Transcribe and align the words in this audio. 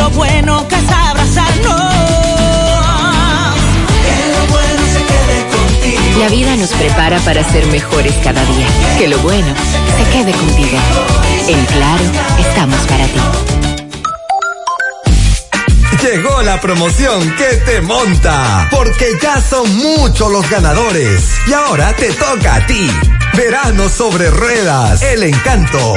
lo 0.00 0.10
bueno 0.10 0.66
que 0.66 0.74
es 0.76 0.90
abrazarnos. 0.90 1.80
Que 4.06 4.16
lo 4.34 4.42
bueno 4.54 4.82
se 4.94 5.00
quede 5.10 5.36
contigo. 5.54 6.20
La 6.20 6.28
vida 6.28 6.56
nos 6.56 6.70
prepara 6.70 7.18
para 7.20 7.44
ser 7.44 7.66
mejores 7.66 8.14
cada 8.24 8.42
día. 8.44 8.66
Que 8.98 9.08
lo 9.08 9.18
bueno 9.18 9.54
se 9.96 10.04
quede 10.10 10.32
contigo. 10.32 10.78
En 11.48 11.64
Claro, 11.66 12.04
estamos 12.38 12.80
para 12.86 13.04
ti. 13.06 13.20
Llegó 16.02 16.40
la 16.42 16.58
promoción 16.60 17.30
que 17.36 17.56
te 17.66 17.82
monta, 17.82 18.68
porque 18.70 19.06
ya 19.20 19.38
son 19.40 19.76
muchos 19.76 20.32
los 20.32 20.48
ganadores. 20.48 21.22
Y 21.46 21.52
ahora 21.52 21.92
te 21.92 22.10
toca 22.12 22.54
a 22.54 22.66
ti. 22.66 22.90
Verano 23.34 23.88
sobre 23.90 24.30
ruedas, 24.30 25.02
el 25.02 25.24
encanto. 25.24 25.96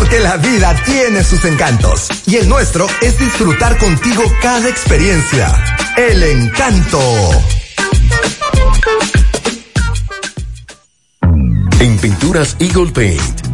porque 0.01 0.19
la 0.19 0.35
vida 0.37 0.73
tiene 0.83 1.23
sus 1.23 1.45
encantos 1.45 2.07
y 2.25 2.37
el 2.37 2.49
nuestro 2.49 2.87
es 3.01 3.19
disfrutar 3.19 3.77
contigo 3.77 4.23
cada 4.41 4.67
experiencia. 4.67 5.47
El 5.95 6.23
encanto. 6.23 6.99
En 11.79 11.97
Pinturas 11.99 12.55
Eagle 12.59 12.91
Paint 12.91 13.50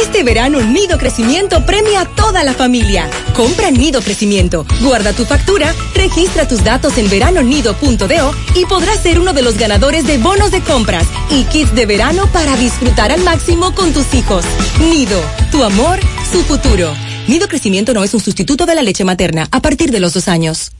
Este 0.00 0.24
verano 0.24 0.60
Nido 0.60 0.98
Crecimiento 0.98 1.64
premia 1.64 2.02
a 2.02 2.04
toda 2.04 2.42
la 2.42 2.52
familia. 2.52 3.08
Compra 3.34 3.70
Nido 3.70 4.00
Crecimiento, 4.00 4.66
guarda 4.82 5.12
tu 5.12 5.24
factura, 5.24 5.74
registra 5.94 6.48
tus 6.48 6.64
datos 6.64 6.98
en 6.98 7.08
veranonido.do 7.08 8.34
y 8.54 8.66
podrás 8.66 9.02
ser 9.02 9.20
uno 9.20 9.32
de 9.32 9.42
los 9.42 9.56
ganadores 9.56 10.06
de 10.06 10.18
bonos 10.18 10.50
de 10.50 10.60
compras 10.60 11.06
y 11.30 11.44
kits 11.44 11.74
de 11.74 11.86
verano 11.86 12.26
para 12.32 12.56
disfrutar 12.56 13.12
al 13.12 13.22
máximo 13.22 13.74
con 13.74 13.92
tus 13.92 14.12
hijos. 14.14 14.44
Nido, 14.80 15.20
tu 15.50 15.62
amor, 15.62 16.00
su 16.30 16.42
futuro. 16.42 16.92
Nido 17.28 17.48
Crecimiento 17.48 17.94
no 17.94 18.04
es 18.04 18.12
un 18.14 18.20
sustituto 18.20 18.66
de 18.66 18.74
la 18.74 18.82
leche 18.82 19.04
materna 19.04 19.48
a 19.50 19.60
partir 19.60 19.90
de 19.90 20.00
los 20.00 20.14
dos 20.14 20.28
años. 20.28 20.72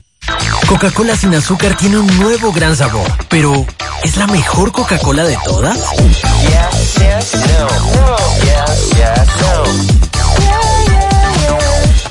Coca-Cola 0.67 1.17
sin 1.17 1.35
azúcar 1.35 1.77
tiene 1.77 1.99
un 1.99 2.07
nuevo 2.19 2.53
gran 2.53 2.77
sabor, 2.77 3.11
pero 3.29 3.67
¿es 4.03 4.17
la 4.17 4.27
mejor 4.27 4.73
Coca-Cola 4.73 5.25
de 5.25 5.37
todas? 5.45 5.79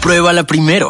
Pruébala 0.01 0.43
primero. 0.43 0.89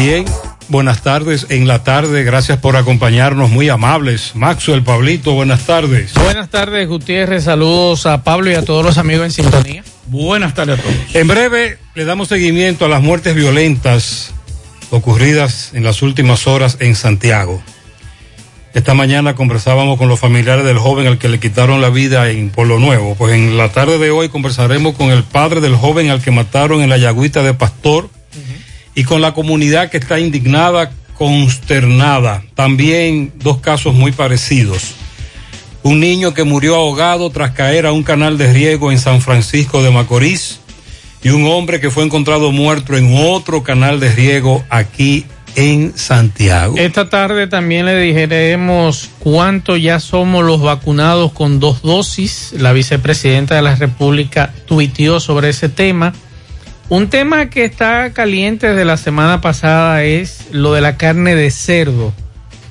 Bien, 0.00 0.24
buenas 0.68 1.02
tardes 1.02 1.46
en 1.48 1.66
la 1.66 1.82
tarde, 1.82 2.22
gracias 2.22 2.58
por 2.58 2.76
acompañarnos, 2.76 3.50
muy 3.50 3.68
amables. 3.68 4.36
Maxwell, 4.36 4.84
Pablito, 4.84 5.32
buenas 5.32 5.66
tardes. 5.66 6.14
Buenas 6.14 6.48
tardes, 6.50 6.86
Gutiérrez, 6.86 7.42
saludos 7.42 8.06
a 8.06 8.22
Pablo 8.22 8.48
y 8.48 8.54
a 8.54 8.64
todos 8.64 8.84
los 8.84 8.96
amigos 8.96 9.24
en 9.24 9.32
sintonía. 9.32 9.82
Buenas 10.06 10.54
tardes 10.54 10.78
a 10.78 10.82
todos. 10.82 10.94
En 11.14 11.26
breve 11.26 11.78
le 11.96 12.04
damos 12.04 12.28
seguimiento 12.28 12.84
a 12.84 12.88
las 12.88 13.02
muertes 13.02 13.34
violentas 13.34 14.32
ocurridas 14.90 15.72
en 15.74 15.82
las 15.82 16.00
últimas 16.00 16.46
horas 16.46 16.76
en 16.78 16.94
Santiago. 16.94 17.60
Esta 18.74 18.94
mañana 18.94 19.34
conversábamos 19.34 19.98
con 19.98 20.08
los 20.08 20.20
familiares 20.20 20.64
del 20.64 20.78
joven 20.78 21.08
al 21.08 21.18
que 21.18 21.28
le 21.28 21.40
quitaron 21.40 21.80
la 21.80 21.90
vida 21.90 22.30
en 22.30 22.50
Pueblo 22.50 22.78
Nuevo. 22.78 23.16
Pues 23.16 23.34
en 23.34 23.56
la 23.56 23.70
tarde 23.70 23.98
de 23.98 24.12
hoy 24.12 24.28
conversaremos 24.28 24.94
con 24.94 25.10
el 25.10 25.24
padre 25.24 25.60
del 25.60 25.74
joven 25.74 26.10
al 26.10 26.22
que 26.22 26.30
mataron 26.30 26.82
en 26.82 26.88
la 26.88 26.98
Yagüita 26.98 27.42
de 27.42 27.54
Pastor 27.54 28.10
y 28.98 29.04
con 29.04 29.20
la 29.20 29.32
comunidad 29.32 29.90
que 29.90 29.96
está 29.98 30.18
indignada, 30.18 30.90
consternada. 31.16 32.42
También 32.56 33.32
dos 33.36 33.58
casos 33.58 33.94
muy 33.94 34.10
parecidos. 34.10 34.96
Un 35.84 36.00
niño 36.00 36.34
que 36.34 36.42
murió 36.42 36.74
ahogado 36.74 37.30
tras 37.30 37.52
caer 37.52 37.86
a 37.86 37.92
un 37.92 38.02
canal 38.02 38.38
de 38.38 38.52
riego 38.52 38.90
en 38.90 38.98
San 38.98 39.20
Francisco 39.20 39.84
de 39.84 39.92
Macorís 39.92 40.58
y 41.22 41.28
un 41.28 41.46
hombre 41.46 41.78
que 41.78 41.92
fue 41.92 42.02
encontrado 42.02 42.50
muerto 42.50 42.96
en 42.96 43.14
otro 43.16 43.62
canal 43.62 44.00
de 44.00 44.12
riego 44.12 44.64
aquí 44.68 45.26
en 45.54 45.96
Santiago. 45.96 46.74
Esta 46.76 47.08
tarde 47.08 47.46
también 47.46 47.86
le 47.86 48.00
dijéramos 48.00 49.10
cuánto 49.20 49.76
ya 49.76 50.00
somos 50.00 50.44
los 50.44 50.60
vacunados 50.60 51.30
con 51.30 51.60
dos 51.60 51.82
dosis. 51.82 52.52
La 52.58 52.72
vicepresidenta 52.72 53.54
de 53.54 53.62
la 53.62 53.76
República 53.76 54.52
tuiteó 54.66 55.20
sobre 55.20 55.50
ese 55.50 55.68
tema. 55.68 56.14
Un 56.90 57.10
tema 57.10 57.50
que 57.50 57.66
está 57.66 58.14
caliente 58.14 58.68
desde 58.68 58.86
la 58.86 58.96
semana 58.96 59.42
pasada 59.42 60.04
es 60.04 60.48
lo 60.52 60.72
de 60.72 60.80
la 60.80 60.96
carne 60.96 61.34
de 61.34 61.50
cerdo, 61.50 62.14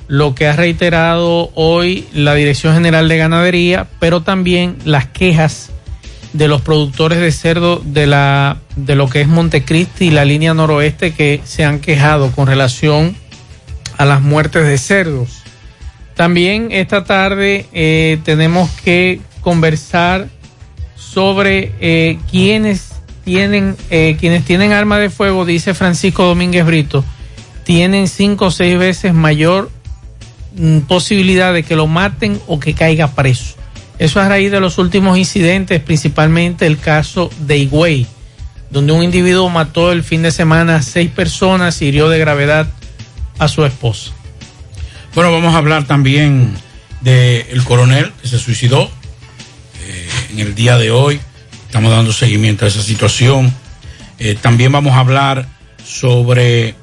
lo 0.08 0.34
que 0.34 0.48
ha 0.48 0.56
reiterado 0.56 1.52
hoy 1.54 2.04
la 2.12 2.34
Dirección 2.34 2.74
General 2.74 3.08
de 3.08 3.16
Ganadería, 3.16 3.86
pero 4.00 4.22
también 4.22 4.76
las 4.84 5.06
quejas 5.06 5.70
de 6.32 6.48
los 6.48 6.62
productores 6.62 7.20
de 7.20 7.30
cerdo 7.30 7.80
de 7.84 8.08
la 8.08 8.58
de 8.74 8.96
lo 8.96 9.08
que 9.08 9.20
es 9.20 9.28
Montecristi 9.28 10.06
y 10.06 10.10
la 10.10 10.24
línea 10.24 10.52
noroeste 10.52 11.14
que 11.14 11.40
se 11.44 11.64
han 11.64 11.78
quejado 11.78 12.32
con 12.32 12.48
relación 12.48 13.14
a 13.98 14.04
las 14.04 14.20
muertes 14.20 14.66
de 14.66 14.78
cerdos. 14.78 15.44
También 16.16 16.72
esta 16.72 17.04
tarde 17.04 17.66
eh, 17.72 18.18
tenemos 18.24 18.68
que 18.82 19.20
conversar 19.42 20.26
sobre 20.96 21.72
eh, 21.80 22.18
quienes 22.28 22.97
tienen 23.28 23.76
eh, 23.90 24.16
quienes 24.18 24.42
tienen 24.46 24.72
arma 24.72 24.98
de 24.98 25.10
fuego, 25.10 25.44
dice 25.44 25.74
Francisco 25.74 26.24
Domínguez 26.24 26.64
Brito, 26.64 27.04
tienen 27.62 28.08
cinco 28.08 28.46
o 28.46 28.50
seis 28.50 28.78
veces 28.78 29.12
mayor 29.12 29.70
mm, 30.56 30.78
posibilidad 30.88 31.52
de 31.52 31.62
que 31.62 31.76
lo 31.76 31.86
maten 31.86 32.40
o 32.46 32.58
que 32.58 32.72
caiga 32.72 33.08
preso. 33.08 33.54
Eso 33.98 34.18
a 34.18 34.30
raíz 34.30 34.50
de 34.50 34.60
los 34.60 34.78
últimos 34.78 35.18
incidentes, 35.18 35.78
principalmente 35.82 36.64
el 36.64 36.78
caso 36.78 37.28
de 37.40 37.58
Higüey, 37.58 38.06
donde 38.70 38.94
un 38.94 39.02
individuo 39.02 39.50
mató 39.50 39.92
el 39.92 40.02
fin 40.04 40.22
de 40.22 40.30
semana 40.30 40.76
a 40.76 40.82
seis 40.82 41.10
personas 41.10 41.82
y 41.82 41.88
hirió 41.88 42.08
de 42.08 42.18
gravedad 42.18 42.66
a 43.38 43.46
su 43.46 43.62
esposa. 43.66 44.12
Bueno, 45.14 45.30
vamos 45.32 45.54
a 45.54 45.58
hablar 45.58 45.86
también 45.86 46.54
del 47.02 47.62
coronel 47.64 48.10
que 48.22 48.28
se 48.28 48.38
suicidó 48.38 48.90
eh, 49.84 50.08
en 50.32 50.38
el 50.38 50.54
día 50.54 50.78
de 50.78 50.90
hoy. 50.90 51.20
Estamos 51.68 51.90
dando 51.90 52.14
seguimiento 52.14 52.64
a 52.64 52.68
esa 52.68 52.80
situación. 52.80 53.52
Eh, 54.18 54.38
también 54.40 54.72
vamos 54.72 54.94
a 54.94 55.00
hablar 55.00 55.46
sobre 55.84 56.74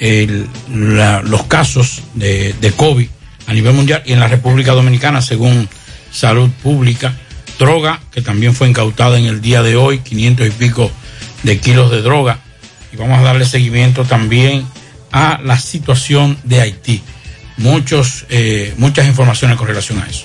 los 0.00 1.42
casos 1.44 2.00
de, 2.14 2.54
de 2.54 2.72
COVID 2.72 3.08
a 3.46 3.52
nivel 3.52 3.74
mundial 3.74 4.02
y 4.06 4.14
en 4.14 4.20
la 4.20 4.28
República 4.28 4.72
Dominicana, 4.72 5.20
según 5.20 5.68
Salud 6.10 6.48
Pública. 6.62 7.14
Droga, 7.58 8.00
que 8.10 8.22
también 8.22 8.54
fue 8.54 8.68
incautada 8.68 9.18
en 9.18 9.26
el 9.26 9.42
día 9.42 9.62
de 9.62 9.76
hoy, 9.76 9.98
500 9.98 10.46
y 10.46 10.50
pico 10.50 10.90
de 11.42 11.60
kilos 11.60 11.90
de 11.90 12.00
droga. 12.00 12.38
Y 12.90 12.96
vamos 12.96 13.18
a 13.18 13.22
darle 13.22 13.44
seguimiento 13.44 14.04
también 14.04 14.64
a 15.12 15.40
la 15.44 15.58
situación 15.58 16.38
de 16.42 16.62
Haití. 16.62 17.02
Muchos, 17.58 18.24
eh, 18.30 18.72
muchas 18.78 19.06
informaciones 19.06 19.58
con 19.58 19.68
relación 19.68 20.00
a 20.00 20.06
eso. 20.06 20.24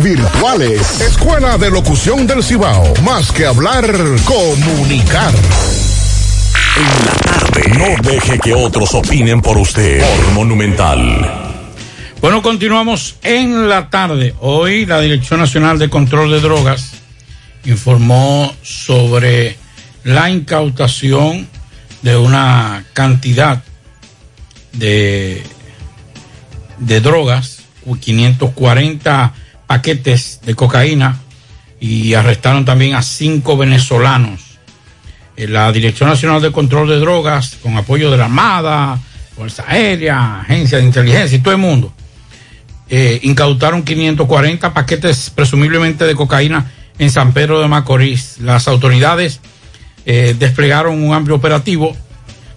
virtuales. 0.00 1.00
Escuela 1.00 1.58
de 1.58 1.70
Locución 1.70 2.24
del 2.24 2.44
Cibao. 2.44 2.94
Más 3.02 3.32
que 3.32 3.46
hablar, 3.46 3.84
comunicar. 4.24 5.34
En 6.76 7.04
la 7.04 7.12
tarde. 7.12 7.62
No 7.76 8.08
deje 8.08 8.38
que 8.38 8.54
otros 8.54 8.94
opinen 8.94 9.42
por 9.42 9.58
usted. 9.58 10.00
Por 10.00 10.32
Monumental. 10.34 11.52
Bueno, 12.20 12.42
continuamos 12.42 13.16
en 13.24 13.68
la 13.68 13.90
tarde. 13.90 14.36
Hoy 14.40 14.86
la 14.86 15.00
Dirección 15.00 15.40
Nacional 15.40 15.80
de 15.80 15.90
Control 15.90 16.30
de 16.30 16.40
Drogas 16.40 16.92
informó 17.64 18.54
sobre 18.62 19.56
la 20.04 20.30
incautación 20.30 21.48
de 22.02 22.16
una 22.16 22.84
cantidad 22.92 23.64
de, 24.74 25.42
de 26.78 27.00
drogas, 27.00 27.64
540 28.00 29.34
paquetes 29.66 30.40
de 30.44 30.54
cocaína 30.54 31.20
y 31.80 32.14
arrestaron 32.14 32.64
también 32.64 32.94
a 32.94 33.02
cinco 33.02 33.56
venezolanos 33.56 34.58
eh, 35.36 35.46
la 35.46 35.70
Dirección 35.70 36.08
Nacional 36.08 36.40
de 36.40 36.50
Control 36.50 36.88
de 36.88 36.98
Drogas, 36.98 37.58
con 37.62 37.76
apoyo 37.76 38.10
de 38.10 38.16
la 38.16 38.24
Armada, 38.24 38.98
Fuerza 39.36 39.64
Aérea, 39.66 40.40
Agencia 40.40 40.78
de 40.78 40.84
Inteligencia 40.84 41.36
y 41.36 41.40
todo 41.40 41.52
el 41.52 41.60
mundo, 41.60 41.92
eh, 42.88 43.20
incautaron 43.22 43.82
540 43.82 44.72
paquetes 44.72 45.30
presumiblemente 45.30 46.06
de 46.06 46.14
cocaína 46.14 46.72
en 46.98 47.10
San 47.10 47.32
Pedro 47.32 47.60
de 47.60 47.68
Macorís. 47.68 48.38
Las 48.38 48.66
autoridades 48.66 49.40
eh, 50.06 50.34
desplegaron 50.38 51.02
un 51.02 51.12
amplio 51.12 51.36
operativo 51.36 51.94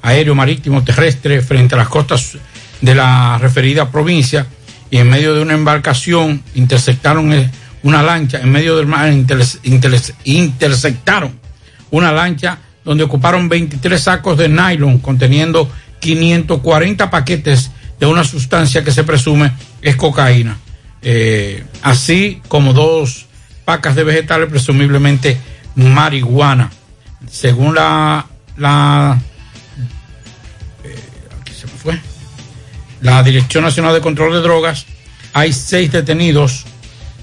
aéreo, 0.02 0.34
marítimo, 0.34 0.82
terrestre 0.84 1.42
frente 1.42 1.76
a 1.76 1.80
las 1.80 1.90
costas 1.90 2.38
de 2.80 2.96
la 2.96 3.38
referida 3.40 3.92
provincia 3.92 4.48
y 4.92 4.98
en 4.98 5.10
medio 5.10 5.34
de 5.36 5.42
una 5.42 5.54
embarcación 5.54 6.44
interceptaron 6.56 7.52
una 7.84 8.04
lancha, 8.04 8.40
en 8.40 8.52
medio 8.52 8.76
del 8.78 8.88
mar 8.88 9.10
interce- 9.12 9.60
interce- 9.64 10.14
interceptaron 10.24 11.40
una 11.92 12.12
lancha 12.12 12.58
donde 12.84 13.04
ocuparon 13.04 13.50
23 13.50 14.02
sacos 14.02 14.38
de 14.38 14.50
nylon 14.50 15.00
conteniendo 15.00 15.72
540 16.00 17.10
paquetes 17.10 17.72
de 18.00 18.06
una 18.06 18.24
sustancia 18.24 18.84
que 18.84 18.92
se 18.92 19.04
presume 19.04 19.52
es 19.82 19.96
cocaína, 19.96 20.58
Eh, 21.02 21.64
así 21.82 22.42
como 22.50 22.74
dos 22.74 23.26
pacas 23.66 23.96
de 23.96 24.04
vegetales 24.04 24.50
presumiblemente 24.50 25.38
marihuana. 25.76 26.72
Según 27.32 27.76
la, 27.76 28.26
la 28.58 29.18
eh, 30.84 30.96
aquí 31.42 31.54
se 31.54 31.68
me 31.68 31.74
fue. 31.74 32.00
La 33.02 33.24
Dirección 33.24 33.64
Nacional 33.64 33.94
de 33.94 34.02
Control 34.02 34.34
de 34.34 34.42
Drogas, 34.42 34.86
hay 35.34 35.54
seis 35.54 35.92
detenidos 35.92 36.66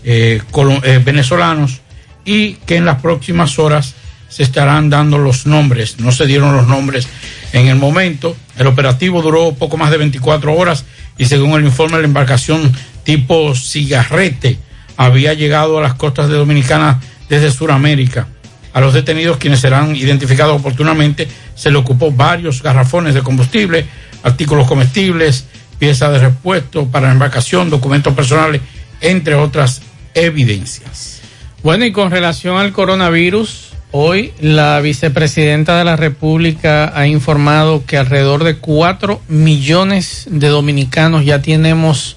eh, 0.04 0.40
eh, 0.83 1.02
venezolanos 1.04 1.80
y 2.25 2.54
que 2.54 2.76
en 2.76 2.87
las 2.87 3.00
próximas 3.00 3.59
horas 3.59 3.95
se 4.28 4.42
estarán 4.42 4.90
dando 4.90 5.18
los 5.18 5.47
nombres. 5.47 6.00
No 6.00 6.12
se 6.12 6.26
dieron 6.26 6.56
los 6.56 6.66
nombres 6.66 7.09
en 7.52 7.68
el 7.68 7.76
momento. 7.76 8.37
El 8.59 8.66
operativo 8.66 9.23
duró 9.23 9.52
poco 9.54 9.76
más 9.76 9.90
de 9.90 9.99
24 9.99 10.54
horas 10.54 10.85
y 11.18 11.26
según 11.26 11.52
el 11.52 11.64
informe 11.64 11.99
la 11.99 12.04
embarcación 12.04 12.73
tipo 13.04 13.54
cigarrete 13.54 14.59
había 14.97 15.35
llegado 15.35 15.78
a 15.78 15.83
las 15.83 15.95
costas 15.95 16.28
de 16.28 16.37
Dominicana 16.37 17.00
desde 17.28 17.50
Sudamérica. 17.50 18.28
A 18.73 18.80
los 18.80 18.92
detenidos, 18.92 19.38
quienes 19.38 19.61
serán 19.61 19.97
identificados 19.97 20.59
oportunamente, 20.61 21.28
se 21.54 21.71
le 21.71 21.78
ocupó 21.78 22.12
varios 22.12 22.62
garrafones 22.62 23.14
de 23.14 23.23
combustible, 23.23 23.87
artículos 24.23 24.66
comestibles, 24.66 25.47
piezas 25.78 26.12
de 26.12 26.18
repuesto 26.18 26.87
para 26.87 27.12
embarcación, 27.12 27.71
documentos 27.71 28.14
personales, 28.14 28.61
entre 29.00 29.35
otras 29.35 29.83
evidencias. 30.14 31.21
Bueno, 31.62 31.85
y 31.85 31.92
con 31.92 32.11
relación 32.11 32.56
al 32.56 32.73
coronavirus, 32.73 33.71
hoy 33.90 34.33
la 34.40 34.80
vicepresidenta 34.80 35.78
de 35.78 35.85
la 35.85 35.97
República 35.97 36.92
ha 36.99 37.06
informado 37.06 37.85
que 37.85 37.99
alrededor 37.99 38.45
de 38.45 38.59
4 38.59 39.21
millones 39.28 40.26
de 40.30 40.49
dominicanos 40.49 41.25
ya 41.25 41.42
tenemos 41.42 42.16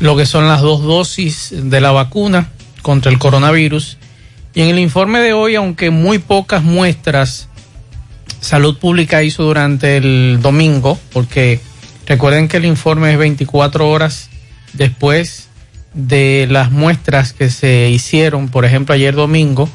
lo 0.00 0.16
que 0.16 0.26
son 0.26 0.48
las 0.48 0.60
dos 0.60 0.82
dosis 0.82 1.50
de 1.52 1.80
la 1.80 1.92
vacuna 1.92 2.50
contra 2.82 3.10
el 3.12 3.18
coronavirus. 3.18 3.98
Y 4.54 4.62
en 4.62 4.68
el 4.68 4.78
informe 4.78 5.20
de 5.20 5.32
hoy, 5.32 5.54
aunque 5.54 5.90
muy 5.90 6.18
pocas 6.18 6.62
muestras 6.62 7.48
Salud 8.42 8.76
Pública 8.76 9.22
hizo 9.22 9.44
durante 9.44 9.96
el 9.96 10.40
domingo, 10.42 10.98
porque 11.12 11.60
recuerden 12.12 12.46
que 12.46 12.58
el 12.58 12.66
informe 12.66 13.10
es 13.10 13.16
24 13.16 13.88
horas 13.88 14.28
después 14.74 15.48
de 15.94 16.46
las 16.50 16.70
muestras 16.70 17.32
que 17.32 17.48
se 17.48 17.88
hicieron, 17.88 18.50
por 18.50 18.66
ejemplo, 18.66 18.94
ayer 18.94 19.14
domingo, 19.14 19.66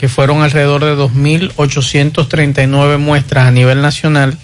que 0.00 0.08
fueron 0.08 0.40
alrededor 0.40 0.82
de 0.82 0.96
2.839 0.96 2.96
muestras 2.96 3.48
a 3.48 3.50
nivel 3.50 3.82
nacional. 3.82 4.38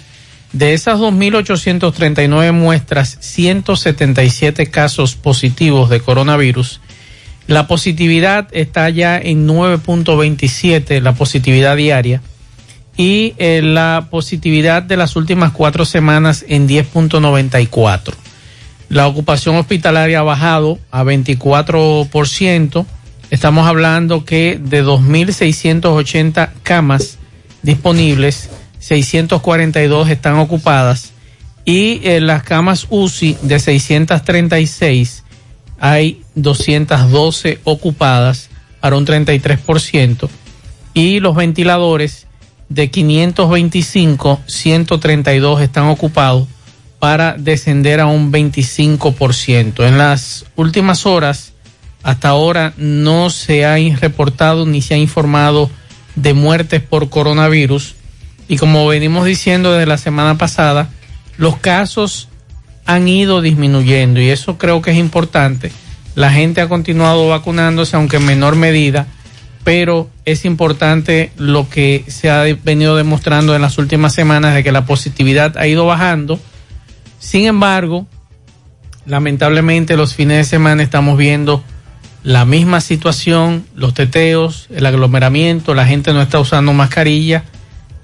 De 0.52 0.74
esas 0.74 0.98
2.839 0.98 2.52
muestras, 2.52 3.16
177 3.20 4.66
casos 4.66 5.14
positivos 5.14 5.88
de 5.88 6.00
coronavirus. 6.00 6.82
La 7.46 7.66
positividad 7.66 8.48
está 8.52 8.90
ya 8.90 9.18
en 9.18 9.48
9.27, 9.48 11.00
la 11.00 11.14
positividad 11.14 11.78
diaria. 11.78 12.20
Y 13.00 13.32
eh, 13.38 13.62
la 13.62 14.08
positividad 14.10 14.82
de 14.82 14.98
las 14.98 15.16
últimas 15.16 15.52
cuatro 15.52 15.86
semanas 15.86 16.44
en 16.46 16.68
10.94. 16.68 18.12
La 18.90 19.06
ocupación 19.06 19.56
hospitalaria 19.56 20.18
ha 20.18 20.22
bajado 20.22 20.78
a 20.90 21.02
24%. 21.02 22.84
Estamos 23.30 23.66
hablando 23.66 24.26
que 24.26 24.60
de 24.62 24.84
2.680 24.84 26.50
camas 26.62 27.16
disponibles, 27.62 28.50
642 28.80 30.10
están 30.10 30.34
ocupadas 30.34 31.14
y 31.64 32.06
en 32.06 32.26
las 32.26 32.42
camas 32.42 32.86
UCI 32.90 33.38
de 33.40 33.60
636 33.60 35.24
hay 35.78 36.20
212 36.34 37.60
ocupadas 37.64 38.50
para 38.78 38.96
un 38.96 39.06
33% 39.06 40.28
y 40.92 41.20
los 41.20 41.34
ventiladores 41.34 42.26
de 42.70 42.88
525, 42.88 44.40
132 44.46 45.60
están 45.60 45.84
ocupados 45.86 46.48
para 46.98 47.34
descender 47.34 48.00
a 48.00 48.06
un 48.06 48.32
25%. 48.32 49.86
En 49.86 49.98
las 49.98 50.46
últimas 50.56 51.04
horas, 51.04 51.52
hasta 52.02 52.28
ahora 52.28 52.72
no 52.76 53.28
se 53.28 53.66
ha 53.66 53.76
reportado 53.98 54.64
ni 54.66 54.80
se 54.80 54.94
ha 54.94 54.98
informado 54.98 55.68
de 56.14 56.32
muertes 56.32 56.80
por 56.80 57.10
coronavirus. 57.10 57.96
Y 58.48 58.56
como 58.56 58.86
venimos 58.86 59.26
diciendo 59.26 59.72
desde 59.72 59.86
la 59.86 59.98
semana 59.98 60.38
pasada, 60.38 60.90
los 61.36 61.56
casos 61.56 62.28
han 62.86 63.08
ido 63.08 63.40
disminuyendo 63.40 64.20
y 64.20 64.28
eso 64.28 64.58
creo 64.58 64.80
que 64.80 64.92
es 64.92 64.96
importante. 64.96 65.72
La 66.14 66.30
gente 66.32 66.60
ha 66.60 66.68
continuado 66.68 67.28
vacunándose, 67.28 67.96
aunque 67.96 68.16
en 68.18 68.26
menor 68.26 68.56
medida, 68.56 69.06
pero 69.64 70.08
es 70.24 70.44
importante 70.44 71.32
lo 71.36 71.68
que 71.68 72.04
se 72.08 72.30
ha 72.30 72.42
venido 72.64 72.96
demostrando 72.96 73.54
en 73.54 73.62
las 73.62 73.78
últimas 73.78 74.14
semanas 74.14 74.54
de 74.54 74.64
que 74.64 74.72
la 74.72 74.86
positividad 74.86 75.56
ha 75.58 75.66
ido 75.66 75.86
bajando. 75.86 76.40
Sin 77.18 77.46
embargo, 77.46 78.06
lamentablemente 79.06 79.96
los 79.96 80.14
fines 80.14 80.38
de 80.38 80.44
semana 80.44 80.82
estamos 80.82 81.18
viendo 81.18 81.62
la 82.22 82.44
misma 82.44 82.80
situación, 82.80 83.64
los 83.74 83.94
teteos, 83.94 84.66
el 84.70 84.86
aglomeramiento, 84.86 85.74
la 85.74 85.86
gente 85.86 86.12
no 86.12 86.22
está 86.22 86.38
usando 86.38 86.72
mascarilla. 86.72 87.44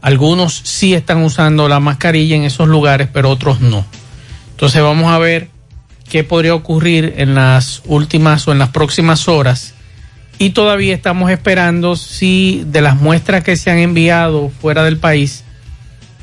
Algunos 0.00 0.54
sí 0.64 0.94
están 0.94 1.22
usando 1.22 1.68
la 1.68 1.80
mascarilla 1.80 2.36
en 2.36 2.44
esos 2.44 2.68
lugares, 2.68 3.08
pero 3.12 3.30
otros 3.30 3.60
no. 3.60 3.84
Entonces 4.52 4.82
vamos 4.82 5.12
a 5.12 5.18
ver 5.18 5.50
qué 6.08 6.24
podría 6.24 6.54
ocurrir 6.54 7.14
en 7.18 7.34
las 7.34 7.82
últimas 7.86 8.46
o 8.48 8.52
en 8.52 8.58
las 8.58 8.70
próximas 8.70 9.28
horas. 9.28 9.74
Y 10.38 10.50
todavía 10.50 10.94
estamos 10.94 11.30
esperando 11.30 11.96
si 11.96 12.62
de 12.66 12.82
las 12.82 12.96
muestras 12.96 13.42
que 13.42 13.56
se 13.56 13.70
han 13.70 13.78
enviado 13.78 14.50
fuera 14.60 14.84
del 14.84 14.98
país 14.98 15.44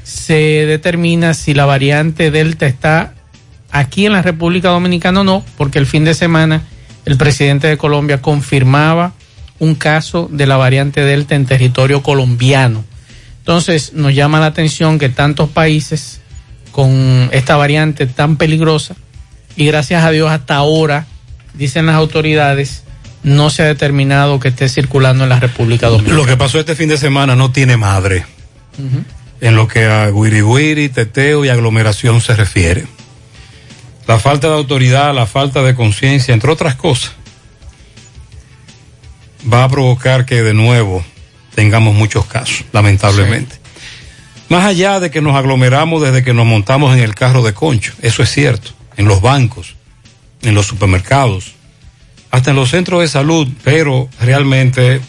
se 0.03 0.65
determina 0.65 1.33
si 1.33 1.53
la 1.53 1.65
variante 1.65 2.29
Delta 2.29 2.67
está 2.67 3.13
aquí 3.71 4.05
en 4.05 4.11
la 4.11 4.21
República 4.21 4.69
Dominicana 4.69 5.21
o 5.21 5.23
no, 5.23 5.43
porque 5.57 5.79
el 5.79 5.85
fin 5.85 6.03
de 6.03 6.13
semana 6.13 6.61
el 7.05 7.17
presidente 7.17 7.67
de 7.67 7.77
Colombia 7.77 8.21
confirmaba 8.21 9.13
un 9.59 9.75
caso 9.75 10.29
de 10.31 10.45
la 10.45 10.57
variante 10.57 11.01
Delta 11.01 11.35
en 11.35 11.45
territorio 11.45 12.03
colombiano. 12.03 12.83
Entonces 13.39 13.93
nos 13.93 14.13
llama 14.13 14.39
la 14.39 14.47
atención 14.47 14.99
que 14.99 15.09
tantos 15.09 15.49
países 15.49 16.21
con 16.71 17.29
esta 17.31 17.55
variante 17.55 18.05
tan 18.07 18.37
peligrosa 18.37 18.95
y 19.55 19.65
gracias 19.65 20.03
a 20.03 20.11
Dios 20.11 20.31
hasta 20.31 20.55
ahora, 20.55 21.05
dicen 21.53 21.85
las 21.85 21.95
autoridades, 21.95 22.83
no 23.23 23.49
se 23.49 23.63
ha 23.63 23.65
determinado 23.65 24.39
que 24.39 24.49
esté 24.49 24.69
circulando 24.69 25.23
en 25.23 25.29
la 25.29 25.39
República 25.39 25.87
Dominicana. 25.87 26.17
Lo 26.17 26.25
que 26.25 26.37
pasó 26.37 26.59
este 26.59 26.75
fin 26.75 26.89
de 26.89 26.97
semana 26.97 27.35
no 27.35 27.51
tiene 27.51 27.77
madre 27.77 28.25
en 29.41 29.55
lo 29.55 29.67
que 29.67 29.85
a 29.85 30.09
guiri, 30.09 30.89
teteo 30.89 31.45
y 31.45 31.49
aglomeración 31.49 32.21
se 32.21 32.35
refiere. 32.35 32.85
La 34.07 34.19
falta 34.19 34.47
de 34.47 34.55
autoridad, 34.55 35.13
la 35.13 35.25
falta 35.25 35.63
de 35.63 35.75
conciencia, 35.75 36.33
entre 36.33 36.51
otras 36.51 36.75
cosas, 36.75 37.13
va 39.51 39.63
a 39.63 39.69
provocar 39.69 40.25
que 40.25 40.43
de 40.43 40.53
nuevo 40.53 41.03
tengamos 41.55 41.95
muchos 41.95 42.25
casos, 42.25 42.65
lamentablemente. 42.73 43.55
Más 44.49 44.65
allá 44.65 44.99
de 44.99 45.09
que 45.09 45.21
nos 45.21 45.35
aglomeramos 45.35 46.01
desde 46.01 46.23
que 46.23 46.33
nos 46.33 46.45
montamos 46.45 46.95
en 46.95 47.03
el 47.03 47.15
carro 47.15 47.43
de 47.43 47.53
concho, 47.53 47.93
eso 48.01 48.23
es 48.23 48.31
cierto, 48.31 48.71
en 48.97 49.07
los 49.07 49.21
bancos, 49.21 49.75
en 50.41 50.53
los 50.53 50.67
supermercados, 50.67 51.53
hasta 52.33 52.49
en 52.49 52.55
los 52.55 52.71
centros 52.71 53.01
de 53.01 53.07
salud, 53.07 53.47
pero 53.63 54.09
realmente, 54.19 55.01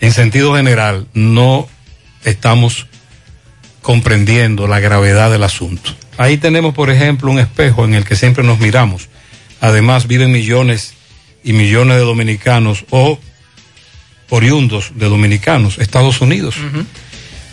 en 0.00 0.12
sentido 0.12 0.54
general, 0.54 1.08
no 1.12 1.66
estamos 2.22 2.86
comprendiendo 3.82 4.68
la 4.68 4.78
gravedad 4.78 5.28
del 5.28 5.42
asunto. 5.42 5.90
Ahí 6.16 6.36
tenemos, 6.36 6.72
por 6.72 6.90
ejemplo, 6.90 7.32
un 7.32 7.40
espejo 7.40 7.84
en 7.84 7.94
el 7.94 8.04
que 8.04 8.14
siempre 8.14 8.44
nos 8.44 8.60
miramos. 8.60 9.08
Además, 9.60 10.06
viven 10.06 10.30
millones 10.30 10.94
y 11.42 11.52
millones 11.52 11.96
de 11.96 12.04
dominicanos 12.04 12.84
o 12.90 13.18
oriundos 14.30 14.92
de 14.94 15.06
dominicanos, 15.06 15.78
Estados 15.78 16.20
Unidos. 16.20 16.54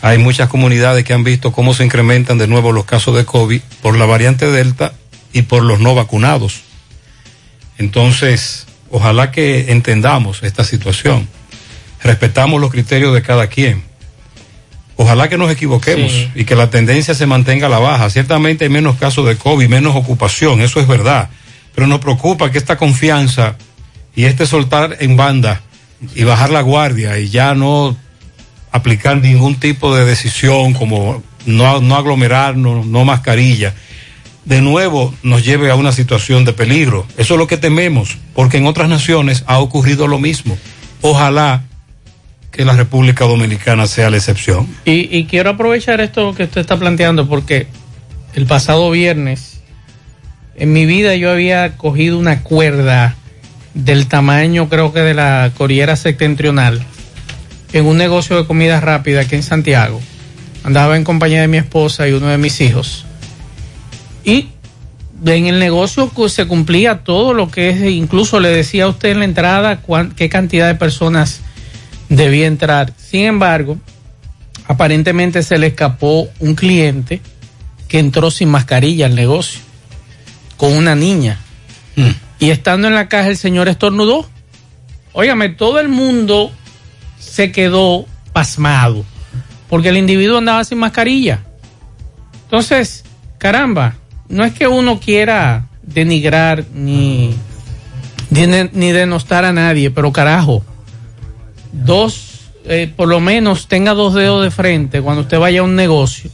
Hay 0.04 0.20
muchas 0.20 0.50
comunidades 0.50 1.04
que 1.04 1.14
han 1.14 1.24
visto 1.24 1.52
cómo 1.52 1.74
se 1.74 1.84
incrementan 1.84 2.38
de 2.38 2.46
nuevo 2.46 2.72
los 2.72 2.86
casos 2.86 3.16
de 3.16 3.26
COVID 3.26 3.62
por 3.82 3.98
la 3.98 4.06
variante 4.06 4.52
Delta 4.52 4.94
y 5.34 5.42
por 5.42 5.64
los 5.64 5.80
no 5.80 5.96
vacunados. 5.96 6.65
Entonces, 7.78 8.68
ojalá 8.90 9.32
que 9.32 9.72
entendamos 9.72 10.44
esta 10.44 10.64
situación. 10.64 11.28
Respetamos 12.04 12.62
los 12.62 12.72
criterios 12.72 13.14
de 13.14 13.22
cada 13.22 13.48
quien. 13.48 13.84
Ojalá 14.98 15.28
que 15.28 15.38
nos 15.38 15.52
equivoquemos 15.52 16.12
Sí. 16.12 16.32
y 16.36 16.46
que 16.46 16.56
la 16.56 16.70
tendencia 16.70 17.14
se 17.14 17.26
mantenga 17.26 17.68
a 17.68 17.70
la 17.70 17.80
baja. 17.80 18.10
Ciertamente 18.10 18.64
hay 18.66 18.70
menos 18.70 18.96
casos 18.96 19.28
de 19.28 19.36
COVID, 19.36 19.68
menos 19.68 19.96
ocupación, 19.96 20.62
eso 20.62 20.80
es 20.80 20.88
verdad. 20.88 21.30
Pero 21.74 21.88
nos 21.88 22.00
preocupa 22.00 22.50
que 22.52 22.58
esta 22.58 22.78
confianza 22.78 23.58
y 24.16 24.24
este 24.26 24.46
soltar 24.46 24.96
en 25.02 25.18
banda 25.18 25.62
y 26.16 26.24
bajar 26.24 26.50
la 26.50 26.62
guardia 26.62 27.20
y 27.20 27.30
ya 27.30 27.54
no 27.56 27.98
aplicar 28.72 29.18
ningún 29.18 29.56
tipo 29.56 29.94
de 29.96 30.06
decisión 30.06 30.74
como 30.74 31.22
no, 31.46 31.82
no 31.82 31.96
aglomerarnos, 31.96 32.86
no 32.86 33.04
mascarilla, 33.04 33.74
de 34.46 34.62
nuevo 34.62 35.14
nos 35.24 35.44
lleve 35.44 35.72
a 35.72 35.76
una 35.76 35.92
situación 35.92 36.46
de 36.46 36.54
peligro. 36.54 37.06
Eso 37.18 37.34
es 37.34 37.40
lo 37.40 37.48
que 37.48 37.58
tememos, 37.58 38.18
porque 38.34 38.58
en 38.58 38.68
otras 38.68 38.88
naciones 38.88 39.44
ha 39.48 39.60
ocurrido 39.60 40.08
lo 40.08 40.20
mismo. 40.20 40.58
Ojalá 41.02 41.64
que 42.52 42.64
la 42.64 42.74
República 42.74 43.26
Dominicana 43.26 43.86
sea 43.86 44.10
la 44.10 44.18
excepción. 44.18 44.68
Y, 44.86 45.26
quiero 45.26 45.50
aprovechar 45.50 46.00
esto 46.00 46.34
que 46.34 46.44
usted 46.44 46.62
está 46.62 46.78
planteando 46.78 47.28
porque 47.28 47.68
el 48.34 48.46
pasado 48.46 48.90
viernes 48.92 49.62
en 50.56 50.72
mi 50.72 50.86
vida 50.86 51.16
yo 51.16 51.32
había 51.32 51.76
cogido 51.76 52.18
una 52.18 52.44
cuerda 52.44 53.16
del 53.74 54.08
tamaño 54.08 54.70
creo 54.70 54.94
que 54.94 55.02
de 55.02 55.14
la 55.14 55.52
Corriera 55.58 55.98
Septentrional 55.98 56.82
en 57.74 57.86
un 57.86 57.98
negocio 57.98 58.38
de 58.38 58.48
comida 58.48 58.80
rápida 58.80 59.22
aquí 59.22 59.36
en 59.36 59.44
Santiago. 59.44 60.00
Andaba 60.64 60.96
en 60.96 61.04
compañía 61.04 61.42
de 61.42 61.50
mi 61.50 61.58
esposa 61.58 62.08
y 62.08 62.14
uno 62.14 62.28
de 62.28 62.38
mis 62.38 62.62
hijos. 62.62 63.06
Y 64.26 64.50
en 65.26 65.48
el 65.48 65.60
negocio 65.60 66.12
se 66.28 66.46
cumplía 66.46 67.04
todo 67.04 67.34
lo 67.34 67.50
que 67.50 67.70
es, 67.70 67.82
incluso 67.92 68.40
le 68.40 68.50
decía 68.50 68.86
a 68.86 68.90
usted 68.90 69.12
en 69.12 69.20
la 69.20 69.26
entrada 69.26 69.78
cuán- 69.82 70.12
qué 70.12 70.28
cantidad 70.28 70.68
de 70.68 70.76
personas 70.76 71.40
debía 72.10 72.48
entrar. 72.48 72.92
Sin 72.98 73.22
embargo, 73.22 73.78
aparentemente 74.68 75.44
se 75.44 75.58
le 75.58 75.68
escapó 75.68 76.28
un 76.40 76.56
cliente 76.56 77.22
que 77.88 78.00
entró 78.00 78.32
sin 78.32 78.50
mascarilla 78.50 79.06
al 79.06 79.16
negocio, 79.16 79.62
con 80.58 80.74
una 80.74 80.96
niña. 80.96 81.40
Y 82.40 82.50
estando 82.50 82.88
en 82.88 82.96
la 82.96 83.08
caja 83.08 83.30
el 83.30 83.38
señor 83.38 83.70
estornudó. 83.70 84.28
Óigame, 85.14 85.50
todo 85.50 85.80
el 85.80 85.88
mundo 85.88 86.52
se 87.20 87.52
quedó 87.54 88.06
pasmado, 88.34 89.06
porque 89.70 89.90
el 89.90 89.98
individuo 89.98 90.40
andaba 90.40 90.64
sin 90.66 90.80
mascarilla. 90.80 91.44
Entonces, 92.44 93.06
caramba, 93.38 93.96
no 94.30 94.44
es 94.44 94.54
que 94.54 94.68
uno 94.68 95.00
quiera 95.00 95.68
denigrar 95.84 96.66
ni, 96.74 97.36
ni, 98.30 98.92
denostar 98.92 99.46
a 99.46 99.54
nadie, 99.54 99.92
pero 99.92 100.12
carajo, 100.12 100.64
dos, 101.72 102.52
eh, 102.66 102.92
por 102.96 103.08
lo 103.08 103.20
menos 103.20 103.68
tenga 103.68 103.94
dos 103.94 104.14
dedos 104.14 104.44
de 104.44 104.52
frente 104.52 105.02
cuando 105.02 105.22
usted 105.22 105.40
vaya 105.40 105.62
a 105.62 105.64
un 105.64 105.76
negocio 105.76 106.32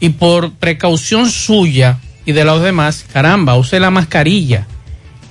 y 0.00 0.10
por 0.10 0.52
precaución 0.52 1.30
suya 1.30 1.98
y 2.26 2.32
de 2.32 2.44
los 2.44 2.62
demás, 2.62 3.04
caramba, 3.12 3.56
use 3.56 3.80
la 3.80 3.90
mascarilla. 3.90 4.66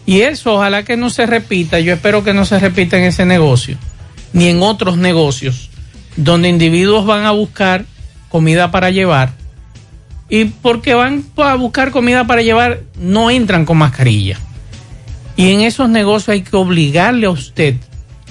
Y 0.05 0.21
eso 0.21 0.55
ojalá 0.55 0.83
que 0.83 0.97
no 0.97 1.09
se 1.09 1.25
repita, 1.25 1.79
yo 1.79 1.93
espero 1.93 2.23
que 2.23 2.33
no 2.33 2.45
se 2.45 2.59
repita 2.59 2.97
en 2.97 3.05
ese 3.05 3.25
negocio, 3.25 3.77
ni 4.33 4.47
en 4.47 4.61
otros 4.61 4.97
negocios, 4.97 5.69
donde 6.17 6.49
individuos 6.49 7.05
van 7.05 7.25
a 7.25 7.31
buscar 7.31 7.85
comida 8.29 8.69
para 8.71 8.89
llevar 8.89 9.42
y 10.33 10.45
porque 10.45 10.95
van 10.95 11.23
a 11.37 11.53
buscar 11.53 11.91
comida 11.91 12.25
para 12.25 12.41
llevar 12.41 12.79
no 12.97 13.29
entran 13.29 13.65
con 13.65 13.77
mascarilla. 13.77 14.39
Y 15.35 15.51
en 15.51 15.61
esos 15.61 15.89
negocios 15.89 16.29
hay 16.29 16.41
que 16.41 16.55
obligarle 16.55 17.27
a 17.27 17.29
usted 17.29 17.75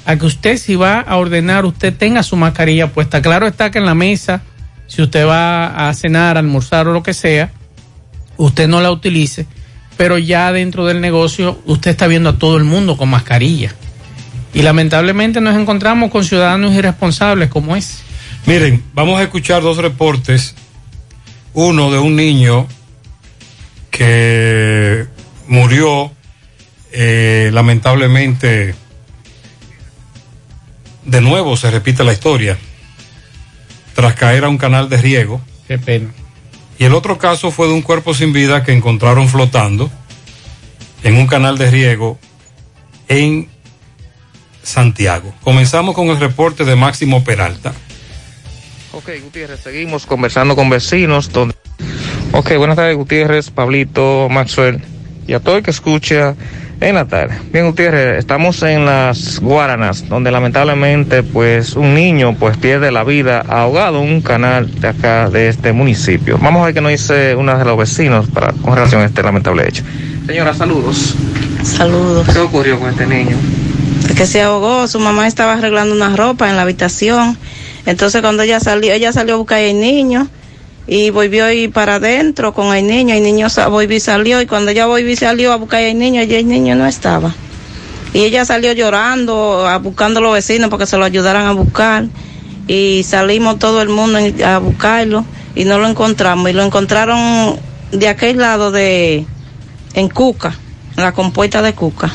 a 0.04 0.16
que 0.16 0.26
usted 0.26 0.56
si 0.56 0.74
va 0.74 0.98
a 0.98 1.16
ordenar, 1.16 1.64
usted 1.64 1.94
tenga 1.94 2.24
su 2.24 2.34
mascarilla 2.34 2.88
puesta. 2.88 3.22
Claro 3.22 3.46
está 3.46 3.70
que 3.70 3.78
en 3.78 3.86
la 3.86 3.94
mesa, 3.94 4.42
si 4.88 5.00
usted 5.00 5.24
va 5.24 5.88
a 5.88 5.94
cenar, 5.94 6.36
almorzar 6.36 6.88
o 6.88 6.92
lo 6.92 7.04
que 7.04 7.14
sea, 7.14 7.52
usted 8.36 8.66
no 8.66 8.80
la 8.80 8.90
utilice, 8.90 9.46
pero 9.96 10.18
ya 10.18 10.50
dentro 10.50 10.84
del 10.86 11.00
negocio 11.00 11.62
usted 11.66 11.92
está 11.92 12.08
viendo 12.08 12.30
a 12.30 12.36
todo 12.36 12.56
el 12.56 12.64
mundo 12.64 12.96
con 12.96 13.10
mascarilla. 13.10 13.76
Y 14.52 14.62
lamentablemente 14.62 15.40
nos 15.40 15.56
encontramos 15.56 16.10
con 16.10 16.24
ciudadanos 16.24 16.74
irresponsables 16.74 17.48
como 17.48 17.76
es. 17.76 18.02
Miren, 18.44 18.82
vamos 18.92 19.20
a 19.20 19.22
escuchar 19.22 19.62
dos 19.62 19.76
reportes. 19.76 20.56
Uno 21.54 21.90
de 21.90 21.98
un 21.98 22.16
niño 22.16 22.66
que 23.90 25.06
murió 25.46 26.10
eh, 26.92 27.50
lamentablemente. 27.52 28.74
De 31.04 31.20
nuevo 31.20 31.56
se 31.56 31.70
repite 31.70 32.04
la 32.04 32.12
historia. 32.12 32.58
Tras 33.94 34.14
caer 34.14 34.44
a 34.44 34.48
un 34.48 34.58
canal 34.58 34.88
de 34.88 34.96
riego. 34.96 35.40
Qué 35.68 35.78
pena. 35.78 36.12
Y 36.78 36.84
el 36.84 36.94
otro 36.94 37.18
caso 37.18 37.50
fue 37.50 37.68
de 37.68 37.74
un 37.74 37.82
cuerpo 37.82 38.14
sin 38.14 38.32
vida 38.32 38.64
que 38.64 38.72
encontraron 38.72 39.28
flotando 39.28 39.90
en 41.02 41.16
un 41.16 41.26
canal 41.26 41.58
de 41.58 41.70
riego 41.70 42.18
en 43.08 43.48
Santiago. 44.62 45.34
Comenzamos 45.42 45.94
con 45.94 46.08
el 46.08 46.18
reporte 46.18 46.64
de 46.64 46.76
Máximo 46.76 47.24
Peralta. 47.24 47.72
Ok, 48.94 49.08
Gutiérrez, 49.24 49.60
seguimos 49.60 50.04
conversando 50.04 50.54
con 50.54 50.68
vecinos. 50.68 51.32
Donde... 51.32 51.54
Ok, 52.32 52.56
buenas 52.58 52.76
tardes, 52.76 52.94
Gutiérrez, 52.94 53.50
Pablito, 53.50 54.28
Maxwell 54.30 54.82
y 55.26 55.32
a 55.32 55.40
todo 55.40 55.56
el 55.56 55.62
que 55.62 55.70
escucha 55.70 56.34
en 56.78 56.96
la 56.96 57.06
tarde. 57.06 57.38
Bien, 57.50 57.66
Gutiérrez, 57.66 58.18
estamos 58.18 58.62
en 58.62 58.84
las 58.84 59.40
Guaranas, 59.40 60.06
donde 60.10 60.30
lamentablemente, 60.30 61.22
pues, 61.22 61.74
un 61.74 61.94
niño, 61.94 62.36
pues, 62.38 62.58
pierde 62.58 62.92
la 62.92 63.02
vida 63.02 63.40
ahogado 63.48 64.02
en 64.02 64.12
un 64.12 64.20
canal 64.20 64.78
de 64.78 64.88
acá, 64.88 65.30
de 65.30 65.48
este 65.48 65.72
municipio. 65.72 66.36
Vamos 66.36 66.60
a 66.60 66.66
ver 66.66 66.74
qué 66.74 66.82
nos 66.82 66.90
dice 66.90 67.34
una 67.34 67.56
de 67.56 67.64
los 67.64 67.78
vecinos 67.78 68.26
para, 68.28 68.52
con 68.52 68.74
relación 68.74 69.00
a 69.00 69.06
este 69.06 69.22
lamentable 69.22 69.66
hecho. 69.66 69.84
Señora, 70.26 70.52
saludos. 70.52 71.14
Saludos. 71.64 72.28
¿Qué 72.30 72.40
ocurrió 72.40 72.78
con 72.78 72.90
este 72.90 73.06
niño? 73.06 73.36
Es 74.06 74.14
que 74.14 74.26
se 74.26 74.42
ahogó, 74.42 74.86
su 74.86 75.00
mamá 75.00 75.26
estaba 75.26 75.54
arreglando 75.54 75.94
una 75.94 76.14
ropa 76.14 76.50
en 76.50 76.56
la 76.56 76.62
habitación. 76.62 77.38
Entonces 77.86 78.20
cuando 78.20 78.42
ella 78.42 78.60
salió, 78.60 78.92
ella 78.92 79.12
salió 79.12 79.34
a 79.34 79.38
buscar 79.38 79.58
al 79.58 79.80
niño 79.80 80.28
y 80.86 81.10
volvió 81.10 81.50
ir 81.50 81.72
para 81.72 81.96
adentro 81.96 82.52
con 82.52 82.74
el 82.74 82.86
niño. 82.86 83.14
El 83.14 83.22
niño 83.22 83.48
volvió 83.70 83.96
y 83.96 84.00
salió 84.00 84.40
y 84.40 84.46
cuando 84.46 84.70
ella 84.70 84.86
volvió 84.86 85.10
y 85.10 85.16
salió 85.16 85.52
a 85.52 85.56
buscar 85.56 85.82
al 85.82 85.98
niño, 85.98 86.20
allí 86.20 86.34
el 86.34 86.48
niño 86.48 86.74
no 86.74 86.86
estaba. 86.86 87.34
Y 88.14 88.20
ella 88.20 88.44
salió 88.44 88.72
llorando, 88.72 89.66
a, 89.66 89.78
buscando 89.78 90.20
a 90.20 90.22
los 90.22 90.34
vecinos 90.34 90.68
para 90.68 90.82
que 90.82 90.86
se 90.86 90.96
lo 90.98 91.04
ayudaran 91.04 91.46
a 91.46 91.52
buscar. 91.52 92.06
Y 92.68 93.02
salimos 93.04 93.58
todo 93.58 93.82
el 93.82 93.88
mundo 93.88 94.18
a 94.44 94.58
buscarlo 94.58 95.24
y 95.54 95.64
no 95.64 95.78
lo 95.78 95.88
encontramos. 95.88 96.48
Y 96.50 96.52
lo 96.52 96.62
encontraron 96.62 97.58
de 97.90 98.08
aquel 98.08 98.38
lado 98.38 98.70
de, 98.70 99.26
en 99.94 100.08
Cuca, 100.08 100.54
en 100.96 101.02
la 101.02 101.12
compuesta 101.12 101.62
de 101.62 101.74
Cuca. 101.74 102.12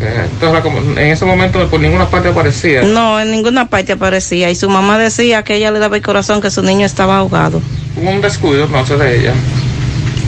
Entonces, 0.00 0.72
en 0.96 1.08
ese 1.08 1.24
momento 1.24 1.66
por 1.68 1.80
ninguna 1.80 2.08
parte 2.08 2.28
aparecía. 2.28 2.82
No, 2.82 3.20
en 3.20 3.30
ninguna 3.30 3.68
parte 3.68 3.92
aparecía. 3.92 4.50
Y 4.50 4.54
su 4.54 4.68
mamá 4.68 4.98
decía 4.98 5.42
que 5.42 5.56
ella 5.56 5.70
le 5.70 5.78
daba 5.78 5.96
el 5.96 6.02
corazón 6.02 6.40
que 6.40 6.50
su 6.50 6.62
niño 6.62 6.86
estaba 6.86 7.18
ahogado. 7.18 7.60
Hubo 7.96 8.10
un 8.10 8.20
descuido 8.20 8.64
entonces 8.64 8.98
de 8.98 9.20
ella. 9.20 9.32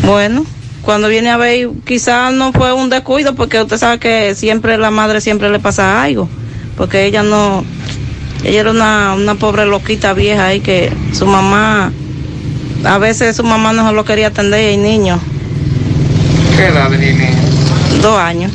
Bueno, 0.04 0.44
cuando 0.82 1.08
viene 1.08 1.30
a 1.30 1.36
ver, 1.36 1.68
quizás 1.84 2.32
no 2.32 2.52
fue 2.52 2.72
un 2.72 2.90
descuido, 2.90 3.34
porque 3.34 3.60
usted 3.60 3.78
sabe 3.78 3.98
que 3.98 4.34
siempre 4.34 4.76
la 4.76 4.90
madre 4.90 5.20
siempre 5.20 5.50
le 5.50 5.58
pasa 5.58 6.02
algo. 6.02 6.28
Porque 6.76 7.04
ella 7.04 7.22
no. 7.22 7.64
Ella 8.42 8.60
era 8.60 8.70
una, 8.70 9.14
una 9.14 9.34
pobre 9.34 9.66
loquita 9.66 10.14
vieja 10.14 10.46
ahí 10.46 10.60
que 10.60 10.92
su 11.12 11.26
mamá. 11.26 11.92
A 12.84 12.98
veces 12.98 13.36
su 13.36 13.44
mamá 13.44 13.72
no 13.72 13.92
lo 13.92 14.04
quería 14.04 14.28
atender 14.28 14.70
y 14.70 14.74
el 14.74 14.82
niño. 14.82 15.20
¿Qué 16.56 16.66
edad 16.66 16.90
tenía 16.90 17.12
niño? 17.12 17.38
Dos 18.02 18.18
años. 18.18 18.50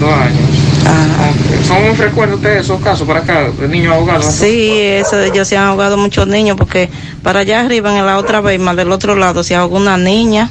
Dos 0.00 0.12
años. 0.12 0.40
Ok. 0.80 1.64
¿Son 1.66 1.94
frecuentes 1.94 2.36
ustedes 2.36 2.60
esos 2.62 2.80
casos 2.80 3.06
para 3.06 3.20
acá, 3.20 3.50
de 3.50 3.68
niños 3.68 3.94
ahogados? 3.94 4.24
Sí, 4.24 4.70
eso, 4.72 5.20
ellos 5.20 5.46
se 5.46 5.56
han 5.56 5.64
ahogado 5.64 5.98
muchos 5.98 6.26
niños 6.26 6.56
porque 6.56 6.88
para 7.22 7.40
allá 7.40 7.60
arriba, 7.60 7.96
en 7.96 8.06
la 8.06 8.16
otra 8.16 8.40
vez, 8.40 8.58
más 8.58 8.76
del 8.76 8.90
otro 8.90 9.14
lado, 9.14 9.44
se 9.44 9.54
ahogó 9.54 9.76
una 9.76 9.98
niña 9.98 10.50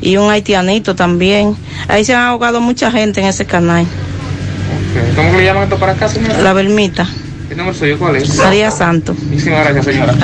y 0.00 0.16
un 0.16 0.30
haitianito 0.30 0.96
también. 0.96 1.54
Ahí 1.86 2.04
se 2.04 2.14
han 2.14 2.22
ahogado 2.22 2.60
mucha 2.60 2.90
gente 2.90 3.20
en 3.20 3.26
ese 3.26 3.44
canal. 3.44 3.82
Ok. 3.82 5.16
¿Cómo 5.16 5.36
le 5.36 5.44
llaman 5.44 5.64
esto 5.64 5.76
para 5.76 5.92
acá, 5.92 6.08
señora? 6.08 6.38
La 6.38 6.54
Bermita, 6.54 7.06
¿El 7.50 7.56
nombre 7.56 7.74
suyo 7.74 7.98
cuál 7.98 8.16
es? 8.16 8.36
María 8.36 8.70
Santo. 8.70 9.14
Muchísimas 9.14 9.64
gracias, 9.64 9.84
señora. 9.84 10.14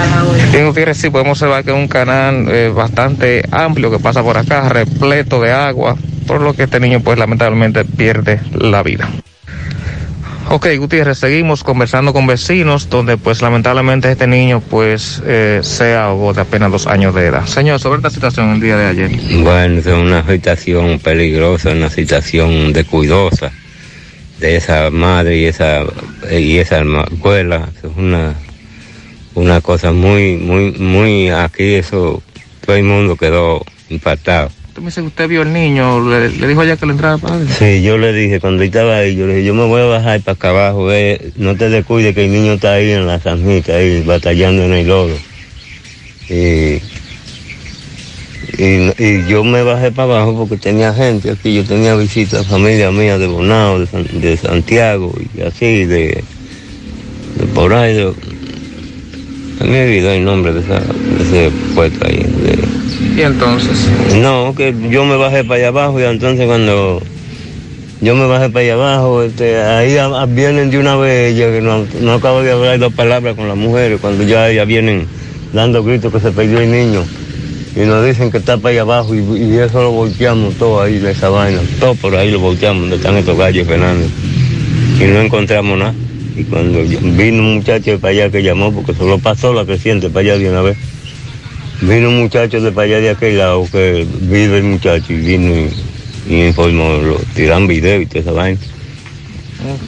Bien, 0.52 0.66
Gutiérrez, 0.66 0.96
sí, 0.96 1.10
podemos 1.10 1.32
observar 1.32 1.64
que 1.64 1.70
es 1.70 1.76
un 1.76 1.88
canal 1.88 2.46
eh, 2.48 2.70
bastante 2.74 3.42
amplio 3.50 3.90
que 3.90 3.98
pasa 3.98 4.22
por 4.22 4.36
acá, 4.36 4.68
repleto 4.68 5.40
de 5.40 5.52
agua, 5.52 5.96
por 6.26 6.40
lo 6.40 6.54
que 6.54 6.64
este 6.64 6.80
niño, 6.80 7.00
pues, 7.00 7.18
lamentablemente 7.18 7.84
pierde 7.84 8.40
la 8.52 8.82
vida. 8.82 9.08
Ok, 10.50 10.66
Gutiérrez, 10.78 11.18
seguimos 11.18 11.64
conversando 11.64 12.12
con 12.12 12.26
vecinos 12.26 12.90
donde 12.90 13.16
pues 13.16 13.40
lamentablemente 13.40 14.10
este 14.12 14.26
niño 14.26 14.60
pues 14.60 15.22
eh, 15.26 15.60
se 15.62 15.94
ahogó 15.94 16.34
de 16.34 16.42
apenas 16.42 16.70
dos 16.70 16.86
años 16.86 17.14
de 17.14 17.26
edad. 17.26 17.46
Señor, 17.46 17.80
sobre 17.80 17.96
esta 17.96 18.10
situación 18.10 18.50
el 18.50 18.60
día 18.60 18.76
de 18.76 18.86
ayer. 18.86 19.10
Bueno, 19.42 19.80
es 19.80 19.86
una 19.86 20.24
situación 20.26 20.98
peligrosa, 20.98 21.70
una 21.70 21.88
situación 21.88 22.72
descuidosa 22.74 23.52
de 24.38 24.56
esa 24.56 24.90
madre 24.90 25.38
y 25.38 25.46
esa 25.46 25.82
y 26.30 26.58
esa 26.58 26.82
escuela. 27.10 27.70
Es 27.78 27.90
una 27.96 28.34
una 29.34 29.60
cosa 29.62 29.92
muy 29.92 30.36
muy 30.36 30.72
muy 30.72 31.30
aquí 31.30 31.74
eso 31.74 32.22
todo 32.64 32.76
el 32.76 32.84
mundo 32.84 33.16
quedó 33.16 33.64
impactado. 33.88 34.50
Me 34.80 34.86
dice 34.86 35.02
usted 35.02 35.28
vio 35.28 35.42
al 35.42 35.52
niño, 35.52 36.08
le, 36.08 36.28
dijo 36.30 36.64
ya 36.64 36.76
que 36.76 36.84
le 36.86 36.92
entrara 36.92 37.16
padre. 37.16 37.46
Sí, 37.48 37.80
yo 37.82 37.96
le 37.96 38.12
dije 38.12 38.40
cuando 38.40 38.64
estaba 38.64 38.96
ahí, 38.96 39.14
yo 39.14 39.26
le 39.26 39.36
dije, 39.36 39.46
yo 39.46 39.54
me 39.54 39.64
voy 39.66 39.82
a 39.82 39.84
bajar 39.84 40.20
para 40.22 40.34
acá 40.34 40.50
abajo, 40.50 40.88
no 41.36 41.56
te 41.56 41.68
descuides 41.68 42.14
que 42.14 42.24
el 42.24 42.32
niño 42.32 42.54
está 42.54 42.72
ahí 42.74 42.90
en 42.90 43.06
la 43.06 43.20
zanjita, 43.20 43.76
ahí 43.76 44.02
batallando 44.02 44.64
en 44.64 44.72
el 44.72 44.88
lodo. 44.88 45.16
Y, 46.28 46.80
yo 49.28 49.44
me 49.44 49.62
bajé 49.62 49.92
para 49.92 50.12
abajo 50.12 50.36
porque 50.36 50.56
tenía 50.56 50.92
gente 50.92 51.30
aquí, 51.30 51.54
yo 51.54 51.64
tenía 51.64 51.94
visitas, 51.94 52.46
familia 52.46 52.90
mía 52.90 53.16
de 53.16 53.26
Bonao, 53.26 53.78
de, 53.80 53.86
San- 53.86 54.20
de 54.20 54.36
Santiago 54.36 55.12
y 55.36 55.40
así, 55.42 55.84
de, 55.84 56.22
por 57.54 57.72
ahí. 57.72 57.94
De, 57.94 58.12
se 59.58 59.64
me 59.64 59.84
olvidó 59.84 60.10
el 60.12 60.24
nombre 60.24 60.52
de, 60.52 60.60
esa, 60.60 60.80
de 60.80 61.22
ese 61.22 61.50
puesto 61.74 62.06
ahí. 62.06 62.26
Y 63.16 63.20
entonces, 63.22 63.88
no, 64.20 64.54
que 64.56 64.74
yo 64.90 65.04
me 65.04 65.16
bajé 65.16 65.44
para 65.44 65.56
allá 65.56 65.68
abajo 65.68 66.00
y 66.00 66.04
entonces 66.04 66.46
cuando 66.46 67.00
yo 68.00 68.14
me 68.14 68.26
bajé 68.26 68.50
para 68.50 68.64
allá 68.64 68.74
abajo, 68.74 69.22
este, 69.22 69.56
ahí 69.62 69.96
vienen 70.28 70.70
de 70.70 70.78
una 70.78 70.96
vez 70.96 71.34
que 71.34 71.60
no, 71.60 71.86
no 72.00 72.12
acabo 72.14 72.42
de 72.42 72.52
hablar 72.52 72.78
dos 72.78 72.92
palabras 72.92 73.34
con 73.34 73.48
las 73.48 73.56
mujeres, 73.56 74.00
cuando 74.00 74.24
ya, 74.24 74.50
ya 74.52 74.64
vienen 74.64 75.06
dando 75.52 75.82
gritos 75.82 76.12
que 76.12 76.20
se 76.20 76.32
perdió 76.32 76.60
el 76.60 76.70
niño 76.70 77.04
y 77.76 77.80
nos 77.80 78.04
dicen 78.04 78.30
que 78.30 78.38
está 78.38 78.56
para 78.56 78.70
allá 78.72 78.82
abajo 78.82 79.14
y, 79.14 79.56
eso 79.56 79.82
lo 79.82 79.90
volteamos 79.90 80.54
todo 80.54 80.82
ahí 80.82 80.98
de 80.98 81.10
esa 81.12 81.28
vaina, 81.28 81.60
todo 81.80 81.94
por 81.96 82.14
ahí 82.14 82.30
lo 82.30 82.38
volteamos 82.40 82.82
donde 82.82 82.96
están 82.96 83.16
estos 83.16 83.36
gallos 83.36 83.66
Fernández 83.66 84.10
y 85.00 85.04
no 85.04 85.20
encontramos 85.20 85.78
nada. 85.78 85.94
Y 86.36 86.42
cuando 86.44 86.82
yo- 86.82 86.98
vino 87.00 87.42
un 87.42 87.54
muchacho 87.56 87.98
para 88.00 88.10
allá 88.12 88.30
que 88.30 88.42
llamó, 88.42 88.72
porque 88.72 88.92
solo 88.94 89.18
pasó 89.18 89.52
la 89.54 89.64
creciente 89.64 90.08
para 90.08 90.20
allá 90.20 90.38
de 90.38 90.50
una 90.50 90.62
vez, 90.62 90.76
Vino 91.80 92.08
un 92.08 92.20
muchacho 92.20 92.60
de 92.60 92.72
para 92.72 92.86
allá 92.86 93.00
de 93.00 93.10
aquel 93.10 93.38
lado 93.38 93.66
que 93.70 94.06
vive 94.20 94.58
el 94.58 94.64
muchacho 94.64 95.12
y 95.12 95.16
vino 95.16 95.54
y, 95.54 95.70
y 96.32 96.46
informó, 96.46 96.98
lo, 96.98 97.16
tiran 97.34 97.66
video 97.66 98.00
y 98.00 98.06
toda 98.06 98.20
esa 98.20 98.32
vaina. 98.32 98.60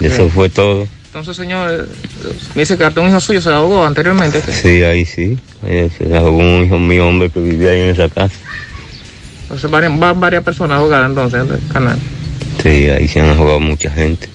Eso 0.01 0.29
fue 0.29 0.49
todo. 0.49 0.89
entonces 1.07 1.37
señor, 1.37 1.71
eh, 1.71 2.33
me 2.55 2.63
dice 2.63 2.77
que 2.77 2.85
hasta 2.85 3.01
un 3.01 3.09
hijo 3.09 3.21
suyo 3.21 3.41
se 3.41 3.51
ahogó 3.51 3.85
anteriormente. 3.85 4.41
Sí, 4.41 4.83
ahí 4.83 5.05
sí. 5.05 5.39
Ahí 5.63 5.91
se 5.97 6.15
ahogó 6.17 6.39
un 6.39 6.65
hijo 6.65 6.79
mío, 6.79 7.09
hombre, 7.09 7.31
que 7.31 7.41
vivía 7.41 7.71
ahí 7.71 7.81
en 7.81 7.91
esa 7.91 8.09
casa. 8.09 8.35
Entonces 9.43 9.71
varias, 9.71 10.19
varias 10.19 10.43
personas 10.43 10.79
ahogadas 10.79 11.09
entonces 11.09 11.41
en 11.41 11.55
el 11.55 11.73
canal. 11.73 11.99
Sí, 12.63 12.89
ahí 12.91 13.07
se 13.07 13.21
han 13.21 13.31
ahogado 13.31 13.61
mucha 13.61 13.91
gente. 13.91 14.29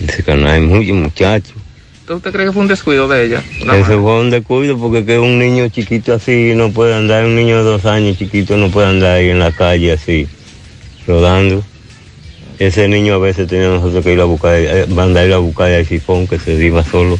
En 0.00 0.08
ese 0.08 0.22
canal 0.22 0.48
hay 0.48 0.60
muchos 0.60 0.96
muchachos. 0.96 1.54
¿Entonces 2.04 2.18
usted 2.18 2.32
cree 2.34 2.46
que 2.48 2.52
fue 2.52 2.60
un 2.60 2.68
descuido 2.68 3.08
de 3.08 3.24
ella? 3.24 3.42
La 3.64 3.78
Ese 3.78 3.96
fue 3.96 4.20
un 4.20 4.28
descuido 4.28 4.76
porque 4.76 5.06
que 5.06 5.18
un 5.18 5.38
niño 5.38 5.70
chiquito 5.70 6.12
así 6.12 6.52
no 6.54 6.70
puede 6.70 6.94
andar, 6.94 7.24
un 7.24 7.34
niño 7.34 7.56
de 7.56 7.62
dos 7.62 7.86
años 7.86 8.18
chiquito 8.18 8.58
no 8.58 8.70
puede 8.70 8.88
andar 8.88 9.12
ahí 9.12 9.30
en 9.30 9.38
la 9.38 9.52
calle 9.52 9.92
así, 9.92 10.28
rodando. 11.06 11.64
Ese 12.58 12.88
niño 12.88 13.14
a 13.14 13.18
veces 13.18 13.48
tenía 13.48 13.68
nosotros 13.68 14.04
que 14.04 14.12
ir 14.12 14.20
a 14.20 14.24
buscar, 14.24 14.54
eh, 14.54 14.84
mandar 14.86 15.26
ir 15.26 15.32
a 15.32 15.38
buscar 15.38 15.72
al 15.72 15.86
sifón 15.86 16.26
que 16.26 16.38
se 16.38 16.52
iba 16.62 16.84
solo. 16.84 17.18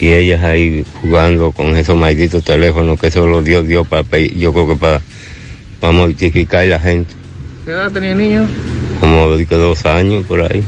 Y 0.00 0.08
ellas 0.08 0.42
ahí 0.44 0.82
jugando 1.02 1.52
con 1.52 1.76
esos 1.76 1.94
malditos 1.94 2.42
teléfonos 2.42 2.98
que 2.98 3.10
solo 3.10 3.42
Dios 3.42 3.68
dio 3.68 3.84
para, 3.84 4.02
yo 4.18 4.54
creo 4.54 4.66
que 4.66 4.76
para, 4.76 5.02
para 5.78 5.92
multiplicar 5.92 6.64
la 6.68 6.80
gente. 6.80 7.12
¿Qué 7.66 7.72
edad 7.72 7.92
tenía 7.92 8.12
el 8.12 8.18
niño? 8.18 8.48
Como 8.98 9.26
dos 9.26 9.84
años 9.84 10.24
por 10.24 10.40
ahí. 10.40 10.64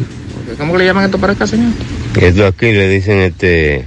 ¿Cómo 0.58 0.76
le 0.76 0.84
llaman 0.84 1.06
esto 1.06 1.16
para 1.16 1.32
acá, 1.32 1.46
señor? 1.46 1.72
Esto 2.20 2.46
aquí 2.46 2.72
le 2.72 2.88
dicen 2.88 3.18
este, 3.20 3.86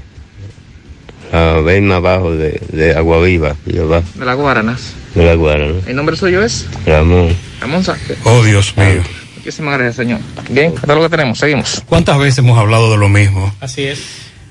a 1.32 1.60
ver 1.64 1.82
más 1.84 1.98
abajo 1.98 2.32
de, 2.36 2.60
de 2.72 2.96
Agua 2.96 3.22
Viva, 3.22 3.56
y 3.66 3.78
abajo 3.78 4.08
De 4.16 4.26
las 4.26 4.36
Guaranas. 4.36 4.94
de 5.14 5.26
la 5.26 5.36
Guarana. 5.36 5.80
¿El 5.88 5.96
nombre 5.96 6.16
suyo 6.16 6.44
es? 6.44 6.68
Ramón. 6.86 7.36
Ramón 7.62 7.84
Sánchez. 7.84 8.18
Oh, 8.24 8.44
Dios 8.44 8.76
mío. 8.78 9.02
Muchísimas 9.38 9.78
gracias, 9.78 9.96
señor. 9.98 10.20
Bien, 10.50 10.74
esto 10.74 10.82
es 10.92 10.96
lo 10.98 11.02
que 11.04 11.10
tenemos. 11.10 11.38
Seguimos. 11.38 11.84
¿Cuántas 11.86 12.18
veces 12.18 12.40
hemos 12.40 12.58
hablado 12.58 12.92
de 12.92 12.98
lo 12.98 13.10
mismo? 13.10 13.54
Así 13.62 13.84
es. 13.84 14.00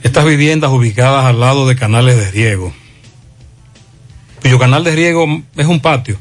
Estas 0.04 0.24
viviendas 0.24 0.70
ubicadas 0.70 1.24
al 1.24 1.40
lado 1.40 1.66
de 1.66 1.74
canales 1.76 2.16
de 2.16 2.30
riego, 2.30 2.72
cuyo 4.42 4.58
canal 4.58 4.84
de 4.84 4.94
riego 4.94 5.26
es 5.56 5.66
un 5.66 5.80
patio. 5.80 6.18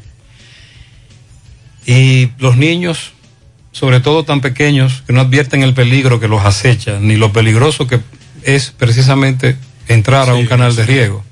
Y 1.86 2.30
los 2.38 2.56
niños, 2.56 3.12
sobre 3.74 4.00
todo 4.00 4.24
tan 4.24 4.40
pequeños, 4.40 5.02
que 5.06 5.12
no 5.12 5.20
advierten 5.20 5.62
el 5.62 5.74
peligro 5.74 6.20
que 6.20 6.28
los 6.28 6.44
acecha, 6.44 6.98
ni 7.00 7.16
lo 7.16 7.32
peligroso 7.32 7.86
que 7.88 8.00
es 8.44 8.70
precisamente 8.70 9.56
entrar 9.88 10.30
a 10.30 10.34
un 10.34 10.46
canal 10.46 10.74
de 10.76 10.84
riego. 10.84 11.24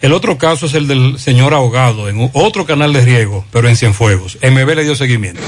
El 0.00 0.12
otro 0.12 0.38
caso 0.38 0.66
es 0.66 0.74
el 0.74 0.86
del 0.86 1.18
señor 1.18 1.52
ahogado 1.52 2.08
en 2.08 2.30
otro 2.34 2.64
canal 2.66 2.92
de 2.92 3.00
riego, 3.00 3.44
pero 3.50 3.68
en 3.68 3.76
Cienfuegos. 3.76 4.38
MB 4.42 4.74
le 4.74 4.84
dio 4.84 4.94
seguimiento. 4.94 5.40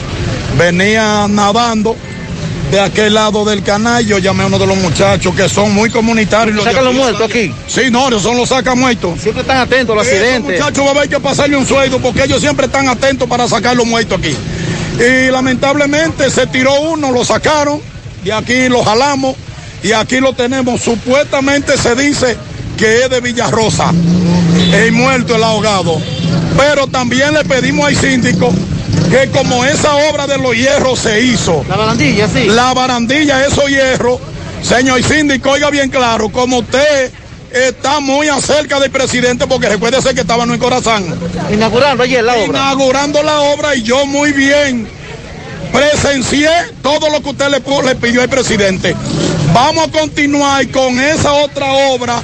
Venía 0.58 1.28
nadando 1.30 1.96
de 2.72 2.80
aquel 2.80 3.14
lado 3.14 3.46
del 3.46 3.64
canal. 3.64 4.06
Yo 4.06 4.18
llamé 4.18 4.44
a 4.44 4.48
uno 4.48 4.60
de 4.60 4.68
los 4.68 4.78
muchachos 4.78 5.34
que 5.36 5.48
son 5.50 5.74
muy 5.74 5.90
comunitarios. 5.90 6.56
los 6.56 6.66
de 6.66 6.72
¿Sacan 6.72 6.86
los 6.86 6.96
muertos 6.96 7.30
aquí? 7.30 7.54
Sí, 7.68 7.82
no, 7.92 8.08
ellos 8.08 8.22
son 8.22 8.38
los 8.38 8.50
saca 8.50 8.76
muertos. 8.76 9.20
Siempre 9.22 9.42
están 9.42 9.58
atentos 9.58 9.94
a 9.94 9.98
los 9.98 10.08
accidentes. 10.08 10.60
Muchachos, 10.60 10.86
va 10.86 10.90
a 10.90 10.92
haber 10.92 11.10
que 11.10 11.20
pasarle 11.20 11.58
un 11.58 11.66
sueldo 11.66 12.00
porque 12.00 12.24
ellos 12.24 12.42
siempre 12.42 12.66
están 12.66 12.88
atentos 12.88 13.28
para 13.28 13.48
sacar 13.48 13.76
los 13.76 13.86
muertos 13.86 14.20
aquí. 14.20 14.36
Y 15.00 15.32
lamentablemente 15.32 16.30
se 16.30 16.48
tiró 16.48 16.74
uno, 16.82 17.12
lo 17.12 17.24
sacaron, 17.24 17.80
y 18.24 18.32
aquí 18.32 18.68
lo 18.68 18.84
jalamos, 18.84 19.36
y 19.84 19.92
aquí 19.92 20.20
lo 20.20 20.34
tenemos. 20.34 20.82
Supuestamente 20.82 21.78
se 21.78 21.96
dice 21.96 22.36
que 22.78 23.04
es 23.04 23.10
de 23.10 23.22
Villarrosa, 23.22 23.92
el 24.74 24.92
muerto, 24.92 25.36
el 25.36 25.44
ahogado. 25.44 26.02
Pero 26.58 26.88
también 26.88 27.34
le 27.34 27.44
pedimos 27.46 27.86
al 27.88 27.96
síndico 27.96 28.52
que 29.10 29.30
como 29.32 29.64
esa 29.66 29.96
obra 30.10 30.28
de 30.28 30.38
los 30.38 30.56
hierros 30.56 31.00
se 31.00 31.22
hizo. 31.22 31.64
La 31.70 31.76
barandilla, 31.76 32.28
sí. 32.28 32.46
La 32.46 32.74
barandilla, 32.74 33.46
esos 33.46 33.68
hierros, 33.68 34.20
señor 34.62 35.04
síndico, 35.04 35.52
oiga 35.52 35.70
bien 35.70 35.90
claro, 35.90 36.30
como 36.30 36.60
usted 36.60 37.12
está 37.52 38.00
muy 38.00 38.28
acerca 38.28 38.80
del 38.80 38.92
presidente, 38.92 39.48
porque 39.48 39.70
recuerde 39.70 39.98
que 40.14 40.22
estábamos 40.22 40.54
en 40.54 40.60
Corazán. 40.60 41.20
Inaugurando 41.52 42.04
ayer 42.04 42.24
la 42.24 42.34
obra. 42.34 42.46
Inaugurando 42.46 43.24
la 43.24 43.42
obra 43.42 43.76
y 43.76 43.84
yo 43.84 44.06
muy 44.06 44.32
bien 44.34 44.88
presencié 45.72 46.50
todo 46.82 47.10
lo 47.10 47.22
que 47.22 47.30
usted 47.30 47.50
le, 47.50 47.96
pidió 47.96 48.22
al 48.22 48.30
presidente. 48.30 48.96
Vamos 49.54 49.88
a 49.88 49.92
continuar 49.92 50.70
con 50.72 51.00
esa 51.00 51.34
otra 51.34 51.72
obra 51.72 52.22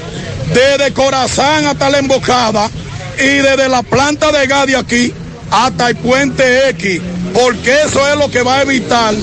desde 0.53 0.93
Corazán 0.93 1.65
hasta 1.65 1.89
la 1.89 1.99
embocada 1.99 2.69
y 3.17 3.37
desde 3.37 3.69
la 3.69 3.83
planta 3.83 4.31
de 4.31 4.47
gas 4.47 4.67
de 4.67 4.75
aquí 4.75 5.13
hasta 5.53 5.89
el 5.89 5.95
puente 5.95 6.69
X. 6.69 6.99
porque 7.33 7.73
eso 7.85 8.07
es 8.07 8.17
lo 8.17 8.29
que 8.29 8.41
va 8.41 8.57
a 8.57 8.61
evitar 8.63 9.13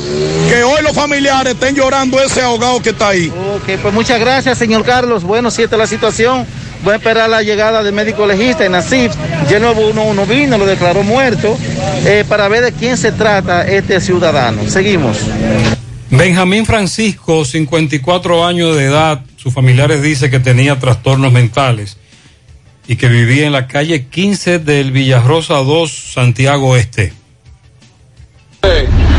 que 0.49 0.65
hoy 0.65 0.83
los 0.83 0.95
familiares 0.95 1.55
estén 1.55 1.75
llorando 1.75 2.21
ese 2.21 2.43
ahogado 2.43 2.81
que 2.83 2.91
está 2.91 3.09
ahí. 3.09 3.29
Ok, 3.29 3.79
pues 3.81 3.95
muchas 3.95 4.19
gracias, 4.19 4.59
señor 4.59 4.85
Carlos. 4.85 5.23
Bueno, 5.23 5.51
si 5.51 5.63
esta 5.63 5.77
es 5.77 5.81
la 5.81 5.87
situación, 5.87 6.45
voy 6.83 6.95
a 6.95 6.97
esperar 6.97 7.31
la 7.31 7.43
llegada 7.43 7.83
del 7.83 7.93
médico 7.93 8.27
legista 8.27 8.65
en 8.65 8.73
Nasif. 8.73 9.13
Ya 9.49 9.61
no 9.61 9.73
uno, 9.73 10.05
uno 10.05 10.27
vino, 10.27 10.59
lo 10.59 10.67
declaró 10.67 11.03
muerto, 11.05 11.57
eh, 12.05 12.25
para 12.29 12.49
ver 12.49 12.65
de 12.65 12.73
quién 12.73 12.97
se 12.97 13.13
trata 13.13 13.67
este 13.67 14.01
ciudadano. 14.01 14.69
Seguimos. 14.69 15.19
Benjamín 16.11 16.67
Francisco, 16.67 17.45
54 17.45 18.45
años 18.45 18.77
de 18.77 18.87
edad, 18.87 19.21
sus 19.37 19.55
familiares 19.55 20.03
dicen 20.03 20.31
que 20.33 20.41
tenía 20.41 20.79
trastornos 20.79 21.33
mentales 21.33 21.97
y 22.91 22.97
que 22.97 23.07
vivía 23.07 23.47
en 23.47 23.53
la 23.53 23.69
calle 23.69 24.07
15 24.07 24.59
del 24.59 24.91
Villarrosa 24.91 25.55
2, 25.59 26.13
Santiago 26.13 26.77
Este. 26.77 27.13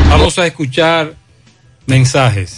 Vamos 0.10 0.38
a 0.40 0.46
escuchar 0.46 1.14
mensajes. 1.86 2.56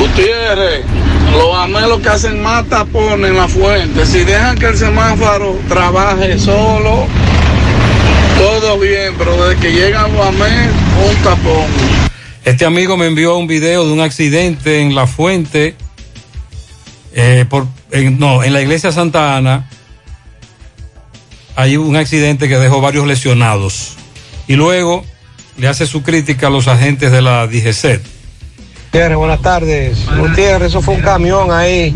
Gutiérrez, 0.00 0.84
los 1.30 1.54
amelos 1.56 2.00
que 2.00 2.08
hacen 2.08 2.42
más 2.42 2.68
tapones 2.68 3.30
en 3.30 3.36
la 3.36 3.46
fuente, 3.46 4.04
si 4.04 4.24
dejan 4.24 4.58
que 4.58 4.66
el 4.66 4.76
semáforo 4.76 5.56
trabaje 5.68 6.40
solo, 6.40 7.06
todo 8.36 8.80
bien, 8.80 9.14
pero 9.16 9.46
desde 9.46 9.60
que 9.62 9.70
llegan 9.74 10.12
los 10.12 10.26
amelos, 10.26 10.74
un 11.08 11.16
tapón. 11.22 11.66
Este 12.44 12.64
amigo 12.64 12.96
me 12.96 13.06
envió 13.06 13.36
un 13.36 13.46
video 13.46 13.86
de 13.86 13.92
un 13.92 14.00
accidente 14.00 14.80
en 14.80 14.96
la 14.96 15.06
fuente, 15.06 15.76
eh, 17.14 17.44
por, 17.48 17.68
en- 17.92 18.18
no, 18.18 18.42
en 18.42 18.52
la 18.52 18.60
iglesia 18.60 18.90
Santa 18.90 19.36
Ana. 19.36 19.70
Hay 21.56 21.76
un 21.76 21.96
accidente 21.96 22.48
que 22.48 22.58
dejó 22.58 22.80
varios 22.80 23.06
lesionados. 23.06 23.94
Y 24.48 24.56
luego 24.56 25.04
le 25.56 25.68
hace 25.68 25.86
su 25.86 26.02
crítica 26.02 26.48
a 26.48 26.50
los 26.50 26.68
agentes 26.68 27.12
de 27.12 27.22
la 27.22 27.46
DGC. 27.46 28.00
Gutiérrez, 28.94 29.18
buenas 29.18 29.42
tardes. 29.42 29.98
Gutiérrez, 30.18 30.68
eso 30.68 30.80
fue 30.80 30.94
un 30.94 31.00
camión 31.00 31.50
ahí 31.50 31.92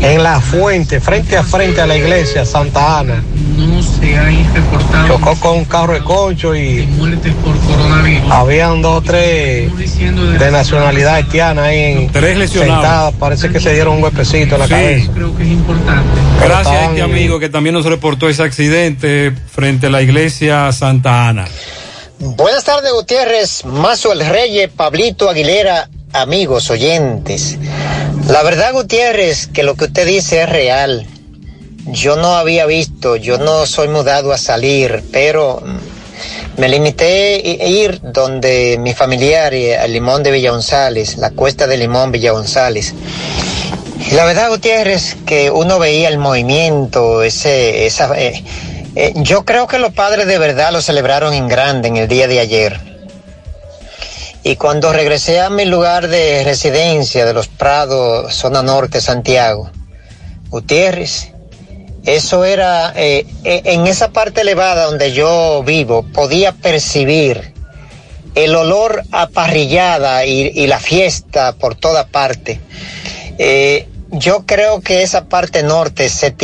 en 0.00 0.24
la 0.24 0.40
fuente, 0.40 0.98
frente 1.00 1.36
a 1.36 1.44
frente 1.44 1.80
a 1.80 1.86
la 1.86 1.96
iglesia 1.96 2.44
Santa 2.44 2.98
Ana. 2.98 3.22
No 3.56 3.80
se 3.80 4.18
hay 4.18 4.42
reportado 4.52 5.06
Chocó 5.06 5.36
con 5.38 5.58
un 5.58 5.64
carro 5.66 5.92
de 5.92 6.00
concho 6.02 6.56
y 6.56 6.84
muertes 6.98 7.32
por 7.44 7.56
coronavirus. 7.60 8.28
habían 8.28 8.82
dos 8.82 8.98
o 8.98 9.02
tres 9.02 9.70
de 10.40 10.50
nacionalidad 10.50 11.14
haitiana 11.14 11.62
ahí 11.66 11.78
en, 11.78 12.10
Tres 12.10 12.36
lesionados. 12.36 12.74
sentadas. 12.82 13.14
Parece 13.20 13.48
que 13.48 13.60
se 13.60 13.72
dieron 13.74 13.94
un 13.94 14.00
golpecito 14.00 14.56
en 14.56 14.60
la 14.62 14.66
Sí. 14.66 14.72
cabeza. 14.72 15.10
Creo 15.14 15.36
que 15.36 15.42
es 15.44 15.48
importante. 15.48 16.08
Gracias 16.44 16.74
a 16.74 16.84
este 16.86 17.02
amigo 17.02 17.38
que 17.38 17.50
también 17.50 17.74
nos 17.74 17.84
reportó 17.84 18.28
ese 18.28 18.42
accidente 18.42 19.32
frente 19.48 19.86
a 19.86 19.90
la 19.90 20.02
iglesia 20.02 20.72
Santa 20.72 21.28
Ana. 21.28 21.44
Buenas 22.18 22.64
tardes, 22.64 22.90
Gutiérrez, 22.92 23.64
Mazo 23.64 24.12
el 24.12 24.26
Reyes, 24.26 24.70
Pablito 24.76 25.28
Aguilera, 25.30 25.88
amigos 26.12 26.70
oyentes. 26.70 27.58
La 28.28 28.42
verdad, 28.42 28.72
Gutiérrez, 28.72 29.48
que 29.48 29.62
lo 29.62 29.74
que 29.74 29.86
usted 29.86 30.06
dice 30.06 30.42
es 30.42 30.48
real. 30.48 31.06
Yo 31.86 32.16
no 32.16 32.36
había 32.36 32.66
visto, 32.66 33.16
yo 33.16 33.38
no 33.38 33.66
soy 33.66 33.88
mudado 33.88 34.32
a 34.32 34.38
salir, 34.38 35.02
pero 35.10 35.60
mm, 35.64 36.60
me 36.60 36.68
limité 36.68 37.58
a 37.60 37.66
ir 37.66 38.00
donde 38.02 38.76
mi 38.78 38.94
familiar, 38.94 39.52
eh, 39.52 39.76
al 39.76 39.92
Limón 39.92 40.22
de 40.22 40.30
Villa 40.30 40.52
González, 40.52 41.16
la 41.18 41.30
cuesta 41.30 41.66
de 41.66 41.76
Limón 41.76 42.12
Villa 42.12 42.32
González. 42.32 42.94
Y 44.10 44.14
la 44.14 44.24
verdad, 44.24 44.50
Gutiérrez, 44.50 45.16
que 45.26 45.50
uno 45.50 45.78
veía 45.78 46.08
el 46.08 46.18
movimiento, 46.18 47.22
ese, 47.22 47.86
esa, 47.86 48.16
eh, 48.20 48.44
eh, 48.94 49.12
yo 49.16 49.44
creo 49.44 49.66
que 49.66 49.78
los 49.78 49.92
padres 49.92 50.26
de 50.26 50.38
verdad 50.38 50.72
lo 50.72 50.82
celebraron 50.82 51.32
en 51.32 51.48
grande 51.48 51.88
en 51.88 51.96
el 51.96 52.08
día 52.08 52.28
de 52.28 52.40
ayer. 52.40 52.91
Y 54.44 54.56
cuando 54.56 54.92
regresé 54.92 55.40
a 55.40 55.50
mi 55.50 55.64
lugar 55.64 56.08
de 56.08 56.42
residencia 56.44 57.24
de 57.24 57.32
los 57.32 57.46
Prados, 57.46 58.34
zona 58.34 58.62
norte, 58.62 59.00
Santiago, 59.00 59.70
Gutiérrez, 60.48 61.32
eso 62.04 62.44
era, 62.44 62.92
eh, 62.96 63.24
eh, 63.44 63.62
en 63.66 63.86
esa 63.86 64.10
parte 64.10 64.40
elevada 64.40 64.86
donde 64.86 65.12
yo 65.12 65.62
vivo, 65.64 66.02
podía 66.02 66.50
percibir 66.50 67.52
el 68.34 68.56
olor 68.56 69.04
a 69.12 69.28
parrillada 69.28 70.24
y, 70.24 70.66
la 70.66 70.80
fiesta 70.80 71.52
por 71.52 71.76
toda 71.76 72.08
parte. 72.08 72.60
Eh, 73.38 73.88
yo 74.10 74.44
creo 74.44 74.80
que 74.80 75.02
esa 75.02 75.26
parte 75.26 75.62
norte 75.62 76.08
se, 76.08 76.34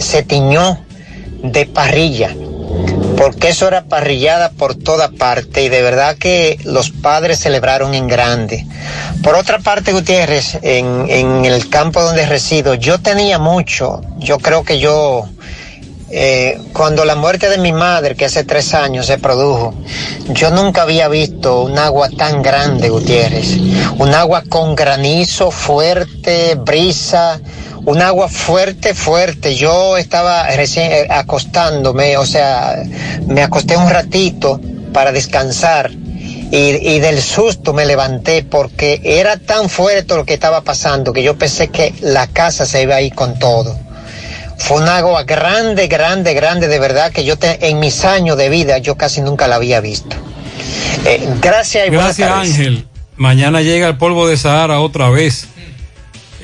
se 0.00 0.22
tiñó 0.24 0.84
de 1.42 1.66
parrilla, 1.66 2.34
porque 3.16 3.48
eso 3.48 3.66
era 3.66 3.84
parrillada 3.84 4.50
por 4.50 4.74
toda 4.74 5.10
parte 5.10 5.62
y 5.62 5.68
de 5.68 5.82
verdad 5.82 6.16
que 6.16 6.58
los 6.64 6.90
padres 6.90 7.40
celebraron 7.40 7.94
en 7.94 8.06
grande. 8.06 8.66
Por 9.22 9.34
otra 9.34 9.58
parte, 9.58 9.92
Gutiérrez, 9.92 10.58
en, 10.62 11.06
en 11.08 11.44
el 11.44 11.68
campo 11.68 12.02
donde 12.02 12.26
resido, 12.26 12.74
yo 12.74 12.98
tenía 12.98 13.38
mucho, 13.38 14.02
yo 14.18 14.38
creo 14.38 14.64
que 14.64 14.78
yo, 14.78 15.28
eh, 16.10 16.60
cuando 16.72 17.04
la 17.04 17.16
muerte 17.16 17.48
de 17.48 17.58
mi 17.58 17.72
madre, 17.72 18.14
que 18.14 18.26
hace 18.26 18.44
tres 18.44 18.74
años 18.74 19.06
se 19.06 19.18
produjo, 19.18 19.74
yo 20.28 20.50
nunca 20.50 20.82
había 20.82 21.08
visto 21.08 21.62
un 21.62 21.78
agua 21.78 22.08
tan 22.10 22.42
grande, 22.42 22.90
Gutiérrez. 22.90 23.56
Un 23.98 24.14
agua 24.14 24.42
con 24.48 24.74
granizo 24.74 25.50
fuerte, 25.50 26.54
brisa, 26.56 27.40
un 27.86 28.02
agua 28.02 28.28
fuerte, 28.28 28.92
fuerte. 28.94 29.54
Yo 29.56 29.96
estaba 29.96 30.46
recién 30.50 30.92
eh, 30.92 31.06
acostándome, 31.08 32.16
o 32.18 32.26
sea, 32.26 32.82
me 33.26 33.42
acosté 33.42 33.76
un 33.76 33.88
ratito 33.88 34.60
para 34.92 35.10
descansar 35.12 35.90
y, 35.90 36.56
y 36.56 37.00
del 37.00 37.20
susto 37.20 37.72
me 37.72 37.84
levanté 37.86 38.42
porque 38.44 39.00
era 39.02 39.36
tan 39.38 39.68
fuerte 39.68 40.14
lo 40.14 40.24
que 40.24 40.34
estaba 40.34 40.60
pasando 40.62 41.12
que 41.12 41.22
yo 41.22 41.36
pensé 41.38 41.68
que 41.68 41.94
la 42.02 42.26
casa 42.28 42.66
se 42.66 42.82
iba 42.82 42.96
a 42.96 43.00
ir 43.00 43.14
con 43.14 43.38
todo. 43.38 43.78
Fue 44.58 44.78
un 44.78 44.88
agua 44.88 45.24
grande, 45.24 45.86
grande, 45.86 46.32
grande, 46.34 46.66
de 46.68 46.78
verdad 46.78 47.12
que 47.12 47.24
yo 47.24 47.36
te- 47.36 47.68
en 47.68 47.78
mis 47.78 48.04
años 48.04 48.36
de 48.38 48.48
vida 48.48 48.78
yo 48.78 48.96
casi 48.96 49.20
nunca 49.20 49.48
la 49.48 49.56
había 49.56 49.80
visto. 49.80 50.16
Eh, 51.04 51.28
gracias 51.42 51.88
y 51.88 51.90
Gracias. 51.90 52.30
Ángel. 52.30 52.86
Mañana 53.16 53.60
llega 53.62 53.86
el 53.88 53.96
polvo 53.98 54.26
de 54.26 54.36
Sahara 54.36 54.80
otra 54.80 55.08
vez. 55.10 55.46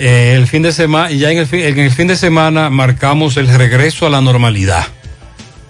Eh, 0.05 0.35
el 0.35 0.49
fin 0.49 0.63
de 0.63 0.73
semana 0.73 1.13
y 1.13 1.19
ya 1.19 1.31
en 1.31 1.39
el, 1.39 1.47
fin, 1.47 1.61
en 1.61 1.79
el 1.79 1.93
fin 1.93 2.09
de 2.09 2.17
semana 2.17 2.71
marcamos 2.71 3.37
el 3.37 3.47
regreso 3.47 4.05
a 4.05 4.11
la 4.11 4.21
normalidad. 4.21 4.85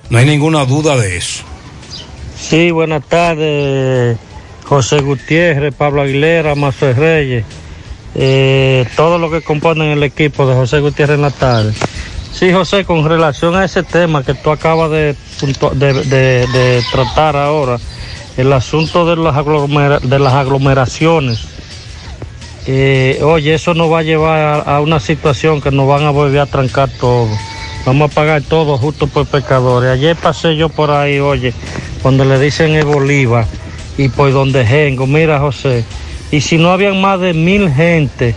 No 0.09 0.16
hay 0.16 0.25
ninguna 0.25 0.64
duda 0.64 0.97
de 0.97 1.18
eso. 1.18 1.45
Sí, 2.35 2.71
buenas 2.71 3.07
tardes, 3.07 4.16
José 4.64 5.03
Gutiérrez, 5.03 5.75
Pablo 5.75 6.01
Aguilera, 6.01 6.55
Mazo 6.55 6.95
Reyes, 6.95 7.45
eh, 8.14 8.87
todos 8.97 9.21
los 9.21 9.31
que 9.31 9.42
componen 9.42 9.88
el 9.90 10.03
equipo 10.03 10.47
de 10.47 10.55
José 10.55 10.81
Gutiérrez 10.81 11.16
en 11.16 11.23
la 11.23 11.31
tarde. 11.31 11.75
Sí, 12.33 12.55
José, 12.55 12.87
con 12.87 13.07
relación 13.07 13.55
a 13.55 13.66
ese 13.66 13.83
tema 13.83 14.23
que 14.23 14.33
tú 14.33 14.51
acabas 14.51 14.90
de, 14.92 15.14
de, 15.42 16.83
tratar 16.90 17.37
ahora, 17.37 17.79
el 18.38 18.51
asunto 18.55 19.05
de 19.05 19.16
las, 19.16 19.37
de 20.09 20.18
las 20.18 20.33
aglomeraciones, 20.33 21.52
eh, 22.66 23.18
oye, 23.22 23.55
eso 23.55 23.75
nos 23.75 23.90
va 23.90 24.01
a 24.01 24.03
llevar 24.03 24.64
a, 24.68 24.81
una 24.81 25.01
situación 25.01 25.61
que 25.61 25.70
nos 25.70 25.88
van 25.88 26.05
a 26.05 26.11
volver 26.11 26.40
a 26.40 26.46
trancar 26.46 26.88
todo. 26.88 27.29
Vamos 27.85 28.11
a 28.11 28.14
pagar 28.14 28.42
todo 28.42 28.79
justo 28.79 29.09
por 29.09 29.27
pecadores. 29.27 29.90
Ayer 29.90 30.14
pasé 30.14 30.55
yo 30.55 30.68
por 30.68 30.92
ahí, 30.92 31.18
oye, 31.18 31.53
cuando 32.03 32.25
le 32.25 32.38
dicen 32.38 32.75
el 32.75 32.85
Bolívar 32.85 33.46
y 33.98 34.09
por 34.09 34.33
donde 34.33 34.62
vengo, 34.62 35.07
mira 35.07 35.40
José, 35.40 35.85
y 36.31 36.40
si 36.40 36.57
no 36.57 36.70
habían 36.70 37.01
más 37.01 37.20
de 37.20 37.35
mil 37.35 37.68
gente 37.70 38.37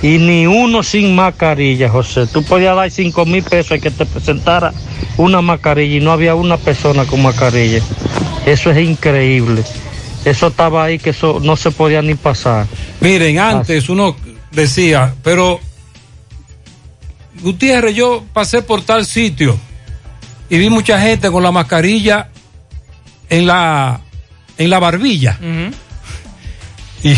y 0.00 0.18
ni 0.18 0.46
uno 0.46 0.84
sin 0.84 1.14
mascarilla, 1.16 1.88
José, 1.88 2.26
tú 2.28 2.44
podías 2.44 2.76
dar 2.76 2.90
cinco 2.90 3.26
mil 3.26 3.42
pesos 3.42 3.78
y 3.78 3.80
que 3.80 3.90
te 3.90 4.06
presentara 4.06 4.72
una 5.16 5.42
mascarilla 5.42 5.96
y 5.96 6.00
no 6.00 6.12
había 6.12 6.36
una 6.36 6.56
persona 6.56 7.04
con 7.04 7.22
mascarilla. 7.22 7.80
Eso 8.46 8.70
es 8.70 8.78
increíble. 8.78 9.64
Eso 10.26 10.48
estaba 10.48 10.82
ahí 10.82 10.98
que 10.98 11.10
eso 11.10 11.38
no 11.40 11.54
se 11.56 11.70
podía 11.70 12.02
ni 12.02 12.16
pasar. 12.16 12.66
Miren, 13.00 13.38
antes 13.38 13.88
uno 13.88 14.16
decía, 14.50 15.14
pero 15.22 15.60
Gutiérrez, 17.42 17.94
yo 17.94 18.24
pasé 18.32 18.60
por 18.62 18.82
tal 18.82 19.06
sitio 19.06 19.56
y 20.50 20.58
vi 20.58 20.68
mucha 20.68 21.00
gente 21.00 21.30
con 21.30 21.44
la 21.44 21.52
mascarilla 21.52 22.30
en 23.30 23.46
la 23.46 24.00
en 24.58 24.68
la 24.68 24.78
barbilla. 24.80 25.38
Y 27.04 27.14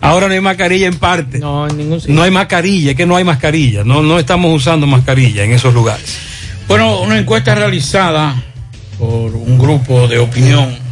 ahora 0.00 0.26
no 0.26 0.32
hay 0.32 0.40
mascarilla 0.40 0.86
en 0.86 0.96
parte. 0.96 1.38
No, 1.38 1.68
en 1.68 1.76
ningún 1.76 2.00
sitio. 2.00 2.14
No 2.14 2.22
hay 2.22 2.30
mascarilla, 2.30 2.92
es 2.92 2.96
que 2.96 3.04
no 3.04 3.16
hay 3.16 3.24
mascarilla. 3.24 3.84
No, 3.84 4.00
no 4.00 4.18
estamos 4.18 4.56
usando 4.56 4.86
mascarilla 4.86 5.44
en 5.44 5.52
esos 5.52 5.74
lugares. 5.74 6.16
Bueno, 6.66 7.00
una 7.00 7.18
encuesta 7.18 7.54
realizada 7.54 8.42
por 8.98 9.34
un 9.34 9.58
grupo 9.58 10.08
de 10.08 10.18
opinión 10.18 10.89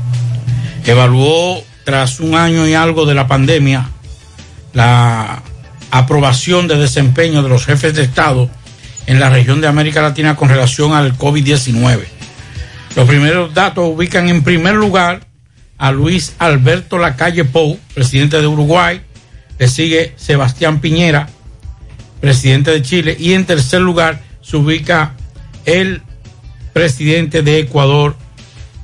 evaluó 0.92 1.62
tras 1.84 2.20
un 2.20 2.34
año 2.34 2.66
y 2.66 2.74
algo 2.74 3.06
de 3.06 3.14
la 3.14 3.26
pandemia 3.26 3.88
la 4.72 5.42
aprobación 5.90 6.68
de 6.68 6.76
desempeño 6.76 7.42
de 7.42 7.48
los 7.48 7.64
jefes 7.64 7.94
de 7.94 8.02
Estado 8.02 8.50
en 9.06 9.20
la 9.20 9.30
región 9.30 9.60
de 9.60 9.68
América 9.68 10.02
Latina 10.02 10.36
con 10.36 10.48
relación 10.48 10.92
al 10.92 11.16
COVID-19. 11.16 12.00
Los 12.94 13.08
primeros 13.08 13.54
datos 13.54 13.88
ubican 13.88 14.28
en 14.28 14.42
primer 14.42 14.74
lugar 14.74 15.20
a 15.78 15.92
Luis 15.92 16.34
Alberto 16.38 16.98
Lacalle 16.98 17.44
Pou, 17.44 17.78
presidente 17.94 18.40
de 18.40 18.46
Uruguay. 18.46 19.00
Le 19.58 19.68
sigue 19.68 20.12
Sebastián 20.16 20.80
Piñera, 20.80 21.28
presidente 22.20 22.70
de 22.70 22.82
Chile. 22.82 23.16
Y 23.18 23.32
en 23.32 23.46
tercer 23.46 23.80
lugar 23.80 24.20
se 24.42 24.56
ubica 24.56 25.14
el 25.64 26.02
presidente 26.72 27.42
de 27.42 27.60
Ecuador, 27.60 28.16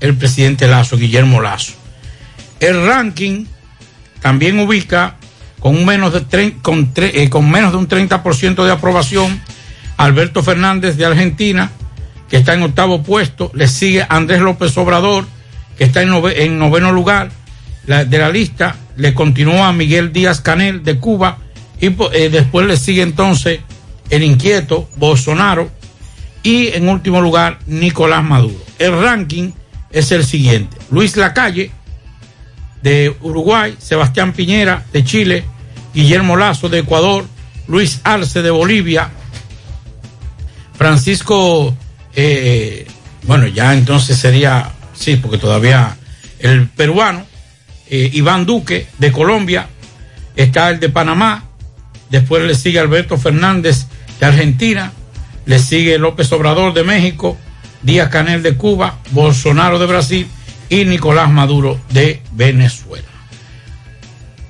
el 0.01 0.17
presidente 0.17 0.69
Lazo, 0.69 0.97
Guillermo 0.97 1.41
Lazo. 1.41 1.84
El 2.61 2.87
ranking 2.87 3.47
también 4.21 4.59
ubica 4.59 5.17
con 5.61 5.85
menos 5.85 6.13
de, 6.13 6.55
con, 6.63 6.93
eh, 6.97 7.29
con 7.31 7.51
menos 7.51 7.73
de 7.73 7.79
un 7.79 7.89
30% 7.89 8.65
de 8.65 8.71
aprobación 8.73 9.41
Alberto 9.97 10.43
Fernández 10.43 10.97
de 10.97 11.05
Argentina, 11.07 11.71
que 12.29 12.37
está 12.37 12.55
en 12.55 12.63
octavo 12.63 13.03
puesto. 13.03 13.51
Le 13.55 13.69
sigue 13.69 14.05
Andrés 14.09 14.41
López 14.41 14.77
Obrador, 14.77 15.27
que 15.79 15.85
está 15.85 16.03
en, 16.03 16.11
nove- 16.11 16.35
en 16.37 16.59
noveno 16.59 16.93
lugar 16.93 17.31
de 17.87 18.19
la 18.19 18.31
lista. 18.31 18.77
Le 18.97 19.15
continúa 19.15 19.73
Miguel 19.73 20.13
Díaz 20.13 20.41
Canel 20.41 20.83
de 20.85 20.99
Cuba. 20.99 21.39
Y 21.81 21.87
eh, 22.13 22.29
después 22.31 22.67
le 22.67 22.77
sigue 22.77 23.03
entonces 23.03 23.61
el 24.11 24.23
inquieto 24.23 24.89
Bolsonaro. 24.97 25.71
Y 26.43 26.69
en 26.69 26.89
último 26.89 27.21
lugar, 27.21 27.59
Nicolás 27.67 28.23
Maduro. 28.23 28.63
El 28.79 29.01
ranking 29.01 29.53
es 29.91 30.13
el 30.13 30.25
siguiente. 30.25 30.77
Luis 30.91 31.17
Lacalle, 31.17 31.71
de 32.85 33.17
Uruguay, 33.23 33.77
Sebastián 33.79 34.35
Piñera, 34.35 34.85
de 34.93 35.03
Chile, 35.05 35.45
Guillermo 35.95 36.37
Lazo, 36.37 36.69
de 36.69 36.81
Ecuador, 36.81 37.25
Luis 37.67 38.03
Arce, 38.05 38.43
de 38.43 38.51
Bolivia, 38.51 39.09
Francisco, 40.77 41.75
eh, 42.15 42.87
bueno, 43.23 43.47
ya 43.47 43.73
entonces 43.73 44.19
sería, 44.19 44.71
sí, 44.93 45.17
porque 45.17 45.39
todavía 45.39 45.97
el 46.39 46.69
peruano, 46.69 47.25
eh, 47.89 48.11
Iván 48.13 48.45
Duque, 48.45 48.87
de 48.99 49.11
Colombia, 49.11 49.67
está 50.37 50.69
el 50.69 50.79
de 50.79 50.91
Panamá, 50.91 51.45
después 52.11 52.43
le 52.45 52.55
sigue 52.55 52.81
Alberto 52.81 53.17
Fernández, 53.17 53.87
de 54.21 54.27
Argentina, 54.27 54.93
le 55.47 55.59
sigue 55.59 55.99
López 55.99 56.31
Obrador, 56.33 56.75
de 56.75 56.85
México, 56.85 57.39
Díaz 57.83 58.11
Canel, 58.11 58.43
de 58.43 58.57
Cuba, 58.57 58.99
Bolsonaro, 59.13 59.79
de 59.79 59.87
Brasil, 59.87 60.29
y 60.69 60.85
Nicolás 60.85 61.31
Maduro 61.31 61.81
de 61.91 62.23
Venezuela. 62.33 63.07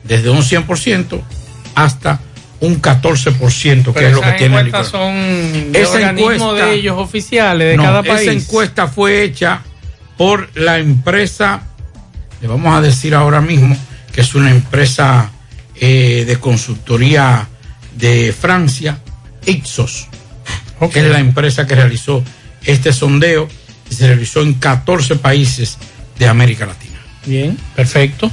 Desde 0.05 0.31
un 0.31 0.42
100% 0.42 1.20
hasta 1.74 2.20
un 2.61 2.81
14%, 2.81 3.85
que 3.85 3.92
Pero 3.92 4.09
es 4.09 4.14
lo 4.14 4.20
que 4.22 4.33
tiene 4.33 4.64
Nicolás. 4.64 4.88
son 4.88 5.72
de 5.72 5.83
Esa 5.83 6.11
encuesta- 6.11 6.53
de 6.55 6.74
ellos 6.74 6.96
oficiales 6.98 7.68
de 7.70 7.77
No, 7.77 7.83
cada 7.85 8.03
país. 8.03 8.22
Esa 8.29 8.33
encuesta 8.33 8.87
fue 8.87 9.22
hecha 9.22 9.62
por 10.16 10.48
la 10.57 10.79
empresa, 10.79 11.62
le 12.40 12.48
vamos 12.48 12.74
a 12.77 12.81
decir 12.81 13.14
ahora 13.14 13.40
mismo, 13.40 13.77
que 14.12 14.20
es 14.20 14.35
una 14.35 14.50
empresa 14.50 15.31
eh, 15.81 16.24
de 16.27 16.37
consultoría 16.38 17.48
de 17.96 18.33
Francia, 18.33 19.00
Ipsos, 19.44 20.07
que 20.92 21.00
es 21.00 21.07
la 21.07 21.18
empresa 21.18 21.66
que 21.66 21.74
realizó 21.74 22.22
este 22.62 22.92
sondeo 22.92 23.48
y 23.90 23.94
se 23.94 24.07
realizó 24.07 24.40
en 24.42 24.55
14 24.55 25.16
países 25.16 25.77
de 26.18 26.27
América 26.27 26.66
Latina. 26.66 26.98
Bien, 27.27 27.57
perfecto. 27.74 28.31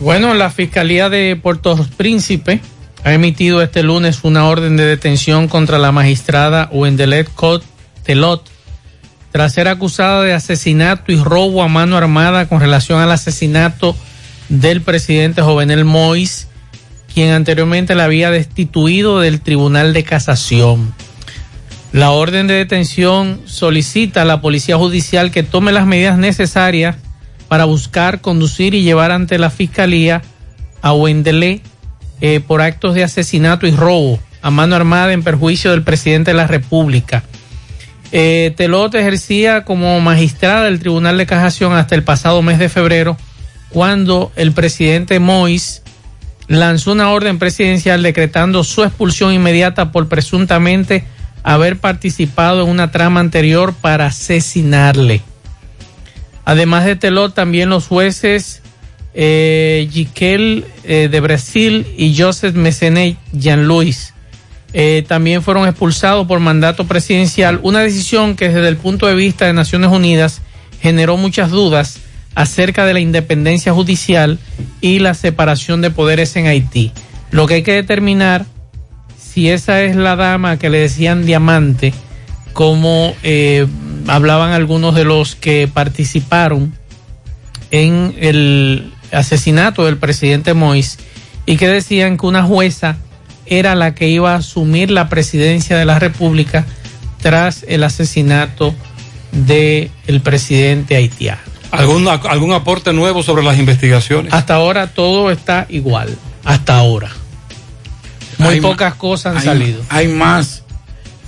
Bueno, 0.00 0.34
la 0.34 0.50
Fiscalía 0.50 1.08
de 1.08 1.36
Puerto 1.36 1.76
Príncipe 1.96 2.60
ha 3.04 3.12
emitido 3.12 3.62
este 3.62 3.82
lunes 3.82 4.20
una 4.22 4.46
orden 4.46 4.76
de 4.76 4.84
detención 4.84 5.48
contra 5.48 5.78
la 5.78 5.92
magistrada 5.92 6.68
Wendelet 6.72 7.28
Cot 7.34 7.64
Telot 8.04 8.48
tras 9.32 9.54
ser 9.54 9.68
acusada 9.68 10.22
de 10.22 10.32
asesinato 10.32 11.12
y 11.12 11.16
robo 11.16 11.62
a 11.62 11.68
mano 11.68 11.96
armada 11.96 12.48
con 12.48 12.60
relación 12.60 13.00
al 13.00 13.10
asesinato 13.10 13.94
del 14.48 14.80
presidente 14.80 15.42
Jovenel 15.42 15.84
Mois, 15.84 16.48
quien 17.12 17.32
anteriormente 17.32 17.94
la 17.94 18.04
había 18.04 18.30
destituido 18.30 19.20
del 19.20 19.40
Tribunal 19.40 19.92
de 19.92 20.04
Casación. 20.04 20.94
La 21.92 22.10
orden 22.10 22.46
de 22.46 22.54
detención 22.54 23.40
solicita 23.46 24.22
a 24.22 24.24
la 24.24 24.40
Policía 24.40 24.76
Judicial 24.76 25.30
que 25.30 25.42
tome 25.42 25.72
las 25.72 25.86
medidas 25.86 26.18
necesarias 26.18 26.96
para 27.48 27.64
buscar, 27.64 28.20
conducir 28.20 28.74
y 28.74 28.82
llevar 28.82 29.10
ante 29.10 29.38
la 29.38 29.50
Fiscalía 29.50 30.22
a 30.82 30.92
Wendelé 30.92 31.62
eh, 32.20 32.40
por 32.46 32.60
actos 32.60 32.94
de 32.94 33.04
asesinato 33.04 33.66
y 33.66 33.70
robo 33.72 34.20
a 34.42 34.50
mano 34.50 34.76
armada 34.76 35.12
en 35.12 35.22
perjuicio 35.22 35.70
del 35.70 35.82
presidente 35.82 36.30
de 36.30 36.36
la 36.36 36.46
República. 36.46 37.24
Eh, 38.12 38.54
Telot 38.56 38.94
ejercía 38.94 39.64
como 39.64 40.00
magistrada 40.00 40.64
del 40.64 40.78
Tribunal 40.78 41.18
de 41.18 41.26
Casación 41.26 41.74
hasta 41.74 41.94
el 41.94 42.04
pasado 42.04 42.40
mes 42.42 42.58
de 42.58 42.68
febrero, 42.68 43.16
cuando 43.68 44.32
el 44.36 44.52
presidente 44.52 45.18
Mois 45.18 45.82
lanzó 46.46 46.92
una 46.92 47.10
orden 47.10 47.38
presidencial 47.38 48.02
decretando 48.02 48.64
su 48.64 48.82
expulsión 48.82 49.32
inmediata 49.34 49.92
por 49.92 50.08
presuntamente 50.08 51.04
haber 51.42 51.78
participado 51.78 52.62
en 52.62 52.70
una 52.70 52.90
trama 52.90 53.20
anterior 53.20 53.74
para 53.74 54.06
asesinarle. 54.06 55.22
Además 56.48 56.86
de 56.86 56.96
Telot, 56.96 57.34
también 57.34 57.68
los 57.68 57.88
jueces 57.88 58.62
eh, 59.12 59.86
eh, 59.94 61.08
de 61.10 61.20
Brasil 61.20 61.86
y 61.98 62.16
Joseph 62.16 62.54
Messenet 62.54 63.18
Jean-Louis 63.34 64.14
eh, 64.72 65.04
también 65.06 65.42
fueron 65.42 65.68
expulsados 65.68 66.26
por 66.26 66.40
mandato 66.40 66.86
presidencial, 66.86 67.60
una 67.62 67.80
decisión 67.80 68.34
que 68.34 68.48
desde 68.48 68.66
el 68.66 68.78
punto 68.78 69.06
de 69.06 69.14
vista 69.14 69.44
de 69.44 69.52
Naciones 69.52 69.90
Unidas 69.90 70.40
generó 70.80 71.18
muchas 71.18 71.50
dudas 71.50 72.00
acerca 72.34 72.86
de 72.86 72.94
la 72.94 73.00
independencia 73.00 73.74
judicial 73.74 74.38
y 74.80 75.00
la 75.00 75.12
separación 75.12 75.82
de 75.82 75.90
poderes 75.90 76.34
en 76.36 76.46
Haití. 76.46 76.92
Lo 77.30 77.46
que 77.46 77.56
hay 77.56 77.62
que 77.62 77.74
determinar 77.74 78.46
si 79.20 79.50
esa 79.50 79.82
es 79.82 79.96
la 79.96 80.16
dama 80.16 80.58
que 80.58 80.70
le 80.70 80.78
decían 80.78 81.26
diamante, 81.26 81.92
como 82.58 83.14
eh, 83.22 83.68
hablaban 84.08 84.50
algunos 84.50 84.96
de 84.96 85.04
los 85.04 85.36
que 85.36 85.70
participaron 85.72 86.74
en 87.70 88.16
el 88.18 88.92
asesinato 89.12 89.84
del 89.84 89.96
presidente 89.96 90.54
Mois 90.54 90.98
y 91.46 91.56
que 91.56 91.68
decían 91.68 92.18
que 92.18 92.26
una 92.26 92.42
jueza 92.42 92.96
era 93.46 93.76
la 93.76 93.94
que 93.94 94.08
iba 94.08 94.32
a 94.32 94.38
asumir 94.38 94.90
la 94.90 95.08
presidencia 95.08 95.78
de 95.78 95.84
la 95.84 96.00
República 96.00 96.66
tras 97.22 97.64
el 97.68 97.84
asesinato 97.84 98.74
del 99.30 99.92
el 100.08 100.20
presidente 100.20 100.96
haitiano. 100.96 101.38
¿Algún, 101.70 102.08
¿Algún 102.08 102.52
aporte 102.54 102.92
nuevo 102.92 103.22
sobre 103.22 103.44
las 103.44 103.56
investigaciones? 103.56 104.32
Hasta 104.32 104.56
ahora 104.56 104.88
todo 104.88 105.30
está 105.30 105.66
igual, 105.68 106.12
hasta 106.44 106.76
ahora. 106.76 107.10
Muy 108.38 108.54
Hay 108.54 108.60
pocas 108.60 108.94
cosas 108.94 109.34
han 109.34 109.38
hay- 109.38 109.44
salido. 109.44 109.80
Hay 109.90 110.08
más, 110.08 110.64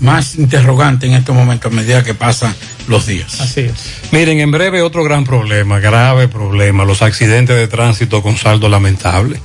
más 0.00 0.36
interrogantes 0.36 1.08
en 1.08 1.16
estos 1.16 1.34
momentos 1.34 1.72
a 1.72 1.74
medida 1.74 2.02
que 2.02 2.14
pasan 2.14 2.54
los 2.88 3.06
días. 3.06 3.40
Así 3.40 3.60
es. 3.60 4.12
Miren, 4.12 4.40
en 4.40 4.50
breve 4.50 4.82
otro 4.82 5.04
gran 5.04 5.24
problema, 5.24 5.78
grave 5.78 6.26
problema, 6.26 6.84
los 6.84 7.02
accidentes 7.02 7.56
de 7.56 7.68
tránsito 7.68 8.22
con 8.22 8.36
saldo 8.36 8.68
lamentable. 8.68 9.40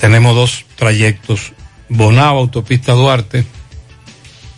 Tenemos 0.00 0.34
dos 0.34 0.64
trayectos, 0.76 1.52
Bonao, 1.88 2.38
autopista 2.38 2.92
Duarte, 2.92 3.44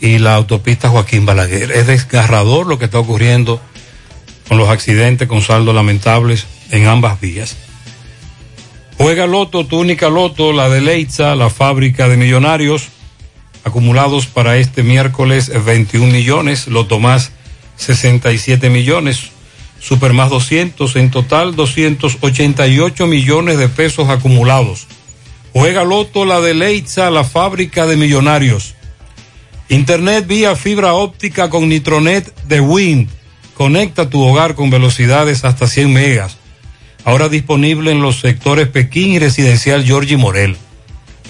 y 0.01 0.19
la 0.19 0.35
autopista 0.35 0.89
Joaquín 0.89 1.27
Balaguer. 1.27 1.71
Es 1.73 1.87
desgarrador 1.87 2.67
lo 2.67 2.79
que 2.79 2.87
está 2.87 2.99
ocurriendo 2.99 3.61
con 4.49 4.59
los 4.59 4.69
accidentes 4.69 5.29
con 5.29 5.43
saldo 5.43 5.73
lamentables 5.73 6.47
en 6.71 6.87
ambas 6.87 7.21
vías. 7.21 7.57
Juega 8.97 9.27
Loto, 9.27 9.65
tu 9.65 9.79
única 9.79 10.09
Loto, 10.09 10.53
la 10.53 10.69
de 10.69 10.81
Leitza, 10.81 11.35
la 11.35 11.51
fábrica 11.51 12.09
de 12.09 12.17
millonarios, 12.17 12.89
acumulados 13.65 14.27
para 14.27 14.57
este 14.57 14.83
miércoles 14.83 15.51
21 15.65 16.13
millones, 16.13 16.67
Loto 16.67 16.99
más 16.99 17.33
67 17.77 18.71
millones, 18.71 19.31
Super 19.81 20.13
más 20.13 20.29
200, 20.29 20.95
en 20.97 21.11
total 21.11 21.57
288 21.57 23.07
millones 23.07 23.57
de 23.57 23.69
pesos 23.69 24.11
acumulados. 24.11 24.87
Juega 25.55 25.85
Loto, 25.85 26.27
la 26.27 26.41
de 26.41 26.53
Leitza, 26.53 27.11
la 27.11 27.25
fábrica 27.25 27.87
de 27.87 27.97
millonarios. 27.97 28.75
Internet 29.71 30.27
vía 30.27 30.55
fibra 30.55 30.93
óptica 30.93 31.49
con 31.49 31.69
Nitronet 31.69 32.35
de 32.45 32.61
Wind. 32.61 33.09
Conecta 33.55 34.11
tu 34.11 34.23
hogar 34.23 34.55
con 34.55 34.69
velocidades 34.69 35.45
hasta 35.45 35.67
100 35.67 35.93
megas. 35.93 36.37
Ahora 37.05 37.29
disponible 37.29 37.91
en 37.91 38.03
los 38.03 38.21
sectores 38.21 38.69
Pekín 38.69 39.13
y 39.13 39.19
Residencial 39.19 39.85
Georgie 39.85 40.19
Morel. 40.19 40.57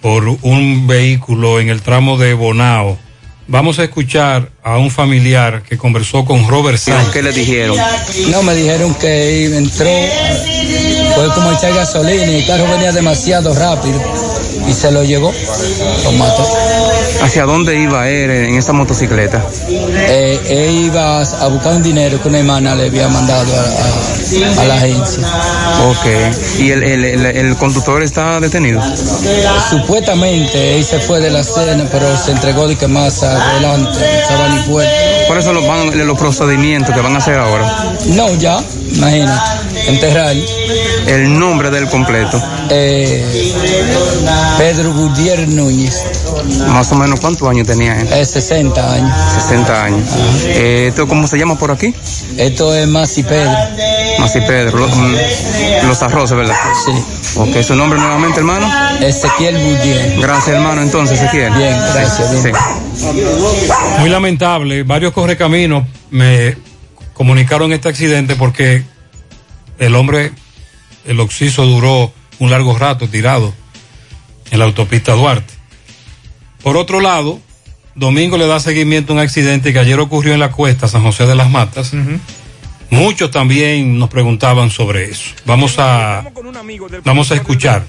por 0.00 0.28
un 0.42 0.86
vehículo 0.86 1.58
en 1.58 1.68
el 1.68 1.82
tramo 1.82 2.16
de 2.16 2.32
Bonao. 2.34 2.96
Vamos 3.48 3.80
a 3.80 3.84
escuchar 3.84 4.52
a 4.66 4.78
un 4.78 4.90
familiar 4.90 5.62
que 5.62 5.76
conversó 5.76 6.24
con 6.24 6.48
Robert 6.48 6.78
Sánchez. 6.78 7.12
¿Qué 7.12 7.22
le 7.22 7.32
dijeron? 7.32 7.76
No, 8.30 8.42
me 8.42 8.54
dijeron 8.54 8.94
que 8.94 9.54
entró, 9.56 9.90
fue 11.14 11.28
como 11.34 11.52
echar 11.52 11.74
gasolina 11.74 12.24
y 12.24 12.36
el 12.36 12.46
carro 12.46 12.66
venía 12.70 12.90
demasiado 12.90 13.54
rápido 13.54 14.00
y 14.66 14.72
se 14.72 14.90
lo 14.90 15.04
llevó, 15.04 15.32
lo 16.04 16.12
mató. 16.12 16.48
¿Hacia 17.22 17.44
dónde 17.44 17.76
iba 17.78 18.08
él 18.08 18.30
en 18.30 18.54
esa 18.56 18.72
motocicleta? 18.72 19.44
Eh, 19.68 20.40
él 20.48 20.86
iba 20.86 21.20
a 21.20 21.46
buscar 21.48 21.74
un 21.74 21.82
dinero 21.82 22.20
que 22.22 22.28
una 22.28 22.38
hermana 22.38 22.74
le 22.74 22.86
había 22.88 23.08
mandado 23.08 23.52
a, 23.54 23.60
a- 23.60 24.60
a 24.62 24.64
la 24.64 24.74
agencia. 24.76 25.26
Ok. 25.88 26.06
¿Y 26.60 26.70
el, 26.70 26.82
el- 26.82 27.04
el- 27.04 27.26
el 27.26 27.56
conductor 27.56 28.02
está 28.02 28.40
detenido? 28.40 28.82
Supuestamente 29.70 30.76
él 30.76 30.84
se 30.84 30.98
fue 31.00 31.20
de 31.20 31.30
la 31.30 31.42
cena, 31.44 31.86
pero 31.90 32.16
se 32.16 32.32
entregó 32.32 32.66
de 32.68 32.76
que 32.76 32.86
más 32.88 33.22
adelante, 33.22 33.98
estaba 34.22 34.48
ni 34.54 34.62
puerto. 34.62 34.92
¿Cuáles 35.26 35.44
son 35.44 35.54
los, 35.54 35.66
van- 35.66 36.06
los 36.06 36.18
procedimientos 36.18 36.94
que 36.94 37.00
van 37.00 37.14
a 37.14 37.18
hacer 37.18 37.38
ahora? 37.38 37.94
No, 38.06 38.32
ya, 38.36 38.60
imagínate, 38.92 39.40
enterrar. 39.88 40.34
El 41.06 41.38
nombre 41.38 41.70
del 41.70 41.86
completo. 41.88 42.42
Eh, 42.70 43.52
Pedro 44.58 44.92
Gutiérrez 44.94 45.48
Núñez. 45.48 46.02
Más 46.68 46.90
o 46.92 46.94
menos, 46.94 47.20
¿cuántos 47.20 47.46
años 47.48 47.66
tenía 47.66 48.00
él? 48.00 48.08
Es 48.12 48.30
60 48.30 48.92
años. 48.94 49.12
60 49.34 49.84
años. 49.84 50.08
Eh, 50.46 50.86
¿Esto 50.88 51.06
cómo 51.06 51.26
se 51.26 51.36
llama 51.38 51.58
por 51.58 51.70
aquí? 51.70 51.94
Esto 52.38 52.74
es 52.74 52.86
Masi 52.88 53.22
Pedro. 53.22 53.52
Masi 54.18 54.40
Pedro. 54.40 54.78
Lo- 54.78 54.88
mm, 54.88 55.16
los 55.88 56.02
arroces, 56.02 56.36
¿verdad? 56.36 56.54
Sí. 56.86 56.92
Ok, 57.36 57.62
¿su 57.62 57.74
nombre 57.74 57.98
nuevamente, 57.98 58.38
hermano? 58.40 58.66
Ezequiel 59.00 59.58
Gutiérrez. 59.62 60.20
Gracias, 60.20 60.48
hermano, 60.56 60.80
entonces, 60.82 61.20
Ezequiel. 61.20 61.52
Bien, 61.52 61.76
gracias. 61.94 62.28
Sí. 62.30 62.44
bien. 62.44 62.54
Muy 64.00 64.08
lamentable, 64.08 64.82
varios 64.82 65.12
correcaminos 65.12 65.84
me 66.10 66.56
comunicaron 67.12 67.72
este 67.72 67.88
accidente 67.88 68.36
porque 68.36 68.84
el 69.78 69.94
hombre, 69.94 70.32
el 71.06 71.20
occiso 71.20 71.64
duró 71.66 72.12
un 72.38 72.50
largo 72.50 72.76
rato 72.76 73.08
tirado 73.08 73.54
en 74.50 74.58
la 74.58 74.64
autopista 74.64 75.12
Duarte. 75.12 75.52
Por 76.62 76.76
otro 76.76 77.00
lado, 77.00 77.40
Domingo 77.94 78.36
le 78.36 78.46
da 78.46 78.58
seguimiento 78.58 79.12
a 79.12 79.16
un 79.16 79.20
accidente 79.20 79.72
que 79.72 79.78
ayer 79.78 80.00
ocurrió 80.00 80.34
en 80.34 80.40
la 80.40 80.50
cuesta 80.50 80.88
San 80.88 81.02
José 81.02 81.26
de 81.26 81.34
las 81.34 81.50
Matas. 81.50 81.92
Muchos 82.90 83.30
también 83.30 83.98
nos 83.98 84.08
preguntaban 84.08 84.70
sobre 84.70 85.10
eso. 85.10 85.30
Vamos 85.46 85.76
a, 85.78 86.24
vamos 87.04 87.30
a 87.30 87.34
escuchar. 87.34 87.84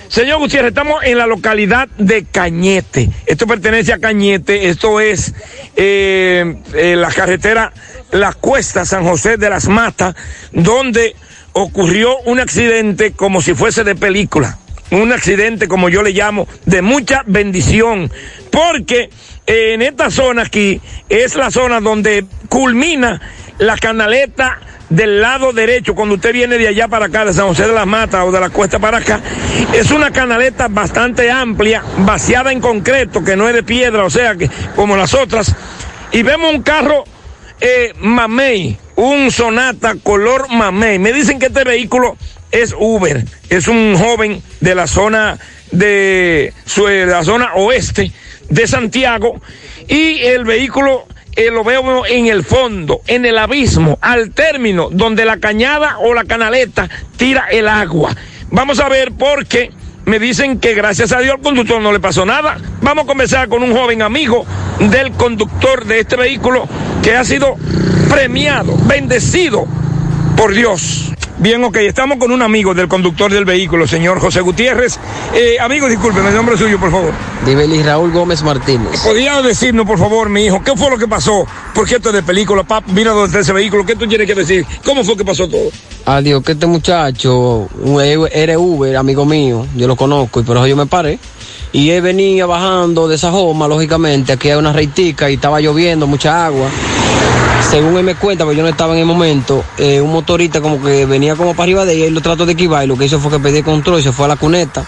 Señor 0.08 0.38
Gutiérrez, 0.38 0.70
estamos 0.70 1.04
en 1.04 1.18
la 1.18 1.26
localidad 1.26 1.86
de 1.98 2.24
Cañete. 2.24 3.10
Esto 3.26 3.46
pertenece 3.46 3.92
a 3.92 3.98
Cañete, 3.98 4.70
esto 4.70 5.00
es 5.00 5.34
eh, 5.76 6.56
eh, 6.72 6.96
la 6.96 7.08
carretera 7.08 7.74
La 8.10 8.32
Cuesta 8.32 8.86
San 8.86 9.04
José 9.04 9.36
de 9.36 9.50
las 9.50 9.68
Matas, 9.68 10.14
donde 10.50 11.14
ocurrió 11.52 12.18
un 12.20 12.40
accidente 12.40 13.12
como 13.12 13.42
si 13.42 13.52
fuese 13.52 13.84
de 13.84 13.94
película. 13.94 14.58
Un 14.90 15.12
accidente, 15.12 15.68
como 15.68 15.90
yo 15.90 16.02
le 16.02 16.12
llamo, 16.12 16.48
de 16.64 16.80
mucha 16.80 17.22
bendición. 17.26 18.10
Porque 18.50 19.10
en 19.46 19.82
esta 19.82 20.10
zona 20.10 20.42
aquí 20.42 20.80
es 21.10 21.36
la 21.36 21.50
zona 21.50 21.80
donde 21.80 22.24
culmina 22.48 23.20
la 23.58 23.76
canaleta 23.76 24.60
del 24.88 25.20
lado 25.20 25.52
derecho, 25.52 25.94
cuando 25.94 26.14
usted 26.14 26.32
viene 26.32 26.58
de 26.58 26.68
allá 26.68 26.88
para 26.88 27.06
acá, 27.06 27.24
de 27.24 27.32
San 27.32 27.48
José 27.48 27.66
de 27.66 27.74
las 27.74 27.86
Matas 27.86 28.24
o 28.26 28.32
de 28.32 28.40
la 28.40 28.50
Cuesta 28.50 28.78
para 28.78 28.98
acá, 28.98 29.20
es 29.74 29.90
una 29.90 30.10
canaleta 30.10 30.68
bastante 30.68 31.30
amplia, 31.30 31.82
vaciada 31.98 32.52
en 32.52 32.60
concreto, 32.60 33.22
que 33.22 33.36
no 33.36 33.48
es 33.48 33.54
de 33.54 33.62
piedra, 33.62 34.04
o 34.04 34.10
sea, 34.10 34.34
que 34.36 34.48
como 34.74 34.96
las 34.96 35.14
otras. 35.14 35.54
Y 36.12 36.22
vemos 36.22 36.54
un 36.54 36.62
carro 36.62 37.04
eh, 37.60 37.92
mamey, 37.98 38.78
un 38.96 39.30
Sonata 39.30 39.96
color 40.02 40.48
mamey. 40.48 40.98
Me 40.98 41.12
dicen 41.12 41.38
que 41.38 41.46
este 41.46 41.64
vehículo 41.64 42.16
es 42.50 42.74
Uber, 42.78 43.24
es 43.50 43.68
un 43.68 43.96
joven 43.96 44.42
de 44.60 44.74
la 44.74 44.86
zona 44.86 45.38
de, 45.70 46.54
de 46.76 47.06
la 47.06 47.24
zona 47.24 47.54
oeste 47.56 48.10
de 48.48 48.66
Santiago 48.66 49.40
y 49.86 50.20
el 50.20 50.44
vehículo 50.44 51.06
eh, 51.38 51.52
lo 51.52 51.62
veo 51.62 52.04
en 52.04 52.26
el 52.26 52.42
fondo, 52.42 53.00
en 53.06 53.24
el 53.24 53.38
abismo, 53.38 53.96
al 54.00 54.32
término 54.32 54.88
donde 54.90 55.24
la 55.24 55.38
cañada 55.38 55.98
o 55.98 56.12
la 56.12 56.24
canaleta 56.24 56.88
tira 57.16 57.46
el 57.52 57.68
agua. 57.68 58.10
Vamos 58.50 58.80
a 58.80 58.88
ver 58.88 59.12
por 59.12 59.46
qué. 59.46 59.70
Me 60.04 60.18
dicen 60.18 60.58
que 60.58 60.74
gracias 60.74 61.12
a 61.12 61.20
Dios 61.20 61.36
al 61.36 61.40
conductor 61.40 61.80
no 61.80 61.92
le 61.92 62.00
pasó 62.00 62.26
nada. 62.26 62.58
Vamos 62.82 63.04
a 63.04 63.06
conversar 63.06 63.48
con 63.48 63.62
un 63.62 63.72
joven 63.72 64.02
amigo 64.02 64.44
del 64.80 65.12
conductor 65.12 65.84
de 65.84 66.00
este 66.00 66.16
vehículo 66.16 66.66
que 67.04 67.14
ha 67.14 67.24
sido 67.24 67.54
premiado, 68.10 68.76
bendecido 68.88 69.64
por 70.36 70.52
Dios. 70.52 71.12
Bien, 71.40 71.62
ok, 71.62 71.76
estamos 71.76 72.18
con 72.18 72.32
un 72.32 72.42
amigo 72.42 72.74
del 72.74 72.88
conductor 72.88 73.30
del 73.32 73.44
vehículo, 73.44 73.86
señor 73.86 74.18
José 74.18 74.40
Gutiérrez. 74.40 74.98
Eh, 75.32 75.56
amigo, 75.60 75.86
discúlpeme, 75.88 76.30
el 76.30 76.34
nombre 76.34 76.56
suyo, 76.58 76.80
por 76.80 76.90
favor. 76.90 77.12
Dibeli 77.46 77.80
Raúl 77.84 78.10
Gómez 78.10 78.42
Martínez. 78.42 79.00
¿Podría 79.04 79.40
decirnos, 79.40 79.86
por 79.86 79.98
favor, 80.00 80.28
mi 80.30 80.46
hijo, 80.46 80.60
qué 80.64 80.72
fue 80.76 80.90
lo 80.90 80.98
que 80.98 81.06
pasó? 81.06 81.46
¿Por 81.74 81.86
qué 81.86 81.96
esto 81.96 82.08
es 82.08 82.16
de 82.16 82.22
película? 82.24 82.64
Pap, 82.64 82.88
mira 82.88 83.12
dónde 83.12 83.26
está 83.26 83.38
ese 83.38 83.52
vehículo. 83.52 83.86
¿Qué 83.86 83.94
tú 83.94 84.08
tienes 84.08 84.26
que 84.26 84.34
decir? 84.34 84.66
¿Cómo 84.84 85.04
fue 85.04 85.16
que 85.16 85.24
pasó 85.24 85.48
todo? 85.48 85.70
Adiós, 86.06 86.42
que 86.42 86.52
este 86.52 86.66
muchacho 86.66 87.68
un- 87.84 88.28
era 88.32 88.58
Uber, 88.58 88.96
amigo 88.96 89.24
mío, 89.24 89.64
yo 89.76 89.86
lo 89.86 89.94
conozco 89.94 90.40
y 90.40 90.42
por 90.42 90.56
eso 90.56 90.66
yo 90.66 90.74
me 90.76 90.86
paré. 90.86 91.20
Y 91.70 91.90
él 91.90 92.02
venía 92.02 92.46
bajando 92.46 93.06
de 93.06 93.14
esa 93.14 93.30
joma, 93.30 93.68
lógicamente, 93.68 94.32
aquí 94.32 94.48
hay 94.50 94.58
una 94.58 94.72
reitica 94.72 95.30
y 95.30 95.34
estaba 95.34 95.60
lloviendo, 95.60 96.08
mucha 96.08 96.46
agua. 96.46 96.66
Según 97.70 97.98
él 97.98 98.04
me 98.04 98.14
cuenta, 98.14 98.44
porque 98.44 98.56
yo 98.56 98.62
no 98.62 98.68
estaba 98.70 98.94
en 98.94 99.00
el 99.00 99.06
momento, 99.06 99.62
eh, 99.76 100.00
un 100.00 100.10
motorista 100.10 100.60
como 100.60 100.82
que 100.82 101.04
venía 101.04 101.34
como 101.36 101.52
para 101.52 101.64
arriba 101.64 101.84
de 101.84 102.06
él 102.06 102.12
y 102.12 102.14
lo 102.14 102.20
trató 102.22 102.46
de 102.46 102.52
esquivar 102.52 102.84
y 102.84 102.86
lo 102.86 102.96
que 102.96 103.04
hizo 103.04 103.20
fue 103.20 103.30
que 103.30 103.38
perdió 103.38 103.58
el 103.58 103.64
control 103.64 104.00
y 104.00 104.02
se 104.02 104.12
fue 104.12 104.24
a 104.24 104.28
la 104.28 104.36
cuneta 104.36 104.86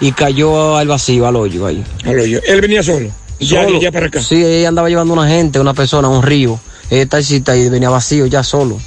y 0.00 0.12
cayó 0.12 0.76
al 0.76 0.86
vacío, 0.86 1.26
al 1.26 1.34
hoyo 1.36 1.66
ahí. 1.66 1.84
Al 2.04 2.18
hoyo. 2.20 2.40
Él 2.46 2.60
venía 2.60 2.82
solo. 2.82 3.10
Ya, 3.40 3.64
Solo. 3.64 3.80
ya 3.80 3.90
para 3.90 4.06
acá. 4.06 4.20
Sí, 4.20 4.44
ella 4.44 4.68
andaba 4.68 4.88
llevando 4.88 5.14
una 5.14 5.26
gente, 5.26 5.58
una 5.58 5.72
persona, 5.74 6.08
un 6.08 6.22
río. 6.22 6.60
Ella 6.90 7.02
está 7.02 7.56
y 7.56 7.68
venía 7.68 7.88
vacío 7.88 8.26
ya 8.26 8.42
solo. 8.42 8.78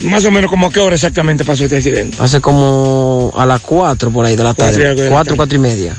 Más 0.00 0.24
o 0.24 0.30
menos, 0.30 0.48
¿como 0.50 0.68
a 0.68 0.72
qué 0.72 0.80
hora 0.80 0.94
exactamente 0.94 1.44
pasó 1.44 1.64
este 1.64 1.76
accidente? 1.76 2.16
Hace 2.20 2.40
como 2.40 3.32
a 3.36 3.44
las 3.44 3.60
4 3.60 4.10
por 4.10 4.24
ahí 4.24 4.36
de 4.36 4.44
la 4.44 4.54
tarde. 4.54 4.94
de 4.94 5.04
la 5.04 5.10
4, 5.10 5.24
tarde. 5.24 5.36
4 5.36 5.56
y 5.56 5.58
media. 5.58 5.96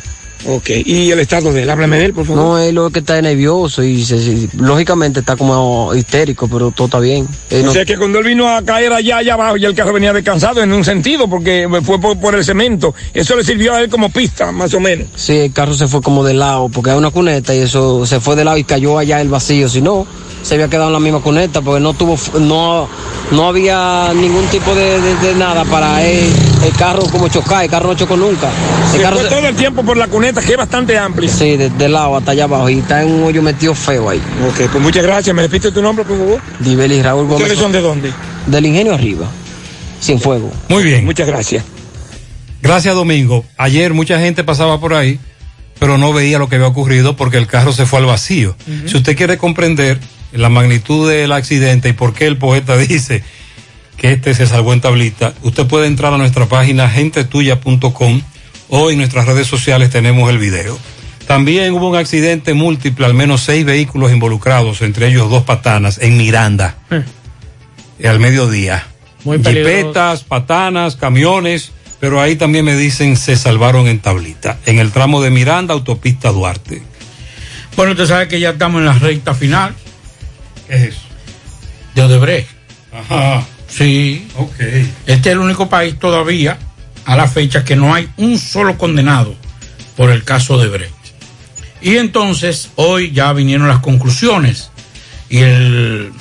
Ok, 0.47 0.69
¿y 0.85 1.11
el 1.11 1.19
estado 1.19 1.51
de 1.51 1.63
él? 1.63 1.69
Háblame 1.69 1.97
de 1.97 2.05
él, 2.05 2.13
por 2.13 2.25
favor. 2.25 2.41
No, 2.43 2.57
él 2.59 2.75
lo 2.75 2.89
que 2.89 2.99
está 2.99 3.17
es 3.17 3.23
nervioso 3.23 3.83
y 3.83 4.03
se- 4.05 4.19
se- 4.23 4.49
lógicamente 4.57 5.19
está 5.19 5.35
como 5.35 5.93
histérico, 5.93 6.47
pero 6.47 6.71
todo 6.71 6.85
está 6.87 6.99
bien. 6.99 7.27
Él 7.49 7.63
O 7.63 7.65
no- 7.65 7.71
sea 7.73 7.83
que 7.83 7.97
cuando 7.97 8.19
él 8.19 8.25
vino 8.25 8.47
a 8.47 8.61
caer 8.63 8.93
allá, 8.93 9.17
allá 9.17 9.33
abajo, 9.33 9.57
ya 9.57 9.67
el 9.67 9.75
carro 9.75 9.91
venía 9.93 10.13
descansado 10.13 10.63
en 10.63 10.71
un 10.71 10.85
sentido, 10.85 11.29
porque 11.29 11.67
fue 11.83 11.99
por, 11.99 12.17
por 12.19 12.35
el 12.35 12.45
cemento. 12.45 12.95
Eso 13.13 13.35
le 13.35 13.43
sirvió 13.43 13.73
a 13.73 13.81
él 13.81 13.89
como 13.89 14.09
pista, 14.09 14.51
más 14.53 14.73
o 14.73 14.79
menos. 14.79 15.07
Sí, 15.15 15.33
el 15.37 15.51
carro 15.51 15.73
se 15.73 15.87
fue 15.87 16.01
como 16.01 16.23
de 16.23 16.33
lado, 16.33 16.69
porque 16.69 16.91
hay 16.91 16.97
una 16.97 17.11
cuneta 17.11 17.53
y 17.53 17.59
eso 17.59 18.05
se 18.05 18.19
fue 18.21 18.35
de 18.37 18.45
lado 18.45 18.57
y 18.57 18.63
cayó 18.63 18.97
allá 18.97 19.19
el 19.19 19.27
vacío. 19.27 19.67
Si 19.67 19.81
no, 19.81 20.07
se 20.41 20.53
había 20.55 20.69
quedado 20.69 20.87
en 20.87 20.93
la 20.93 20.99
misma 21.01 21.19
cuneta, 21.19 21.61
porque 21.61 21.81
no 21.81 21.93
tuvo, 21.93 22.17
no, 22.39 22.87
no 23.31 23.47
había 23.47 24.13
ningún 24.15 24.45
tipo 24.47 24.73
de, 24.73 25.01
de- 25.01 25.15
de 25.15 25.35
nada 25.35 25.65
para 25.65 26.05
él, 26.07 26.25
el 26.63 26.73
carro 26.73 27.03
como 27.11 27.27
chocar, 27.29 27.63
el 27.63 27.69
carro 27.69 27.87
no 27.89 27.95
chocó 27.95 28.17
nunca. 28.17 28.49
El 28.85 28.91
Se 28.97 29.01
carro 29.01 29.17
fue 29.19 29.29
se- 29.29 29.35
todo 29.35 29.47
el 29.47 29.55
tiempo 29.55 29.83
por 29.83 29.97
la 29.97 30.07
cuneta, 30.07 30.41
que 30.41 30.51
es 30.51 30.57
bastante 30.57 30.97
amplia. 30.97 31.29
Sí, 31.29 31.55
de, 31.57 31.69
de 31.69 31.89
lado 31.89 32.17
hasta 32.17 32.31
allá 32.31 32.43
abajo, 32.45 32.69
y 32.69 32.79
está 32.79 33.01
en 33.01 33.11
un 33.11 33.23
hoyo 33.23 33.41
metido 33.41 33.73
feo 33.75 34.09
ahí. 34.09 34.21
Ok, 34.47 34.69
pues 34.71 34.83
muchas 34.83 35.03
gracias. 35.03 35.35
¿Me 35.35 35.41
repite 35.41 35.71
tu 35.71 35.81
nombre, 35.81 36.03
por 36.05 36.17
favor? 36.17 36.41
Dibeli 36.59 37.01
Raúl 37.01 37.25
Gómez. 37.27 37.41
¿Ustedes 37.43 37.59
son 37.59 37.71
de 37.71 37.81
dónde? 37.81 38.11
Del 38.47 38.65
ingenio 38.65 38.93
arriba, 38.93 39.27
sin 39.99 40.19
fuego. 40.19 40.51
Muy 40.67 40.83
bien. 40.83 41.05
Muchas 41.05 41.27
gracias. 41.27 41.63
Gracias, 42.61 42.93
Domingo. 42.93 43.45
Ayer 43.57 43.93
mucha 43.93 44.19
gente 44.19 44.43
pasaba 44.43 44.79
por 44.79 44.93
ahí, 44.93 45.17
pero 45.79 45.97
no 45.97 46.11
veía 46.11 46.39
lo 46.39 46.49
que 46.49 46.55
había 46.55 46.67
ocurrido 46.67 47.15
porque 47.15 47.37
el 47.37 47.47
carro 47.47 47.71
se 47.71 47.85
fue 47.85 47.99
al 47.99 48.05
vacío. 48.05 48.55
Si 48.85 48.97
usted 48.97 49.15
quiere 49.15 49.37
comprender 49.37 49.99
la 50.33 50.49
magnitud 50.49 51.09
del 51.09 51.31
accidente 51.31 51.89
y 51.89 51.93
por 51.93 52.13
qué 52.13 52.27
el 52.27 52.37
poeta 52.37 52.75
dice 52.77 53.23
que 53.99 54.13
este 54.13 54.33
se 54.33 54.47
salvó 54.47 54.73
en 54.73 54.81
tablita, 54.81 55.33
usted 55.43 55.67
puede 55.67 55.87
entrar 55.87 56.13
a 56.13 56.17
nuestra 56.17 56.45
página 56.47 56.89
gentetuya.com 56.89 58.21
o 58.69 58.89
en 58.89 58.97
nuestras 58.97 59.25
redes 59.25 59.47
sociales 59.47 59.89
tenemos 59.89 60.29
el 60.29 60.37
video. 60.37 60.77
También 61.27 61.73
hubo 61.73 61.89
un 61.89 61.95
accidente 61.95 62.53
múltiple, 62.53 63.05
al 63.05 63.13
menos 63.13 63.41
seis 63.41 63.65
vehículos 63.65 64.11
involucrados, 64.11 64.81
entre 64.81 65.07
ellos 65.09 65.29
dos 65.29 65.43
patanas, 65.43 65.99
en 65.99 66.17
Miranda, 66.17 66.77
eh, 67.99 68.07
al 68.07 68.19
mediodía. 68.19 68.87
Muy. 69.25 69.37
Jipetas, 69.37 70.23
patanas, 70.23 70.95
camiones, 70.95 71.71
pero 71.99 72.21
ahí 72.21 72.35
también 72.35 72.65
me 72.65 72.75
dicen 72.75 73.17
se 73.17 73.35
salvaron 73.35 73.87
en 73.87 73.99
tablita, 73.99 74.57
en 74.65 74.79
el 74.79 74.91
tramo 74.91 75.21
de 75.21 75.29
Miranda, 75.29 75.73
autopista 75.73 76.31
Duarte. 76.31 76.81
Bueno, 77.75 77.91
usted 77.91 78.07
sabe 78.07 78.27
que 78.27 78.39
ya 78.39 78.51
estamos 78.51 78.79
en 78.79 78.85
la 78.85 78.93
recta 78.93 79.33
final. 79.33 79.75
¿Qué 80.67 80.75
es 80.75 80.81
eso? 80.83 81.01
De 81.95 82.01
Odebrecht. 82.03 82.49
Ajá. 82.91 83.45
Sí. 83.69 84.27
Ok. 84.35 84.59
Este 84.59 84.93
es 85.05 85.27
el 85.27 85.39
único 85.39 85.69
país 85.69 85.97
todavía, 85.99 86.57
a 87.05 87.15
la 87.15 87.27
fecha, 87.27 87.63
que 87.63 87.75
no 87.75 87.93
hay 87.93 88.09
un 88.17 88.37
solo 88.37 88.77
condenado 88.77 89.35
por 89.95 90.11
el 90.11 90.23
caso 90.23 90.57
de 90.57 90.67
Brecht. 90.67 90.93
Y 91.81 91.97
entonces, 91.97 92.69
hoy 92.75 93.11
ya 93.11 93.31
vinieron 93.33 93.67
las 93.67 93.79
conclusiones. 93.79 94.71
Y 95.29 95.37
el, 95.37 96.11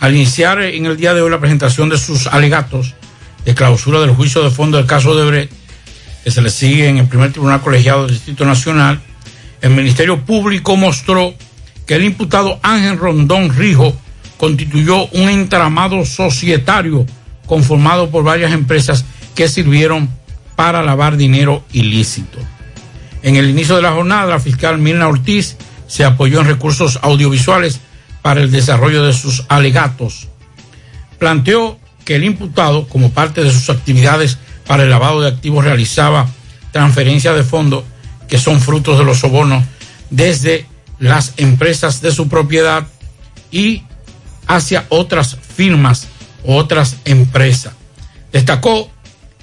al 0.00 0.14
iniciar 0.14 0.60
en 0.60 0.86
el 0.86 0.96
día 0.96 1.14
de 1.14 1.22
hoy 1.22 1.30
la 1.30 1.40
presentación 1.40 1.88
de 1.88 1.98
sus 1.98 2.26
alegatos 2.26 2.94
de 3.44 3.54
clausura 3.54 4.00
del 4.00 4.10
juicio 4.10 4.42
de 4.42 4.50
fondo 4.50 4.76
del 4.76 4.86
caso 4.86 5.14
de 5.16 5.24
Brecht, 5.24 5.52
que 6.24 6.30
se 6.30 6.42
le 6.42 6.50
sigue 6.50 6.88
en 6.88 6.98
el 6.98 7.08
primer 7.08 7.32
tribunal 7.32 7.62
colegiado 7.62 8.02
del 8.02 8.14
Distrito 8.14 8.44
Nacional, 8.44 9.00
el 9.60 9.70
Ministerio 9.70 10.24
Público 10.24 10.76
mostró 10.76 11.34
que 11.86 11.94
el 11.94 12.04
imputado 12.04 12.60
Ángel 12.62 12.98
Rondón 12.98 13.54
Rijo 13.56 13.96
constituyó 14.38 15.06
un 15.08 15.28
entramado 15.28 16.06
societario 16.06 17.04
conformado 17.46 18.10
por 18.10 18.24
varias 18.24 18.52
empresas 18.52 19.04
que 19.34 19.48
sirvieron 19.48 20.08
para 20.56 20.82
lavar 20.82 21.16
dinero 21.16 21.62
ilícito. 21.72 22.38
En 23.22 23.36
el 23.36 23.50
inicio 23.50 23.76
de 23.76 23.82
la 23.82 23.92
jornada, 23.92 24.26
la 24.26 24.40
fiscal 24.40 24.78
Mirna 24.78 25.08
Ortiz 25.08 25.56
se 25.86 26.04
apoyó 26.04 26.40
en 26.40 26.46
recursos 26.46 26.98
audiovisuales 27.02 27.80
para 28.22 28.40
el 28.40 28.50
desarrollo 28.50 29.04
de 29.04 29.12
sus 29.12 29.44
alegatos. 29.48 30.28
Planteó 31.18 31.78
que 32.04 32.16
el 32.16 32.24
imputado, 32.24 32.86
como 32.88 33.10
parte 33.10 33.42
de 33.42 33.50
sus 33.50 33.70
actividades 33.70 34.38
para 34.66 34.84
el 34.84 34.90
lavado 34.90 35.20
de 35.20 35.28
activos, 35.28 35.64
realizaba 35.64 36.26
transferencias 36.72 37.34
de 37.34 37.42
fondos 37.42 37.84
que 38.28 38.38
son 38.38 38.60
frutos 38.60 38.98
de 38.98 39.04
los 39.04 39.18
sobornos 39.18 39.64
desde 40.10 40.66
las 40.98 41.34
empresas 41.36 42.00
de 42.00 42.12
su 42.12 42.28
propiedad 42.28 42.86
y 43.50 43.82
hacia 44.48 44.86
otras 44.88 45.36
firmas 45.36 46.08
otras 46.44 46.96
empresas. 47.04 47.74
Destacó 48.32 48.90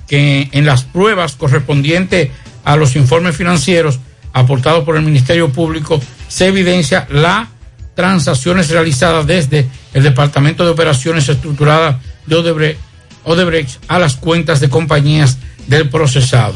que 0.07 0.49
en 0.51 0.65
las 0.65 0.83
pruebas 0.83 1.35
correspondientes 1.35 2.29
a 2.63 2.75
los 2.75 2.95
informes 2.95 3.35
financieros 3.35 3.99
aportados 4.33 4.83
por 4.83 4.97
el 4.97 5.03
Ministerio 5.03 5.51
Público 5.51 6.01
se 6.27 6.47
evidencia 6.47 7.07
las 7.09 7.47
transacciones 7.95 8.69
realizadas 8.69 9.25
desde 9.25 9.67
el 9.93 10.03
Departamento 10.03 10.65
de 10.65 10.71
Operaciones 10.71 11.29
Estructuradas 11.29 11.97
de 12.25 12.35
Odebrecht, 12.35 12.79
Odebrecht 13.23 13.79
a 13.87 13.99
las 13.99 14.15
cuentas 14.15 14.59
de 14.59 14.69
compañías 14.69 15.37
del 15.67 15.89
procesado. 15.89 16.55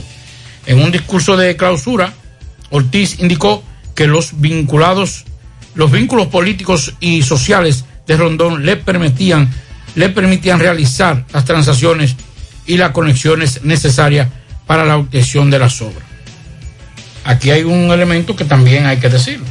En 0.66 0.82
un 0.82 0.92
discurso 0.92 1.38
de 1.38 1.56
clausura, 1.56 2.14
Ortiz 2.70 3.20
indicó 3.20 3.64
que 3.96 4.08
los 4.08 4.40
vinculados, 4.40 5.26
los 5.74 5.92
vínculos 5.92 6.28
políticos 6.28 6.94
y 7.00 7.24
sociales 7.24 7.86
de 8.10 8.18
Rondón 8.18 8.66
le 8.66 8.76
permitían, 8.76 9.48
le 9.94 10.10
permitían 10.10 10.60
realizar 10.60 11.26
las 11.32 11.46
transacciones 11.46 12.16
y 12.66 12.76
las 12.76 12.90
conexiones 12.90 13.64
necesarias 13.64 14.28
para 14.66 14.84
la 14.84 14.98
obtención 14.98 15.52
de 15.52 15.60
las 15.60 15.80
obras. 15.84 16.04
Aquí 17.24 17.52
hay 17.52 17.64
un 17.64 17.92
elemento 17.92 18.36
que 18.36 18.46
también 18.46 18.88
hay 18.88 18.98
que 18.98 19.10
decirlo. 19.10 19.46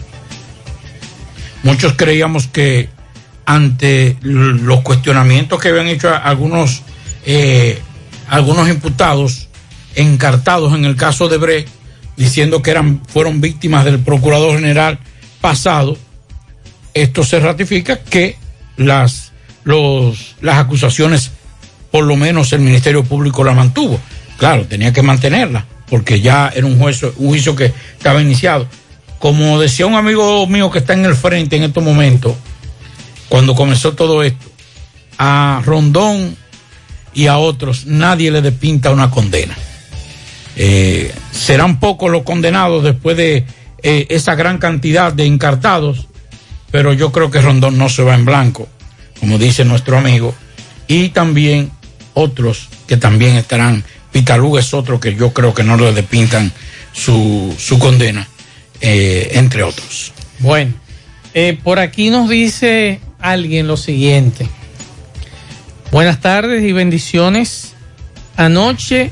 Muchos 1.62 1.92
creíamos 1.92 2.48
que 2.48 2.88
ante 3.46 4.16
los 4.22 4.80
cuestionamientos 4.80 5.60
que 5.60 5.68
habían 5.68 5.86
hecho 5.86 6.12
algunos, 6.12 6.82
eh, 7.26 7.80
algunos 8.28 8.68
imputados 8.68 9.46
encartados 9.94 10.74
en 10.74 10.84
el 10.84 10.96
caso 10.96 11.28
de 11.28 11.36
Brecht, 11.36 11.68
diciendo 12.16 12.60
que 12.60 12.72
eran, 12.72 13.02
fueron 13.06 13.40
víctimas 13.40 13.84
del 13.84 14.00
procurador 14.00 14.56
general 14.56 14.98
pasado, 15.40 15.96
esto 16.92 17.22
se 17.22 17.38
ratifica 17.38 18.00
que 18.00 18.37
las, 18.78 19.32
los, 19.64 20.36
las 20.40 20.56
acusaciones, 20.56 21.30
por 21.90 22.04
lo 22.04 22.16
menos 22.16 22.52
el 22.54 22.60
Ministerio 22.60 23.04
Público 23.04 23.44
la 23.44 23.52
mantuvo. 23.52 24.00
Claro, 24.38 24.66
tenía 24.66 24.92
que 24.92 25.02
mantenerla, 25.02 25.66
porque 25.90 26.20
ya 26.20 26.50
era 26.54 26.66
un 26.66 26.78
juicio, 26.78 27.12
un 27.18 27.28
juicio 27.28 27.54
que 27.54 27.72
estaba 27.96 28.22
iniciado. 28.22 28.66
Como 29.18 29.60
decía 29.60 29.86
un 29.86 29.94
amigo 29.94 30.46
mío 30.46 30.70
que 30.70 30.78
está 30.78 30.94
en 30.94 31.04
el 31.04 31.16
frente 31.16 31.56
en 31.56 31.64
estos 31.64 31.82
momentos, 31.82 32.34
cuando 33.28 33.54
comenzó 33.54 33.94
todo 33.94 34.22
esto, 34.22 34.46
a 35.18 35.60
Rondón 35.64 36.36
y 37.12 37.26
a 37.26 37.38
otros 37.38 37.86
nadie 37.86 38.30
le 38.30 38.40
despinta 38.40 38.90
una 38.90 39.10
condena. 39.10 39.56
Eh, 40.54 41.12
serán 41.32 41.80
pocos 41.80 42.10
los 42.10 42.22
condenados 42.22 42.84
después 42.84 43.16
de 43.16 43.44
eh, 43.82 44.06
esa 44.08 44.34
gran 44.34 44.58
cantidad 44.58 45.12
de 45.12 45.24
encartados, 45.26 46.08
pero 46.70 46.92
yo 46.92 47.12
creo 47.12 47.30
que 47.30 47.40
Rondón 47.40 47.78
no 47.78 47.88
se 47.88 48.02
va 48.02 48.14
en 48.14 48.24
blanco, 48.24 48.68
como 49.20 49.38
dice 49.38 49.64
nuestro 49.64 49.98
amigo, 49.98 50.34
y 50.86 51.10
también 51.10 51.70
otros 52.14 52.68
que 52.86 52.96
también 52.96 53.36
estarán. 53.36 53.84
Pitaluga 54.12 54.60
es 54.60 54.72
otro 54.74 54.98
que 54.98 55.14
yo 55.14 55.32
creo 55.32 55.54
que 55.54 55.62
no 55.62 55.76
le 55.76 55.92
despintan 55.92 56.52
su, 56.92 57.54
su 57.58 57.78
condena, 57.78 58.26
eh, 58.80 59.30
entre 59.34 59.62
otros. 59.62 60.12
Bueno, 60.40 60.72
eh, 61.34 61.58
por 61.62 61.78
aquí 61.78 62.10
nos 62.10 62.28
dice 62.28 63.00
alguien 63.20 63.66
lo 63.66 63.76
siguiente. 63.76 64.48
Buenas 65.90 66.20
tardes 66.20 66.62
y 66.64 66.72
bendiciones. 66.72 67.74
Anoche 68.36 69.10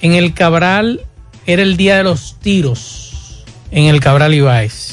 en 0.00 0.12
el 0.12 0.34
Cabral 0.34 1.02
era 1.46 1.62
el 1.62 1.76
día 1.76 1.96
de 1.96 2.04
los 2.04 2.36
tiros 2.40 3.44
en 3.70 3.84
el 3.84 4.00
Cabral 4.00 4.34
Ibáez. 4.34 4.83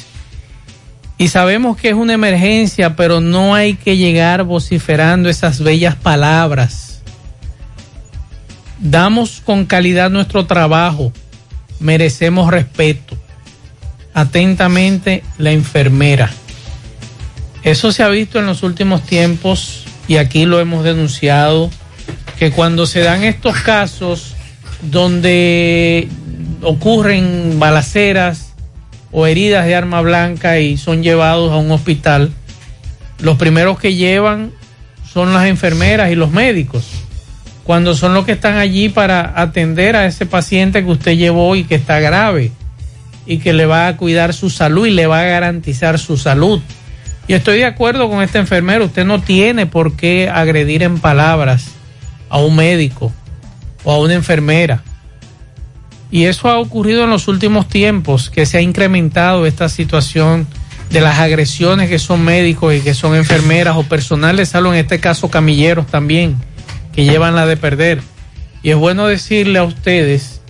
Y 1.21 1.27
sabemos 1.27 1.77
que 1.77 1.89
es 1.89 1.93
una 1.93 2.13
emergencia, 2.13 2.95
pero 2.95 3.21
no 3.21 3.53
hay 3.53 3.75
que 3.75 3.95
llegar 3.95 4.43
vociferando 4.43 5.29
esas 5.29 5.59
bellas 5.59 5.93
palabras. 5.93 7.03
Damos 8.79 9.39
con 9.45 9.67
calidad 9.67 10.09
nuestro 10.09 10.47
trabajo, 10.47 11.13
merecemos 11.79 12.49
respeto. 12.49 13.15
Atentamente, 14.15 15.23
la 15.37 15.51
enfermera. 15.51 16.31
Eso 17.61 17.91
se 17.91 18.01
ha 18.01 18.07
visto 18.07 18.39
en 18.39 18.47
los 18.47 18.63
últimos 18.63 19.03
tiempos 19.03 19.85
y 20.07 20.17
aquí 20.17 20.45
lo 20.45 20.59
hemos 20.59 20.83
denunciado, 20.83 21.69
que 22.39 22.49
cuando 22.49 22.87
se 22.87 23.01
dan 23.01 23.23
estos 23.23 23.57
casos 23.57 24.33
donde 24.81 26.07
ocurren 26.63 27.59
balaceras 27.59 28.50
o 29.11 29.27
heridas 29.27 29.65
de 29.65 29.75
arma 29.75 30.01
blanca 30.01 30.59
y 30.59 30.77
son 30.77 31.03
llevados 31.03 31.51
a 31.51 31.57
un 31.57 31.71
hospital, 31.71 32.31
los 33.19 33.37
primeros 33.37 33.79
que 33.79 33.95
llevan 33.95 34.51
son 35.11 35.33
las 35.33 35.47
enfermeras 35.47 36.11
y 36.11 36.15
los 36.15 36.31
médicos, 36.31 36.87
cuando 37.63 37.95
son 37.95 38.13
los 38.13 38.25
que 38.25 38.31
están 38.31 38.57
allí 38.57 38.89
para 38.89 39.39
atender 39.41 39.95
a 39.95 40.05
ese 40.05 40.25
paciente 40.25 40.83
que 40.83 40.91
usted 40.91 41.17
llevó 41.17 41.55
y 41.55 41.63
que 41.63 41.75
está 41.75 41.99
grave 41.99 42.51
y 43.25 43.37
que 43.37 43.53
le 43.53 43.65
va 43.65 43.87
a 43.87 43.97
cuidar 43.97 44.33
su 44.33 44.49
salud 44.49 44.87
y 44.87 44.91
le 44.91 45.07
va 45.07 45.21
a 45.21 45.25
garantizar 45.25 45.99
su 45.99 46.17
salud. 46.17 46.61
Y 47.27 47.33
estoy 47.33 47.59
de 47.59 47.65
acuerdo 47.65 48.09
con 48.09 48.21
este 48.23 48.39
enfermero, 48.39 48.85
usted 48.85 49.05
no 49.05 49.21
tiene 49.21 49.65
por 49.65 49.95
qué 49.95 50.29
agredir 50.29 50.83
en 50.83 50.99
palabras 50.99 51.67
a 52.29 52.39
un 52.39 52.55
médico 52.55 53.11
o 53.83 53.91
a 53.91 53.99
una 53.99 54.15
enfermera. 54.15 54.83
Y 56.11 56.25
eso 56.25 56.49
ha 56.49 56.59
ocurrido 56.59 57.05
en 57.05 57.09
los 57.09 57.29
últimos 57.29 57.69
tiempos, 57.69 58.29
que 58.29 58.45
se 58.45 58.57
ha 58.57 58.61
incrementado 58.61 59.45
esta 59.45 59.69
situación 59.69 60.45
de 60.89 60.99
las 60.99 61.19
agresiones 61.19 61.89
que 61.89 61.99
son 61.99 62.23
médicos 62.23 62.75
y 62.75 62.81
que 62.81 62.93
son 62.93 63.15
enfermeras 63.15 63.77
o 63.77 63.83
personal 63.83 64.35
de 64.35 64.45
salud, 64.45 64.73
en 64.73 64.79
este 64.79 64.99
caso 64.99 65.29
camilleros 65.29 65.87
también, 65.87 66.35
que 66.93 67.05
llevan 67.05 67.35
la 67.35 67.45
de 67.45 67.55
perder. 67.55 68.01
Y 68.61 68.71
es 68.71 68.75
bueno 68.75 69.07
decirle 69.07 69.59
a 69.59 69.63
ustedes 69.63 70.41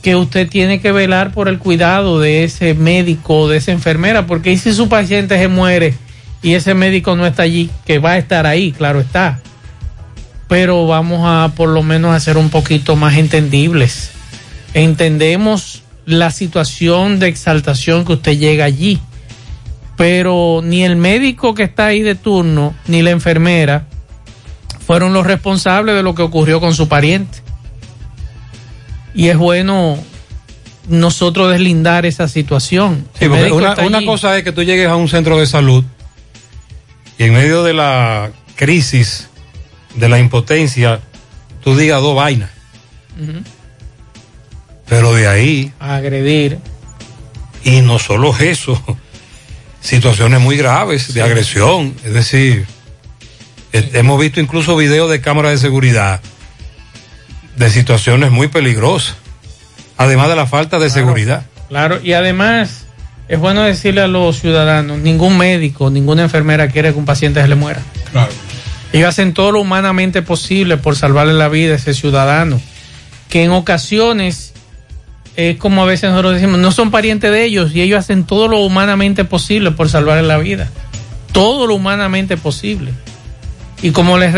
que 0.00 0.14
usted 0.14 0.48
tiene 0.48 0.80
que 0.80 0.92
velar 0.92 1.32
por 1.32 1.48
el 1.48 1.58
cuidado 1.58 2.20
de 2.20 2.44
ese 2.44 2.74
médico 2.74 3.40
o 3.40 3.48
de 3.48 3.56
esa 3.56 3.72
enfermera, 3.72 4.26
porque 4.26 4.52
¿y 4.52 4.58
si 4.58 4.72
su 4.72 4.88
paciente 4.88 5.36
se 5.38 5.48
muere 5.48 5.94
y 6.40 6.54
ese 6.54 6.74
médico 6.74 7.16
no 7.16 7.26
está 7.26 7.42
allí? 7.42 7.68
Que 7.84 7.98
va 7.98 8.12
a 8.12 8.18
estar 8.18 8.46
ahí, 8.46 8.70
claro 8.70 9.00
está. 9.00 9.40
Pero 10.46 10.86
vamos 10.86 11.22
a 11.24 11.52
por 11.56 11.68
lo 11.68 11.82
menos 11.82 12.14
a 12.14 12.20
ser 12.20 12.38
un 12.38 12.48
poquito 12.48 12.94
más 12.94 13.16
entendibles. 13.16 14.12
Entendemos 14.74 15.82
la 16.04 16.30
situación 16.30 17.18
de 17.18 17.28
exaltación 17.28 18.04
que 18.04 18.14
usted 18.14 18.38
llega 18.38 18.64
allí, 18.64 19.00
pero 19.96 20.60
ni 20.62 20.84
el 20.84 20.96
médico 20.96 21.54
que 21.54 21.64
está 21.64 21.86
ahí 21.86 22.02
de 22.02 22.14
turno, 22.14 22.74
ni 22.86 23.02
la 23.02 23.10
enfermera 23.10 23.86
fueron 24.86 25.12
los 25.12 25.26
responsables 25.26 25.94
de 25.94 26.02
lo 26.02 26.14
que 26.14 26.22
ocurrió 26.22 26.60
con 26.60 26.74
su 26.74 26.88
pariente. 26.88 27.38
Y 29.14 29.28
es 29.28 29.36
bueno 29.36 29.98
nosotros 30.88 31.50
deslindar 31.50 32.06
esa 32.06 32.28
situación. 32.28 33.06
Sí, 33.18 33.28
porque 33.28 33.52
una, 33.52 34.04
cosa 34.06 34.38
es 34.38 34.44
que 34.44 34.52
tú 34.52 34.62
llegues 34.62 34.88
a 34.88 34.96
un 34.96 35.08
centro 35.08 35.38
de 35.38 35.46
salud 35.46 35.84
y 37.18 37.24
en 37.24 37.34
medio 37.34 37.62
de 37.64 37.74
la 37.74 38.30
crisis, 38.54 39.28
de 39.96 40.08
la 40.08 40.18
impotencia, 40.18 41.00
tú 41.62 41.76
digas 41.76 42.00
dos 42.00 42.14
vainas. 42.14 42.50
Pero 44.88 45.12
de 45.12 45.28
ahí, 45.28 45.72
agredir. 45.78 46.58
y 47.62 47.80
no 47.82 47.98
solo 47.98 48.36
eso, 48.38 48.82
situaciones 49.80 50.40
muy 50.40 50.56
graves 50.56 51.12
de 51.12 51.22
agresión. 51.22 51.94
Es 52.04 52.14
decir, 52.14 52.66
hemos 53.72 54.20
visto 54.20 54.40
incluso 54.40 54.76
videos 54.76 55.10
de 55.10 55.20
cámaras 55.20 55.52
de 55.52 55.58
seguridad 55.58 56.20
de 57.58 57.70
situaciones 57.70 58.30
muy 58.30 58.48
peligrosas, 58.48 59.16
además 59.96 60.28
de 60.28 60.36
la 60.36 60.46
falta 60.46 60.78
de 60.78 60.90
seguridad. 60.90 61.44
Claro, 61.68 62.00
y 62.02 62.12
además 62.12 62.86
es 63.28 63.38
bueno 63.38 63.62
decirle 63.62 64.00
a 64.00 64.06
los 64.06 64.38
ciudadanos, 64.40 64.98
ningún 64.98 65.36
médico, 65.36 65.90
ninguna 65.90 66.22
enfermera 66.22 66.68
quiere 66.68 66.92
que 66.92 66.98
un 66.98 67.04
paciente 67.04 67.42
se 67.42 67.48
le 67.48 67.56
muera. 67.56 67.80
Claro. 68.12 68.30
Ellos 68.92 69.08
hacen 69.08 69.34
todo 69.34 69.52
lo 69.52 69.60
humanamente 69.60 70.22
posible 70.22 70.76
por 70.78 70.96
salvarle 70.96 71.34
la 71.34 71.48
vida 71.48 71.74
a 71.74 71.76
ese 71.76 71.92
ciudadano, 71.94 72.60
que 73.28 73.42
en 73.42 73.50
ocasiones 73.50 74.54
es 75.38 75.56
como 75.56 75.84
a 75.84 75.86
veces 75.86 76.10
nosotros 76.10 76.34
decimos, 76.34 76.58
no 76.58 76.72
son 76.72 76.90
parientes 76.90 77.30
de 77.30 77.44
ellos 77.44 77.72
y 77.72 77.80
ellos 77.80 78.00
hacen 78.00 78.24
todo 78.24 78.48
lo 78.48 78.58
humanamente 78.58 79.24
posible 79.24 79.70
por 79.70 79.88
salvarle 79.88 80.26
la 80.26 80.36
vida. 80.38 80.68
Todo 81.30 81.68
lo 81.68 81.76
humanamente 81.76 82.36
posible. 82.36 82.90
Y 83.80 83.92
como 83.92 84.18
les 84.18 84.34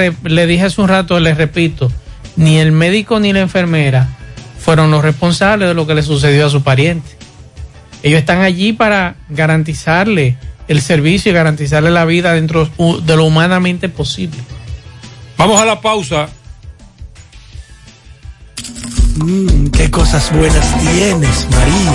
dije 0.47 0.63
hace 0.63 0.79
un 0.79 0.89
rato, 0.89 1.19
les 1.19 1.39
repito, 1.39 1.91
ni 2.37 2.59
el 2.59 2.73
médico 2.73 3.19
ni 3.19 3.33
la 3.33 3.41
enfermera 3.41 4.11
fueron 4.59 4.91
los 4.91 5.03
responsables 5.03 5.69
de 5.69 5.75
lo 5.75 5.87
que 5.87 5.95
le 5.95 6.03
sucedió 6.03 6.47
a 6.47 6.51
su 6.51 6.63
pariente. 6.63 7.09
Ellos 8.03 8.21
están 8.21 8.43
allí 8.43 8.75
para 8.75 9.15
garantizarle 9.31 10.37
el 10.69 10.83
servicio 10.83 11.33
y 11.33 11.35
garantizarle 11.35 11.91
la 11.91 12.05
vida 12.05 12.35
dentro 12.35 12.69
de 13.03 13.17
lo 13.17 13.25
humanamente 13.25 13.89
posible. 13.89 14.37
Vamos 15.39 15.59
a 15.63 15.65
la 15.65 15.81
pausa. 15.81 16.29
Mmm, 19.17 19.69
qué 19.69 19.91
cosas 19.91 20.31
buenas 20.33 20.79
tienes, 20.79 21.47
María. 21.51 21.93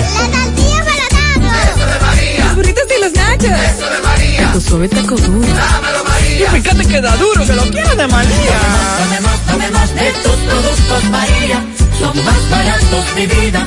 Los 2.44 2.56
burritos 2.56 2.84
y 2.96 3.02
los 3.02 3.12
nachos. 3.12 3.44
Eso 3.44 3.90
de 3.90 4.00
María. 4.02 4.52
Tu 4.52 4.60
suave 4.60 4.88
taco 4.88 5.16
duro. 5.16 5.46
Dámelo, 5.46 6.04
María. 6.04 6.56
Y 6.56 6.60
fíjate 6.60 6.86
que 6.86 7.00
da 7.00 7.16
duro, 7.16 7.46
que 7.46 7.52
lo 7.54 7.62
quiero 7.70 7.96
de 7.96 8.06
María. 8.06 8.58
Tomemos, 8.98 9.40
tomemos 9.46 9.94
de 9.94 10.12
tus 10.22 10.36
productos, 10.36 11.04
María. 11.10 11.64
Son 11.98 12.24
más 12.24 12.50
baratos 12.50 13.14
de 13.14 13.26
vida 13.26 13.66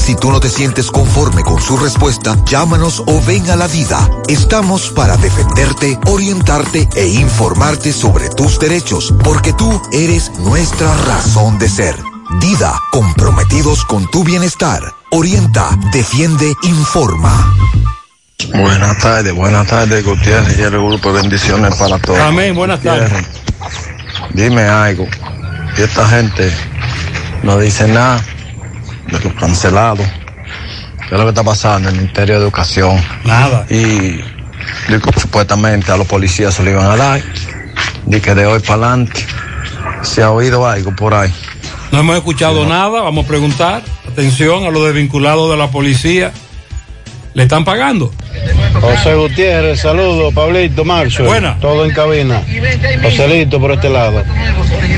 Si 0.00 0.16
tú 0.16 0.32
no 0.32 0.40
te 0.40 0.48
sientes 0.48 0.90
conforme 0.90 1.42
con 1.42 1.60
su 1.60 1.76
respuesta, 1.76 2.34
llámanos 2.46 3.02
o 3.06 3.20
ven 3.26 3.48
a 3.50 3.54
la 3.54 3.68
vida. 3.68 4.10
Estamos 4.28 4.88
para 4.90 5.16
defenderte, 5.18 5.98
orientarte 6.06 6.88
e 6.96 7.06
informarte 7.06 7.92
sobre 7.92 8.30
tus 8.30 8.58
derechos, 8.58 9.14
porque 9.22 9.52
tú 9.52 9.80
eres 9.92 10.32
nuestra 10.38 10.92
razón 11.04 11.58
de 11.58 11.68
ser. 11.68 11.94
Dida, 12.40 12.72
comprometidos 12.90 13.84
con 13.84 14.10
tu 14.10 14.24
bienestar. 14.24 14.82
Orienta, 15.10 15.68
defiende, 15.92 16.54
informa. 16.62 17.54
Buenas 18.54 18.98
tardes, 18.98 19.34
buenas 19.34 19.66
tardes, 19.66 20.02
Gutiérrez 20.04 20.58
y 20.58 20.62
el 20.62 20.70
grupo 20.70 21.12
de 21.12 21.20
bendiciones 21.20 21.74
para 21.76 21.98
todos. 21.98 22.18
Amén, 22.18 22.54
buenas 22.54 22.80
tardes. 22.80 23.12
Dime 24.32 24.62
algo. 24.62 25.06
Y 25.76 25.82
esta 25.82 26.08
gente 26.08 26.50
no 27.42 27.58
dice 27.58 27.86
nada 27.86 28.24
de 29.10 29.20
los 29.20 29.34
cancelados. 29.34 30.06
¿Qué 31.08 31.14
es 31.14 31.18
lo 31.18 31.24
que 31.24 31.30
está 31.30 31.42
pasando 31.42 31.88
en 31.88 31.94
el 31.94 32.00
Ministerio 32.02 32.36
de 32.36 32.42
Educación? 32.42 32.96
Nada. 33.24 33.66
Y 33.68 34.20
digo, 34.88 35.10
supuestamente 35.16 35.90
a 35.90 35.96
los 35.96 36.06
policías 36.06 36.54
se 36.54 36.62
lo 36.62 36.70
iban 36.70 36.86
a 36.86 36.96
dar. 36.96 37.22
Di 38.06 38.20
que 38.20 38.34
de 38.34 38.46
hoy 38.46 38.60
para 38.60 38.86
adelante 38.86 39.26
se 40.02 40.22
ha 40.22 40.30
oído 40.30 40.66
algo 40.66 40.94
por 40.94 41.14
ahí. 41.14 41.32
No 41.92 42.00
hemos 42.00 42.16
escuchado 42.16 42.66
nada, 42.66 43.02
vamos 43.02 43.24
a 43.24 43.28
preguntar. 43.28 43.82
Atención 44.10 44.64
a 44.64 44.70
los 44.70 44.84
desvinculados 44.84 45.50
de 45.50 45.56
la 45.56 45.70
policía. 45.70 46.32
¿Le 47.34 47.44
están 47.44 47.64
pagando? 47.64 48.12
José 48.80 49.14
Gutiérrez, 49.14 49.80
saludos, 49.80 50.32
Pablito, 50.32 50.84
Marcio. 50.84 51.24
Buena. 51.24 51.58
Todo 51.60 51.84
en 51.84 51.92
cabina. 51.92 52.42
Joselito 53.02 53.60
por 53.60 53.72
este 53.72 53.90
lado. 53.90 54.22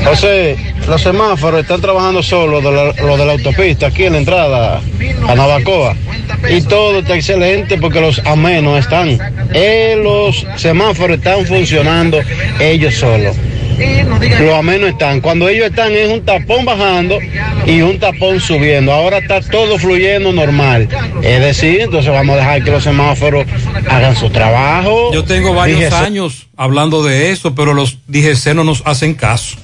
José, 0.05 0.57
los 0.87 1.01
semáforos 1.01 1.61
están 1.61 1.81
trabajando 1.81 2.23
solo, 2.23 2.61
de 2.61 2.71
la, 2.71 2.93
lo 3.05 3.17
de 3.17 3.25
la 3.25 3.33
autopista, 3.33 3.87
aquí 3.87 4.03
en 4.05 4.13
la 4.13 4.19
entrada 4.19 4.81
a 5.27 5.35
Navacoa. 5.35 5.95
Y 6.49 6.61
todo 6.61 6.99
está 6.99 7.15
excelente 7.15 7.77
porque 7.77 8.01
los 8.01 8.19
amenos 8.25 8.79
están. 8.79 9.17
Eh, 9.53 9.99
los 10.01 10.45
semáforos 10.55 11.17
están 11.17 11.45
funcionando 11.45 12.19
ellos 12.59 12.95
solos. 12.95 13.35
Los 14.39 14.53
amenos 14.53 14.89
están. 14.89 15.21
Cuando 15.21 15.47
ellos 15.47 15.67
están 15.67 15.91
es 15.93 16.09
un 16.09 16.23
tapón 16.25 16.65
bajando 16.65 17.17
y 17.65 17.81
un 17.81 17.99
tapón 17.99 18.39
subiendo. 18.39 18.91
Ahora 18.91 19.19
está 19.19 19.41
todo 19.41 19.77
fluyendo 19.77 20.31
normal. 20.31 20.87
Es 21.21 21.39
decir, 21.41 21.81
entonces 21.81 22.11
vamos 22.11 22.35
a 22.35 22.39
dejar 22.39 22.63
que 22.63 22.71
los 22.71 22.83
semáforos 22.83 23.45
hagan 23.89 24.15
su 24.15 24.29
trabajo. 24.29 25.13
Yo 25.13 25.23
tengo 25.23 25.53
varios 25.53 25.93
años 25.93 26.47
hablando 26.55 27.03
de 27.03 27.31
eso, 27.31 27.55
pero 27.55 27.73
los 27.73 27.97
DGC 28.07 28.53
no 28.55 28.63
nos 28.63 28.81
hacen 28.85 29.13
caso. 29.13 29.57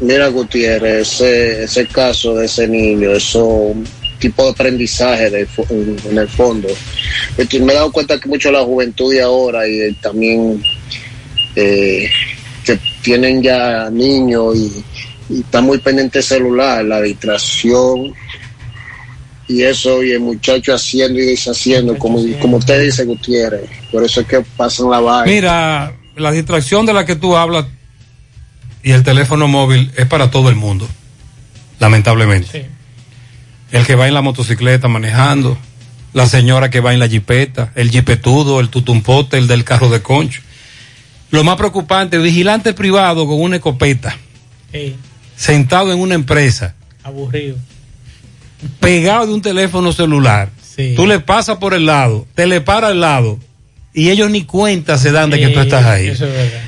Mira, 0.00 0.26
Gutiérrez, 0.28 1.12
ese, 1.12 1.64
ese 1.64 1.86
caso 1.86 2.34
de 2.34 2.46
ese 2.46 2.66
niño, 2.66 3.12
eso 3.12 3.74
tipo 4.18 4.44
de 4.44 4.50
aprendizaje 4.50 5.30
de 5.30 5.48
en, 5.70 5.96
en 6.08 6.18
el 6.18 6.28
fondo. 6.28 6.68
Me 7.36 7.72
he 7.72 7.74
dado 7.74 7.90
cuenta 7.90 8.18
que 8.18 8.28
mucho 8.28 8.52
la 8.52 8.62
juventud 8.62 9.12
de 9.12 9.20
ahora 9.20 9.66
y 9.66 9.92
también 9.94 10.62
eh, 11.56 12.10
que 12.64 12.78
tienen 13.02 13.42
ya 13.42 13.90
niños 13.90 14.56
y, 14.56 14.84
y 15.28 15.40
están 15.40 15.64
muy 15.64 15.78
pendientes 15.78 16.28
del 16.28 16.38
celular, 16.38 16.84
la 16.84 17.00
distracción 17.00 18.14
y 19.48 19.62
eso, 19.62 20.02
y 20.02 20.12
el 20.12 20.20
muchacho 20.20 20.74
haciendo 20.74 21.18
y 21.18 21.26
deshaciendo, 21.26 21.98
como, 21.98 22.20
como 22.40 22.56
usted 22.56 22.82
dice, 22.82 23.04
Gutiérrez. 23.04 23.68
Por 23.90 24.04
eso 24.04 24.20
es 24.20 24.26
que 24.26 24.40
pasan 24.56 24.90
la 24.90 25.00
vaina. 25.00 25.30
Mira, 25.30 25.92
la 26.16 26.32
distracción 26.32 26.86
de 26.86 26.92
la 26.92 27.04
que 27.04 27.16
tú 27.16 27.36
hablas 27.36 27.66
y 28.82 28.92
el 28.92 29.02
teléfono 29.02 29.48
móvil 29.48 29.92
es 29.96 30.06
para 30.06 30.30
todo 30.30 30.48
el 30.48 30.56
mundo, 30.56 30.88
lamentablemente. 31.78 32.68
El 33.70 33.86
que 33.86 33.94
va 33.94 34.08
en 34.08 34.14
la 34.14 34.22
motocicleta 34.22 34.88
manejando, 34.88 35.56
la 36.12 36.26
señora 36.26 36.70
que 36.70 36.80
va 36.80 36.92
en 36.92 36.98
la 36.98 37.08
jipeta, 37.08 37.72
el 37.74 37.90
jipetudo, 37.90 38.60
el 38.60 38.68
tutumpote, 38.68 39.38
el 39.38 39.48
del 39.48 39.64
carro 39.64 39.88
de 39.88 40.02
concho. 40.02 40.42
Lo 41.32 41.42
más 41.42 41.56
preocupante, 41.56 42.18
vigilante 42.18 42.72
privado 42.74 43.26
con 43.26 43.40
una 43.40 43.56
escopeta, 43.56 44.16
Ey, 44.72 44.94
sentado 45.34 45.92
en 45.92 45.98
una 45.98 46.14
empresa, 46.14 46.74
aburrido. 47.02 47.56
pegado 48.78 49.26
de 49.26 49.34
un 49.34 49.42
teléfono 49.42 49.92
celular. 49.92 50.50
Sí. 50.62 50.92
Tú 50.94 51.06
le 51.06 51.20
pasas 51.20 51.56
por 51.58 51.74
el 51.74 51.86
lado, 51.86 52.26
te 52.34 52.46
le 52.46 52.60
para 52.60 52.88
al 52.88 53.00
lado 53.00 53.38
y 53.92 54.10
ellos 54.10 54.30
ni 54.30 54.44
cuenta 54.44 54.96
se 54.98 55.10
dan 55.10 55.30
de 55.30 55.40
que 55.40 55.48
tú 55.48 55.60
estás 55.60 55.84
ahí. 55.84 56.08
Eso 56.08 56.26
es 56.26 56.32
verdad. 56.32 56.60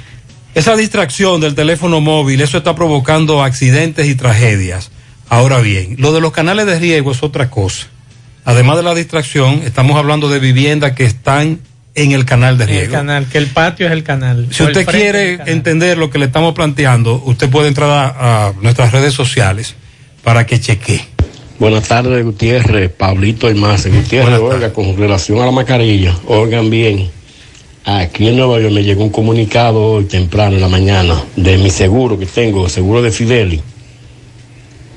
Esa 0.55 0.77
distracción 0.77 1.41
del 1.41 1.55
teléfono 1.55 2.01
móvil, 2.01 2.41
eso 2.41 2.59
está 2.59 2.75
provocando 2.75 3.43
accidentes 3.43 4.07
y 4.07 4.15
tragedias. 4.15 4.91
Ahora 5.29 5.61
bien, 5.61 5.97
lo 5.99 6.13
de 6.13 6.21
los 6.21 6.33
canales 6.33 6.65
de 6.67 6.79
riego 6.79 7.13
es 7.13 7.23
otra 7.23 7.51
cosa. 7.51 7.87
Además 8.45 8.77
de 8.77 8.83
la 8.83 8.95
distracción, 8.95 9.63
estamos 9.65 9.97
hablando 9.97 10.29
de 10.29 10.39
viviendas 10.39 10.93
que 10.93 11.05
están 11.05 11.61
en 11.95 12.13
el 12.13 12.25
canal 12.25 12.59
de 12.59 12.65
El 12.65 12.71
riego. 12.71 12.93
canal, 12.93 13.27
que 13.27 13.39
el 13.39 13.47
patio 13.47 13.87
es 13.87 13.93
el 13.93 14.03
canal. 14.03 14.49
Si 14.51 14.63
el 14.63 14.71
usted 14.71 14.87
quiere 14.87 15.39
entender 15.47 15.97
lo 15.97 16.11
que 16.11 16.19
le 16.19 16.27
estamos 16.27 16.55
planteando, 16.55 17.23
usted 17.25 17.49
puede 17.49 17.69
entrar 17.69 17.91
a, 17.91 18.47
a 18.49 18.53
nuestras 18.61 18.93
redes 18.93 19.15
sociales 19.15 19.75
para 20.23 20.45
que 20.47 20.61
chequee. 20.61 21.15
Buenas 21.59 21.87
tardes, 21.87 22.25
Gutiérrez, 22.25 22.91
Pablito 22.91 23.49
y 23.49 23.55
más. 23.55 23.87
Gutiérrez, 23.87 24.41
oiga, 24.41 24.73
con 24.73 24.97
relación 24.97 25.41
a 25.41 25.47
la 25.47 25.53
mascarilla, 25.53 26.15
oigan 26.27 26.69
bien, 26.69 27.09
aquí 27.85 28.27
en 28.27 28.37
Nueva 28.37 28.61
York 28.61 28.73
me 28.73 28.83
llegó 28.83 29.05
un 29.05 29.11
comunicado 29.11 29.81
hoy 29.81 30.05
temprano 30.05 30.57
en 30.57 30.63
la 30.63 30.69
mañana 30.69 31.23
de 31.37 31.59
mi 31.59 31.71
seguro 31.71 32.19
que 32.19 32.27
tengo, 32.27 32.69
seguro 32.69 33.03
de 33.03 33.13
Fideli, 33.13 33.63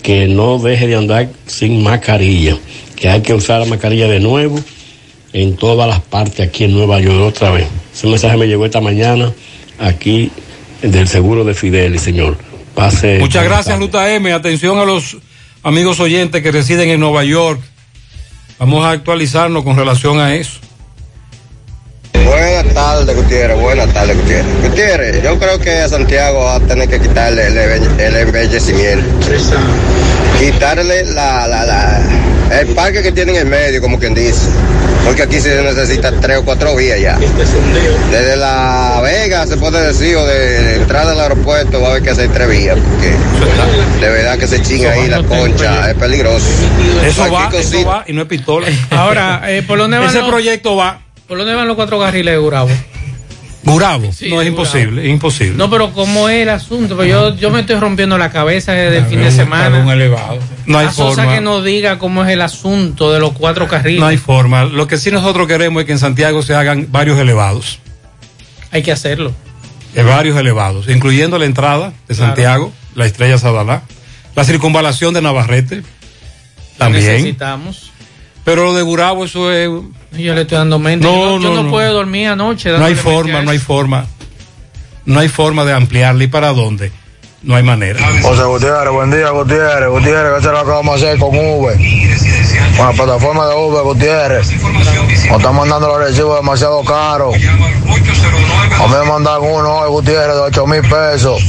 que 0.01 0.27
no 0.27 0.57
deje 0.57 0.87
de 0.87 0.95
andar 0.95 1.29
sin 1.45 1.83
mascarilla, 1.83 2.57
que 2.95 3.07
hay 3.07 3.21
que 3.21 3.35
usar 3.35 3.59
la 3.59 3.67
mascarilla 3.67 4.07
de 4.07 4.19
nuevo 4.19 4.59
en 5.34 5.55
todas 5.55 5.88
las 5.88 6.01
partes 6.01 6.47
aquí 6.47 6.65
en 6.65 6.73
Nueva 6.73 6.99
York 6.99 7.21
otra 7.21 7.51
vez. 7.51 7.67
Ese 7.93 8.07
mensaje 8.07 8.38
me 8.38 8.47
llegó 8.47 8.65
esta 8.65 8.82
mañana 8.82 9.32
aquí 9.80 10.32
del 10.82 11.07
seguro 11.07 11.43
de 11.43 11.53
Fideli, 11.53 11.99
señor. 11.99 12.38
Pase. 12.75 13.17
Muchas 13.19 13.43
gracias, 13.43 13.78
Ruta 13.80 14.13
M. 14.13 14.32
Atención 14.32 14.78
a 14.78 14.86
los 14.86 15.17
amigos 15.63 15.99
oyentes 15.99 16.43
que 16.43 16.51
residen 16.51 16.89
en 16.89 16.99
Nueva 16.99 17.23
York. 17.23 17.59
Vamos 18.59 18.86
a 18.86 18.91
actualizarnos 18.91 19.63
con 19.63 19.75
relación 19.75 20.19
a 20.19 20.36
eso. 20.36 20.59
Buenas 22.13 22.73
tardes, 22.73 23.15
Gutiérrez. 23.15 23.59
Buenas 23.59 23.93
tardes, 23.93 24.17
Gutiérrez. 24.17 24.69
Gutiérrez, 24.69 25.23
yo 25.23 25.39
creo 25.39 25.59
que 25.59 25.71
a 25.71 25.89
Santiago 25.89 26.43
va 26.43 26.55
a 26.55 26.59
tener 26.59 26.89
que 26.89 26.99
quitarle 26.99 27.47
el 27.47 28.15
embellecimiento. 28.15 29.28
Quitarle 30.39 31.05
la, 31.05 31.47
la, 31.47 31.65
la, 31.65 32.01
el 32.51 32.67
parque 32.75 33.01
que 33.03 33.11
tiene 33.11 33.33
en 33.33 33.37
el 33.39 33.45
medio, 33.45 33.81
como 33.81 33.99
quien 33.99 34.13
dice. 34.13 34.47
Porque 35.05 35.23
aquí 35.23 35.39
se 35.39 35.61
necesita 35.63 36.11
tres 36.19 36.37
o 36.39 36.43
cuatro 36.43 36.75
vías 36.75 36.99
ya. 36.99 37.17
Desde 38.11 38.35
La 38.35 38.99
Vega, 39.01 39.47
se 39.47 39.55
puede 39.55 39.87
decir, 39.87 40.17
o 40.17 40.25
de 40.25 40.75
entrada 40.75 41.13
al 41.13 41.19
aeropuerto, 41.21 41.79
va 41.81 41.87
a 41.87 41.91
haber 41.91 42.03
que 42.03 42.09
hacer 42.09 42.29
tres 42.33 42.49
vías. 42.49 42.77
Porque 42.77 44.05
de 44.05 44.11
verdad 44.11 44.37
que 44.37 44.47
se 44.47 44.61
chinga 44.61 44.91
ahí 44.91 45.07
la 45.07 45.23
concha, 45.23 45.91
es 45.91 45.95
peligroso. 45.97 46.45
Eso 47.05 47.31
va, 47.31 47.49
eso 47.57 47.85
va 47.85 48.03
y 48.05 48.13
no 48.13 48.23
es 48.23 48.27
pistola. 48.27 48.67
Ahora, 48.91 49.43
eh, 49.47 49.63
¿por 49.65 49.77
dónde 49.77 49.97
van 49.97 50.09
Ese 50.09 50.19
los- 50.19 50.29
proyecto 50.29 50.75
va. 50.75 50.99
¿Por 51.27 51.37
dónde 51.37 51.53
van 51.53 51.67
los 51.67 51.75
cuatro 51.77 51.99
carriles 51.99 52.33
de 52.33 52.37
Gurabo? 52.39 52.69
Gurabo. 53.72 54.11
Sí, 54.13 54.30
no, 54.30 54.39
es 54.41 54.45
de 54.45 54.51
imposible, 54.51 55.03
es 55.03 55.09
imposible. 55.09 55.55
No, 55.55 55.70
pero 55.70 55.91
¿cómo 55.93 56.30
es 56.30 56.43
el 56.43 56.49
asunto? 56.49 56.95
Pues 56.95 57.09
yo, 57.09 57.36
yo 57.36 57.49
me 57.51 57.59
estoy 57.61 57.76
rompiendo 57.78 58.18
la 58.18 58.30
cabeza 58.32 58.72
desde 58.74 58.97
el 58.99 59.05
fin 59.05 59.20
de 59.20 59.32
semana. 59.32 59.80
Un 59.80 59.89
elevado. 59.89 60.39
No 60.65 60.78
hay 60.78 60.88
A 60.88 60.91
Sosa 60.91 61.24
forma. 61.24 61.34
que 61.36 61.41
nos 61.41 61.63
diga 61.63 61.99
cómo 61.99 62.24
es 62.24 62.30
el 62.30 62.41
asunto 62.41 63.11
de 63.11 63.20
los 63.20 63.34
cuatro 63.34 63.68
carriles. 63.68 63.99
No 63.99 64.07
hay 64.07 64.18
forma. 64.18 64.65
Lo 64.65 64.88
que 64.88 64.97
sí 64.97 65.11
nosotros 65.11 65.47
queremos 65.47 65.82
es 65.82 65.86
que 65.86 65.91
en 65.93 65.99
Santiago 65.99 66.41
se 66.43 66.55
hagan 66.55 66.88
varios 66.91 67.20
elevados. 67.20 67.80
Hay 68.72 68.84
que 68.84 68.91
hacerlo. 68.91 69.34
Eh, 69.95 70.03
varios 70.03 70.38
elevados, 70.38 70.88
incluyendo 70.89 71.38
la 71.38 71.45
entrada 71.45 71.93
de 72.07 72.15
Claro. 72.15 72.28
Santiago, 72.28 72.74
la 72.95 73.05
estrella 73.05 73.38
Sadalá, 73.38 73.82
la 74.36 74.43
circunvalación 74.43 75.13
de 75.13 75.22
Navarrete, 75.22 75.82
también. 76.78 77.05
Necesitamos. 77.05 77.91
Pero 78.47 78.63
lo 78.63 78.73
de 78.73 78.81
Gurabo, 78.81 79.25
eso 79.25 79.51
es. 79.51 79.67
Yo 80.13 80.33
le 80.33 80.43
estoy 80.43 80.57
dando 80.57 80.79
mente. 80.79 81.05
No, 81.05 81.37
yo, 81.37 81.39
yo 81.41 81.53
no, 81.53 81.63
no, 81.63 81.69
puedo 81.69 81.91
dormir 81.91 82.27
anoche. 82.27 82.69
No 82.71 82.85
hay 82.85 82.95
forma, 82.95 83.41
no 83.41 83.51
hay 83.51 83.59
forma. 83.59 84.05
No 85.03 85.19
hay 85.19 85.27
forma 85.27 85.65
de 85.65 85.73
ampliarla. 85.73 86.23
¿Y 86.23 86.27
para 86.27 86.53
dónde? 86.53 86.93
No 87.47 87.55
hay 87.55 87.63
manera. 87.63 87.97
José 88.21 88.43
Gutiérrez, 88.43 88.91
buen 88.91 89.09
día, 89.09 89.29
Gutiérrez. 89.29 89.89
Gutiérrez, 89.89 90.33
¿qué 90.35 90.41
será 90.41 90.59
lo 90.59 90.65
que 90.65 90.71
vamos 90.71 90.91
a 90.91 90.95
hacer 90.97 91.17
con 91.17 91.29
Uber? 91.29 91.77
Con 92.75 92.85
la 92.85 92.91
plataforma 92.91 93.47
de 93.47 93.55
Uber, 93.55 93.83
Gutiérrez. 93.83 94.51
Nos 94.51 95.37
están 95.37 95.55
mandando 95.55 95.87
los 95.87 95.97
recibos 95.97 96.35
demasiado 96.35 96.83
caros. 96.83 97.33
A 97.35 98.87
mí 98.87 98.93
me 98.99 99.09
mandan 99.09 99.41
uno 99.41 99.75
hoy, 99.77 99.89
Gutiérrez, 99.89 100.35
de 100.35 100.41
8 100.41 100.67
mil 100.67 100.81
pesos. 100.81 101.41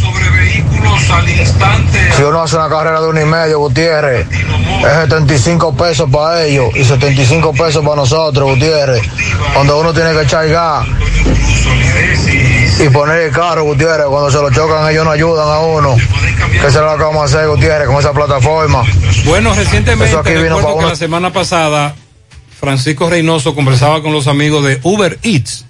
Si 2.16 2.22
uno 2.22 2.42
hace 2.42 2.55
una 2.55 2.68
carrera 2.68 3.01
de 3.01 3.09
uno 3.09 3.20
y 3.20 3.24
medio, 3.24 3.59
Gutiérrez, 3.59 4.24
es 4.30 4.92
75 5.03 5.76
pesos 5.76 6.09
para 6.09 6.44
ellos 6.44 6.70
y 6.76 6.84
75 6.84 7.53
pesos 7.55 7.84
para 7.84 7.96
nosotros, 7.96 8.51
Gutiérrez. 8.51 9.03
Donde 9.53 9.72
uno 9.72 9.92
tiene 9.92 10.12
que 10.12 10.22
echar 10.22 10.46
gas 10.46 10.86
y 12.85 12.89
poner 12.91 13.18
el 13.22 13.31
carro, 13.33 13.64
Gutiérrez. 13.64 14.07
Cuando 14.09 14.31
se 14.31 14.39
lo 14.39 14.51
chocan, 14.51 14.91
ellos 14.91 15.05
no 15.05 15.11
ayudan 15.11 15.49
a 15.49 15.59
uno. 15.61 15.97
¿Qué 16.53 16.70
será 16.70 16.93
lo 16.93 16.99
que 16.99 17.05
vamos 17.05 17.22
a 17.22 17.24
hacer, 17.39 17.49
Gutiérrez, 17.49 17.87
con 17.89 17.97
esa 17.99 18.12
plataforma? 18.12 18.83
Bueno, 19.24 19.55
recientemente, 19.55 20.11
Eso 20.11 20.20
aquí 20.20 20.31
vino 20.31 20.43
recuerdo 20.43 20.62
para 20.62 20.72
que 20.74 20.79
uno- 20.81 20.89
la 20.91 20.97
semana 20.97 21.33
pasada, 21.33 21.95
Francisco 22.61 23.09
Reynoso 23.11 23.55
conversaba 23.55 24.03
con 24.03 24.12
los 24.12 24.26
amigos 24.26 24.64
de 24.64 24.81
Uber 24.83 25.18
Eats, 25.22 25.64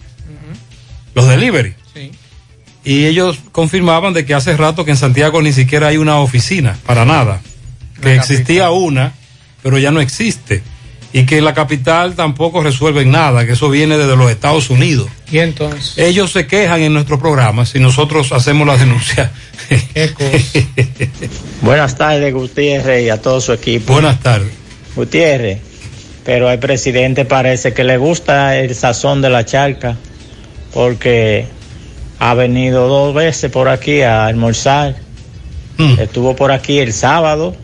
los 1.14 1.26
delivery. 1.28 1.74
Y 2.84 3.04
ellos 3.06 3.38
confirmaban 3.52 4.14
de 4.14 4.24
que 4.24 4.34
hace 4.34 4.56
rato 4.56 4.84
que 4.84 4.92
en 4.92 4.96
Santiago 4.96 5.42
ni 5.42 5.52
siquiera 5.52 5.88
hay 5.88 5.98
una 5.98 6.20
oficina, 6.20 6.76
para 6.86 7.04
nada. 7.04 7.40
Que 8.00 8.14
existía 8.14 8.70
una, 8.70 9.12
pero 9.62 9.76
ya 9.78 9.90
no 9.90 10.00
existe. 10.00 10.62
Y 11.12 11.24
que 11.24 11.40
la 11.40 11.54
capital 11.54 12.14
tampoco 12.14 12.62
resuelve 12.62 13.04
nada, 13.06 13.46
que 13.46 13.52
eso 13.52 13.70
viene 13.70 13.96
desde 13.96 14.16
los 14.16 14.30
Estados 14.30 14.68
Unidos. 14.68 15.08
Y 15.30 15.38
entonces. 15.38 15.96
Ellos 15.96 16.32
se 16.32 16.46
quejan 16.46 16.82
en 16.82 16.92
nuestros 16.92 17.18
programas 17.18 17.74
y 17.74 17.80
nosotros 17.80 18.30
hacemos 18.32 18.66
la 18.66 18.76
denuncia. 18.76 19.30
Buenas 21.62 21.96
tardes, 21.96 22.32
Gutiérrez, 22.34 23.06
y 23.06 23.10
a 23.10 23.20
todo 23.20 23.40
su 23.40 23.52
equipo. 23.52 23.94
Buenas 23.94 24.20
tardes. 24.20 24.52
Gutiérrez, 24.94 25.60
pero 26.24 26.48
al 26.48 26.58
presidente 26.58 27.24
parece 27.24 27.72
que 27.72 27.84
le 27.84 27.96
gusta 27.96 28.58
el 28.58 28.74
sazón 28.74 29.22
de 29.22 29.30
la 29.30 29.46
charca, 29.46 29.96
porque 30.74 31.46
ha 32.18 32.34
venido 32.34 32.88
dos 32.88 33.14
veces 33.14 33.50
por 33.50 33.68
aquí 33.68 34.02
a 34.02 34.26
almorzar. 34.26 34.96
Estuvo 35.98 36.34
por 36.34 36.50
aquí 36.50 36.80
el 36.80 36.92
sábado 36.92 37.54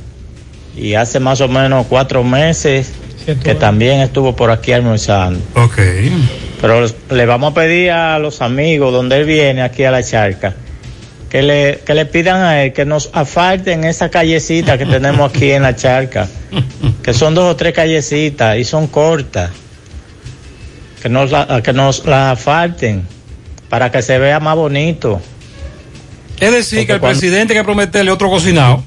y 0.77 0.95
hace 0.95 1.19
más 1.19 1.41
o 1.41 1.49
menos 1.49 1.87
cuatro 1.89 2.23
meses 2.23 2.93
que 3.43 3.55
también 3.55 4.01
estuvo 4.01 4.35
por 4.37 4.51
aquí 4.51 4.73
almorzando. 4.73 5.41
Ok. 5.55 5.79
Pero 6.61 6.87
le 7.11 7.27
vamos 7.27 7.53
a 7.53 7.55
pedir 7.55 7.91
a 7.91 8.19
los 8.19 8.41
amigos 8.43 8.93
donde 8.93 9.17
él 9.17 9.25
viene 9.25 9.63
aquí 9.63 9.85
a 9.85 9.91
la 9.91 10.03
charca 10.03 10.55
que 11.31 11.43
le, 11.43 11.81
que 11.85 11.95
le 11.95 12.07
pidan 12.07 12.43
a 12.43 12.63
él 12.63 12.73
que 12.73 12.85
nos 12.85 13.11
asfalten 13.13 13.83
esa 13.85 14.09
callecita 14.09 14.79
que 14.79 14.87
tenemos 14.87 15.31
aquí 15.31 15.51
en 15.51 15.63
la 15.63 15.75
charca, 15.75 16.29
que 17.03 17.13
son 17.13 17.35
dos 17.35 17.51
o 17.53 17.57
tres 17.57 17.75
callecitas 17.75 18.57
y 18.57 18.63
son 18.65 18.87
cortas, 18.87 19.51
que 21.03 21.09
nos 21.09 21.33
la, 21.33 21.61
que 21.63 21.73
nos 21.73 22.05
la 22.07 22.31
asfalten 22.31 23.03
para 23.69 23.91
que 23.91 24.01
se 24.01 24.17
vea 24.19 24.39
más 24.39 24.55
bonito. 24.55 25.21
Es 26.39 26.53
decir, 26.53 26.79
Porque 26.79 26.87
que 26.87 26.93
el 26.95 27.01
cuando- 27.01 27.19
presidente 27.21 27.53
hay 27.53 27.59
que 27.61 27.65
prometerle 27.65 28.11
otro 28.13 28.31
cocinado. 28.31 28.85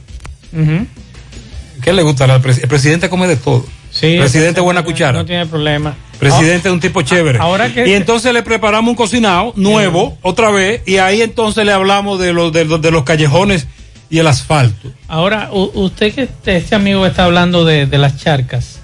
¿Qué 1.82 1.92
le 1.94 2.02
gustará 2.02 2.36
al 2.36 2.42
presidente? 2.42 2.66
El 2.66 2.70
presidente 2.70 3.10
come 3.10 3.28
de 3.28 3.36
todo. 3.36 3.66
Sí, 4.00 4.18
presidente 4.20 4.60
buena 4.62 4.84
cuchara. 4.84 5.20
No 5.20 5.26
tiene 5.26 5.46
problema. 5.46 5.96
Presidente 6.20 6.68
es 6.68 6.74
un 6.74 6.80
tipo 6.80 7.02
chévere. 7.02 7.40
ahora 7.40 7.72
que- 7.74 7.88
y 7.88 7.94
entonces 7.94 8.34
le 8.34 8.42
preparamos 8.44 8.90
un 8.90 8.96
cocinado 8.96 9.54
nuevo, 9.56 10.18
otra 10.22 10.50
vez, 10.52 10.82
y 10.86 10.98
ahí 10.98 11.22
entonces 11.22 11.66
le 11.66 11.72
hablamos 11.72 12.20
de 12.20 12.34
los, 12.34 12.52
de, 12.52 12.66
los- 12.66 12.82
de 12.82 12.92
los 12.92 13.04
callejones 13.04 13.68
y 14.10 14.20
el 14.20 14.28
asfalto. 14.28 14.92
Ahora, 15.08 15.50
usted 15.52 16.14
que 16.14 16.24
este, 16.24 16.58
este 16.58 16.76
amigo 16.76 17.06
está 17.06 17.26
hablando 17.26 17.66
de, 17.66 17.86
de 17.86 17.98
las 17.98 18.18
charcas. 18.18 18.80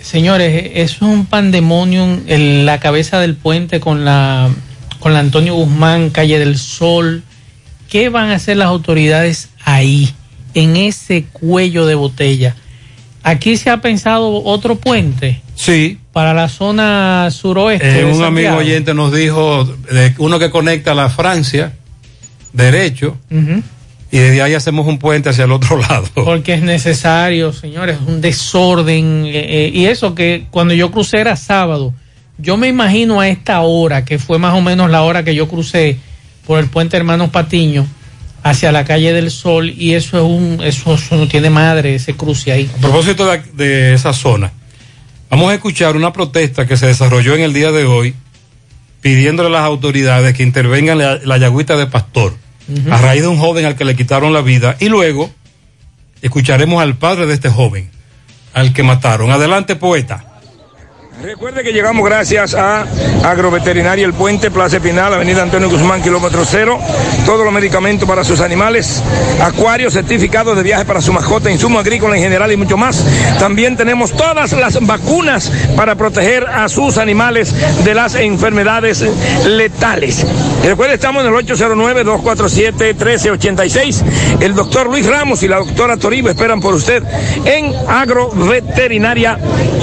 Señores, 0.00 0.72
es 0.74 1.00
un 1.02 1.26
pandemonium 1.26 2.22
en 2.26 2.66
la 2.66 2.80
cabeza 2.80 3.20
del 3.20 3.34
puente 3.36 3.80
con 3.80 4.04
la, 4.04 4.48
con 4.98 5.12
la 5.12 5.20
Antonio 5.20 5.54
Guzmán, 5.54 6.10
calle 6.10 6.38
del 6.38 6.58
Sol. 6.58 7.22
¿Qué 7.88 8.08
van 8.08 8.30
a 8.30 8.34
hacer 8.36 8.56
las 8.56 8.68
autoridades 8.68 9.50
ahí, 9.64 10.12
en 10.54 10.76
ese 10.76 11.24
cuello 11.32 11.86
de 11.86 11.94
botella? 11.94 12.56
Aquí 13.24 13.56
se 13.56 13.70
ha 13.70 13.80
pensado 13.80 14.42
otro 14.44 14.74
puente. 14.76 15.40
Sí. 15.54 15.98
Para 16.12 16.34
la 16.34 16.48
zona 16.48 17.28
suroeste. 17.30 18.00
Eh, 18.00 18.04
un 18.04 18.10
Santiago. 18.18 18.26
amigo 18.26 18.56
oyente 18.56 18.94
nos 18.94 19.12
dijo 19.12 19.64
de 19.64 20.14
uno 20.18 20.38
que 20.38 20.50
conecta 20.50 20.92
a 20.92 20.94
la 20.94 21.08
Francia, 21.08 21.72
derecho, 22.52 23.16
y 24.10 24.18
desde 24.18 24.42
ahí 24.42 24.54
hacemos 24.54 24.86
un 24.86 24.98
puente 24.98 25.28
hacia 25.30 25.44
el 25.44 25.52
otro 25.52 25.76
lado. 25.88 26.06
Porque 26.14 26.54
es 26.54 26.62
necesario, 26.62 27.52
señores, 27.52 27.98
un 28.06 28.20
desorden. 28.20 29.24
eh, 29.26 29.66
eh, 29.66 29.70
y 29.72 29.86
eso 29.86 30.14
que 30.14 30.46
cuando 30.50 30.74
yo 30.74 30.90
crucé 30.90 31.18
era 31.18 31.36
sábado. 31.36 31.94
Yo 32.38 32.56
me 32.56 32.66
imagino 32.66 33.20
a 33.20 33.28
esta 33.28 33.60
hora, 33.60 34.04
que 34.04 34.18
fue 34.18 34.38
más 34.38 34.54
o 34.54 34.62
menos 34.62 34.90
la 34.90 35.02
hora 35.02 35.22
que 35.22 35.34
yo 35.34 35.46
crucé 35.48 35.98
por 36.46 36.58
el 36.58 36.66
puente 36.66 36.96
Hermanos 36.96 37.30
Patiño 37.30 37.86
hacia 38.42 38.72
la 38.72 38.84
calle 38.84 39.12
del 39.12 39.30
Sol. 39.30 39.70
Y 39.70 39.94
eso 39.94 40.18
es 40.18 40.24
un, 40.24 40.62
eso, 40.62 40.94
eso 40.94 41.16
no 41.16 41.28
tiene 41.28 41.50
madre, 41.50 41.94
ese 41.94 42.14
cruce 42.14 42.52
ahí. 42.52 42.70
A 42.78 42.80
propósito 42.80 43.30
de, 43.30 43.42
de 43.54 43.94
esa 43.94 44.12
zona, 44.12 44.52
vamos 45.30 45.50
a 45.50 45.54
escuchar 45.54 45.96
una 45.96 46.12
protesta 46.12 46.66
que 46.66 46.76
se 46.76 46.86
desarrolló 46.86 47.34
en 47.34 47.42
el 47.42 47.52
día 47.52 47.72
de 47.72 47.84
hoy 47.84 48.14
pidiéndole 49.00 49.48
a 49.48 49.52
las 49.52 49.62
autoridades 49.62 50.34
que 50.34 50.42
intervengan 50.42 50.96
la, 50.96 51.18
la 51.24 51.36
yagüita 51.36 51.76
de 51.76 51.86
Pastor 51.86 52.34
a 52.90 52.96
raíz 52.98 53.22
de 53.22 53.28
un 53.28 53.38
joven 53.38 53.66
al 53.66 53.74
que 53.76 53.84
le 53.84 53.96
quitaron 53.96 54.32
la 54.32 54.40
vida 54.40 54.76
y 54.78 54.88
luego 54.88 55.30
escucharemos 56.22 56.80
al 56.80 56.96
padre 56.96 57.26
de 57.26 57.34
este 57.34 57.50
joven 57.50 57.90
al 58.54 58.72
que 58.72 58.82
mataron. 58.82 59.30
Adelante, 59.30 59.76
poeta. 59.76 60.31
Recuerde 61.20 61.62
que 61.62 61.72
llegamos 61.72 62.04
gracias 62.04 62.54
a 62.54 62.84
Agroveterinaria 63.22 64.04
El 64.04 64.14
Puente, 64.14 64.50
Plaza 64.50 64.80
Final, 64.80 65.14
Avenida 65.14 65.42
Antonio 65.42 65.70
Guzmán, 65.70 66.02
kilómetro 66.02 66.44
cero. 66.44 66.80
Todos 67.26 67.44
los 67.44 67.52
medicamentos 67.52 68.08
para 68.08 68.24
sus 68.24 68.40
animales, 68.40 69.00
acuarios, 69.40 69.92
certificados 69.92 70.56
de 70.56 70.64
viaje 70.64 70.84
para 70.84 71.00
su 71.00 71.12
mascota, 71.12 71.48
insumo 71.50 71.78
agrícola 71.78 72.16
en 72.16 72.22
general 72.22 72.50
y 72.50 72.56
mucho 72.56 72.76
más. 72.76 73.04
También 73.38 73.76
tenemos 73.76 74.10
todas 74.12 74.50
las 74.52 74.84
vacunas 74.84 75.52
para 75.76 75.94
proteger 75.94 76.44
a 76.46 76.68
sus 76.68 76.98
animales 76.98 77.54
de 77.84 77.94
las 77.94 78.16
enfermedades 78.16 79.04
letales. 79.46 80.26
Recuerde, 80.64 80.94
estamos 80.94 81.24
en 81.24 81.32
el 81.32 81.46
809-247-1386. 81.46 84.02
El 84.40 84.54
doctor 84.54 84.88
Luis 84.88 85.06
Ramos 85.06 85.42
y 85.42 85.48
la 85.48 85.58
doctora 85.58 85.98
Toribo 85.98 86.30
esperan 86.30 86.60
por 86.60 86.74
usted 86.74 87.02
en 87.44 87.72
Agroveterinaria 87.88 89.38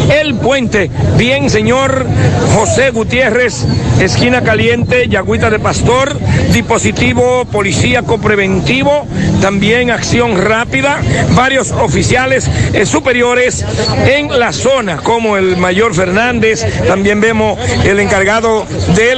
El 0.09 0.35
Puente. 0.35 0.89
Bien, 1.19 1.49
señor 1.49 2.07
José 2.55 2.91
Gutiérrez, 2.91 3.65
esquina 3.99 4.41
caliente, 4.41 5.09
Yagüita 5.09 5.49
de 5.49 5.59
Pastor, 5.59 6.17
dispositivo 6.53 7.43
policíaco 7.43 8.19
preventivo, 8.19 9.05
también 9.41 9.91
acción 9.91 10.37
rápida, 10.37 11.01
varios 11.31 11.71
oficiales 11.71 12.47
eh, 12.73 12.85
superiores 12.85 13.65
en 14.05 14.39
la 14.39 14.53
zona, 14.53 14.97
como 14.97 15.37
el 15.37 15.57
mayor 15.57 15.93
Fernández, 15.95 16.65
también 16.87 17.21
vemos 17.21 17.59
el 17.83 17.99
encargado 17.99 18.65
de 18.95 19.15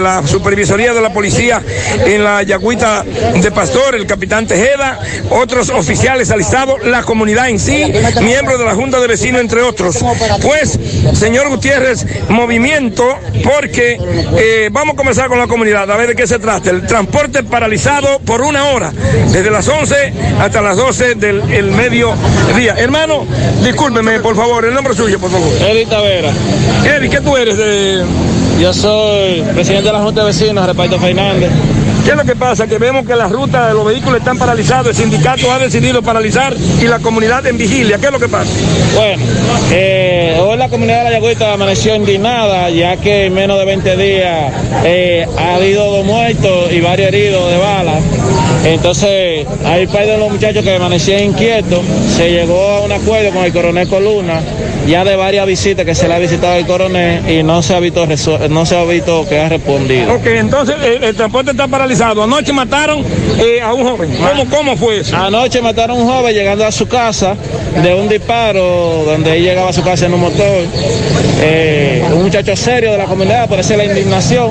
la, 0.00 0.26
supervisoría 0.26 0.94
de 0.94 1.00
la 1.00 1.12
policía 1.12 1.62
en 2.04 2.24
la 2.24 2.42
Yagüita 2.42 3.04
de 3.04 3.50
Pastor, 3.50 3.94
el 3.94 4.06
capitán 4.06 4.46
Tejeda, 4.46 4.98
otros 5.30 5.70
oficiales 5.70 6.30
alistados, 6.30 6.84
la 6.84 7.02
comunidad 7.02 7.48
en 7.48 7.58
sí, 7.58 7.84
miembros 8.22 8.58
de 8.58 8.64
la 8.64 8.74
Junta 8.74 9.00
de 9.00 9.06
Vecinos, 9.06 9.40
entre 9.40 9.62
otros. 9.62 9.98
Pues, 10.42 10.78
señor 11.14 11.48
Gutiérrez, 11.48 12.06
movimiento, 12.28 13.04
porque 13.44 13.98
eh, 14.36 14.68
vamos 14.72 14.94
a 14.94 14.96
comenzar 14.96 15.28
con 15.28 15.38
la 15.38 15.46
comunidad, 15.46 15.90
a 15.90 15.96
ver 15.96 16.08
de 16.08 16.16
qué 16.16 16.26
se 16.26 16.38
trata. 16.38 16.70
El 16.70 16.86
transporte 16.86 17.42
paralizado 17.42 18.18
por 18.20 18.42
una 18.42 18.66
hora, 18.66 18.92
desde 19.32 19.50
las 19.50 19.66
11 19.68 20.12
hasta 20.40 20.60
las 20.62 20.76
12 20.76 21.14
del 21.16 21.42
el 21.52 21.70
mediodía. 21.72 22.74
Hermano, 22.76 23.26
discúlpeme, 23.62 24.20
por 24.20 24.36
favor, 24.36 24.64
el 24.64 24.74
nombre 24.74 24.94
suyo, 24.94 25.18
por 25.18 25.30
favor. 25.30 25.50
Eri 25.60 25.86
Tavera. 25.86 26.30
Eri, 26.84 27.08
¿qué 27.08 27.20
tú 27.20 27.36
eres? 27.36 27.56
De... 27.56 28.04
Yo 28.60 28.72
soy 28.72 29.42
presidente 29.54 29.88
de 29.88 29.92
la 29.92 30.00
Junta 30.00 30.20
de 30.22 30.26
Vecinos, 30.28 30.66
Reparto 30.66 30.98
Fernández. 30.98 31.50
¿Qué 32.06 32.12
es 32.12 32.16
lo 32.16 32.24
que 32.24 32.36
pasa? 32.36 32.68
Que 32.68 32.78
vemos 32.78 33.04
que 33.04 33.16
las 33.16 33.32
rutas 33.32 33.66
de 33.66 33.74
los 33.74 33.84
vehículos 33.84 34.20
están 34.20 34.38
paralizadas, 34.38 34.86
el 34.86 34.94
sindicato 34.94 35.50
ha 35.50 35.58
decidido 35.58 36.02
paralizar 36.02 36.54
y 36.80 36.84
la 36.84 37.00
comunidad 37.00 37.44
en 37.46 37.58
vigilia. 37.58 37.98
¿Qué 37.98 38.06
es 38.06 38.12
lo 38.12 38.20
que 38.20 38.28
pasa? 38.28 38.48
Bueno, 38.94 39.24
eh, 39.72 40.38
hoy 40.40 40.56
la 40.56 40.68
comunidad 40.68 40.98
de 40.98 41.10
la 41.10 41.18
Yagüita 41.18 41.52
amaneció 41.52 41.96
indignada, 41.96 42.70
ya 42.70 42.96
que 42.96 43.26
en 43.26 43.34
menos 43.34 43.58
de 43.58 43.64
20 43.64 43.96
días 43.96 44.52
eh, 44.84 45.26
ha 45.36 45.56
habido 45.56 45.84
dos 45.90 46.06
muertos 46.06 46.72
y 46.72 46.80
varios 46.80 47.08
heridos 47.08 47.50
de 47.50 47.58
bala. 47.58 47.98
Entonces, 48.66 49.46
hay 49.64 49.86
parte 49.86 50.10
de 50.10 50.18
los 50.18 50.28
muchachos 50.30 50.64
que 50.64 50.74
amanecían 50.74 51.22
inquietos. 51.22 51.80
Se 52.16 52.30
llegó 52.30 52.60
a 52.60 52.80
un 52.80 52.90
acuerdo 52.90 53.30
con 53.30 53.44
el 53.44 53.52
coronel 53.52 53.88
Coluna, 53.88 54.40
ya 54.88 55.04
de 55.04 55.14
varias 55.14 55.46
visitas 55.46 55.86
que 55.86 55.94
se 55.94 56.08
le 56.08 56.14
ha 56.14 56.18
visitado 56.18 56.54
al 56.54 56.66
coronel 56.66 57.30
y 57.30 57.44
no 57.44 57.62
se 57.62 57.76
ha 57.76 57.80
visto, 57.80 58.06
no 58.50 58.66
se 58.66 58.76
ha 58.76 58.84
visto 58.84 59.24
que 59.28 59.38
ha 59.38 59.48
respondido. 59.48 60.14
Ok, 60.14 60.26
entonces 60.26 60.74
el, 60.84 61.04
el 61.04 61.14
transporte 61.14 61.52
está 61.52 61.68
paralizado. 61.68 62.24
Anoche 62.24 62.52
mataron 62.52 63.04
eh, 63.38 63.60
a 63.62 63.72
un 63.72 63.84
joven. 63.86 64.16
¿Cómo, 64.16 64.50
¿Cómo 64.50 64.76
fue 64.76 64.98
eso? 64.98 65.16
Anoche 65.16 65.62
mataron 65.62 65.98
a 65.98 66.00
un 66.02 66.08
joven 66.08 66.34
llegando 66.34 66.64
a 66.66 66.72
su 66.72 66.88
casa 66.88 67.36
de 67.82 67.94
un 67.94 68.08
disparo 68.08 69.04
donde 69.06 69.36
él 69.36 69.44
llegaba 69.44 69.70
a 69.70 69.72
su 69.72 69.82
casa 69.82 70.06
en 70.06 70.14
un 70.14 70.20
motor. 70.22 70.64
Eh, 71.40 72.02
un 72.12 72.22
muchacho 72.24 72.56
serio 72.56 72.92
de 72.92 72.98
la 72.98 73.04
comunidad, 73.04 73.48
por 73.48 73.60
eso 73.60 73.76
la 73.76 73.84
indignación. 73.84 74.50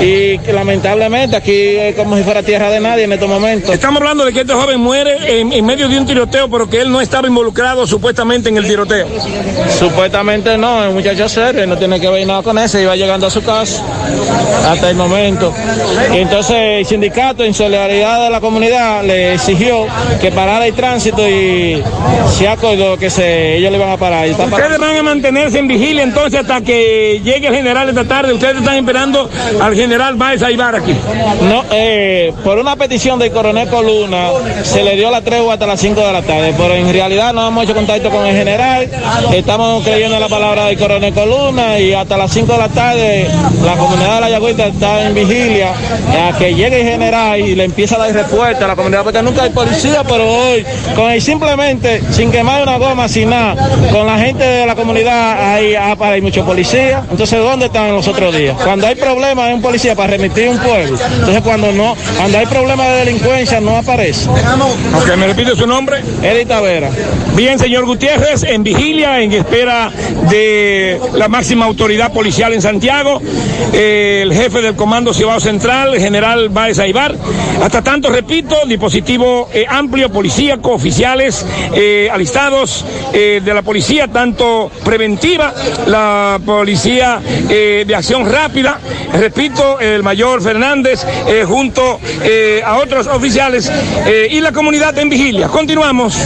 Y 0.00 0.38
lamentablemente 0.52 1.36
aquí 1.36 1.76
es 1.76 1.96
como 1.96 2.16
si 2.16 2.22
fuera 2.22 2.42
tierra 2.42 2.70
de 2.70 2.80
nadie 2.80 3.04
en 3.04 3.12
estos 3.12 3.28
momentos. 3.28 3.41
Estamos 3.44 4.00
hablando 4.00 4.24
de 4.24 4.32
que 4.32 4.40
este 4.42 4.52
joven 4.52 4.80
muere 4.80 5.40
en, 5.40 5.52
en 5.52 5.64
medio 5.64 5.88
de 5.88 5.98
un 5.98 6.06
tiroteo, 6.06 6.48
pero 6.48 6.68
que 6.68 6.80
él 6.80 6.90
no 6.90 7.00
estaba 7.00 7.26
involucrado 7.26 7.86
supuestamente 7.86 8.48
en 8.48 8.56
el 8.56 8.66
tiroteo. 8.66 9.06
Supuestamente 9.78 10.56
no, 10.56 10.82
es 10.82 10.88
un 10.88 10.94
muchacho 10.94 11.28
serio, 11.28 11.66
no 11.66 11.76
tiene 11.76 12.00
que 12.00 12.08
ver 12.08 12.26
nada 12.26 12.42
con 12.42 12.58
eso, 12.58 12.78
iba 12.78 12.94
llegando 12.94 13.26
a 13.26 13.30
su 13.30 13.42
casa 13.42 13.82
hasta 14.66 14.90
el 14.90 14.96
momento. 14.96 15.52
Y 16.12 16.18
entonces 16.18 16.56
el 16.56 16.86
sindicato, 16.86 17.44
en 17.44 17.54
solidaridad 17.54 18.24
de 18.24 18.30
la 18.30 18.40
comunidad, 18.40 19.02
le 19.04 19.34
exigió 19.34 19.86
que 20.20 20.30
parara 20.30 20.66
el 20.66 20.74
tránsito 20.74 21.28
y 21.28 21.82
se 22.36 22.48
acordó 22.48 22.96
que 22.96 23.10
se, 23.10 23.56
ellos 23.56 23.70
le 23.70 23.78
iban 23.78 23.90
a 23.90 23.96
parar. 23.96 24.12
Parado. 24.12 24.46
Ustedes 24.46 24.78
van 24.78 24.96
a 24.96 25.02
mantenerse 25.02 25.58
en 25.58 25.68
vigilia 25.68 26.02
entonces 26.02 26.40
hasta 26.40 26.60
que 26.60 27.20
llegue 27.24 27.48
el 27.48 27.54
general 27.54 27.88
esta 27.88 28.04
tarde. 28.04 28.32
Ustedes 28.32 28.56
están 28.56 28.76
esperando 28.76 29.28
al 29.60 29.74
general 29.74 30.16
Baez 30.16 30.42
Aybar 30.42 30.74
aquí. 30.74 30.94
No, 31.48 31.64
eh, 31.70 32.32
por 32.44 32.58
una 32.58 32.76
petición 32.76 33.18
del 33.22 33.32
coronel 33.32 33.68
Coluna 33.68 34.30
se 34.64 34.82
le 34.82 34.96
dio 34.96 35.10
la 35.10 35.20
tregua 35.20 35.54
hasta 35.54 35.66
las 35.66 35.80
5 35.80 36.00
de 36.00 36.12
la 36.12 36.22
tarde, 36.22 36.52
pero 36.56 36.74
en 36.74 36.92
realidad 36.92 37.32
no 37.32 37.46
hemos 37.46 37.64
hecho 37.64 37.74
contacto 37.74 38.10
con 38.10 38.26
el 38.26 38.36
general, 38.36 38.88
estamos 39.32 39.84
creyendo 39.84 40.16
en 40.16 40.20
la 40.20 40.28
palabra 40.28 40.66
del 40.66 40.76
coronel 40.76 41.14
Coluna 41.14 41.78
y 41.78 41.92
hasta 41.92 42.16
las 42.16 42.32
5 42.32 42.52
de 42.52 42.58
la 42.58 42.68
tarde 42.68 43.28
la 43.64 43.76
comunidad 43.76 44.16
de 44.16 44.20
la 44.22 44.30
Yagüita 44.30 44.66
está 44.66 45.06
en 45.06 45.14
vigilia 45.14 45.70
a 45.70 46.36
que 46.36 46.54
llegue 46.54 46.80
el 46.80 46.88
general 46.88 47.40
y 47.40 47.54
le 47.54 47.64
empieza 47.64 47.94
a 47.94 47.98
dar 47.98 48.12
respuesta 48.12 48.64
a 48.64 48.68
la 48.68 48.76
comunidad, 48.76 49.04
porque 49.04 49.22
nunca 49.22 49.44
hay 49.44 49.50
policía, 49.50 50.02
pero 50.02 50.28
hoy, 50.28 50.66
con 50.96 51.10
el 51.10 51.22
simplemente, 51.22 52.02
sin 52.10 52.32
quemar 52.32 52.62
una 52.62 52.76
goma, 52.76 53.08
sin 53.08 53.30
nada, 53.30 53.54
con 53.92 54.04
la 54.04 54.18
gente 54.18 54.42
de 54.42 54.66
la 54.66 54.74
comunidad 54.74 55.54
hay, 55.54 55.76
hay 55.76 56.20
muchos 56.20 56.44
policías, 56.44 57.04
entonces 57.08 57.38
¿dónde 57.38 57.66
están 57.66 57.92
los 57.92 58.08
otros 58.08 58.34
días? 58.36 58.56
Cuando 58.64 58.88
hay 58.88 58.96
problemas 58.96 59.46
hay 59.46 59.54
un 59.54 59.62
policía 59.62 59.94
para 59.94 60.10
remitir 60.10 60.48
un 60.48 60.58
pueblo, 60.58 60.98
entonces 61.14 61.42
cuando 61.42 61.70
no, 61.70 61.96
cuando 62.16 62.38
hay 62.38 62.46
problemas 62.46 62.88
de 62.88 62.94
delincuencia 62.96 63.11
no 63.60 63.76
aparece. 63.76 64.28
Ok, 64.28 65.16
¿me 65.16 65.26
repite 65.26 65.54
su 65.54 65.66
nombre? 65.66 66.00
Eddie 66.22 66.46
Tavera. 66.46 66.90
Bien, 67.34 67.58
señor 67.58 67.84
Gutiérrez, 67.84 68.42
en 68.44 68.62
vigilia, 68.62 69.20
en 69.20 69.32
espera 69.32 69.90
de 70.30 71.00
la 71.14 71.28
máxima 71.28 71.66
autoridad 71.66 72.12
policial 72.12 72.52
en 72.52 72.62
Santiago, 72.62 73.20
eh, 73.72 74.20
el 74.22 74.32
jefe 74.32 74.62
del 74.62 74.76
Comando 74.76 75.12
Cibao 75.12 75.40
Central, 75.40 75.94
el 75.94 76.00
general 76.00 76.48
Baez 76.48 76.78
Aibar. 76.78 77.14
Hasta 77.62 77.82
tanto, 77.82 78.10
repito, 78.10 78.56
dispositivo 78.66 79.48
eh, 79.52 79.66
amplio, 79.68 80.10
policíaco, 80.10 80.72
oficiales 80.72 81.44
eh, 81.74 82.08
alistados 82.12 82.84
de 83.12 83.54
la 83.54 83.62
policía, 83.62 84.08
tanto 84.08 84.70
preventiva, 84.84 85.52
la 85.86 86.40
policía 86.44 87.20
de 87.48 87.94
acción 87.94 88.30
rápida, 88.30 88.78
repito, 89.12 89.80
el 89.80 90.02
mayor 90.02 90.42
Fernández, 90.42 91.04
junto 91.46 92.00
a 92.64 92.76
otros 92.76 93.01
oficiales 93.06 93.70
eh, 94.06 94.28
y 94.30 94.40
la 94.40 94.52
comunidad 94.52 94.98
en 94.98 95.08
vigilia. 95.08 95.48
Continuamos. 95.48 96.16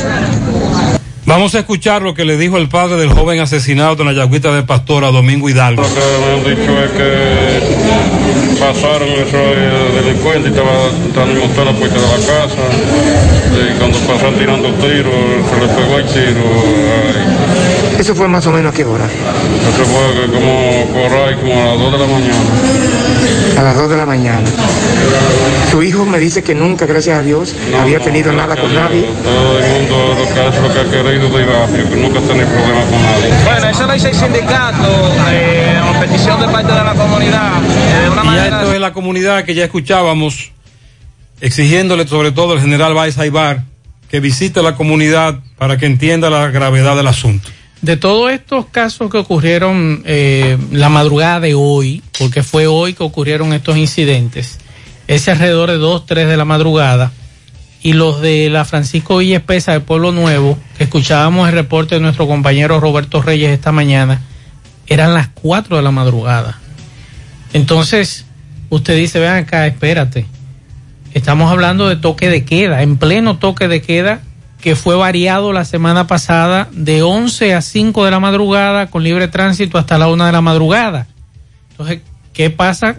Vamos 1.26 1.56
a 1.56 1.58
escuchar 1.58 2.02
lo 2.02 2.14
que 2.14 2.24
le 2.24 2.36
dijo 2.36 2.56
el 2.56 2.68
padre 2.68 2.96
del 2.96 3.12
joven 3.12 3.40
asesinado 3.40 3.96
en 4.00 4.06
la 4.06 4.12
Yagüita 4.12 4.54
de 4.54 4.62
Pastora, 4.62 5.10
Domingo 5.10 5.48
Hidalgo. 5.48 5.82
Lo 5.82 5.88
que 5.88 6.00
me 6.00 6.52
han 6.52 6.56
dicho 6.56 6.84
es 6.84 6.90
que 6.92 8.60
pasaron 8.60 9.08
esos 9.08 9.34
eh, 9.34 10.02
delincuentes 10.02 10.52
y 10.52 10.56
y 10.56 11.40
montar 11.40 11.66
la 11.66 11.72
puerta 11.72 11.96
de 11.96 12.06
la 12.06 12.26
casa. 12.26 12.62
Y 13.58 13.78
cuando 13.78 13.98
pasaron 13.98 14.34
tirando 14.34 14.68
tiros, 14.74 15.14
se 15.50 15.60
les 15.60 15.70
pegó 15.70 15.98
el 15.98 16.06
tiro. 16.06 16.44
ay. 17.04 17.75
¿Eso 17.98 18.14
fue 18.14 18.28
más 18.28 18.46
o 18.46 18.52
menos 18.52 18.72
a 18.72 18.76
qué 18.76 18.84
hora? 18.84 19.04
Eso 19.06 19.84
fue 19.84 20.26
como 20.26 20.86
por 20.92 21.18
ahí, 21.18 21.34
como 21.36 21.52
a 21.62 21.66
las 21.66 21.78
2 21.80 21.92
de 21.92 21.98
la 21.98 22.06
mañana. 22.06 22.40
A 23.58 23.62
las 23.62 23.76
2 23.76 23.90
de 23.90 23.96
la 23.96 24.06
mañana. 24.06 24.48
Su 25.70 25.82
hijo 25.82 26.04
me 26.04 26.18
dice 26.18 26.42
que 26.42 26.54
nunca, 26.54 26.86
gracias 26.86 27.18
a 27.18 27.22
Dios, 27.22 27.54
había 27.80 27.98
tenido 28.00 28.32
nada 28.32 28.54
con 28.56 28.72
nadie. 28.74 29.06
Todo 29.24 29.58
el 29.58 29.66
mundo 29.72 30.14
lo 30.18 30.34
que 30.34 30.40
hace 30.40 30.60
lo 30.60 30.72
que 30.72 30.80
ha 30.80 30.84
querido 30.84 31.28
de 31.30 31.44
barrio, 31.46 31.90
que 31.90 31.96
nunca 31.96 32.18
ha 32.18 32.22
tenido 32.22 32.46
problemas 32.48 32.84
con 32.84 33.02
nadie. 33.02 33.44
Bueno, 33.44 33.68
eso 33.70 33.86
lo 33.86 33.92
dice 33.94 34.08
el 34.10 34.14
sindicato, 34.14 35.12
eh, 35.30 35.76
a 35.82 36.00
petición 36.00 36.40
de 36.40 36.48
parte 36.48 36.72
de 36.72 36.84
la 36.84 36.94
comunidad. 36.94 37.52
eh, 37.62 38.02
de 38.04 38.10
una 38.10 38.22
Y 38.22 38.26
manera... 38.26 38.60
esto 38.60 38.72
es 38.74 38.80
la 38.80 38.92
comunidad 38.92 39.44
que 39.44 39.54
ya 39.54 39.64
escuchábamos, 39.64 40.52
exigiéndole 41.40 42.06
sobre 42.06 42.30
todo 42.32 42.52
al 42.52 42.60
general 42.60 42.94
Baez 42.94 43.18
Aibar 43.18 43.62
que 44.10 44.20
visite 44.20 44.62
la 44.62 44.76
comunidad 44.76 45.40
para 45.58 45.76
que 45.78 45.86
entienda 45.86 46.30
la 46.30 46.48
gravedad 46.48 46.94
del 46.94 47.08
asunto. 47.08 47.48
De 47.82 47.96
todos 47.96 48.32
estos 48.32 48.66
casos 48.66 49.10
que 49.10 49.18
ocurrieron 49.18 50.02
eh, 50.06 50.58
la 50.72 50.88
madrugada 50.88 51.40
de 51.40 51.54
hoy, 51.54 52.02
porque 52.18 52.42
fue 52.42 52.66
hoy 52.66 52.94
que 52.94 53.02
ocurrieron 53.02 53.52
estos 53.52 53.76
incidentes, 53.76 54.58
ese 55.06 55.30
alrededor 55.30 55.70
de 55.70 55.76
2, 55.76 56.06
3 56.06 56.28
de 56.28 56.36
la 56.36 56.44
madrugada, 56.44 57.12
y 57.82 57.92
los 57.92 58.20
de 58.20 58.50
la 58.50 58.64
Francisco 58.64 59.18
Villa 59.18 59.36
Espesa 59.36 59.72
de 59.72 59.80
Pueblo 59.80 60.10
Nuevo, 60.10 60.58
que 60.76 60.84
escuchábamos 60.84 61.48
el 61.48 61.54
reporte 61.54 61.94
de 61.94 62.00
nuestro 62.00 62.26
compañero 62.26 62.80
Roberto 62.80 63.22
Reyes 63.22 63.50
esta 63.50 63.72
mañana, 63.72 64.22
eran 64.86 65.14
las 65.14 65.28
4 65.28 65.76
de 65.76 65.82
la 65.82 65.90
madrugada. 65.90 66.58
Entonces, 67.52 68.24
usted 68.70 68.96
dice, 68.96 69.20
vean 69.20 69.36
acá, 69.36 69.66
espérate, 69.66 70.26
estamos 71.14 71.50
hablando 71.50 71.88
de 71.88 71.96
toque 71.96 72.28
de 72.28 72.44
queda, 72.44 72.82
en 72.82 72.96
pleno 72.96 73.38
toque 73.38 73.68
de 73.68 73.82
queda, 73.82 74.20
que 74.66 74.74
fue 74.74 74.96
variado 74.96 75.52
la 75.52 75.64
semana 75.64 76.08
pasada 76.08 76.68
de 76.72 77.00
11 77.00 77.54
a 77.54 77.62
5 77.62 78.04
de 78.04 78.10
la 78.10 78.18
madrugada 78.18 78.88
con 78.88 79.04
libre 79.04 79.28
tránsito 79.28 79.78
hasta 79.78 79.96
la 79.96 80.08
1 80.08 80.26
de 80.26 80.32
la 80.32 80.40
madrugada. 80.40 81.06
Entonces, 81.70 82.00
¿qué 82.32 82.50
pasa 82.50 82.96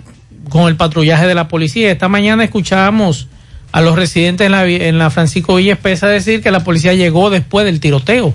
con 0.48 0.70
el 0.70 0.78
patrullaje 0.78 1.28
de 1.28 1.36
la 1.36 1.50
policía? 1.50 1.92
Esta 1.92 2.08
mañana 2.08 2.46
escuchábamos 2.46 3.28
a 3.74 3.82
los 3.82 3.98
residentes 3.98 4.46
en 4.46 4.54
la, 4.54 4.66
en 4.66 4.98
la 4.98 5.10
Francisco 5.10 5.56
Villa 5.56 5.74
Espesa 5.74 6.08
decir 6.08 6.42
que 6.42 6.52
la 6.52 6.64
policía 6.64 6.94
llegó 6.94 7.30
después 7.30 7.66
del 7.66 7.82
tiroteo. 7.82 8.34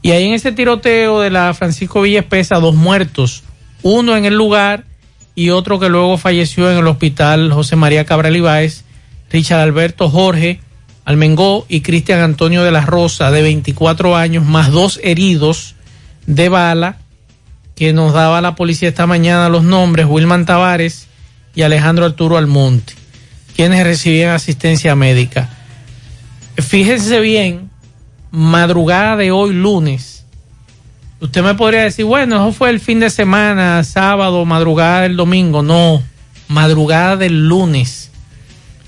Y 0.00 0.12
ahí 0.12 0.28
en 0.28 0.34
ese 0.34 0.52
tiroteo 0.52 1.22
de 1.22 1.30
la 1.30 1.52
Francisco 1.54 2.02
Villa 2.02 2.20
Espesa, 2.20 2.60
dos 2.60 2.76
muertos, 2.76 3.42
uno 3.82 4.16
en 4.16 4.26
el 4.26 4.34
lugar 4.34 4.84
y 5.34 5.50
otro 5.50 5.80
que 5.80 5.88
luego 5.88 6.18
falleció 6.18 6.70
en 6.70 6.78
el 6.78 6.86
hospital 6.86 7.52
José 7.52 7.74
María 7.74 8.04
Cabral 8.04 8.36
Ibáez, 8.36 8.84
Richard 9.28 9.58
Alberto 9.58 10.08
Jorge 10.08 10.60
Almengó 11.04 11.66
y 11.68 11.80
Cristian 11.82 12.20
Antonio 12.20 12.62
de 12.64 12.70
la 12.70 12.86
Rosa, 12.86 13.30
de 13.30 13.42
24 13.42 14.16
años, 14.16 14.44
más 14.44 14.70
dos 14.70 15.00
heridos 15.02 15.74
de 16.26 16.48
bala, 16.48 16.98
que 17.74 17.92
nos 17.92 18.12
daba 18.12 18.40
la 18.40 18.54
policía 18.54 18.88
esta 18.88 19.06
mañana 19.06 19.48
los 19.48 19.64
nombres, 19.64 20.06
Wilman 20.08 20.46
Tavares 20.46 21.08
y 21.54 21.62
Alejandro 21.62 22.04
Arturo 22.04 22.36
Almonte, 22.36 22.94
quienes 23.54 23.84
recibían 23.84 24.30
asistencia 24.30 24.94
médica. 24.94 25.50
Fíjense 26.56 27.20
bien, 27.20 27.70
madrugada 28.30 29.16
de 29.16 29.30
hoy 29.30 29.52
lunes, 29.52 30.14
usted 31.20 31.42
me 31.42 31.54
podría 31.54 31.82
decir, 31.82 32.04
bueno, 32.04 32.36
eso 32.36 32.52
fue 32.52 32.70
el 32.70 32.80
fin 32.80 33.00
de 33.00 33.10
semana, 33.10 33.82
sábado, 33.84 34.44
madrugada 34.44 35.02
del 35.02 35.16
domingo. 35.16 35.62
No, 35.62 36.02
madrugada 36.48 37.16
del 37.16 37.48
lunes. 37.48 38.10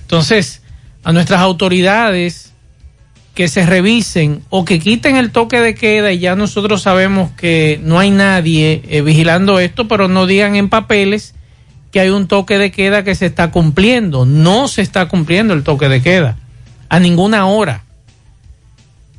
Entonces, 0.03 0.63
a 1.07 1.13
nuestras 1.13 1.41
autoridades 1.41 2.53
que 3.33 3.47
se 3.47 3.65
revisen 3.65 4.43
o 4.51 4.65
que 4.65 4.81
quiten 4.81 5.15
el 5.15 5.31
toque 5.31 5.61
de 5.61 5.77
queda 5.77 6.11
y 6.11 6.19
ya 6.19 6.35
nosotros 6.35 6.83
sabemos 6.83 7.31
que 7.37 7.79
no 7.81 8.01
hay 8.01 8.11
nadie 8.11 8.83
eh, 8.89 9.03
vigilando 9.03 9.61
esto, 9.61 9.87
pero 9.87 10.09
no 10.09 10.27
digan 10.27 10.57
en 10.57 10.69
papeles 10.69 11.37
que 11.93 12.01
hay 12.01 12.09
un 12.09 12.27
toque 12.27 12.59
de 12.59 12.73
queda 12.73 13.05
que 13.05 13.15
se 13.15 13.27
está 13.27 13.53
cumpliendo. 13.53 14.27
No 14.27 14.67
se 14.67 14.83
está 14.83 15.07
cumpliendo 15.07 15.55
el 15.55 15.63
toque 15.63 15.89
de 15.89 16.03
queda 16.03 16.39
a 16.89 16.99
ninguna 16.99 17.47
hora. 17.47 17.85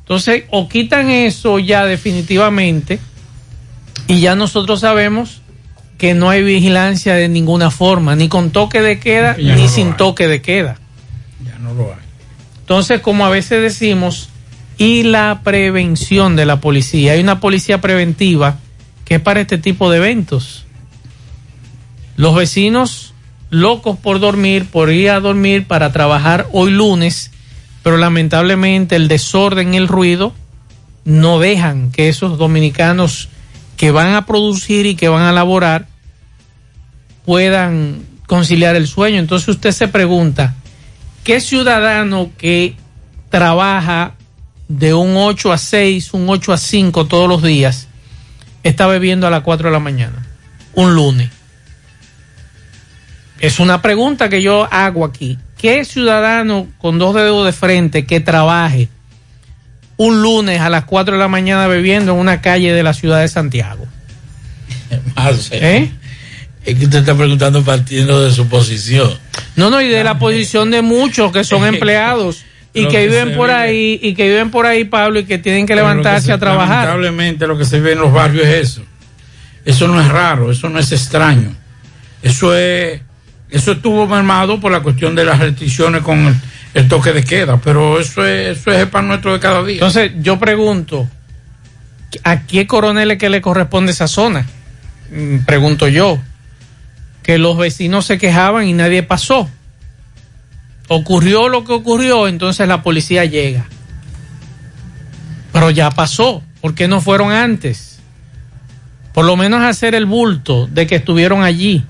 Entonces, 0.00 0.44
o 0.50 0.68
quitan 0.68 1.08
eso 1.08 1.58
ya 1.58 1.86
definitivamente 1.86 2.98
y 4.08 4.20
ya 4.20 4.34
nosotros 4.34 4.80
sabemos 4.80 5.40
que 5.96 6.12
no 6.12 6.28
hay 6.28 6.42
vigilancia 6.42 7.14
de 7.14 7.30
ninguna 7.30 7.70
forma, 7.70 8.14
ni 8.14 8.28
con 8.28 8.50
toque 8.50 8.82
de 8.82 9.00
queda, 9.00 9.38
ni 9.38 9.62
no 9.62 9.68
sin 9.68 9.96
toque 9.96 10.28
de 10.28 10.42
queda. 10.42 10.76
No 11.60 11.74
lo 11.74 11.92
hay. 11.92 12.00
Entonces, 12.60 13.00
como 13.00 13.24
a 13.24 13.30
veces 13.30 13.62
decimos, 13.62 14.30
y 14.78 15.02
la 15.02 15.40
prevención 15.42 16.36
de 16.36 16.46
la 16.46 16.60
policía. 16.60 17.12
Hay 17.12 17.20
una 17.20 17.40
policía 17.40 17.80
preventiva 17.80 18.58
que 19.04 19.16
es 19.16 19.20
para 19.20 19.40
este 19.40 19.58
tipo 19.58 19.90
de 19.90 19.98
eventos. 19.98 20.64
Los 22.16 22.34
vecinos 22.36 23.12
locos 23.50 23.98
por 23.98 24.20
dormir, 24.20 24.66
por 24.66 24.92
ir 24.92 25.10
a 25.10 25.20
dormir 25.20 25.66
para 25.66 25.92
trabajar 25.92 26.48
hoy 26.52 26.70
lunes, 26.70 27.32
pero 27.82 27.96
lamentablemente 27.96 28.96
el 28.96 29.08
desorden 29.08 29.74
el 29.74 29.88
ruido 29.88 30.32
no 31.04 31.38
dejan 31.38 31.90
que 31.90 32.08
esos 32.08 32.38
dominicanos 32.38 33.28
que 33.76 33.90
van 33.90 34.14
a 34.14 34.26
producir 34.26 34.86
y 34.86 34.94
que 34.94 35.08
van 35.08 35.22
a 35.22 35.32
laborar 35.32 35.86
puedan 37.24 38.02
conciliar 38.26 38.76
el 38.76 38.86
sueño. 38.86 39.18
Entonces 39.18 39.48
usted 39.48 39.72
se 39.72 39.88
pregunta, 39.88 40.54
¿qué 41.28 41.42
ciudadano 41.42 42.30
que 42.38 42.74
trabaja 43.28 44.14
de 44.66 44.94
un 44.94 45.14
8 45.14 45.52
a 45.52 45.58
6, 45.58 46.14
un 46.14 46.26
8 46.26 46.54
a 46.54 46.56
5 46.56 47.06
todos 47.06 47.28
los 47.28 47.42
días, 47.42 47.86
está 48.62 48.86
bebiendo 48.86 49.26
a 49.26 49.30
las 49.30 49.42
4 49.42 49.68
de 49.68 49.72
la 49.74 49.78
mañana, 49.78 50.26
un 50.72 50.94
lunes? 50.94 51.28
Es 53.40 53.60
una 53.60 53.82
pregunta 53.82 54.30
que 54.30 54.40
yo 54.40 54.72
hago 54.72 55.04
aquí. 55.04 55.38
¿Qué 55.58 55.84
ciudadano 55.84 56.66
con 56.78 56.98
dos 56.98 57.14
dedos 57.14 57.44
de 57.44 57.52
frente 57.52 58.06
que 58.06 58.20
trabaje 58.20 58.88
un 59.98 60.22
lunes 60.22 60.62
a 60.62 60.70
las 60.70 60.86
4 60.86 61.16
de 61.16 61.20
la 61.20 61.28
mañana 61.28 61.66
bebiendo 61.66 62.12
en 62.12 62.20
una 62.20 62.40
calle 62.40 62.72
de 62.72 62.82
la 62.82 62.94
ciudad 62.94 63.20
de 63.20 63.28
Santiago? 63.28 63.86
¿Eh? 65.50 65.90
Es 66.68 66.78
que 66.78 66.84
usted 66.84 66.98
está 66.98 67.14
preguntando 67.14 67.62
partiendo 67.64 68.22
de 68.24 68.30
su 68.32 68.46
posición. 68.48 69.10
No, 69.56 69.70
no, 69.70 69.80
y 69.80 69.88
de 69.88 70.04
la 70.04 70.18
posición 70.18 70.70
de 70.70 70.82
muchos 70.82 71.32
que 71.32 71.42
son 71.44 71.64
empleados 71.74 72.44
y 72.74 72.82
que 72.84 72.88
que 72.88 73.06
viven 73.08 73.34
por 73.36 73.48
vive. 73.48 73.58
ahí 73.60 73.98
y 74.02 74.14
que 74.14 74.28
viven 74.28 74.50
por 74.50 74.66
ahí, 74.66 74.84
Pablo, 74.84 75.18
y 75.20 75.24
que 75.24 75.38
tienen 75.38 75.66
que 75.66 75.74
Pero 75.74 75.88
levantarse 75.88 76.26
se- 76.26 76.32
a 76.32 76.38
trabajar. 76.38 76.86
Lamentablemente 76.88 77.46
lo 77.46 77.56
que 77.56 77.64
se 77.64 77.80
ve 77.80 77.92
en 77.92 78.00
los 78.00 78.12
barrios 78.12 78.46
es 78.46 78.70
eso. 78.70 78.82
Eso 79.64 79.88
no 79.88 80.00
es 80.00 80.08
raro, 80.08 80.50
eso 80.50 80.68
no 80.68 80.78
es 80.78 80.92
extraño. 80.92 81.54
Eso 82.22 82.54
es, 82.56 83.00
eso 83.50 83.72
estuvo 83.72 84.06
mermado 84.06 84.60
por 84.60 84.70
la 84.70 84.80
cuestión 84.80 85.14
de 85.14 85.24
las 85.24 85.38
restricciones 85.38 86.02
con 86.02 86.18
el, 86.26 86.34
el 86.74 86.88
toque 86.88 87.12
de 87.12 87.24
queda, 87.24 87.58
pero 87.58 87.98
eso 87.98 88.26
es, 88.26 88.58
eso 88.58 88.70
es 88.72 88.78
el 88.80 88.88
pan 88.88 89.08
nuestro 89.08 89.32
de 89.32 89.40
cada 89.40 89.62
día. 89.64 89.74
Entonces, 89.76 90.12
yo 90.20 90.38
pregunto, 90.38 91.08
¿a 92.24 92.42
qué 92.46 92.66
coronel 92.66 93.10
es 93.12 93.18
que 93.18 93.28
le 93.30 93.40
corresponde 93.40 93.92
esa 93.92 94.06
zona? 94.08 94.46
Mm, 95.10 95.38
Pregunto 95.46 95.88
yo. 95.88 96.20
Que 97.28 97.36
los 97.36 97.58
vecinos 97.58 98.06
se 98.06 98.16
quejaban 98.16 98.68
y 98.68 98.72
nadie 98.72 99.02
pasó. 99.02 99.50
Ocurrió 100.88 101.50
lo 101.50 101.62
que 101.62 101.74
ocurrió, 101.74 102.26
entonces 102.26 102.66
la 102.66 102.82
policía 102.82 103.26
llega. 103.26 103.66
Pero 105.52 105.68
ya 105.68 105.90
pasó. 105.90 106.42
¿Por 106.62 106.74
qué 106.74 106.88
no 106.88 107.02
fueron 107.02 107.30
antes? 107.30 107.98
Por 109.12 109.26
lo 109.26 109.36
menos 109.36 109.60
hacer 109.60 109.94
el 109.94 110.06
bulto 110.06 110.68
de 110.68 110.86
que 110.86 110.94
estuvieron 110.94 111.42
allí. 111.42 111.84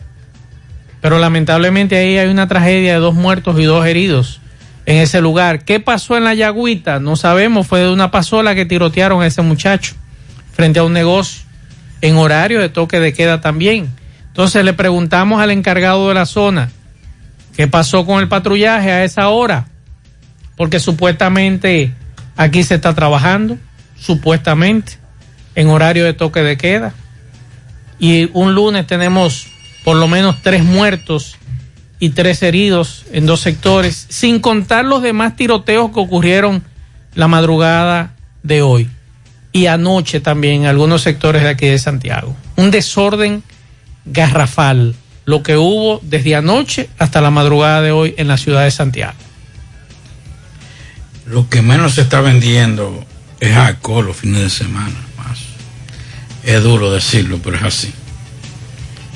Pero 1.01 1.21
lamentablemente 1.21 1.97
ahí 1.97 2.19
hay 2.19 2.27
una 2.27 2.49
tragedia 2.49 2.95
de 2.95 2.99
dos 2.99 3.15
muertos 3.15 3.61
y 3.61 3.63
dos 3.63 3.87
heridos. 3.87 4.41
en 4.87 4.97
ese 4.97 5.21
lugar. 5.21 5.65
¿Qué 5.65 5.79
pasó 5.79 6.17
en 6.17 6.25
la 6.25 6.35
Yagüita? 6.35 6.99
No 6.99 7.15
sabemos, 7.15 7.69
fue 7.69 7.79
de 7.79 7.93
una 7.93 8.11
pasola 8.11 8.57
que 8.57 8.67
tirotearon 8.67 9.23
a 9.23 9.27
ese 9.29 9.43
muchacho 9.43 9.95
frente 10.51 10.81
a 10.81 10.83
un 10.83 10.95
negocio 10.95 11.45
en 12.01 12.17
horario 12.17 12.59
de 12.59 12.71
toque 12.71 12.99
de 12.99 13.13
queda 13.13 13.41
también. 13.41 13.97
Entonces 14.29 14.65
le 14.65 14.73
preguntamos 14.73 15.41
al 15.41 15.51
encargado 15.51 16.09
de 16.09 16.15
la 16.15 16.27
zona, 16.27 16.71
¿qué 17.57 17.67
pasó 17.67 18.07
con 18.07 18.21
el 18.21 18.29
patrullaje 18.29 18.93
a 18.93 19.05
esa 19.05 19.29
hora? 19.29 19.69
Porque 20.57 20.81
supuestamente 20.81 21.93
aquí 22.37 22.63
se 22.63 22.77
está 22.77 22.95
trabajando, 22.95 23.59
supuestamente, 23.99 24.99
en 25.55 25.69
horario 25.69 26.05
de 26.05 26.15
toque 26.15 26.43
de 26.43 26.57
queda. 26.57 26.95
Y 27.99 28.31
un 28.33 28.55
lunes 28.55 28.87
tenemos 28.87 29.49
por 29.85 29.97
lo 29.97 30.07
menos 30.07 30.37
tres 30.43 30.65
muertos 30.65 31.37
y 31.99 32.11
tres 32.11 32.43
heridos 32.43 33.07
en 33.13 33.27
dos 33.27 33.41
sectores, 33.41 34.07
sin 34.09 34.39
contar 34.39 34.85
los 34.85 35.03
demás 35.03 35.35
tiroteos 35.35 35.91
que 35.91 36.01
ocurrieron 36.01 36.63
la 37.15 37.27
madrugada 37.27 38.15
de 38.43 38.63
hoy 38.63 38.89
y 39.53 39.67
anoche 39.67 40.21
también 40.21 40.63
en 40.63 40.67
algunos 40.67 41.03
sectores 41.03 41.43
de 41.43 41.49
aquí 41.49 41.67
de 41.67 41.79
Santiago. 41.79 42.37
Un 42.57 42.71
desorden 42.71 43.43
garrafal, 44.11 44.95
lo 45.25 45.43
que 45.43 45.57
hubo 45.57 46.01
desde 46.03 46.37
anoche 46.37 46.89
hasta 46.99 47.21
la 47.21 47.31
madrugada 47.31 47.83
de 47.83 47.93
hoy 47.93 48.15
en 48.17 48.29
la 48.29 48.37
ciudad 48.37 48.65
de 48.65 48.71
Santiago. 48.71 49.17
Lo 51.27 51.49
que 51.49 51.61
menos 51.61 51.95
se 51.95 52.03
está 52.03 52.21
vendiendo 52.21 53.05
es 53.41 53.55
alcohol 53.57 54.07
los 54.07 54.17
fines 54.17 54.41
de 54.41 54.51
semana. 54.51 54.97
Más. 55.19 55.41
Es 56.43 56.63
duro 56.63 56.91
decirlo, 56.91 57.39
pero 57.43 57.57
es 57.57 57.63
así. 57.63 57.93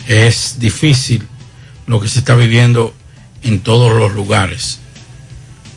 Es 0.06 0.58
difícil 0.58 1.26
lo 1.86 2.00
que 2.00 2.08
se 2.08 2.18
está 2.18 2.34
viviendo 2.34 2.94
en 3.42 3.60
todos 3.60 3.92
los 3.92 4.12
lugares. 4.12 4.80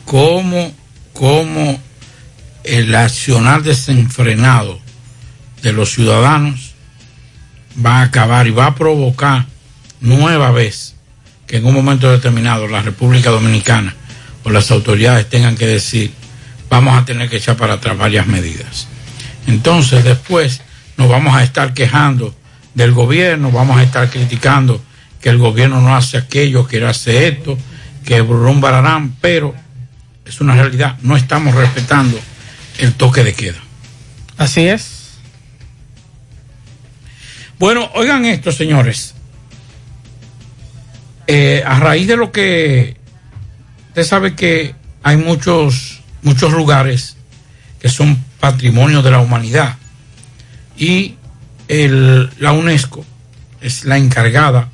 Cómo, 0.04 0.74
el 2.64 2.96
accionar 2.96 3.64
desenfrenado 3.64 4.80
de 5.62 5.72
los 5.72 5.92
ciudadanos 5.92 6.75
va 7.84 8.00
a 8.00 8.04
acabar 8.04 8.48
y 8.48 8.52
va 8.52 8.68
a 8.68 8.76
provocar 8.76 9.46
nueva 10.02 10.52
vez 10.52 10.96
que 11.48 11.58
en 11.58 11.66
un 11.66 11.74
momento 11.74 12.12
determinado 12.12 12.68
la 12.68 12.82
República 12.82 13.30
Dominicana 13.30 13.96
o 14.44 14.50
las 14.50 14.72
autoridades 14.72 15.30
tengan 15.30 15.56
que 15.56 15.68
decir 15.68 16.12
vamos 16.70 16.98
a 16.98 17.06
tener 17.06 17.30
que 17.30 17.38
echar 17.38 17.58
para 17.58 17.74
atrás 17.74 17.98
varias 17.98 18.28
medidas. 18.28 18.88
Entonces 19.48 20.04
después 20.04 20.62
nos 20.98 21.10
vamos 21.10 21.36
a 21.36 21.44
estar 21.44 21.74
quejando 21.74 22.36
del 22.74 22.92
gobierno, 22.92 23.52
vamos 23.52 23.78
a 23.78 23.84
estar 23.84 24.10
criticando 24.10 24.82
que 25.22 25.30
el 25.30 25.38
gobierno 25.38 25.82
no 25.82 25.96
hace 25.96 26.18
aquello, 26.18 26.68
que 26.68 26.84
hace 26.86 27.28
esto, 27.28 27.58
que 28.06 28.22
bararán, 28.22 29.16
pero 29.22 29.56
es 30.26 30.42
una 30.42 30.56
realidad, 30.56 30.98
no 31.02 31.16
estamos 31.16 31.56
respetando 31.56 32.20
el 32.80 32.94
toque 32.94 33.24
de 33.24 33.34
queda. 33.34 33.60
Así 34.38 34.68
es. 34.68 34.95
Bueno, 37.58 37.90
oigan 37.94 38.26
esto, 38.26 38.52
señores. 38.52 39.16
Eh, 41.28 41.64
a 41.66 41.80
raíz 41.80 42.08
de 42.08 42.18
lo 42.18 42.32
que 42.32 42.98
usted 43.90 44.04
sabe 44.04 44.36
que 44.36 44.76
hay 45.04 45.18
muchos, 45.18 46.02
muchos 46.22 46.52
lugares 46.52 47.16
que 47.80 47.90
son 47.90 48.24
patrimonio 48.40 49.02
de 49.02 49.12
la 49.12 49.20
humanidad 49.20 49.78
y 50.78 51.16
el, 51.68 52.30
la 52.40 52.52
UNESCO 52.52 53.06
es 53.62 53.86
la 53.86 53.98
encargada 53.98 54.70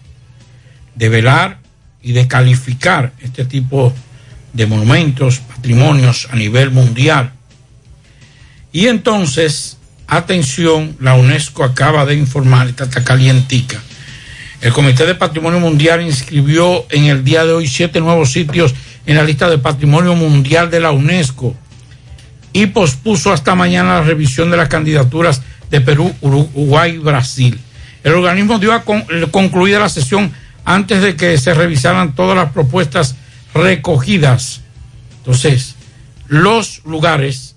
de 0.96 1.10
velar 1.10 1.60
y 2.02 2.14
de 2.14 2.28
calificar 2.28 3.14
este 3.22 3.46
tipo 3.46 3.94
de 4.54 4.66
monumentos, 4.66 5.40
patrimonios 5.40 6.28
a 6.32 6.36
nivel 6.36 6.72
mundial. 6.72 7.32
Y 8.74 8.88
entonces, 8.88 9.78
atención, 10.12 10.98
la 11.00 11.16
UNESCO 11.16 11.64
acaba 11.64 12.06
de 12.06 12.16
informar, 12.16 12.68
esta 12.68 12.84
está 12.84 13.04
calientica. 13.04 13.82
El 14.60 14.74
Comité 14.74 15.06
de 15.06 15.16
Patrimonio 15.16 15.60
Mundial 15.60 16.02
inscribió 16.02 16.86
en 16.90 17.06
el 17.06 17.24
día 17.24 17.46
de 17.46 17.54
hoy 17.54 17.68
siete 17.68 18.02
nuevos 18.02 18.32
sitios 18.32 18.76
en 19.06 19.16
la 19.16 19.24
lista 19.24 19.50
de 19.50 19.58
Patrimonio 19.58 20.14
Mundial 20.14 20.70
de 20.70 20.82
la 20.82 20.92
UNESCO 20.92 21.56
y 22.52 22.68
pospuso 22.68 23.32
hasta 23.32 23.56
mañana 23.56 23.96
la 23.96 24.04
revisión 24.04 24.52
de 24.52 24.58
las 24.58 24.68
candidaturas 24.68 25.42
de 25.70 25.80
Perú, 25.80 26.14
Uruguay 26.20 26.96
y 26.96 26.98
Brasil. 26.98 27.58
El 28.04 28.14
organismo 28.14 28.60
dio 28.60 28.74
a 28.74 28.84
con, 28.84 29.06
concluida 29.32 29.80
la 29.80 29.88
sesión 29.88 30.34
antes 30.66 31.02
de 31.02 31.16
que 31.16 31.38
se 31.38 31.54
revisaran 31.54 32.16
todas 32.16 32.36
las 32.36 32.52
propuestas 32.52 33.16
recogidas. 33.54 34.60
Entonces, 35.20 35.76
los 36.28 36.82
lugares, 36.86 37.51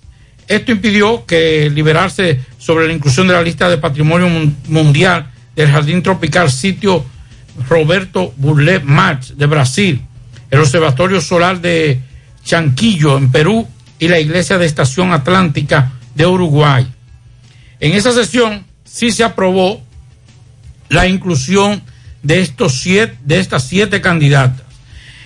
esto 0.47 0.71
impidió 0.71 1.25
que 1.25 1.69
liberarse 1.69 2.39
sobre 2.57 2.87
la 2.87 2.93
inclusión 2.93 3.27
de 3.27 3.33
la 3.33 3.41
lista 3.41 3.69
de 3.69 3.77
patrimonio 3.77 4.27
mundial 4.67 5.31
del 5.55 5.71
Jardín 5.71 6.03
Tropical 6.03 6.51
sitio 6.51 7.05
Roberto 7.67 8.33
Burle 8.37 8.79
Marx 8.79 9.37
de 9.37 9.45
Brasil, 9.45 10.01
el 10.51 10.59
Observatorio 10.59 11.21
Solar 11.21 11.61
de 11.61 12.01
Chanquillo 12.43 13.17
en 13.17 13.31
Perú 13.31 13.67
y 13.97 14.07
la 14.07 14.19
Iglesia 14.19 14.57
de 14.57 14.65
Estación 14.65 15.13
Atlántica 15.13 15.93
de 16.13 16.25
Uruguay. 16.25 16.85
En 17.79 17.93
esa 17.93 18.11
sesión 18.11 18.65
sí 18.83 19.11
se 19.11 19.23
aprobó 19.23 19.81
la 20.89 21.07
inclusión 21.07 21.81
de, 22.23 22.41
estos 22.41 22.79
siete, 22.79 23.17
de 23.23 23.39
estas 23.39 23.67
siete 23.67 24.01
candidatas. 24.01 24.65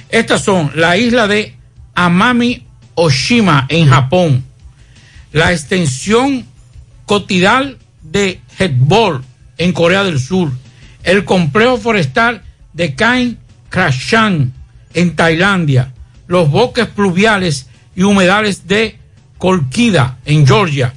Estas 0.09 0.43
son 0.43 0.71
la 0.75 0.97
isla 0.97 1.27
de 1.27 1.55
Amami 1.95 2.65
Oshima 2.95 3.65
en 3.69 3.87
Japón, 3.87 4.43
la 5.31 5.51
extensión 5.51 6.45
cotidal 7.05 7.77
de 8.01 8.41
Hetbol 8.57 9.23
en 9.57 9.73
Corea 9.73 10.03
del 10.03 10.19
Sur, 10.19 10.51
el 11.03 11.25
complejo 11.25 11.77
forestal 11.77 12.43
de 12.73 12.95
Kain 12.95 13.37
Krashan 13.69 14.53
en 14.93 15.15
Tailandia, 15.15 15.93
los 16.27 16.49
bosques 16.49 16.87
pluviales 16.87 17.67
y 17.95 18.03
humedales 18.03 18.67
de 18.67 18.97
Kolkida 19.37 20.17
en 20.25 20.45
Georgia, 20.45 20.93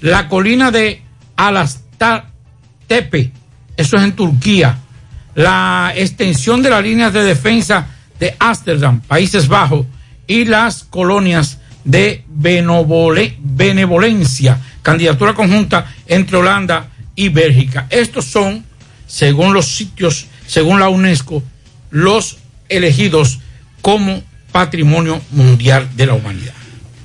la 0.00 0.28
colina 0.28 0.70
de 0.70 1.02
Alastar 1.36 2.26
Tepe, 2.86 3.32
eso 3.76 3.96
es 3.96 4.02
en 4.02 4.12
Turquía, 4.12 4.78
la 5.34 5.92
extensión 5.94 6.62
de 6.62 6.70
las 6.70 6.82
líneas 6.82 7.12
de 7.12 7.22
defensa 7.22 7.86
de 8.18 8.34
Ámsterdam, 8.38 9.00
Países 9.02 9.46
Bajos, 9.46 9.86
y 10.26 10.44
las 10.44 10.84
colonias 10.84 11.57
de 11.88 12.22
Benevole, 12.28 13.34
Benevolencia, 13.40 14.60
candidatura 14.82 15.32
conjunta 15.32 15.90
entre 16.06 16.36
Holanda 16.36 16.90
y 17.16 17.30
Bélgica. 17.30 17.86
Estos 17.88 18.26
son, 18.26 18.62
según 19.06 19.54
los 19.54 19.74
sitios, 19.74 20.26
según 20.46 20.80
la 20.80 20.90
UNESCO, 20.90 21.42
los 21.90 22.36
elegidos 22.68 23.40
como 23.80 24.22
Patrimonio 24.52 25.18
Mundial 25.30 25.88
de 25.96 26.06
la 26.06 26.12
Humanidad. 26.12 26.52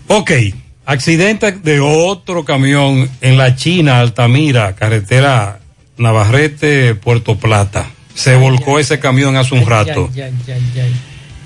Ok, 0.07 0.31
accidente 0.85 1.53
de 1.53 1.79
otro 1.79 2.43
camión 2.43 3.09
en 3.21 3.37
la 3.37 3.55
China, 3.55 4.01
Altamira, 4.01 4.75
carretera 4.75 5.61
Navarrete, 5.97 6.93
Puerto 6.95 7.37
Plata. 7.37 7.89
Se 8.15 8.35
volcó 8.35 8.79
ese 8.79 8.99
camión 8.99 9.37
hace 9.37 9.55
un 9.55 9.65
rato. 9.65 10.09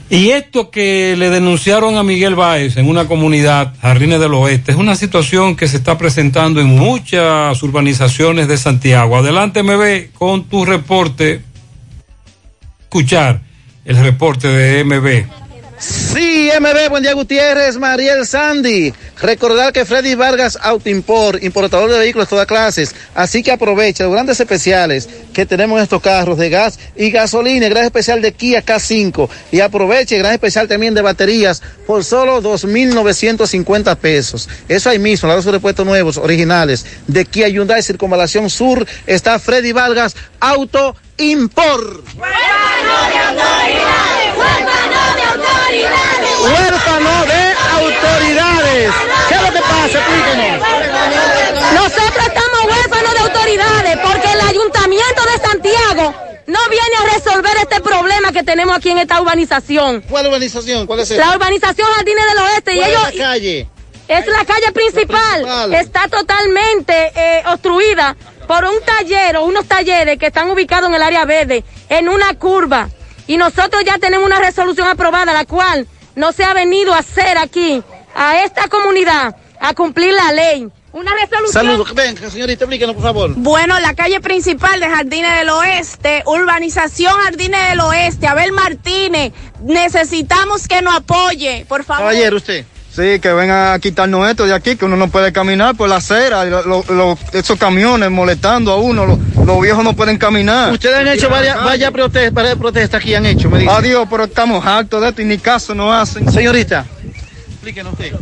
Y 0.09 0.29
esto 0.29 0.71
que 0.71 1.15
le 1.17 1.29
denunciaron 1.29 1.97
a 1.97 2.03
Miguel 2.03 2.35
Báez 2.35 2.77
en 2.77 2.87
una 2.87 3.07
comunidad, 3.07 3.73
Jardines 3.81 4.21
del 4.21 4.33
Oeste, 4.35 4.71
es 4.71 4.77
una 4.77 4.95
situación 4.95 5.57
que 5.57 5.67
se 5.67 5.77
está 5.77 5.97
presentando 5.97 6.61
en 6.61 6.67
muchas 6.67 7.61
urbanizaciones 7.61 8.47
de 8.47 8.57
Santiago. 8.57 9.17
Adelante, 9.17 9.63
ve 9.63 10.09
con 10.13 10.45
tu 10.45 10.63
reporte. 10.63 11.41
Escuchar 12.83 13.41
el 13.83 13.97
reporte 13.97 14.47
de 14.47 14.83
MB. 14.85 15.46
Sí, 15.79 16.49
MB, 16.59 16.89
buen 16.89 17.03
día 17.03 17.13
Gutiérrez, 17.13 17.77
Mariel 17.77 18.25
Sandy. 18.25 18.91
Recordar 19.21 19.71
que 19.71 19.85
Freddy 19.85 20.15
Vargas 20.15 20.57
Autoimport, 20.59 21.43
importador 21.43 21.91
de 21.91 21.99
vehículos 21.99 22.27
de 22.27 22.29
todas 22.31 22.47
clases. 22.47 22.95
Así 23.13 23.43
que 23.43 23.51
aprovecha 23.51 24.03
los 24.03 24.13
grandes 24.13 24.39
especiales 24.39 25.07
que 25.33 25.45
tenemos 25.45 25.77
en 25.77 25.83
estos 25.83 26.01
carros 26.01 26.39
de 26.39 26.49
gas 26.49 26.79
y 26.95 27.11
gasolina, 27.11 27.69
gran 27.69 27.83
especial 27.83 28.23
de 28.23 28.33
Kia 28.33 28.65
K5. 28.65 29.29
Y 29.51 29.59
aproveche 29.59 30.17
gran 30.17 30.33
especial 30.33 30.67
también 30.67 30.95
de 30.95 31.03
baterías 31.03 31.61
por 31.85 32.03
solo 32.03 32.41
2.950 32.41 33.97
pesos. 33.97 34.49
Eso 34.67 34.89
ahí 34.89 34.97
mismo, 34.97 35.29
los 35.29 35.45
repuestos 35.45 35.85
nuevos, 35.85 36.17
originales 36.17 36.87
de 37.05 37.23
Kia 37.25 37.49
Hyundai 37.49 37.83
Circunvalación 37.83 38.49
Sur. 38.49 38.87
Está 39.05 39.37
Freddy 39.37 39.73
Vargas 39.73 40.15
Auto 40.39 40.95
Import. 41.17 42.03
Huérfano 46.43 47.25
de 47.25 47.53
autoridades. 47.81 48.93
¿Qué 49.27 49.35
es 49.35 49.41
lo 49.41 49.51
que 49.51 49.59
pasa? 49.61 49.97
Explíquenos. 49.97 50.67
Nosotros 51.73 52.27
estamos 52.27 52.65
huérfanos 52.65 53.13
de 53.13 53.19
autoridades 53.19 53.97
porque 54.03 54.31
el 54.33 54.41
ayuntamiento 54.41 55.21
de 55.23 55.47
Santiago 55.47 56.13
no 56.47 56.59
viene 56.69 56.95
a 57.01 57.13
resolver 57.15 57.57
este 57.57 57.81
problema 57.81 58.31
que 58.31 58.43
tenemos 58.43 58.77
aquí 58.77 58.89
en 58.89 58.99
esta 58.99 59.21
urbanización. 59.21 60.01
¿Cuál 60.09 60.27
urbanización? 60.27 60.85
¿Cuál 60.87 61.01
es 61.01 61.11
esa? 61.11 61.25
La 61.25 61.35
urbanización 61.35 61.87
Jardines 61.95 62.25
del 62.27 62.37
Oeste. 62.37 62.73
Y 62.73 62.77
¿Cuál 62.77 62.89
ellos, 62.89 63.07
es 63.09 63.15
la 63.15 63.25
calle? 63.25 63.69
Es 64.07 64.27
la 64.27 64.45
calle 64.45 64.71
principal. 64.71 65.73
Está 65.73 66.07
totalmente 66.07 67.11
eh, 67.15 67.43
obstruida 67.47 68.15
por 68.47 68.63
un 68.63 68.79
taller 68.85 69.35
o 69.37 69.43
unos 69.43 69.65
talleres 69.65 70.17
que 70.17 70.27
están 70.27 70.49
ubicados 70.49 70.87
en 70.87 70.95
el 70.95 71.03
área 71.03 71.25
verde, 71.25 71.63
en 71.89 72.07
una 72.07 72.33
curva. 72.35 72.89
Y 73.27 73.35
nosotros 73.35 73.83
ya 73.85 73.97
tenemos 73.97 74.25
una 74.25 74.39
resolución 74.39 74.87
aprobada, 74.87 75.33
la 75.33 75.43
cual 75.43 75.85
no 76.17 76.33
se 76.33 76.43
ha 76.43 76.53
venido 76.53 76.93
a 76.93 76.97
hacer 76.97 77.37
aquí, 77.37 77.81
a 78.15 78.43
esta 78.43 78.67
comunidad, 78.67 79.35
a 79.59 79.73
cumplir 79.73 80.13
la 80.13 80.33
ley. 80.33 80.67
Una 80.91 81.13
resolución. 81.13 81.51
Saludos. 81.51 81.93
Ven, 81.93 82.17
señorita, 82.17 82.63
explíquenos, 82.63 82.95
por 82.95 83.03
favor. 83.03 83.33
Bueno, 83.35 83.79
la 83.79 83.93
calle 83.93 84.19
principal 84.19 84.79
de 84.79 84.89
Jardines 84.89 85.37
del 85.37 85.49
Oeste, 85.49 86.23
urbanización 86.25 87.13
Jardines 87.21 87.69
del 87.69 87.79
Oeste, 87.81 88.25
Abel 88.25 88.51
Martínez, 88.51 89.31
necesitamos 89.61 90.67
que 90.67 90.81
nos 90.81 90.95
apoye, 90.95 91.65
por 91.69 91.83
favor. 91.83 92.01
Caballero, 92.01 92.37
usted. 92.37 92.65
Sí, 92.97 93.19
que 93.19 93.31
vengan 93.31 93.73
a 93.75 93.79
quitarnos 93.79 94.27
esto 94.27 94.47
de 94.47 94.55
aquí, 94.55 94.75
que 94.75 94.83
uno 94.85 94.97
no 94.97 95.07
puede 95.07 95.31
caminar 95.31 95.75
por 95.75 95.87
la 95.87 95.97
acera, 95.97 96.47
y 96.47 96.49
lo- 96.49 97.15
esos 97.31 97.59
camiones 97.59 98.09
molestando 98.09 98.71
a 98.71 98.77
uno, 98.77 99.05
lo- 99.05 99.19
los 99.45 99.61
viejos 99.61 99.83
no 99.83 99.93
pueden 99.95 100.17
caminar. 100.17 100.73
Ustedes 100.73 100.95
han 100.97 101.07
hecho 101.07 101.29
varias, 101.29 101.63
varias 101.63 101.91
protestas, 101.91 102.33
varias 102.33 102.55
protestas 102.55 102.99
aquí 102.99 103.13
han 103.13 103.27
hecho, 103.27 103.51
me 103.51 103.59
dice. 103.59 103.69
Adiós, 103.71 104.07
pero 104.09 104.23
estamos 104.23 104.65
hartos 104.65 104.99
de 105.03 105.09
esto 105.09 105.21
y 105.21 105.25
ni 105.25 105.37
caso 105.37 105.75
no 105.75 105.93
hacen. 105.93 106.31
Señorita, 106.31 106.87
explíquenos 107.51 107.93
usted. 107.93 108.13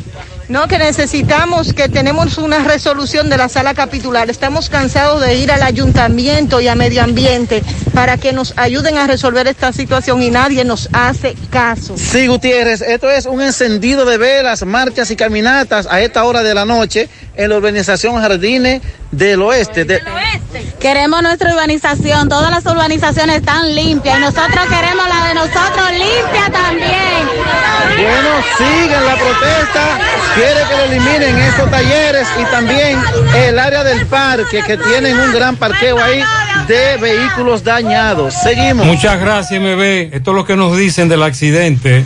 No, 0.48 0.68
que 0.68 0.78
necesitamos 0.78 1.74
que 1.74 1.90
tenemos 1.90 2.38
una 2.38 2.60
resolución 2.60 3.30
de 3.30 3.38
la 3.38 3.50
sala 3.50 3.74
capitular. 3.74 4.30
Estamos 4.30 4.70
cansados 4.70 5.22
de 5.22 5.36
ir 5.36 5.52
al 5.52 5.64
ayuntamiento 5.64 6.62
y 6.62 6.68
a 6.68 6.76
medio 6.76 7.02
ambiente 7.04 7.64
para 7.96 8.18
que 8.18 8.32
nos 8.32 8.54
ayuden 8.56 8.98
a 9.00 9.08
resolver 9.08 9.48
esta 9.48 9.74
situación 9.74 10.22
y 10.22 10.30
nadie 10.30 10.64
nos 10.64 10.88
hace 10.94 11.36
caso. 11.50 11.96
Sí, 11.98 12.28
Gutiérrez, 12.28 12.82
esto 12.82 13.10
es 13.10 13.26
un 13.26 13.42
encendido 13.42 14.06
de 14.06 14.20
velas, 14.20 14.64
marchas 14.66 15.10
y 15.10 15.16
caminatas 15.16 15.88
a 15.90 16.02
esta 16.02 16.24
hora 16.26 16.44
de 16.44 16.54
la 16.54 16.66
noche 16.66 17.10
en 17.36 17.50
la 17.50 17.58
urbanización 17.58 18.22
Jardines 18.22 18.84
del 19.12 19.42
Oeste. 19.42 19.84
De- 19.86 20.00
Queremos 20.80 21.24
nuestra 21.24 21.52
urbanización, 21.54 22.30
todas 22.30 22.52
las 22.52 22.64
urbanizaciones 22.66 23.38
están 23.38 23.74
limpias 23.74 24.18
y 24.20 24.22
nosotros 24.22 24.66
queremos 24.70 25.06
la 25.10 25.28
de 25.28 25.34
nosotros 25.34 25.92
limpia 25.92 26.52
también. 26.52 27.28
Bueno, 27.98 28.30
sigan 28.58 29.06
la 29.06 29.16
protesta, 29.16 30.00
quiere 30.36 30.60
que 30.70 30.76
lo 30.78 30.84
eliminen 30.84 31.38
esos 31.38 31.72
talleres 31.72 32.28
y 32.40 32.44
también 32.52 33.00
el 33.48 33.58
área 33.58 33.84
del 33.84 34.06
parque 34.06 34.62
que 34.66 34.78
tienen 34.78 35.18
un 35.18 35.34
gran 35.34 35.56
parqueo 35.56 35.98
ahí 35.98 36.22
de 36.68 36.98
vehículos 36.98 37.64
dañados. 37.64 38.34
Seguimos. 38.44 38.86
Muchas 38.86 39.20
gracias, 39.20 39.60
MB. 39.62 40.14
Esto 40.14 40.32
es 40.32 40.36
lo 40.36 40.46
que 40.46 40.56
nos 40.56 40.78
dicen 40.78 41.08
del 41.08 41.24
accidente. 41.24 42.06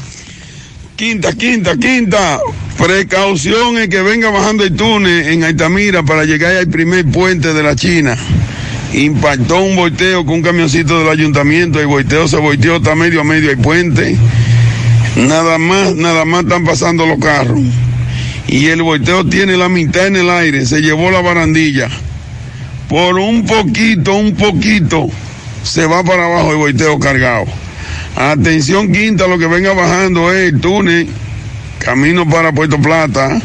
Quinta, 0.95 1.33
quinta, 1.33 1.75
quinta. 1.77 2.39
Precaución 2.77 3.77
el 3.77 3.89
que 3.89 4.01
venga 4.01 4.29
bajando 4.29 4.63
el 4.63 4.75
túnel 4.75 5.27
en 5.27 5.43
Altamira 5.43 6.03
para 6.03 6.23
llegar 6.23 6.55
al 6.55 6.67
primer 6.67 7.05
puente 7.05 7.53
de 7.53 7.63
la 7.63 7.75
China. 7.75 8.17
Impactó 8.93 9.61
un 9.61 9.75
volteo 9.75 10.25
con 10.25 10.35
un 10.35 10.41
camioncito 10.41 10.99
del 10.99 11.09
ayuntamiento. 11.09 11.79
El 11.79 11.87
volteo 11.87 12.27
se 12.27 12.37
volteó, 12.37 12.77
está 12.77 12.95
medio 12.95 13.21
a 13.21 13.23
medio 13.23 13.49
el 13.49 13.57
puente. 13.57 14.17
Nada 15.15 15.57
más, 15.57 15.95
nada 15.95 16.25
más 16.25 16.43
están 16.43 16.63
pasando 16.63 17.05
los 17.05 17.19
carros. 17.19 17.59
Y 18.51 18.65
el 18.67 18.81
volteo 18.81 19.23
tiene 19.25 19.55
la 19.57 19.69
mitad 19.69 20.07
en 20.07 20.15
el 20.15 20.29
aire. 20.29 20.65
Se 20.65 20.81
llevó 20.81 21.11
la 21.11 21.21
barandilla. 21.21 21.87
Por 22.87 23.19
un 23.19 23.45
poquito, 23.45 24.15
un 24.15 24.35
poquito, 24.35 25.07
se 25.61 25.85
va 25.85 26.03
para 26.03 26.25
abajo 26.25 26.51
el 26.51 26.57
volteo 26.57 26.97
cargado. 26.97 27.45
Atención 28.15 28.91
quinta, 28.91 29.27
lo 29.27 29.37
que 29.37 29.45
venga 29.45 29.73
bajando 29.73 30.33
es 30.33 30.51
el 30.51 30.59
túnel, 30.59 31.07
camino 31.77 32.27
para 32.27 32.51
Puerto 32.51 32.81
Plata. 32.81 33.39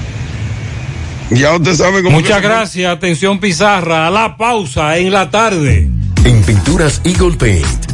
Ya 1.31 1.55
usted 1.55 1.74
sabe 1.74 2.02
cómo. 2.02 2.18
Muchas 2.18 2.40
gracias. 2.40 2.90
Atención, 2.90 3.39
Pizarra. 3.39 4.06
A 4.06 4.10
la 4.10 4.39
pausa 4.39 4.97
en 4.97 5.12
la 5.12 5.31
tarde. 5.31 5.90
En 6.24 6.43
Pinturas 6.44 7.02
Eagle 7.05 7.36
Paint 7.36 7.94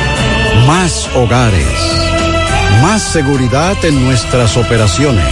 Más 0.67 1.09
hogares. 1.15 1.65
Más 2.81 3.01
seguridad 3.01 3.83
en 3.83 4.05
nuestras 4.05 4.55
operaciones. 4.57 5.25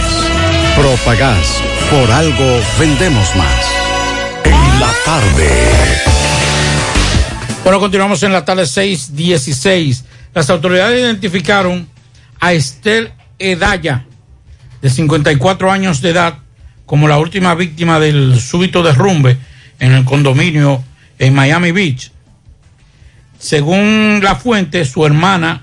Propagás. 0.76 1.62
Por 1.90 2.10
algo 2.10 2.60
vendemos 2.78 3.36
más. 3.36 3.70
En 4.44 4.80
la 4.80 4.92
tarde. 5.04 5.48
Bueno, 7.62 7.78
continuamos 7.78 8.22
en 8.22 8.32
la 8.32 8.44
tarde 8.44 8.64
6:16. 8.64 10.04
Las 10.34 10.50
autoridades 10.50 11.00
identificaron 11.00 11.88
a 12.40 12.52
Estel 12.52 13.12
Edaya, 13.38 14.04
de 14.82 14.90
54 14.90 15.70
años 15.70 16.00
de 16.02 16.10
edad, 16.10 16.38
como 16.86 17.06
la 17.06 17.18
última 17.18 17.54
víctima 17.54 18.00
del 18.00 18.40
súbito 18.40 18.82
derrumbe 18.82 19.38
en 19.78 19.92
el 19.92 20.04
condominio 20.04 20.82
en 21.18 21.34
Miami 21.34 21.72
Beach. 21.72 22.10
Según 23.40 24.20
la 24.22 24.36
fuente, 24.36 24.84
su 24.84 25.04
hermana 25.06 25.62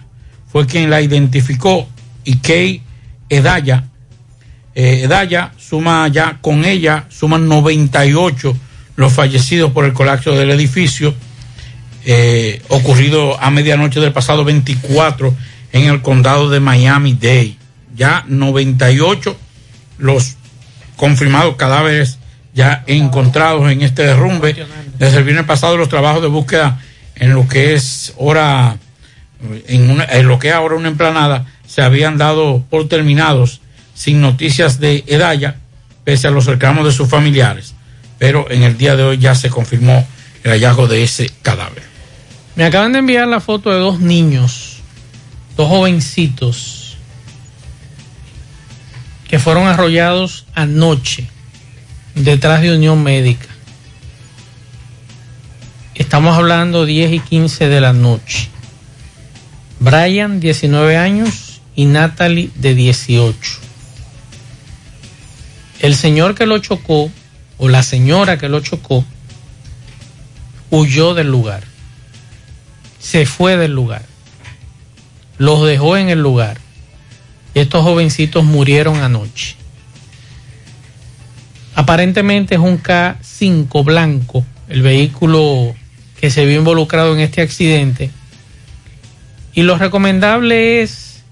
fue 0.52 0.66
quien 0.66 0.90
la 0.90 1.00
identificó 1.00 1.88
y 2.24 2.38
Kay 2.38 2.82
Edaya. 3.30 3.84
eh, 4.74 5.02
Edaya 5.04 5.52
suma 5.58 6.08
ya 6.08 6.40
con 6.42 6.66
ella, 6.66 7.06
suman 7.10 7.48
98 7.48 8.58
los 8.96 9.14
fallecidos 9.14 9.72
por 9.72 9.86
el 9.86 9.94
colapso 9.94 10.32
del 10.32 10.50
edificio 10.50 11.14
eh, 12.04 12.64
ocurrido 12.70 13.40
a 13.40 13.52
medianoche 13.52 14.00
del 14.00 14.12
pasado 14.12 14.44
24 14.44 15.36
en 15.74 15.84
el 15.84 16.02
condado 16.02 16.50
de 16.50 16.60
Miami-Dade. 16.60 17.58
Ya 17.96 18.26
98 18.28 19.38
los 20.00 20.36
confirmados 20.96 21.58
cadáveres 21.58 22.18
ya 22.56 22.84
encontrados 22.88 23.72
en 23.72 23.84
este 23.84 24.04
derrumbe. 24.04 24.56
Desde 24.98 25.20
el 25.20 25.26
viernes 25.26 25.46
pasado 25.46 25.78
los 25.78 25.90
trabajos 25.90 26.24
de 26.24 26.28
búsqueda 26.28 26.82
en 27.20 27.34
lo 27.34 27.48
que 27.48 27.74
es 27.74 28.14
hora, 28.18 28.78
en, 29.68 30.28
lo 30.28 30.40
que 30.40 30.50
es 30.50 30.54
ahora 30.54 30.76
una 30.76 30.88
emplanada, 30.88 31.46
se 31.68 31.82
habían 31.82 32.18
dado 32.18 32.64
por 32.70 32.88
terminados 32.88 33.62
sin 33.94 34.22
noticias 34.22 34.80
de 34.80 35.04
Edaya, 35.08 35.58
pese 36.04 36.28
a 36.28 36.32
los 36.32 36.46
reclamos 36.46 36.86
de 36.86 36.92
sus 36.92 37.10
familiares. 37.10 37.74
Pero 38.20 38.50
en 38.50 38.64
el 38.64 38.78
día 38.78 38.96
de 38.96 39.04
hoy 39.04 39.18
ya 39.18 39.36
se 39.36 39.50
confirmó 39.50 40.08
el 40.44 40.52
hallazgo 40.52 40.88
de 40.88 41.04
ese 41.04 41.30
cadáver. 41.42 41.84
Me 42.56 42.66
acaban 42.66 42.94
de 42.94 43.00
enviar 43.00 43.28
la 43.28 43.40
foto 43.40 43.72
de 43.72 43.80
dos 43.80 44.00
niños, 44.00 44.78
dos 45.56 45.68
jovencitos, 45.68 46.98
que 49.28 49.40
fueron 49.40 49.68
arrollados 49.68 50.46
anoche 50.56 51.30
detrás 52.16 52.62
de 52.62 52.76
Unión 52.76 53.04
Médica. 53.04 53.48
Estamos 55.98 56.38
hablando 56.38 56.86
10 56.86 57.12
y 57.12 57.20
15 57.20 57.68
de 57.68 57.82
la 57.82 57.94
noche. 57.94 58.50
Brian, 59.80 60.40
19 60.40 60.98
años, 60.98 61.62
y 61.76 61.86
Natalie, 61.86 62.50
de 62.56 62.74
18. 62.74 63.38
El 65.82 65.96
señor 65.96 66.36
que 66.36 66.46
lo 66.46 66.58
chocó, 66.60 67.12
o 67.58 67.68
la 67.68 67.84
señora 67.84 68.38
que 68.38 68.50
lo 68.50 68.62
chocó, 68.62 69.06
huyó 70.72 71.14
del 71.14 71.28
lugar 71.28 71.64
se 73.08 73.26
fue 73.26 73.56
del 73.56 73.72
lugar. 73.72 74.04
Los 75.38 75.66
dejó 75.66 75.96
en 75.96 76.10
el 76.10 76.22
lugar. 76.22 76.58
Estos 77.54 77.84
jovencitos 77.84 78.44
murieron 78.44 78.98
anoche. 78.98 79.56
Aparentemente 81.74 82.56
es 82.56 82.62
un 82.62 82.84
K5 82.84 83.86
blanco, 83.86 84.44
el 84.68 84.82
vehículo 84.82 85.74
que 86.20 86.30
se 86.32 86.46
vio 86.46 86.58
involucrado 86.58 87.14
en 87.14 87.22
este 87.22 87.42
accidente. 87.42 88.12
Y 89.54 89.64
lo 89.64 89.78
recomendable 89.78 90.82
es 90.82 91.24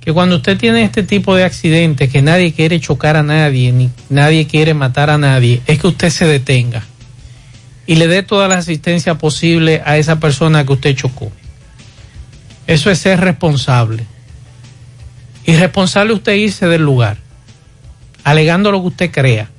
que 0.00 0.12
cuando 0.12 0.36
usted 0.36 0.58
tiene 0.58 0.82
este 0.82 1.02
tipo 1.02 1.36
de 1.36 1.44
accidentes, 1.44 2.10
que 2.10 2.22
nadie 2.22 2.52
quiere 2.52 2.80
chocar 2.80 3.16
a 3.16 3.22
nadie, 3.22 3.72
ni 3.72 3.90
nadie 4.08 4.46
quiere 4.46 4.74
matar 4.74 5.10
a 5.10 5.18
nadie, 5.18 5.62
es 5.66 5.78
que 5.78 5.86
usted 5.86 6.10
se 6.10 6.26
detenga 6.26 6.84
y 7.86 7.96
le 7.96 8.08
dé 8.08 8.22
toda 8.22 8.48
la 8.48 8.58
asistencia 8.58 9.16
posible 9.16 9.82
a 9.84 9.96
esa 9.96 10.18
persona 10.18 10.64
que 10.64 10.72
usted 10.72 10.96
chocó. 10.96 11.30
Eso 12.66 12.90
es 12.90 12.98
ser 12.98 13.20
responsable. 13.20 14.06
Irresponsable 15.46 16.14
usted 16.14 16.34
irse 16.34 16.66
del 16.66 16.82
lugar, 16.82 17.18
alegando 18.24 18.70
lo 18.70 18.80
que 18.80 18.88
usted 18.88 19.10
crea. 19.10 19.50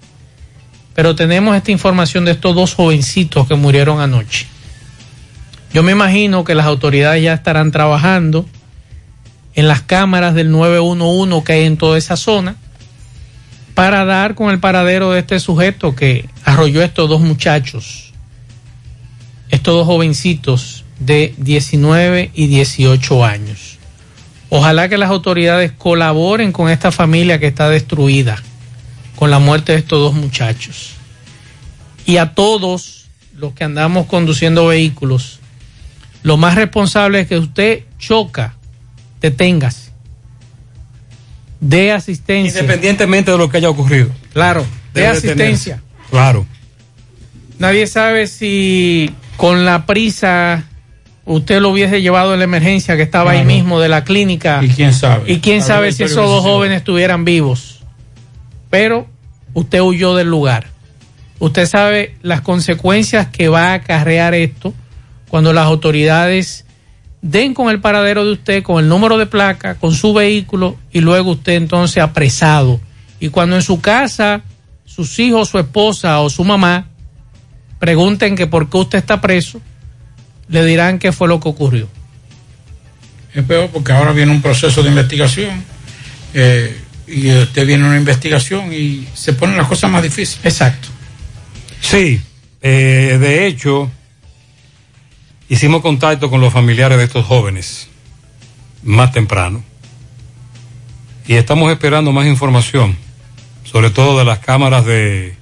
Pero 0.93 1.15
tenemos 1.15 1.55
esta 1.55 1.71
información 1.71 2.25
de 2.25 2.31
estos 2.31 2.55
dos 2.55 2.75
jovencitos 2.75 3.47
que 3.47 3.55
murieron 3.55 3.99
anoche. 3.99 4.45
Yo 5.73 5.81
me 5.81 5.91
imagino 5.91 6.43
que 6.43 6.55
las 6.55 6.65
autoridades 6.65 7.23
ya 7.23 7.33
estarán 7.33 7.71
trabajando 7.71 8.45
en 9.55 9.67
las 9.67 9.81
cámaras 9.81 10.35
del 10.35 10.51
911 10.51 11.43
que 11.43 11.53
hay 11.53 11.63
en 11.63 11.77
toda 11.77 11.97
esa 11.97 12.15
zona 12.15 12.55
para 13.73 14.05
dar 14.05 14.35
con 14.35 14.51
el 14.51 14.59
paradero 14.59 15.11
de 15.11 15.19
este 15.19 15.39
sujeto 15.39 15.95
que 15.95 16.29
arrolló 16.43 16.83
estos 16.83 17.09
dos 17.09 17.21
muchachos 17.21 18.13
estos 19.53 19.75
dos 19.75 19.85
jovencitos 19.85 20.83
de 20.99 21.35
19 21.37 22.31
y 22.33 22.47
18 22.47 23.23
años. 23.23 23.77
Ojalá 24.49 24.89
que 24.89 24.97
las 24.97 25.11
autoridades 25.11 25.71
colaboren 25.71 26.51
con 26.51 26.69
esta 26.69 26.91
familia 26.91 27.39
que 27.39 27.47
está 27.47 27.69
destruida 27.69 28.41
con 29.15 29.29
la 29.29 29.39
muerte 29.39 29.73
de 29.73 29.79
estos 29.79 29.99
dos 29.99 30.13
muchachos. 30.13 30.93
Y 32.05 32.17
a 32.17 32.33
todos 32.33 33.05
los 33.35 33.53
que 33.53 33.63
andamos 33.63 34.07
conduciendo 34.07 34.67
vehículos, 34.67 35.39
lo 36.23 36.37
más 36.37 36.55
responsable 36.55 37.21
es 37.21 37.27
que 37.27 37.37
usted 37.37 37.83
choca, 37.99 38.55
deténgase, 39.21 39.91
dé 41.59 41.91
asistencia. 41.91 42.61
Independientemente 42.61 43.31
de 43.31 43.37
lo 43.37 43.49
que 43.49 43.57
haya 43.57 43.69
ocurrido. 43.69 44.09
Claro, 44.33 44.65
dé 44.93 45.07
asistencia. 45.07 45.81
Claro. 46.09 46.45
Nadie 47.59 47.87
sabe 47.87 48.27
si 48.27 49.09
con 49.37 49.65
la 49.65 49.85
prisa 49.85 50.65
usted 51.25 51.61
lo 51.61 51.69
hubiese 51.69 52.01
llevado 52.01 52.33
en 52.33 52.39
la 52.39 52.45
emergencia 52.45 52.95
que 52.97 53.03
estaba 53.03 53.31
ahí 53.31 53.45
mismo 53.45 53.79
de 53.79 53.89
la 53.89 54.03
clínica. 54.03 54.59
Y 54.63 54.69
quién 54.69 54.93
sabe. 54.93 55.31
Y 55.31 55.39
quién 55.39 55.61
sabe 55.61 55.91
si 55.91 56.03
esos 56.03 56.27
dos 56.27 56.43
jóvenes 56.43 56.77
estuvieran 56.77 57.25
vivos. 57.25 57.72
Pero 58.73 59.05
usted 59.53 59.81
huyó 59.81 60.15
del 60.15 60.29
lugar. 60.29 60.65
Usted 61.37 61.67
sabe 61.67 62.15
las 62.23 62.41
consecuencias 62.41 63.27
que 63.27 63.47
va 63.47 63.67
a 63.67 63.73
acarrear 63.75 64.33
esto 64.33 64.73
cuando 65.29 65.53
las 65.53 65.67
autoridades 65.67 66.65
den 67.21 67.53
con 67.53 67.69
el 67.69 67.81
paradero 67.81 68.25
de 68.25 68.31
usted, 68.31 68.63
con 68.63 68.83
el 68.83 68.89
número 68.89 69.19
de 69.19 69.27
placa, 69.27 69.75
con 69.75 69.93
su 69.93 70.11
vehículo 70.11 70.75
y 70.91 71.01
luego 71.01 71.33
usted 71.33 71.53
entonces 71.53 72.01
apresado. 72.01 72.81
Y 73.19 73.29
cuando 73.29 73.57
en 73.57 73.61
su 73.61 73.79
casa 73.79 74.41
sus 74.85 75.19
hijos, 75.19 75.49
su 75.49 75.59
esposa 75.59 76.21
o 76.21 76.31
su 76.31 76.43
mamá 76.43 76.87
pregunten 77.77 78.35
que 78.35 78.47
por 78.47 78.71
qué 78.71 78.77
usted 78.77 78.97
está 78.97 79.21
preso, 79.21 79.61
le 80.47 80.65
dirán 80.65 80.97
qué 80.97 81.11
fue 81.11 81.27
lo 81.27 81.39
que 81.39 81.49
ocurrió. 81.49 81.87
Es 83.35 83.43
peor 83.43 83.69
porque 83.71 83.91
ahora 83.91 84.13
viene 84.13 84.31
un 84.31 84.41
proceso 84.41 84.81
de 84.81 84.89
investigación 84.89 85.63
eh, 86.33 86.75
y 87.07 87.31
usted 87.31 87.65
viene 87.65 87.85
una 87.85 87.97
investigación 87.97 88.71
y 88.73 89.07
se 89.13 89.33
ponen 89.33 89.57
las 89.57 89.67
cosas 89.67 89.89
más 89.91 90.03
difíciles. 90.03 90.45
Exacto. 90.45 90.87
Sí, 91.81 92.21
eh, 92.61 93.17
de 93.19 93.45
hecho, 93.47 93.91
hicimos 95.49 95.81
contacto 95.81 96.29
con 96.29 96.39
los 96.41 96.53
familiares 96.53 96.97
de 96.97 97.03
estos 97.03 97.25
jóvenes 97.25 97.87
más 98.83 99.11
temprano 99.11 99.63
y 101.27 101.35
estamos 101.35 101.71
esperando 101.71 102.11
más 102.11 102.25
información, 102.25 102.97
sobre 103.63 103.89
todo 103.89 104.17
de 104.19 104.25
las 104.25 104.39
cámaras 104.39 104.85
de 104.85 105.35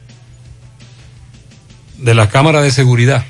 de 1.97 2.15
las 2.15 2.29
cámaras 2.29 2.63
de 2.63 2.71
seguridad, 2.71 3.23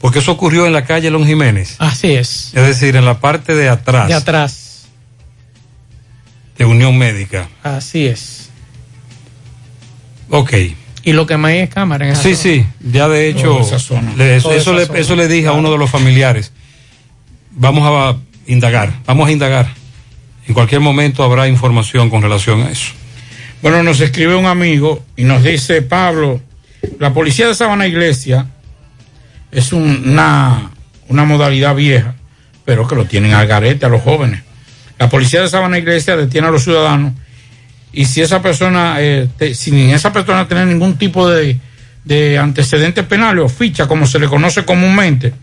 porque 0.00 0.20
eso 0.20 0.32
ocurrió 0.32 0.66
en 0.66 0.72
la 0.72 0.86
calle 0.86 1.10
Lon 1.10 1.26
Jiménez, 1.26 1.76
Así 1.78 2.12
es. 2.12 2.50
es 2.54 2.66
decir, 2.66 2.96
en 2.96 3.04
la 3.04 3.20
parte 3.20 3.54
de 3.54 3.68
atrás 3.68 4.08
De 4.08 4.14
atrás. 4.14 4.71
De 6.58 6.64
Unión 6.64 6.96
Médica. 6.98 7.48
Así 7.62 8.06
es. 8.06 8.50
Ok. 10.30 10.52
Y 11.04 11.12
lo 11.12 11.26
que 11.26 11.36
más 11.36 11.50
hay 11.50 11.58
es 11.60 11.70
cámara 11.70 12.06
en 12.06 12.12
esa 12.12 12.22
Sí, 12.22 12.34
zona. 12.34 12.42
sí, 12.42 12.66
ya 12.92 13.08
de 13.08 13.28
hecho, 13.28 13.48
Toda 13.54 13.60
esa 13.62 13.78
zona. 13.78 14.12
le- 14.16 14.36
eso, 14.36 14.72
le, 14.72 14.88
eso 15.00 15.16
le 15.16 15.26
dije 15.28 15.48
a 15.48 15.52
uno 15.52 15.70
de 15.72 15.78
los 15.78 15.90
familiares. 15.90 16.52
Vamos 17.50 17.82
a 17.84 18.16
indagar, 18.46 18.92
vamos 19.04 19.28
a 19.28 19.32
indagar. 19.32 19.68
En 20.46 20.54
cualquier 20.54 20.80
momento 20.80 21.22
habrá 21.24 21.48
información 21.48 22.08
con 22.08 22.22
relación 22.22 22.62
a 22.62 22.70
eso. 22.70 22.92
Bueno, 23.62 23.82
nos 23.82 24.00
escribe 24.00 24.34
un 24.36 24.46
amigo 24.46 25.04
y 25.16 25.24
nos 25.24 25.42
dice, 25.42 25.82
Pablo, 25.82 26.40
la 26.98 27.12
policía 27.12 27.46
de 27.48 27.54
Sabana 27.54 27.86
Iglesia 27.86 28.46
es 29.50 29.72
un- 29.72 30.08
una, 30.08 30.70
una 31.08 31.24
modalidad 31.24 31.74
vieja, 31.74 32.14
pero 32.64 32.86
que 32.86 32.94
lo 32.94 33.04
tienen 33.06 33.34
al 33.34 33.46
garete 33.46 33.86
a 33.86 33.88
los 33.88 34.02
jóvenes. 34.02 34.42
La 35.02 35.08
policía 35.08 35.40
de 35.42 35.48
Sabana 35.48 35.78
Iglesia 35.78 36.16
detiene 36.16 36.46
a 36.46 36.50
los 36.52 36.62
ciudadanos 36.62 37.12
y 37.92 38.04
si 38.04 38.20
esa 38.22 38.40
persona, 38.40 38.96
eh, 39.00 39.28
te- 39.36 39.52
sin 39.54 39.74
esa 39.90 40.12
persona 40.12 40.46
tener 40.46 40.68
ningún 40.68 40.96
tipo 40.96 41.28
de, 41.28 41.58
de 42.04 42.38
antecedentes 42.38 43.04
penales 43.04 43.44
o 43.44 43.48
ficha, 43.48 43.88
como 43.88 44.06
se 44.06 44.20
le 44.20 44.28
conoce 44.28 44.64
comúnmente, 44.64 45.34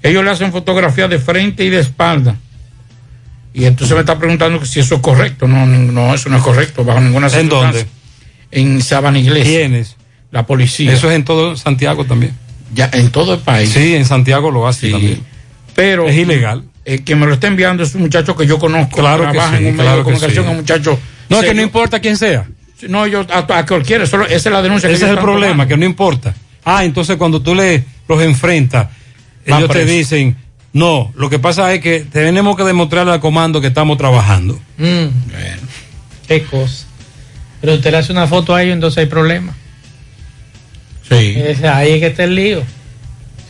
ellos 0.00 0.24
le 0.24 0.30
hacen 0.30 0.52
fotografías 0.52 1.10
de 1.10 1.18
frente 1.18 1.64
y 1.64 1.70
de 1.70 1.80
espalda. 1.80 2.36
Y 3.52 3.64
entonces 3.64 3.94
me 3.96 4.00
está 4.00 4.16
preguntando 4.16 4.64
si 4.64 4.78
eso 4.78 4.94
es 4.94 5.00
correcto. 5.00 5.48
No, 5.48 5.66
no, 5.66 6.14
eso 6.14 6.28
no 6.28 6.36
es 6.36 6.42
correcto, 6.44 6.84
bajo 6.84 7.00
ninguna 7.00 7.26
¿En 7.26 7.32
circunstancia. 7.32 7.80
dónde? 7.80 7.86
En 8.52 8.80
Sabana 8.80 9.18
Iglesia. 9.18 9.44
¿Quiénes? 9.58 9.96
La 10.30 10.46
policía. 10.46 10.92
Eso 10.92 11.10
es 11.10 11.16
en 11.16 11.24
todo 11.24 11.56
Santiago 11.56 12.04
también. 12.04 12.32
Ya, 12.72 12.88
en 12.92 13.10
todo 13.10 13.34
el 13.34 13.40
país. 13.40 13.70
Sí, 13.70 13.96
en 13.96 14.04
Santiago 14.04 14.52
lo 14.52 14.68
hace 14.68 14.92
también. 14.92 15.20
Pero 15.74 16.06
Es 16.08 16.16
ilegal. 16.16 16.62
El 16.84 17.04
que 17.04 17.14
me 17.14 17.26
lo 17.26 17.34
está 17.34 17.46
enviando 17.46 17.82
es 17.82 17.94
un 17.94 18.02
muchacho 18.02 18.34
que 18.36 18.46
yo 18.46 18.58
conozco. 18.58 18.96
Claro 18.98 19.26
que 19.26 19.32
trabaja 19.32 19.58
sí, 19.58 19.64
en 19.64 19.70
un 19.70 19.76
medio 19.76 19.82
claro 19.84 19.96
de 19.98 20.04
comunicación, 20.04 20.44
sí. 20.44 20.50
un 20.50 20.56
muchacho. 20.56 20.98
No, 21.28 21.40
es 21.40 21.44
que 21.48 21.54
no 21.54 21.62
importa 21.62 22.00
quién 22.00 22.16
sea. 22.16 22.46
No, 22.88 23.06
yo 23.06 23.26
a, 23.30 23.58
a 23.58 23.66
cualquiera, 23.66 24.06
solo, 24.06 24.24
esa 24.24 24.34
es 24.36 24.46
la 24.46 24.62
denuncia 24.62 24.88
que 24.88 24.94
Ese 24.94 25.04
es 25.04 25.10
el 25.10 25.18
problema, 25.18 25.52
tomando. 25.52 25.68
que 25.68 25.76
no 25.76 25.84
importa. 25.84 26.34
Ah, 26.64 26.84
entonces 26.84 27.16
cuando 27.16 27.42
tú 27.42 27.54
le 27.54 27.84
los 28.08 28.22
enfrentas, 28.22 28.88
Van 29.46 29.58
ellos 29.62 29.70
te 29.70 29.84
dicen, 29.84 30.36
no, 30.72 31.12
lo 31.14 31.28
que 31.30 31.38
pasa 31.38 31.72
es 31.74 31.80
que 31.80 32.00
tenemos 32.00 32.56
que 32.56 32.64
demostrarle 32.64 33.12
al 33.12 33.20
comando 33.20 33.60
que 33.60 33.66
estamos 33.68 33.98
trabajando. 33.98 34.58
Mm. 34.78 35.06
Qué 36.26 36.42
cosa. 36.44 36.86
Pero 37.60 37.74
usted 37.74 37.90
le 37.90 37.96
hace 37.98 38.12
una 38.12 38.26
foto 38.26 38.54
a 38.54 38.62
ellos, 38.62 38.74
entonces 38.74 38.98
hay 38.98 39.06
problema. 39.06 39.52
Sí. 41.08 41.34
Es- 41.36 41.62
ahí 41.64 41.92
es 41.92 42.00
que 42.00 42.06
está 42.06 42.24
el 42.24 42.34
lío. 42.34 42.62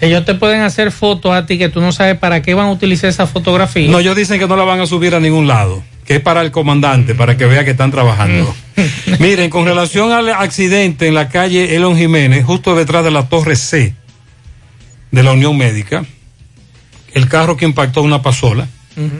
Ellos 0.01 0.25
te 0.25 0.35
pueden 0.35 0.63
hacer 0.63 0.93
fotos 0.93 1.33
a 1.33 1.45
ti 1.45 1.59
que 1.59 1.69
tú 1.69 1.81
no 1.81 1.93
sabes 1.93 2.17
para 2.17 2.41
qué 2.41 2.55
van 2.55 2.67
a 2.67 2.73
utilizar 2.73 3.11
esa 3.11 3.27
fotografía. 3.27 3.91
No, 3.91 3.99
ellos 3.99 4.17
dicen 4.17 4.39
que 4.39 4.47
no 4.47 4.57
la 4.57 4.65
van 4.65 4.81
a 4.81 4.87
subir 4.87 5.15
a 5.15 5.21
ningún 5.21 5.47
lado, 5.47 5.83
que 6.07 6.17
es 6.17 6.21
para 6.21 6.41
el 6.41 6.51
comandante, 6.51 7.15
para 7.15 7.37
que 7.37 7.45
vea 7.45 7.65
que 7.65 7.73
están 7.73 7.91
trabajando. 7.91 8.55
Miren, 9.19 9.51
con 9.51 9.67
relación 9.67 10.11
al 10.13 10.31
accidente 10.31 11.07
en 11.07 11.15
la 11.15 11.29
calle 11.29 11.77
Elon 11.77 11.97
Jiménez, 11.97 12.45
justo 12.45 12.75
detrás 12.75 13.05
de 13.05 13.11
la 13.11 13.29
torre 13.29 13.57
C 13.57 13.95
de 15.11 15.23
la 15.23 15.33
Unión 15.33 15.57
Médica, 15.59 16.05
el 17.13 17.29
carro 17.29 17.57
que 17.57 17.67
impactó 17.67 18.03
una 18.03 18.23
pasola, 18.23 18.69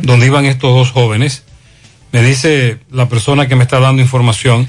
donde 0.03 0.27
iban 0.27 0.45
estos 0.45 0.75
dos 0.75 0.91
jóvenes, 0.91 1.45
me 2.13 2.23
dice 2.23 2.79
la 2.91 3.09
persona 3.09 3.49
que 3.49 3.57
me 3.57 3.63
está 3.65 3.81
dando 3.81 4.03
información, 4.03 4.69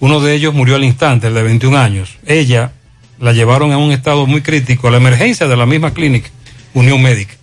uno 0.00 0.20
de 0.20 0.34
ellos 0.34 0.54
murió 0.54 0.76
al 0.76 0.84
instante, 0.84 1.28
el 1.28 1.34
de 1.34 1.42
21 1.42 1.78
años. 1.78 2.16
Ella 2.26 2.72
la 3.20 3.32
llevaron 3.32 3.70
a 3.72 3.78
un 3.78 3.92
estado 3.92 4.26
muy 4.26 4.40
crítico, 4.40 4.88
a 4.88 4.90
la 4.90 4.96
emergencia 4.96 5.46
de 5.46 5.56
la 5.56 5.66
misma 5.66 5.92
clínica, 5.92 6.30
Unión 6.74 7.02
Médica. 7.02 7.34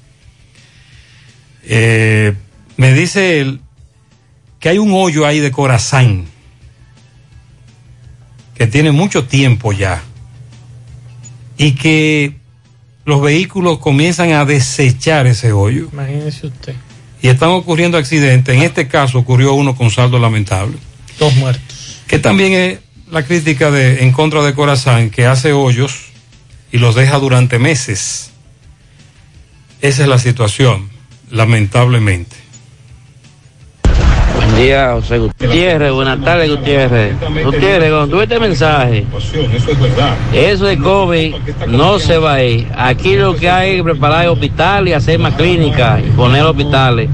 Eh, 1.63 2.33
me 2.77 2.93
dice 2.93 3.39
él 3.41 3.61
que 4.59 4.69
hay 4.69 4.77
un 4.77 4.91
hoyo 4.93 5.25
ahí 5.25 5.39
de 5.39 5.51
corazón 5.51 6.25
que 8.55 8.67
tiene 8.67 8.91
mucho 8.91 9.25
tiempo 9.25 9.71
ya 9.71 10.01
y 11.57 11.73
que 11.73 12.35
los 13.05 13.21
vehículos 13.21 13.79
comienzan 13.79 14.31
a 14.31 14.45
desechar 14.45 15.27
ese 15.27 15.51
hoyo 15.51 15.89
Imagínese 15.93 16.47
usted. 16.47 16.75
y 17.21 17.27
están 17.27 17.49
ocurriendo 17.49 17.97
accidentes. 17.97 18.55
En 18.55 18.63
este 18.63 18.87
caso 18.87 19.19
ocurrió 19.19 19.53
uno 19.53 19.75
con 19.75 19.91
saldo 19.91 20.17
lamentable. 20.19 20.77
Dos 21.19 21.35
muertos. 21.35 22.01
Que 22.07 22.19
también 22.19 22.53
es 22.53 22.79
la 23.11 23.23
crítica 23.23 23.71
de 23.71 24.03
en 24.03 24.11
contra 24.11 24.41
de 24.43 24.53
Corazán, 24.53 25.09
que 25.09 25.25
hace 25.25 25.53
hoyos 25.53 26.07
y 26.71 26.77
los 26.77 26.95
deja 26.95 27.19
durante 27.19 27.59
meses. 27.59 28.31
Esa 29.81 30.03
es 30.03 30.09
la 30.09 30.17
situación, 30.17 30.89
lamentablemente. 31.31 32.35
Buen 34.35 34.55
día, 34.55 34.91
José 34.93 35.19
Gutiérrez. 35.19 35.91
Buenas 35.91 36.23
tardes, 36.23 36.49
Gutiérrez. 36.49 37.15
Gutiérrez, 37.43 37.91
cuando 37.91 38.07
tuve 38.07 38.23
este 38.23 38.39
mensaje, 38.39 39.05
eso 40.33 40.65
de 40.65 40.77
COVID 40.77 41.35
no 41.67 41.99
se 41.99 42.17
va 42.17 42.33
a 42.33 42.43
ir. 42.43 42.67
Aquí 42.75 43.15
lo 43.15 43.35
que 43.35 43.49
hay 43.49 43.77
es 43.77 43.83
preparar 43.83 44.27
hospitales 44.27 44.91
y 44.91 44.93
hacer 44.93 45.19
más 45.19 45.35
clínicas 45.35 46.01
y 46.05 46.09
poner 46.11 46.43
hospitales. 46.43 47.09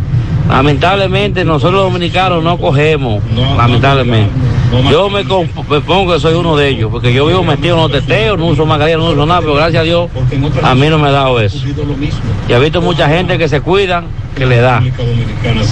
Lamentablemente, 0.53 1.43
nosotros 1.43 1.73
los 1.73 1.83
dominicanos 1.85 2.43
no 2.43 2.59
cogemos, 2.59 3.23
lamentablemente. 3.57 4.31
Yo 4.91 5.09
me, 5.09 5.23
pongo 5.23 6.13
que 6.13 6.19
soy 6.19 6.35
uno 6.35 6.55
de 6.55 6.69
ellos, 6.69 6.91
porque 6.91 7.11
yo 7.11 7.25
vivo 7.25 7.43
metido 7.43 7.75
en 7.75 7.81
los 7.81 7.91
teteos, 7.91 8.37
no 8.37 8.45
uso 8.45 8.63
mascarilla, 8.63 8.97
no 8.97 9.09
uso 9.09 9.25
nada, 9.25 9.41
pero 9.41 9.55
gracias 9.55 9.81
a 9.81 9.83
Dios 9.83 10.11
a 10.61 10.75
mí 10.75 10.89
no 10.89 10.99
me 10.99 11.07
ha 11.07 11.11
dado 11.11 11.39
eso. 11.39 11.57
Y 12.47 12.53
he 12.53 12.59
visto 12.59 12.83
mucha 12.83 13.09
gente 13.09 13.39
que 13.39 13.49
se 13.49 13.61
cuida, 13.61 14.03
que 14.35 14.45
le 14.45 14.57
da. 14.57 14.83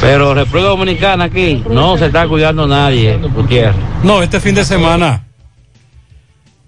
Pero 0.02 0.34
República 0.34 0.70
Dominicana 0.70 1.26
aquí 1.26 1.64
no 1.70 1.96
se 2.00 2.08
está 2.08 2.28
cuidando 2.28 2.66
nadie, 2.66 3.18
Gutiérrez. 3.18 3.76
No, 4.04 4.24
este 4.24 4.40
fin 4.40 4.56
de 4.56 4.66
semana 4.66 5.26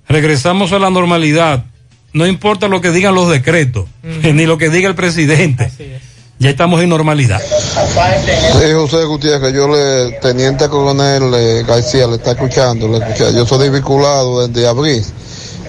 regresamos 0.07 0.72
a 0.72 0.77
la 0.77 0.91
normalidad. 0.91 1.65
No 2.14 2.27
importa 2.27 2.68
lo 2.68 2.80
que 2.80 2.91
digan 2.91 3.15
los 3.15 3.27
decretos, 3.27 3.88
ni 4.22 4.45
lo 4.45 4.60
que 4.60 4.69
diga 4.69 4.88
el 4.88 4.94
presidente. 4.94 5.72
Ya 6.43 6.49
estamos 6.49 6.81
en 6.81 6.89
normalidad. 6.89 7.39
Sí, 7.41 8.73
José 8.73 9.05
Gutiérrez, 9.05 9.53
yo 9.53 9.65
le, 9.69 10.11
teniente 10.19 10.67
coronel 10.67 11.33
eh, 11.33 11.63
García, 11.65 12.05
le 12.05 12.15
está 12.15 12.31
escuchando, 12.31 12.89
le 12.89 12.97
escucha. 12.97 13.31
Yo 13.31 13.45
soy 13.45 13.59
desvinculado 13.59 14.45
desde 14.45 14.67
abril 14.67 15.01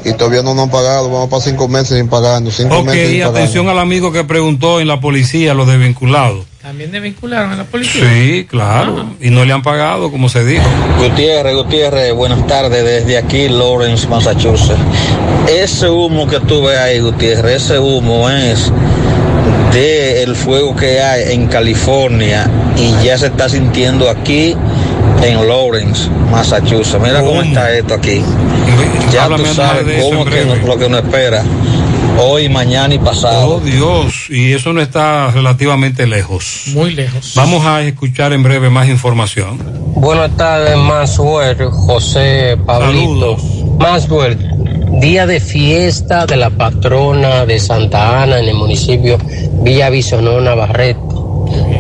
y 0.05 0.13
todavía 0.15 0.43
no 0.43 0.53
nos 0.53 0.65
han 0.65 0.71
pagado, 0.71 1.09
vamos 1.11 1.31
para 1.31 1.43
cinco 1.43 1.69
meses 1.69 1.97
sin 1.97 2.09
pagarnos, 2.09 2.57
cinco 2.57 2.79
Ok, 2.79 2.87
meses 2.87 3.09
sin 3.09 3.19
pagarnos. 3.21 3.41
atención 3.41 3.69
al 3.69 3.79
amigo 3.79 4.11
que 4.11 4.25
preguntó 4.25 4.81
en 4.81 4.89
la 4.89 4.99
policía, 5.01 5.55
los 5.55 5.69
desvinculados. 5.69 6.45
También 6.61 6.91
desvincularon 6.91 7.53
a 7.53 7.57
la 7.57 7.65
policía. 7.65 8.03
Sí, 8.11 8.45
claro, 8.51 9.07
y 9.21 9.31
no 9.31 9.45
le 9.45 9.53
han 9.53 9.63
pagado, 9.63 10.11
como 10.11 10.29
se 10.29 10.45
dijo. 10.45 10.65
Gutiérrez, 10.99 11.55
Gutiérrez, 11.55 12.13
buenas 12.15 12.45
tardes 12.49 12.85
desde 12.85 13.17
aquí, 13.17 13.49
Lawrence, 13.49 14.09
Massachusetts. 14.09 14.81
Ese 15.49 15.89
humo 15.89 16.27
que 16.27 16.41
tú 16.41 16.63
ves 16.65 16.79
ahí, 16.79 16.99
Gutiérrez, 17.01 17.63
ese 17.63 17.79
humo 17.79 18.29
es 18.29 18.73
de 19.73 20.23
el 20.23 20.37
fuego 20.37 20.75
que 20.77 21.01
hay 21.01 21.35
en 21.35 21.47
California 21.49 22.49
y 22.77 23.05
ya 23.05 23.19
se 23.19 23.27
está 23.27 23.49
sintiendo 23.49 24.09
aquí 24.09 24.57
en 25.23 25.49
Lawrence, 25.49 26.09
Massachusetts. 26.31 27.03
Mira 27.03 27.21
cómo 27.21 27.43
está 27.43 27.73
esto 27.73 27.95
aquí. 27.95 28.23
Ya 29.13 29.27
tú 29.27 29.35
Háblame 29.35 29.55
sabes 29.55 29.87
de 29.87 30.01
cómo 30.01 30.25
que 30.25 30.45
lo 30.67 30.79
que 30.79 30.87
uno 30.87 30.99
espera. 30.99 31.43
Hoy, 32.17 32.49
mañana 32.49 32.95
y 32.95 32.99
pasado. 32.99 33.57
Oh 33.57 33.61
Dios, 33.61 34.31
y 34.31 34.53
eso 34.53 34.73
no 34.73 34.81
está 34.81 35.33
relativamente 35.33 36.07
lejos. 36.07 36.67
Muy 36.69 36.95
lejos. 36.95 37.33
Vamos 37.35 37.67
a 37.67 37.83
escuchar 37.83 38.33
en 38.33 38.43
breve 38.45 38.71
más 38.71 38.89
información. 38.89 39.59
Buenas 39.97 40.37
tardes, 40.37 40.77
Maxwell, 40.77 41.57
José 41.71 42.57
Pablito. 42.65 43.37
Maxwell, 43.79 44.39
día 45.01 45.27
de 45.27 45.41
fiesta 45.41 46.27
de 46.27 46.37
la 46.37 46.51
patrona 46.51 47.47
de 47.47 47.59
Santa 47.59 48.23
Ana 48.23 48.39
en 48.39 48.49
el 48.49 48.55
municipio 48.55 49.19
Villa 49.63 49.91
Bisonó, 49.91 50.41
Navarrete. 50.41 51.01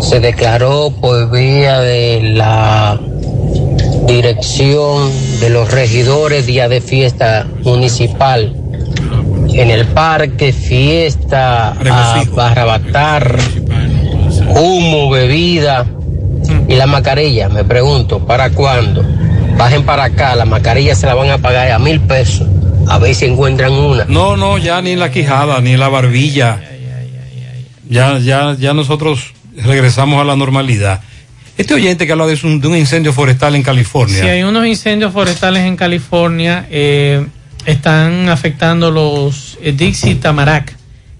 Se 0.00 0.20
declaró 0.20 0.92
por 1.00 1.30
vía 1.30 1.80
de 1.80 2.20
la 2.34 3.00
dirección 4.06 5.10
de 5.40 5.50
los 5.50 5.70
regidores 5.70 6.46
día 6.46 6.68
de 6.68 6.80
fiesta 6.80 7.46
municipal. 7.62 8.54
En 9.52 9.70
el 9.70 9.86
parque, 9.86 10.52
fiesta, 10.52 11.70
a 11.70 12.24
barrabatar, 12.34 13.38
humo, 14.48 15.10
bebida 15.10 15.86
y 16.68 16.74
la 16.74 16.86
mascarilla. 16.86 17.48
Me 17.48 17.64
pregunto, 17.64 18.26
¿para 18.26 18.50
cuándo? 18.50 19.04
Bajen 19.56 19.84
para 19.84 20.04
acá, 20.04 20.34
la 20.34 20.44
mascarilla 20.44 20.94
se 20.94 21.06
la 21.06 21.14
van 21.14 21.30
a 21.30 21.38
pagar 21.38 21.70
a 21.70 21.78
mil 21.78 22.00
pesos. 22.00 22.48
A 22.88 22.98
ver 22.98 23.14
si 23.14 23.24
encuentran 23.26 23.72
una. 23.72 24.04
No, 24.04 24.36
no, 24.36 24.58
ya 24.58 24.80
ni 24.82 24.96
la 24.96 25.10
quijada, 25.10 25.60
ni 25.60 25.76
la 25.76 25.88
barbilla. 25.88 26.60
Ya, 27.88 28.18
ya, 28.18 28.56
ya 28.58 28.74
nosotros 28.74 29.34
regresamos 29.56 30.20
a 30.20 30.24
la 30.24 30.36
normalidad. 30.36 31.00
Este 31.56 31.74
oyente 31.74 32.06
que 32.06 32.12
habla 32.12 32.26
de 32.26 32.38
un, 32.42 32.60
de 32.60 32.68
un 32.68 32.76
incendio 32.76 33.12
forestal 33.12 33.54
en 33.54 33.62
California. 33.62 34.20
Si 34.20 34.26
hay 34.26 34.42
unos 34.42 34.66
incendios 34.66 35.12
forestales 35.12 35.62
en 35.62 35.76
California, 35.76 36.66
eh, 36.70 37.24
están 37.64 38.28
afectando 38.28 38.90
los 38.90 39.56
eh, 39.62 39.72
Dixie 39.72 40.12
y 40.12 40.14
Tamarack, 40.16 40.76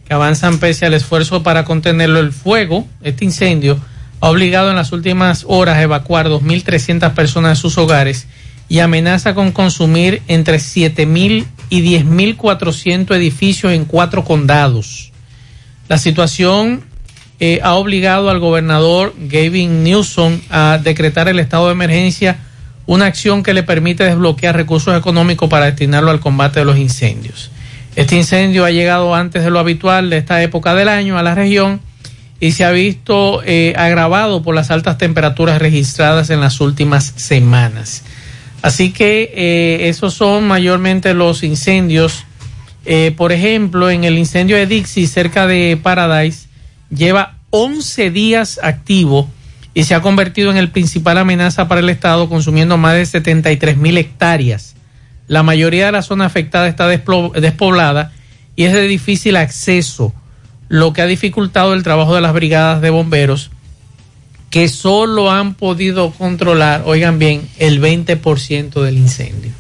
que 0.07 0.15
avanzan 0.15 0.59
pese 0.59 0.87
al 0.87 0.95
esfuerzo 0.95 1.45
para 1.45 1.65
contenerlo. 1.65 2.19
El 2.19 2.33
fuego, 2.33 2.89
este 3.03 3.25
incendio, 3.25 3.79
ha 4.21 4.29
obligado 4.29 4.71
en 4.71 4.77
las 4.77 4.91
últimas 4.91 5.45
horas 5.47 5.77
a 5.77 5.83
evacuar 5.83 6.29
2.300 6.29 7.13
personas 7.15 7.59
de 7.59 7.63
sus 7.63 7.79
hogares 7.79 8.27
y 8.69 8.81
amenaza 8.81 9.35
con 9.35 9.53
consumir 9.53 10.23
entre 10.27 10.57
7.000 10.57 11.47
y 11.75 11.83
10.400 11.83 13.17
edificios 13.17 13.73
en 13.73 13.85
cuatro 13.85 14.25
condados. 14.25 15.11
La 15.89 15.99
situación 15.99 16.85
eh, 17.41 17.59
ha 17.65 17.75
obligado 17.75 18.31
al 18.31 18.39
gobernador 18.39 19.13
Gavin 19.19 19.83
Newsom 19.83 20.41
a 20.51 20.79
decretar 20.81 21.27
el 21.27 21.41
estado 21.41 21.67
de 21.67 21.73
emergencia, 21.73 22.39
una 22.87 23.07
acción 23.07 23.43
que 23.43 23.55
le 23.55 23.65
permite 23.65 24.05
desbloquear 24.05 24.55
recursos 24.55 24.97
económicos 24.97 25.51
para 25.51 25.65
destinarlo 25.65 26.13
al 26.13 26.21
combate 26.21 26.61
de 26.61 26.65
los 26.65 26.79
incendios. 26.79 27.51
Este 27.97 28.15
incendio 28.15 28.65
ha 28.65 28.71
llegado 28.71 29.13
antes 29.13 29.43
de 29.43 29.51
lo 29.51 29.59
habitual 29.59 30.11
de 30.11 30.19
esta 30.19 30.41
época 30.45 30.77
del 30.77 30.89
año 30.89 31.19
a 31.19 31.25
la 31.25 31.35
región 31.35 31.81
y 32.39 32.53
se 32.53 32.65
ha 32.65 32.71
visto 32.71 33.43
eh, 33.45 33.75
agravado 33.77 34.45
por 34.45 34.55
las 34.55 34.71
altas 34.71 34.97
temperaturas 34.97 35.59
registradas 35.59 36.31
en 36.31 36.41
las 36.41 36.61
últimas 36.61 37.15
semanas. 37.17 38.05
Así 38.65 38.93
que 38.93 39.31
eh, 39.35 39.91
esos 39.91 40.15
son 40.15 40.49
mayormente 40.49 41.13
los 41.13 41.43
incendios. 41.43 42.25
Eh, 42.87 43.13
por 43.15 43.31
ejemplo, 43.31 43.91
en 43.91 44.05
el 44.05 44.17
incendio 44.17 44.57
de 44.57 44.67
Dixie, 44.67 45.07
cerca 45.07 45.47
de 45.47 45.79
Paradise, 45.83 46.49
lleva 46.89 47.35
11 47.51 48.11
días 48.11 48.59
activo 48.63 49.29
y 49.75 49.85
se 49.85 49.95
ha 49.95 50.01
convertido 50.01 50.51
en 50.51 50.57
el 50.57 50.71
principal 50.71 51.19
amenaza 51.19 51.69
para 51.69 51.83
el 51.83 51.91
Estado, 51.91 52.27
consumiendo 52.31 52.79
más 52.79 52.95
de 52.95 53.05
73 53.05 53.77
mil 53.77 53.99
hectáreas. 53.99 54.77
La 55.27 55.43
mayoría 55.43 55.85
de 55.85 55.93
la 55.93 56.01
zona 56.01 56.25
afectada 56.25 56.67
está 56.67 56.89
despoblada 56.89 58.13
y 58.57 58.65
es 58.65 58.73
de 58.73 58.89
difícil 58.89 59.37
acceso, 59.37 60.15
lo 60.69 60.95
que 60.95 61.03
ha 61.03 61.07
dificultado 61.07 61.75
el 61.75 61.83
trabajo 61.83 62.15
de 62.15 62.23
las 62.23 62.33
brigadas 62.33 62.81
de 62.81 62.89
bomberos, 62.89 63.51
que 64.55 64.69
solo 64.69 65.33
han 65.33 65.55
podido 65.55 66.13
controlar, 66.13 66.85
oigan 66.87 67.19
bien, 67.19 67.43
el 67.59 67.81
20% 67.83 68.83
del 68.83 68.99
incendio. 68.99 69.51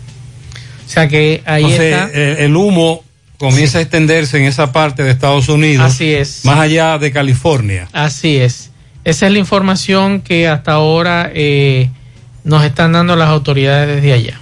O 0.86 0.88
sea 0.88 1.08
que 1.08 1.42
ahí 1.46 1.64
Entonces, 1.64 1.94
está. 1.94 2.10
eh, 2.14 2.44
el 2.44 2.54
humo 2.54 3.02
comienza 3.36 3.78
a 3.78 3.80
extenderse 3.80 4.38
en 4.38 4.44
esa 4.44 4.70
parte 4.70 5.02
de 5.02 5.10
Estados 5.10 5.48
Unidos. 5.48 5.84
Así 5.84 6.14
es. 6.14 6.44
Más 6.44 6.60
allá 6.60 6.96
de 6.98 7.10
California. 7.10 7.88
Así 7.92 8.36
es. 8.36 8.70
Esa 9.02 9.26
es 9.26 9.32
la 9.32 9.40
información 9.40 10.20
que 10.20 10.46
hasta 10.46 10.74
ahora 10.74 11.28
eh, 11.34 11.90
nos 12.44 12.62
están 12.62 12.92
dando 12.92 13.16
las 13.16 13.30
autoridades 13.30 13.96
desde 13.96 14.12
allá. 14.12 14.40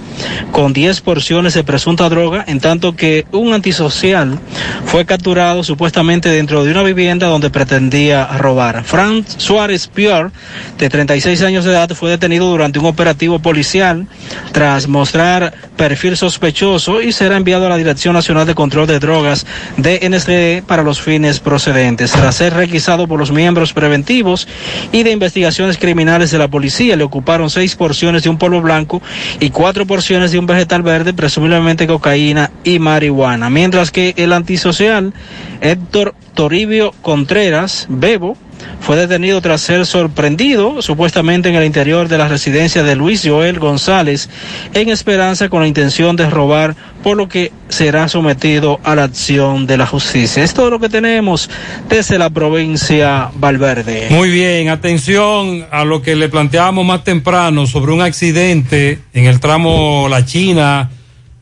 con 0.52 0.72
10 0.72 1.00
porciones 1.00 1.54
de 1.54 1.64
presunta 1.64 2.08
droga, 2.08 2.44
en 2.46 2.60
tanto 2.60 2.96
que 2.96 3.26
un 3.32 3.52
antisocial 3.52 4.38
fue 4.86 5.04
capturado 5.04 5.62
supuestamente 5.64 6.28
dentro 6.28 6.64
de 6.64 6.70
una 6.70 6.82
vivienda 6.82 7.26
donde 7.26 7.50
pretendía 7.50 8.26
robar. 8.38 8.84
Frank 8.84 9.26
Suárez 9.36 9.88
Pior, 9.88 10.32
de 10.78 10.88
36 10.88 11.42
años 11.42 11.64
de 11.64 11.72
edad, 11.72 11.90
fue 11.90 12.10
detenido 12.10 12.48
durante 12.48 12.78
un 12.78 12.86
operativo 12.86 13.38
policial 13.38 14.06
tras 14.52 14.88
mostrar 14.88 15.54
perfil 15.76 16.16
sospechoso 16.16 17.02
y 17.02 17.12
será 17.12 17.36
enviado 17.36 17.66
a 17.66 17.68
la 17.68 17.76
Dirección 17.76 18.14
Nacional 18.14 18.46
de 18.46 18.54
Control 18.54 18.86
de 18.86 18.98
Drogas 18.98 19.46
de 19.76 20.08
NSD 20.08 20.66
para 20.66 20.82
los 20.82 21.00
fines 21.00 21.40
procedentes. 21.40 22.12
Tras 22.12 22.36
ser 22.36 22.54
requisado 22.54 23.06
por 23.06 23.18
los 23.18 23.30
miembros 23.30 23.65
preventivos 23.72 24.48
y 24.92 25.02
de 25.02 25.10
investigaciones 25.10 25.78
criminales 25.78 26.30
de 26.30 26.38
la 26.38 26.48
policía, 26.48 26.96
le 26.96 27.04
ocuparon 27.04 27.50
seis 27.50 27.76
porciones 27.76 28.22
de 28.22 28.28
un 28.28 28.38
polvo 28.38 28.60
blanco 28.60 29.02
y 29.40 29.50
cuatro 29.50 29.86
porciones 29.86 30.32
de 30.32 30.38
un 30.38 30.46
vegetal 30.46 30.82
verde, 30.82 31.14
presumiblemente 31.14 31.86
cocaína 31.86 32.50
y 32.64 32.78
marihuana. 32.78 33.50
Mientras 33.50 33.90
que 33.90 34.14
el 34.16 34.32
antisocial 34.32 35.12
Héctor 35.60 36.14
Toribio 36.34 36.92
Contreras, 37.02 37.86
Bebo, 37.88 38.36
fue 38.80 38.96
detenido 38.96 39.40
tras 39.40 39.62
ser 39.62 39.84
sorprendido 39.84 40.80
supuestamente 40.80 41.48
en 41.48 41.56
el 41.56 41.64
interior 41.64 42.08
de 42.08 42.18
la 42.18 42.28
residencia 42.28 42.82
de 42.82 42.94
Luis 42.94 43.22
Joel 43.24 43.58
González 43.58 44.28
en 44.74 44.90
Esperanza 44.90 45.48
con 45.48 45.62
la 45.62 45.68
intención 45.68 46.14
de 46.14 46.30
robar, 46.30 46.76
por 47.02 47.16
lo 47.16 47.28
que 47.28 47.52
será 47.68 48.08
sometido 48.08 48.78
a 48.84 48.94
la 48.94 49.04
acción 49.04 49.66
de 49.66 49.76
la 49.76 49.86
justicia. 49.86 50.44
Es 50.44 50.54
todo 50.54 50.70
lo 50.70 50.78
que 50.78 50.88
tenemos 50.88 51.50
desde 51.88 52.18
la 52.18 52.30
provincia 52.30 53.30
Valverde. 53.34 54.06
Muy 54.10 54.30
bien, 54.30 54.68
atención 54.68 55.66
a 55.70 55.84
lo 55.84 56.02
que 56.02 56.14
le 56.14 56.28
planteábamos 56.28 56.86
más 56.86 57.04
temprano 57.04 57.66
sobre 57.66 57.92
un 57.92 58.02
accidente 58.02 59.00
en 59.12 59.24
el 59.26 59.40
tramo 59.40 60.06
La 60.08 60.24
China, 60.24 60.90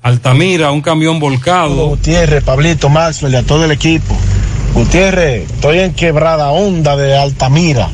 Altamira, 0.03 0.71
un 0.71 0.83
camión 0.83 1.19
volcado. 1.19 1.89
Gutiérrez, 1.89 2.45
Pablito, 2.45 2.89
Maxwell 2.89 3.33
y 3.33 3.37
a 3.37 3.43
todo 3.43 3.65
el 3.65 3.71
equipo. 3.71 4.17
Gutiérrez, 4.75 5.49
estoy 5.51 5.79
en 5.79 5.95
quebrada 5.95 6.51
onda 6.51 6.97
de 6.97 7.17
Altamira 7.17 7.89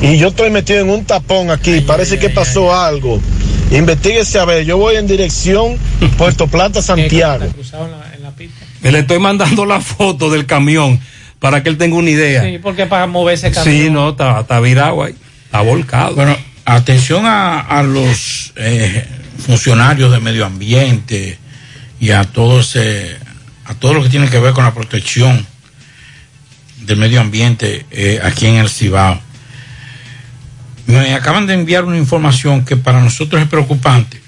y 0.00 0.16
yo 0.16 0.28
estoy 0.28 0.50
metido 0.50 0.80
en 0.80 0.90
un 0.90 1.04
tapón 1.04 1.50
aquí. 1.50 1.80
Parece 1.82 2.18
que 2.18 2.30
pasó 2.30 2.74
algo. 2.74 3.20
Investíguese 3.70 4.38
a 4.38 4.44
ver. 4.44 4.64
Yo 4.64 4.76
voy 4.76 4.96
en 4.96 5.06
dirección 5.06 5.76
Puerto 6.16 6.46
Plata, 6.46 6.82
Santiago. 6.82 7.44
Le 8.82 8.98
estoy 8.98 9.18
mandando 9.18 9.64
la 9.66 9.80
foto 9.80 10.30
del 10.30 10.46
camión 10.46 10.98
para 11.38 11.62
que 11.62 11.68
él 11.68 11.78
tenga 11.78 11.96
una 11.96 12.10
idea. 12.10 12.42
Sí, 12.42 12.58
porque 12.58 12.86
para 12.86 13.06
mover 13.06 13.34
ese 13.34 13.50
camión. 13.50 13.74
Sí, 13.74 13.90
no, 13.90 14.10
está, 14.10 14.40
está 14.40 14.60
virado 14.60 15.02
ahí. 15.02 15.14
Está 15.44 15.60
volcado. 15.60 16.14
Bueno, 16.14 16.36
atención 16.64 17.26
a, 17.26 17.60
a 17.60 17.82
los 17.82 18.52
eh, 18.56 19.06
funcionarios 19.46 20.10
de 20.10 20.20
medio 20.20 20.46
ambiente 20.46 21.38
y 22.00 22.10
a 22.10 22.24
todo 22.24 22.60
ese, 22.60 23.16
a 23.66 23.74
todo 23.74 23.94
lo 23.94 24.02
que 24.02 24.08
tiene 24.08 24.28
que 24.28 24.38
ver 24.38 24.52
con 24.52 24.64
la 24.64 24.74
protección 24.74 25.46
del 26.86 26.98
medio 26.98 27.20
ambiente 27.20 27.86
eh, 27.90 28.20
aquí 28.22 28.46
en 28.46 28.56
el 28.56 28.68
Cibao. 28.68 29.20
Me 30.86 31.14
acaban 31.14 31.46
de 31.46 31.54
enviar 31.54 31.84
una 31.84 31.96
información 31.96 32.64
que 32.64 32.76
para 32.76 33.00
nosotros 33.00 33.40
es 33.40 33.48
preocupante, 33.48 34.20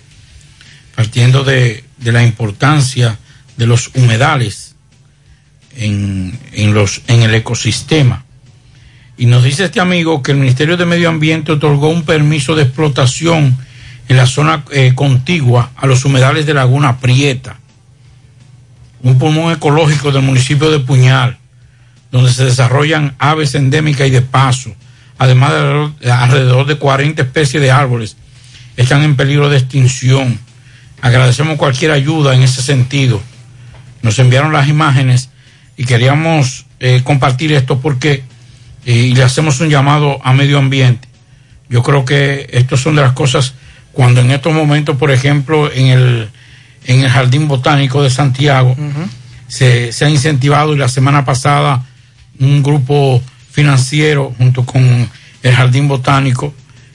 partiendo 0.95 1.45
de, 1.45 1.85
de 1.99 2.13
la 2.13 2.23
importancia 2.25 3.19
de 3.57 3.67
los 3.67 3.91
humedales 3.95 4.75
en, 5.77 6.39
en, 6.53 6.75
los, 6.75 7.03
en 7.09 7.23
el 7.23 7.35
ecosistema. 7.35 8.25
Y 9.19 9.27
nos 9.27 9.45
dice 9.45 9.65
este 9.65 9.81
amigo 9.81 10.23
que 10.23 10.33
el 10.33 10.39
Ministerio 10.39 10.77
de 10.77 10.87
Medio 10.87 11.09
Ambiente 11.09 11.53
otorgó 11.53 11.89
un 11.89 12.05
permiso 12.05 12.55
de 12.55 12.65
explotación 12.65 13.57
en 14.09 14.17
la 14.17 14.27
zona 14.27 14.65
eh, 14.73 14.93
contigua 14.95 15.73
a 15.77 15.87
los 15.87 16.05
humedales 16.05 16.47
de 16.47 16.55
Laguna 16.55 17.01
Prieta, 17.01 17.59
un 19.03 19.19
pulmón 19.19 19.53
ecológico 19.53 20.13
del 20.13 20.23
municipio 20.23 20.71
de 20.71 20.81
Puñal, 20.81 21.39
donde 22.11 22.33
se 22.33 22.45
desarrollan 22.45 23.15
aves 23.19 23.55
endémicas 23.55 24.07
y 24.07 24.11
de 24.11 24.23
paso, 24.23 24.75
además 25.19 25.53
de 25.53 25.59
alrededor- 25.59 26.11
alrededor 26.11 26.67
de 26.67 26.77
40 26.77 27.23
especies 27.23 27.63
de 27.63 27.71
árboles 27.71 28.17
están 28.77 29.03
en 29.03 29.17
peligro 29.17 29.49
de 29.49 29.57
extinción. 29.59 30.39
Agradecemos 31.03 31.57
cualquier 31.57 31.91
ayuda 31.93 32.35
en 32.35 32.43
ese 32.43 32.63
sentido. 32.63 33.21
Nos 34.03 34.19
enviaron 34.19 34.53
las 34.53 34.69
imágenes 34.69 35.31
y 35.77 35.85
queríamos 35.85 36.67
eh, 36.81 37.01
compartir 37.05 37.53
esto 37.53 37.81
porque 37.81 38.23
eh, 38.85 38.93
y 38.93 39.15
le 39.15 39.23
hacemos 39.23 39.61
un 39.61 39.69
llamado 39.71 40.19
a 40.25 40.33
medio 40.33 40.59
ambiente. 40.59 41.09
Yo 41.69 41.83
creo 41.83 42.05
que 42.05 42.49
estas 42.53 42.81
son 42.81 42.97
de 42.97 43.03
las 43.03 43.13
cosas 43.13 43.55
cuando 43.93 44.21
en 44.21 44.31
estos 44.31 44.53
momentos, 44.53 44.97
por 44.97 45.11
ejemplo, 45.11 45.73
en 45.73 45.87
el, 45.87 46.29
en 46.85 47.01
el 47.01 47.09
Jardín 47.11 47.49
Botánico 47.49 48.03
de 48.03 48.11
Santiago, 48.11 48.77
se, 49.49 49.91
se 49.93 50.05
ha 50.05 50.11
incentivado 50.11 50.75
y 50.75 50.79
la 50.79 50.89
semana 50.89 51.25
pasada 51.25 51.85
un 52.41 52.63
grupo 52.63 53.23
financiero 53.51 54.35
junto 54.37 54.65
con 54.65 55.09
el 55.43 55.55
Jardín 55.55 55.89
Botánico 55.89 56.53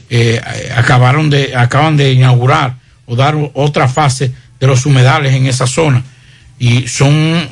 eh, 0.10 0.42
acabaron 0.76 1.30
de, 1.30 1.56
acaban 1.56 1.96
de 1.96 2.12
inaugurar 2.12 2.76
o 3.06 3.16
dar 3.16 3.36
otra 3.54 3.88
fase 3.88 4.34
de 4.60 4.68
los 4.68 4.86
humedales 4.86 5.34
en 5.34 5.46
esa 5.46 5.66
zona. 5.66 6.04
Y 6.60 6.88
son, 6.88 7.48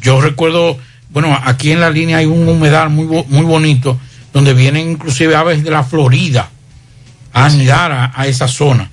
yo 0.00 0.20
recuerdo, 0.20 0.78
bueno, 1.10 1.36
aquí 1.44 1.72
en 1.72 1.80
la 1.80 1.90
línea 1.90 2.18
hay 2.18 2.26
un 2.26 2.46
humedal 2.48 2.90
muy, 2.90 3.06
muy 3.06 3.44
bonito 3.44 3.98
donde 4.32 4.54
vienen 4.54 4.90
inclusive 4.90 5.34
aves 5.34 5.64
de 5.64 5.70
la 5.70 5.82
Florida 5.82 6.50
a 7.32 7.46
anidar 7.46 7.90
a, 7.90 8.12
a 8.14 8.26
esa 8.26 8.48
zona. 8.48 8.90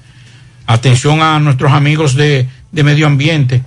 Atención 0.65 1.22
a 1.22 1.38
nuestros 1.39 1.72
amigos 1.72 2.15
de, 2.15 2.47
de 2.72 2.84
medio 2.84 3.07
ambiente. 3.07 3.61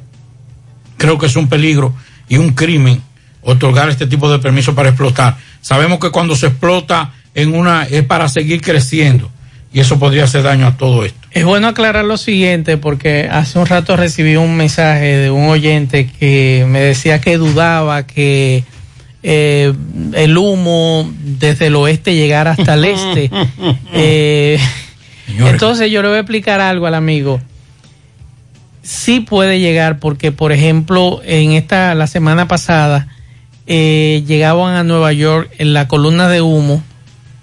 Creo 0.96 1.18
que 1.18 1.26
es 1.26 1.36
un 1.36 1.48
peligro 1.48 1.94
y 2.28 2.38
un 2.38 2.54
crimen 2.54 3.02
otorgar 3.48 3.88
este 3.88 4.06
tipo 4.06 4.30
de 4.30 4.38
permiso 4.38 4.74
para 4.74 4.90
explotar. 4.90 5.36
Sabemos 5.62 5.98
que 5.98 6.10
cuando 6.10 6.36
se 6.36 6.48
explota 6.48 7.12
en 7.34 7.54
una 7.54 7.84
es 7.84 8.02
para 8.04 8.28
seguir 8.28 8.60
creciendo 8.60 9.30
y 9.72 9.80
eso 9.80 9.98
podría 9.98 10.24
hacer 10.24 10.42
daño 10.42 10.66
a 10.66 10.76
todo 10.76 11.04
esto. 11.04 11.18
Es 11.30 11.44
bueno 11.44 11.68
aclarar 11.68 12.04
lo 12.04 12.18
siguiente 12.18 12.76
porque 12.76 13.26
hace 13.30 13.58
un 13.58 13.66
rato 13.66 13.96
recibí 13.96 14.36
un 14.36 14.56
mensaje 14.56 15.16
de 15.16 15.30
un 15.30 15.48
oyente 15.48 16.10
que 16.18 16.66
me 16.68 16.80
decía 16.80 17.20
que 17.22 17.38
dudaba 17.38 18.06
que 18.06 18.64
eh, 19.22 19.72
el 20.12 20.36
humo 20.36 21.10
desde 21.18 21.68
el 21.68 21.76
oeste 21.76 22.14
llegara 22.14 22.52
hasta 22.52 22.74
el 22.74 22.84
este. 22.84 23.30
Eh, 23.92 24.58
entonces 25.38 25.90
yo 25.90 26.00
le 26.00 26.08
voy 26.08 26.16
a 26.16 26.20
explicar 26.20 26.60
algo 26.60 26.86
al 26.86 26.94
amigo. 26.94 27.40
Sí 28.82 29.20
puede 29.20 29.60
llegar 29.60 29.98
porque, 29.98 30.32
por 30.32 30.52
ejemplo, 30.52 31.20
en 31.24 31.52
esta 31.52 31.94
la 31.94 32.06
semana 32.06 32.48
pasada 32.48 33.08
eh, 33.68 34.24
llegaban 34.26 34.74
a 34.74 34.82
Nueva 34.82 35.12
York 35.12 35.50
en 35.58 35.74
la 35.74 35.86
columna 35.88 36.26
de 36.28 36.40
humo. 36.40 36.82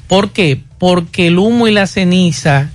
¿Por 0.08 0.32
qué? 0.32 0.60
Porque 0.80 1.28
el 1.28 1.38
humo 1.38 1.68
y 1.68 1.72
la 1.72 1.88
ceniza 1.88 2.70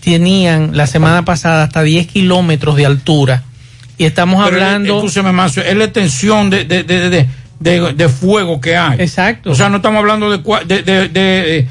tenían 0.00 0.76
la 0.76 0.86
semana 0.86 1.24
pasada 1.24 1.64
hasta 1.64 1.82
10 1.82 2.06
kilómetros 2.06 2.76
de 2.76 2.86
altura. 2.86 3.42
Y 3.98 4.04
estamos 4.04 4.42
Pero, 4.44 4.56
hablando... 4.56 4.96
escúcheme, 4.96 5.32
Macio, 5.32 5.62
es 5.62 5.76
la 5.76 5.84
extensión 5.84 6.48
de, 6.48 6.64
de, 6.64 6.84
de, 6.84 7.10
de- 7.10 7.26
de, 7.58 7.94
de 7.94 8.08
fuego 8.08 8.60
que 8.60 8.76
hay. 8.76 9.00
Exacto. 9.00 9.50
O 9.50 9.54
sea, 9.54 9.68
no 9.70 9.76
estamos 9.76 9.98
hablando 10.00 10.30
de, 10.30 10.38
de, 10.66 11.08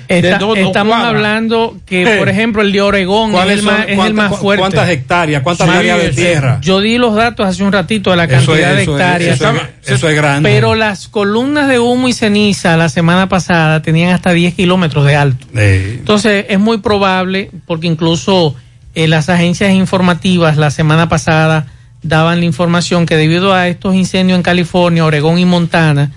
de, 0.07 0.38
dos- 0.40 0.57
estamos 0.57 0.98
hablando 0.98 1.78
que, 1.86 2.16
por 2.18 2.28
ejemplo, 2.28 2.62
el 2.64 2.72
de 2.72 2.82
Oregón 2.82 3.30
es 3.32 3.36
¿Cuáles 3.36 3.60
el 3.60 3.66
más, 3.66 3.86
es 3.88 3.99
el 3.99 4.14
más 4.16 4.36
fuerte. 4.38 4.60
cuántas 4.62 4.90
hectáreas, 4.90 5.44
cuántas 5.44 5.70
Sí, 5.70 5.76
áreas 5.76 6.02
de 6.02 6.10
tierra? 6.10 6.57
Yo 6.62 6.80
di 6.80 6.98
los 6.98 7.14
datos 7.16 7.45
hace 7.48 7.64
un 7.64 7.72
ratito 7.72 8.10
de 8.12 8.18
la 8.18 8.28
cantidad 8.28 8.72
es- 8.72 8.76
de 8.78 8.82
es- 8.84 8.88
hectáreas. 8.90 9.36
eso 9.36 9.49
es- 9.84 9.91
eso 9.91 10.10
es 10.10 10.16
grande. 10.16 10.49
Pero 10.49 10.74
las 10.76 11.07
columnas 11.07 11.68
de 11.68 11.78
humo 11.80 12.07
y 12.07 12.14
ceniza 12.14 12.76
la 12.78 12.90
semana 12.90 13.30
pasada 13.30 13.82
tenían 13.82 14.12
hasta 14.14 14.32
10 14.32 14.56
kilómetros 14.56 15.06
de 15.06 15.16
alto. 15.16 15.45
Eh, 15.56 15.98
Entonces 15.99 16.45
es 16.49 16.60
muy 16.60 16.80
probable, 16.80 17.52
porque 17.68 17.88
incluso 17.88 18.56
eh, 18.95 19.07
las 19.07 19.30
agencias 19.30 19.72
informativas 19.74 20.57
la 20.57 20.72
semana 20.72 21.10
pasada 21.10 21.68
daban 22.07 22.40
la 22.40 22.45
información 22.45 23.06
que 23.06 23.18
debido 23.18 23.53
a 23.53 23.68
estos 23.68 23.95
incendios 23.95 24.38
en 24.38 24.44
California, 24.44 25.06
Oregón 25.06 25.40
y 25.40 25.45
Montana, 25.45 26.11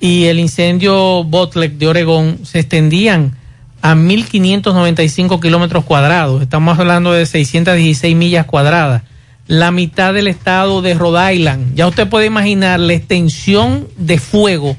y 0.00 0.24
el 0.24 0.38
incendio 0.38 1.22
Botlek 1.24 1.72
de 1.72 1.88
Oregón 1.88 2.38
se 2.44 2.60
extendían 2.60 3.36
a 3.82 3.94
1.595 3.94 5.40
kilómetros 5.40 5.84
cuadrados. 5.84 6.40
Estamos 6.40 6.78
hablando 6.78 7.12
de 7.12 7.26
616 7.26 8.16
millas 8.16 8.46
cuadradas. 8.46 9.02
La 9.46 9.70
mitad 9.70 10.14
del 10.14 10.28
estado 10.28 10.82
de 10.82 10.94
Rhode 10.94 11.34
Island. 11.34 11.74
Ya 11.74 11.86
usted 11.86 12.08
puede 12.08 12.26
imaginar 12.26 12.80
la 12.80 12.94
extensión 12.94 13.88
de 13.96 14.18
fuego 14.18 14.76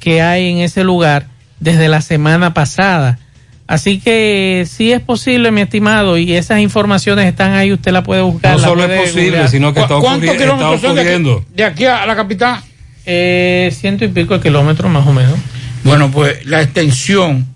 que 0.00 0.22
hay 0.22 0.50
en 0.50 0.58
ese 0.58 0.84
lugar 0.84 1.28
desde 1.60 1.88
la 1.88 2.00
semana 2.00 2.52
pasada. 2.52 3.18
Así 3.66 3.98
que 3.98 4.66
sí 4.68 4.92
es 4.92 5.00
posible, 5.00 5.50
mi 5.50 5.62
estimado, 5.62 6.18
y 6.18 6.34
esas 6.34 6.60
informaciones 6.60 7.26
están 7.26 7.52
ahí, 7.54 7.72
usted 7.72 7.92
la 7.92 8.02
puede 8.02 8.20
buscar. 8.20 8.58
No 8.58 8.62
solo 8.62 8.84
es 8.84 9.00
posible, 9.00 9.22
googlear. 9.30 9.48
sino 9.48 9.72
que 9.72 9.80
está, 9.80 9.94
¿Cu- 9.96 10.00
¿Cuántos 10.02 10.28
ocurri- 10.28 10.32
está 10.32 10.44
kilómetros 10.44 10.80
son 10.82 10.94
de 10.94 11.00
aquí, 11.00 11.10
ocurriendo. 11.10 11.44
de 11.54 11.64
aquí 11.64 11.84
a 11.86 12.04
la 12.06 12.14
capital? 12.16 12.60
Eh, 13.06 13.72
ciento 13.74 14.04
y 14.04 14.08
pico 14.08 14.34
de 14.34 14.40
kilómetros 14.40 14.90
más 14.90 15.06
o 15.06 15.12
menos. 15.12 15.38
Bueno, 15.82 16.10
pues 16.10 16.44
la 16.46 16.60
extensión 16.62 17.46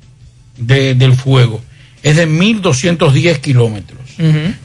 de- 0.57 0.95
del 0.95 1.13
fuego 1.15 1.61
es 2.03 2.17
de 2.17 2.27
1.210 2.27 3.39
kilómetros. 3.41 3.99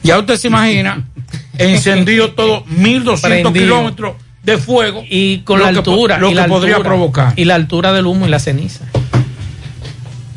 Ya 0.02 0.18
usted 0.18 0.36
se 0.36 0.48
imagina, 0.48 1.04
encendido 1.58 2.32
todo 2.32 2.64
1.200 2.66 3.20
Prendido. 3.20 3.52
kilómetros 3.52 4.14
de 4.42 4.58
fuego. 4.58 5.04
Y 5.08 5.38
con 5.38 5.58
lo 5.60 5.66
la 5.66 5.72
po- 5.82 5.90
altura. 5.90 6.18
lo 6.18 6.26
y 6.28 6.30
que 6.30 6.34
la 6.36 6.46
podría 6.48 6.76
altura, 6.76 6.88
provocar. 6.88 7.32
Y 7.36 7.44
la 7.44 7.54
altura 7.54 7.92
del 7.92 8.06
humo 8.06 8.26
y 8.26 8.30
la 8.30 8.38
ceniza. 8.40 8.84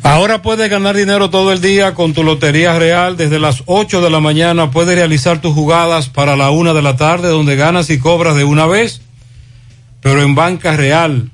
Ahora 0.02 0.42
puedes 0.42 0.70
ganar 0.70 0.96
dinero 0.96 1.28
todo 1.28 1.52
el 1.52 1.60
día 1.60 1.94
con 1.94 2.14
tu 2.14 2.22
Lotería 2.22 2.78
Real. 2.78 3.16
Desde 3.16 3.38
las 3.38 3.62
8 3.66 4.00
de 4.00 4.10
la 4.10 4.20
mañana 4.20 4.70
puedes 4.70 4.94
realizar 4.94 5.40
tus 5.40 5.54
jugadas 5.54 6.08
para 6.08 6.36
la 6.36 6.50
1 6.50 6.72
de 6.72 6.82
la 6.82 6.96
tarde, 6.96 7.28
donde 7.28 7.56
ganas 7.56 7.90
y 7.90 7.98
cobras 7.98 8.36
de 8.36 8.44
una 8.44 8.66
vez, 8.66 9.02
pero 10.00 10.22
en 10.22 10.34
banca 10.34 10.76
real, 10.76 11.30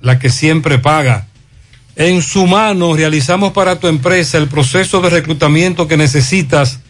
la 0.00 0.18
que 0.18 0.30
siempre 0.30 0.78
paga. 0.78 1.26
En 1.96 2.22
su 2.22 2.46
mano 2.46 2.94
realizamos 2.94 3.52
para 3.52 3.80
tu 3.80 3.88
empresa 3.88 4.38
el 4.38 4.48
proceso 4.48 5.00
de 5.00 5.10
reclutamiento 5.10 5.88
que 5.88 5.96
necesitas, 5.96 6.80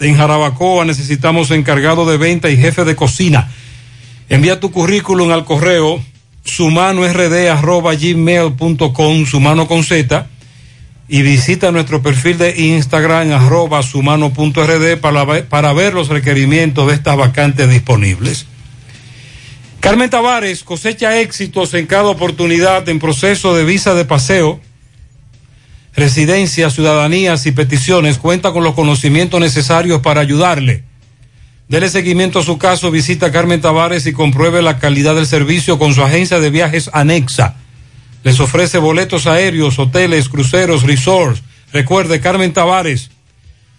En 0.00 0.16
Jarabacoa 0.16 0.84
necesitamos 0.84 1.52
encargado 1.52 2.04
de 2.04 2.16
venta 2.16 2.50
y 2.50 2.56
jefe 2.56 2.84
de 2.84 2.96
cocina. 2.96 3.48
Envía 4.28 4.58
tu 4.58 4.72
currículum 4.72 5.30
al 5.30 5.44
correo 5.44 6.02
sumanord@gmail.com, 6.42 9.26
sumano 9.26 9.68
con 9.68 9.84
Z 9.84 10.26
y 11.12 11.22
visita 11.22 11.72
nuestro 11.72 12.02
perfil 12.02 12.38
de 12.38 12.54
Instagram 12.56 13.32
arroba 13.32 13.82
sumano.rd 13.82 14.96
para, 14.98 15.42
para 15.48 15.72
ver 15.72 15.92
los 15.92 16.06
requerimientos 16.08 16.86
de 16.86 16.94
estas 16.94 17.16
vacantes 17.16 17.68
disponibles. 17.68 18.46
Carmen 19.80 20.08
Tavares 20.08 20.62
cosecha 20.62 21.18
éxitos 21.18 21.74
en 21.74 21.86
cada 21.86 22.04
oportunidad 22.04 22.88
en 22.88 23.00
proceso 23.00 23.56
de 23.56 23.64
visa 23.64 23.94
de 23.94 24.04
paseo, 24.04 24.60
residencias, 25.96 26.74
ciudadanías 26.74 27.44
y 27.46 27.50
peticiones. 27.50 28.18
Cuenta 28.18 28.52
con 28.52 28.62
los 28.62 28.76
conocimientos 28.76 29.40
necesarios 29.40 30.02
para 30.02 30.20
ayudarle. 30.20 30.84
Dele 31.68 31.88
seguimiento 31.88 32.38
a 32.38 32.44
su 32.44 32.56
caso, 32.56 32.92
visita 32.92 33.26
a 33.26 33.32
Carmen 33.32 33.60
Tavares 33.60 34.06
y 34.06 34.12
compruebe 34.12 34.62
la 34.62 34.78
calidad 34.78 35.16
del 35.16 35.26
servicio 35.26 35.76
con 35.76 35.92
su 35.92 36.04
agencia 36.04 36.38
de 36.38 36.50
viajes 36.50 36.88
anexa. 36.92 37.56
Les 38.22 38.38
ofrece 38.40 38.78
boletos 38.78 39.26
aéreos, 39.26 39.78
hoteles, 39.78 40.28
cruceros, 40.28 40.82
resorts. 40.82 41.42
Recuerde, 41.72 42.20
Carmen 42.20 42.52
Tavares, 42.52 43.10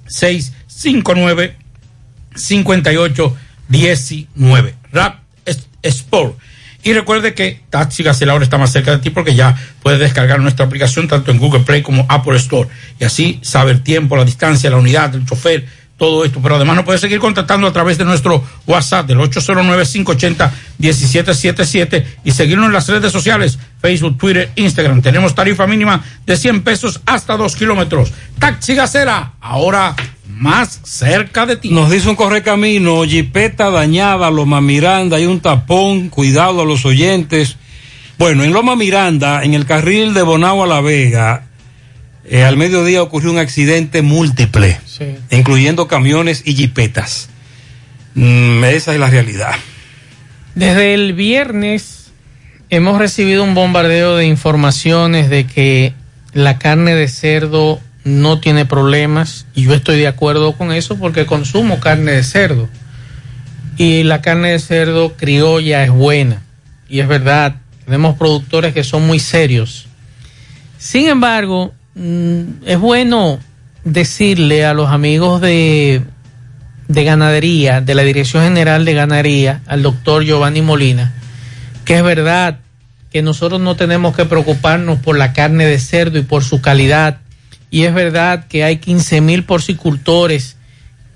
659 0.06 1.56
19. 3.68 4.74
Rap 4.90 5.18
Sport. 5.82 6.38
Y 6.84 6.92
recuerde 6.92 7.34
que 7.34 7.62
Taxi 7.70 8.02
Gacela 8.02 8.32
ahora 8.32 8.44
está 8.44 8.58
más 8.58 8.70
cerca 8.70 8.90
de 8.90 8.98
ti 8.98 9.08
porque 9.08 9.34
ya 9.34 9.56
puedes 9.82 9.98
descargar 9.98 10.38
nuestra 10.40 10.66
aplicación 10.66 11.08
tanto 11.08 11.30
en 11.30 11.38
Google 11.38 11.60
Play 11.60 11.80
como 11.80 12.04
Apple 12.10 12.36
Store. 12.36 12.68
Y 13.00 13.04
así 13.04 13.38
sabe 13.42 13.72
el 13.72 13.82
tiempo, 13.82 14.16
la 14.16 14.26
distancia, 14.26 14.68
la 14.68 14.76
unidad, 14.76 15.14
el 15.14 15.24
chofer, 15.24 15.64
todo 15.96 16.26
esto. 16.26 16.40
Pero 16.42 16.56
además 16.56 16.76
nos 16.76 16.84
puede 16.84 16.98
seguir 16.98 17.20
contactando 17.20 17.66
a 17.66 17.72
través 17.72 17.96
de 17.96 18.04
nuestro 18.04 18.44
WhatsApp 18.66 19.06
del 19.06 19.16
809-580-1777 19.18 22.04
y 22.22 22.32
seguirnos 22.32 22.66
en 22.66 22.74
las 22.74 22.86
redes 22.86 23.12
sociales, 23.12 23.58
Facebook, 23.80 24.18
Twitter, 24.18 24.50
Instagram. 24.56 25.00
Tenemos 25.00 25.34
tarifa 25.34 25.66
mínima 25.66 26.04
de 26.26 26.36
100 26.36 26.64
pesos 26.64 27.00
hasta 27.06 27.38
2 27.38 27.56
kilómetros. 27.56 28.12
Taxi 28.38 28.74
Gacela, 28.74 29.32
ahora 29.40 29.96
más 30.34 30.80
cerca 30.84 31.46
de 31.46 31.56
ti. 31.56 31.70
Nos 31.70 31.90
dice 31.90 32.08
un 32.08 32.16
correcamino, 32.16 33.04
jipeta 33.04 33.70
dañada, 33.70 34.30
Loma 34.30 34.60
Miranda, 34.60 35.16
hay 35.16 35.26
un 35.26 35.40
tapón, 35.40 36.08
cuidado 36.08 36.62
a 36.62 36.64
los 36.64 36.84
oyentes. 36.84 37.56
Bueno, 38.18 38.44
en 38.44 38.52
Loma 38.52 38.76
Miranda, 38.76 39.42
en 39.44 39.54
el 39.54 39.66
carril 39.66 40.14
de 40.14 40.22
Bonao 40.22 40.62
a 40.62 40.66
La 40.66 40.80
Vega, 40.80 41.46
eh, 42.24 42.42
al 42.42 42.56
mediodía 42.56 43.02
ocurrió 43.02 43.30
un 43.30 43.38
accidente 43.38 44.02
múltiple, 44.02 44.78
incluyendo 45.30 45.88
camiones 45.88 46.42
y 46.44 46.54
jipetas. 46.54 47.28
Mm, 48.14 48.64
esa 48.64 48.94
es 48.94 49.00
la 49.00 49.10
realidad. 49.10 49.54
Desde 50.54 50.94
el 50.94 51.12
viernes 51.12 52.12
hemos 52.70 52.98
recibido 52.98 53.44
un 53.44 53.54
bombardeo 53.54 54.16
de 54.16 54.26
informaciones 54.26 55.28
de 55.28 55.46
que 55.46 55.92
la 56.32 56.58
carne 56.58 56.94
de 56.94 57.08
cerdo 57.08 57.80
no 58.04 58.38
tiene 58.38 58.66
problemas 58.66 59.46
y 59.54 59.64
yo 59.64 59.74
estoy 59.74 59.98
de 59.98 60.06
acuerdo 60.06 60.52
con 60.52 60.72
eso 60.72 60.96
porque 60.96 61.26
consumo 61.26 61.80
carne 61.80 62.12
de 62.12 62.22
cerdo 62.22 62.68
y 63.76 64.02
la 64.02 64.20
carne 64.20 64.52
de 64.52 64.58
cerdo 64.58 65.14
criolla 65.16 65.82
es 65.82 65.90
buena 65.90 66.42
y 66.88 67.00
es 67.00 67.08
verdad, 67.08 67.56
tenemos 67.84 68.16
productores 68.16 68.74
que 68.74 68.84
son 68.84 69.06
muy 69.06 69.18
serios. 69.18 69.86
Sin 70.78 71.08
embargo, 71.08 71.72
mm, 71.94 72.42
es 72.66 72.78
bueno 72.78 73.40
decirle 73.84 74.64
a 74.64 74.74
los 74.74 74.90
amigos 74.90 75.40
de, 75.40 76.02
de 76.88 77.04
ganadería, 77.04 77.80
de 77.80 77.94
la 77.94 78.02
Dirección 78.02 78.44
General 78.44 78.84
de 78.84 78.94
Ganadería, 78.94 79.62
al 79.66 79.82
doctor 79.82 80.24
Giovanni 80.24 80.62
Molina, 80.62 81.14
que 81.84 81.96
es 81.96 82.02
verdad 82.02 82.60
que 83.10 83.22
nosotros 83.22 83.60
no 83.60 83.76
tenemos 83.76 84.14
que 84.16 84.24
preocuparnos 84.24 84.98
por 84.98 85.16
la 85.16 85.32
carne 85.32 85.66
de 85.66 85.78
cerdo 85.78 86.18
y 86.18 86.22
por 86.22 86.44
su 86.44 86.60
calidad. 86.60 87.18
Y 87.74 87.86
es 87.86 87.92
verdad 87.92 88.46
que 88.46 88.62
hay 88.62 88.76
15 88.76 89.20
mil 89.20 89.42
porcicultores 89.42 90.56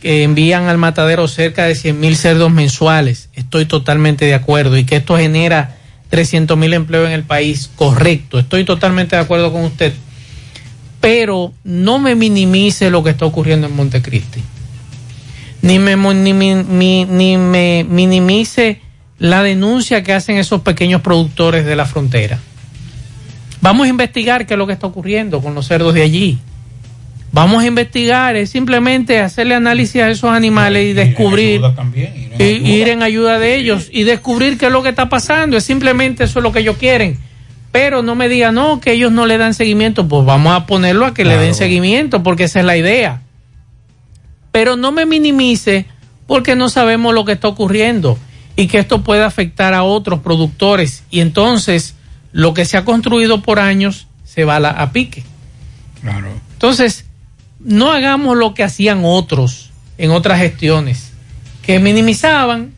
que 0.00 0.24
envían 0.24 0.64
al 0.64 0.76
matadero 0.76 1.28
cerca 1.28 1.66
de 1.66 1.76
100 1.76 2.00
mil 2.00 2.16
cerdos 2.16 2.50
mensuales. 2.50 3.28
Estoy 3.34 3.64
totalmente 3.66 4.24
de 4.24 4.34
acuerdo. 4.34 4.76
Y 4.76 4.82
que 4.82 4.96
esto 4.96 5.16
genera 5.16 5.76
300 6.10 6.58
mil 6.58 6.74
empleos 6.74 7.06
en 7.06 7.12
el 7.12 7.22
país. 7.22 7.70
Correcto. 7.76 8.40
Estoy 8.40 8.64
totalmente 8.64 9.14
de 9.14 9.22
acuerdo 9.22 9.52
con 9.52 9.62
usted. 9.62 9.92
Pero 11.00 11.52
no 11.62 12.00
me 12.00 12.16
minimice 12.16 12.90
lo 12.90 13.04
que 13.04 13.10
está 13.10 13.24
ocurriendo 13.24 13.68
en 13.68 13.76
Montecristi. 13.76 14.40
Ni 15.62 15.78
me, 15.78 15.94
ni, 15.94 17.04
ni 17.04 17.36
me 17.36 17.86
minimice 17.88 18.80
la 19.20 19.44
denuncia 19.44 20.02
que 20.02 20.12
hacen 20.12 20.38
esos 20.38 20.62
pequeños 20.62 21.02
productores 21.02 21.64
de 21.64 21.76
la 21.76 21.86
frontera. 21.86 22.40
Vamos 23.60 23.86
a 23.86 23.90
investigar 23.90 24.46
qué 24.46 24.54
es 24.54 24.58
lo 24.58 24.66
que 24.66 24.72
está 24.72 24.86
ocurriendo 24.86 25.40
con 25.40 25.54
los 25.54 25.66
cerdos 25.66 25.94
de 25.94 26.02
allí. 26.02 26.38
Vamos 27.30 27.62
a 27.62 27.66
investigar, 27.66 28.36
es 28.36 28.50
simplemente 28.50 29.20
hacerle 29.20 29.54
análisis 29.54 30.00
a 30.00 30.10
esos 30.10 30.30
animales 30.30 30.86
y 30.86 30.92
descubrir, 30.94 31.60
y, 32.38 32.42
y 32.42 32.72
ir 32.72 32.88
en 32.88 33.02
ayuda 33.02 33.38
de 33.38 33.56
ellos 33.56 33.88
y 33.92 34.04
descubrir 34.04 34.56
qué 34.56 34.66
es 34.66 34.72
lo 34.72 34.82
que 34.82 34.88
está 34.88 35.08
pasando. 35.08 35.56
Es 35.56 35.64
simplemente 35.64 36.24
eso 36.24 36.38
es 36.38 36.42
lo 36.42 36.52
que 36.52 36.60
ellos 36.60 36.78
quieren. 36.78 37.18
Pero 37.70 38.02
no 38.02 38.14
me 38.14 38.28
digan, 38.28 38.54
no, 38.54 38.80
que 38.80 38.92
ellos 38.92 39.12
no 39.12 39.26
le 39.26 39.36
dan 39.36 39.52
seguimiento. 39.52 40.08
Pues 40.08 40.24
vamos 40.24 40.54
a 40.54 40.64
ponerlo 40.64 41.04
a 41.04 41.12
que 41.12 41.24
le 41.24 41.36
den 41.36 41.54
seguimiento, 41.54 42.22
porque 42.22 42.44
esa 42.44 42.60
es 42.60 42.64
la 42.64 42.78
idea. 42.78 43.22
Pero 44.50 44.76
no 44.76 44.90
me 44.90 45.04
minimice 45.04 45.84
porque 46.26 46.56
no 46.56 46.70
sabemos 46.70 47.14
lo 47.14 47.24
que 47.24 47.32
está 47.32 47.48
ocurriendo 47.48 48.18
y 48.56 48.68
que 48.68 48.78
esto 48.78 49.02
puede 49.02 49.22
afectar 49.22 49.74
a 49.74 49.82
otros 49.82 50.20
productores. 50.20 51.04
Y 51.10 51.20
entonces 51.20 51.94
lo 52.38 52.54
que 52.54 52.64
se 52.64 52.76
ha 52.76 52.84
construido 52.84 53.42
por 53.42 53.58
años 53.58 54.06
se 54.22 54.44
va 54.44 54.58
a, 54.58 54.92
pique. 54.92 55.24
Claro. 56.00 56.28
Entonces, 56.52 57.04
no 57.58 57.90
hagamos 57.90 58.36
lo 58.36 58.54
que 58.54 58.62
hacían 58.62 59.00
otros 59.02 59.72
en 59.98 60.12
otras 60.12 60.38
gestiones, 60.38 61.10
que 61.62 61.80
minimizaban 61.80 62.74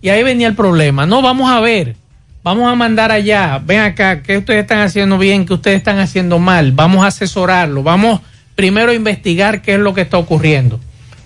y 0.00 0.08
ahí 0.08 0.22
venía 0.22 0.48
el 0.48 0.54
problema. 0.54 1.04
No, 1.04 1.20
vamos 1.20 1.50
a 1.50 1.60
ver, 1.60 1.94
vamos 2.42 2.72
a 2.72 2.74
mandar 2.74 3.12
allá, 3.12 3.60
ven 3.62 3.80
acá, 3.80 4.22
que 4.22 4.38
ustedes 4.38 4.62
están 4.62 4.78
haciendo 4.78 5.18
bien, 5.18 5.44
que 5.44 5.52
ustedes 5.52 5.76
están 5.76 5.98
haciendo 5.98 6.38
mal, 6.38 6.72
vamos 6.72 7.04
a 7.04 7.08
asesorarlo, 7.08 7.82
vamos 7.82 8.22
primero 8.54 8.92
a 8.92 8.94
investigar 8.94 9.60
qué 9.60 9.74
es 9.74 9.80
lo 9.80 9.92
que 9.92 10.00
está 10.00 10.16
ocurriendo. 10.16 10.80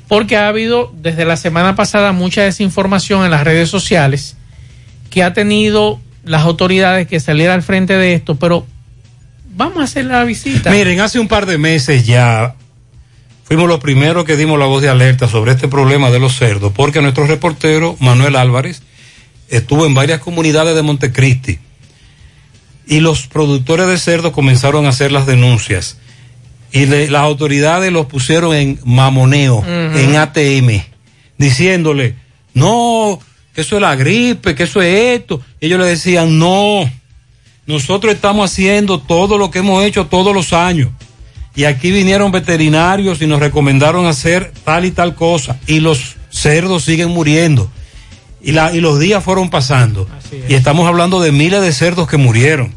Porque 0.09 0.37
ha 0.37 0.49
habido 0.49 0.93
desde 0.97 1.25
la 1.25 1.37
semana 1.37 1.77
pasada 1.77 2.11
mucha 2.11 2.43
desinformación 2.43 3.25
en 3.25 3.31
las 3.31 3.45
redes 3.45 3.71
sociales 3.71 4.37
que 5.09 5.23
ha 5.23 5.33
tenido 5.33 6.01
las 6.27 6.43
autoridades 6.43 7.07
que 7.07 7.19
salir 7.21 7.49
al 7.49 7.63
frente 7.63 7.95
de 7.95 8.15
esto, 8.15 8.35
pero 8.37 8.67
vamos 9.55 9.79
a 9.79 9.85
hacer 9.85 10.05
la 10.05 10.23
visita. 10.25 10.71
Miren, 10.71 11.01
hace 11.01 11.19
un 11.19 11.29
par 11.29 11.47
de 11.47 11.57
meses 11.59 12.05
ya 12.07 12.55
fuimos 13.45 13.69
los 13.69 13.81
primeros 13.81 14.25
que 14.25 14.37
dimos 14.37 14.59
la 14.59 14.67
voz 14.67 14.83
de 14.83 14.89
alerta 14.89 15.29
sobre 15.29 15.53
este 15.53 15.69
problema 15.69 16.11
de 16.11 16.19
los 16.19 16.37
cerdos, 16.37 16.73
porque 16.75 17.01
nuestro 17.01 17.27
reportero 17.27 17.97
Manuel 18.01 18.37
Álvarez 18.37 18.83
estuvo 19.49 19.87
en 19.87 19.95
varias 19.95 20.21
comunidades 20.21 20.75
de 20.75 20.83
Montecristi. 20.83 21.59
Y 22.89 23.01
los 23.01 23.27
productores 23.27 23.87
de 23.87 23.99
cerdos 23.99 24.33
comenzaron 24.33 24.87
a 24.87 24.91
hacer 24.91 25.11
las 25.11 25.27
denuncias. 25.27 25.99
Y 26.73 26.87
le- 26.87 27.09
las 27.11 27.23
autoridades 27.23 27.93
los 27.93 28.07
pusieron 28.07 28.55
en 28.55 28.79
mamoneo, 28.85 29.65
en 29.67 30.17
ATM, 30.17 30.83
diciéndole, 31.39 32.15
no, 32.55 33.19
que 33.57 33.63
eso 33.63 33.77
es 33.77 33.81
la 33.81 33.97
gripe, 33.97 34.55
que 34.55 34.65
eso 34.65 34.83
es 34.83 35.19
esto. 35.19 35.41
Y 35.63 35.67
ellos 35.67 35.81
le 35.81 35.87
decían, 35.87 36.39
no, 36.39 36.81
nosotros 37.65 38.13
estamos 38.13 38.53
haciendo 38.53 39.01
todo 39.01 39.39
lo 39.39 39.51
que 39.51 39.61
hemos 39.61 39.83
hecho 39.83 40.09
todos 40.09 40.35
los 40.35 40.53
años. 40.53 40.91
Y 41.55 41.65
aquí 41.65 41.91
vinieron 41.91 42.33
veterinarios 42.33 43.23
y 43.23 43.27
nos 43.27 43.41
recomendaron 43.41 44.05
hacer 44.05 44.53
tal 44.63 44.85
y 44.85 44.91
tal 44.91 45.15
cosa. 45.15 45.59
Y 45.67 45.81
los 45.81 46.17
cerdos 46.29 46.85
siguen 46.85 47.09
muriendo. 47.09 47.71
Y, 48.43 48.53
la, 48.53 48.75
y 48.75 48.81
los 48.83 49.01
días 49.01 49.25
fueron 49.25 49.49
pasando. 49.49 50.07
Y 50.51 50.53
estamos 50.53 50.87
hablando 50.87 51.19
de 51.21 51.33
miles 51.33 51.63
de 51.63 51.73
cerdos 51.73 52.09
que 52.09 52.19
murieron. 52.19 52.75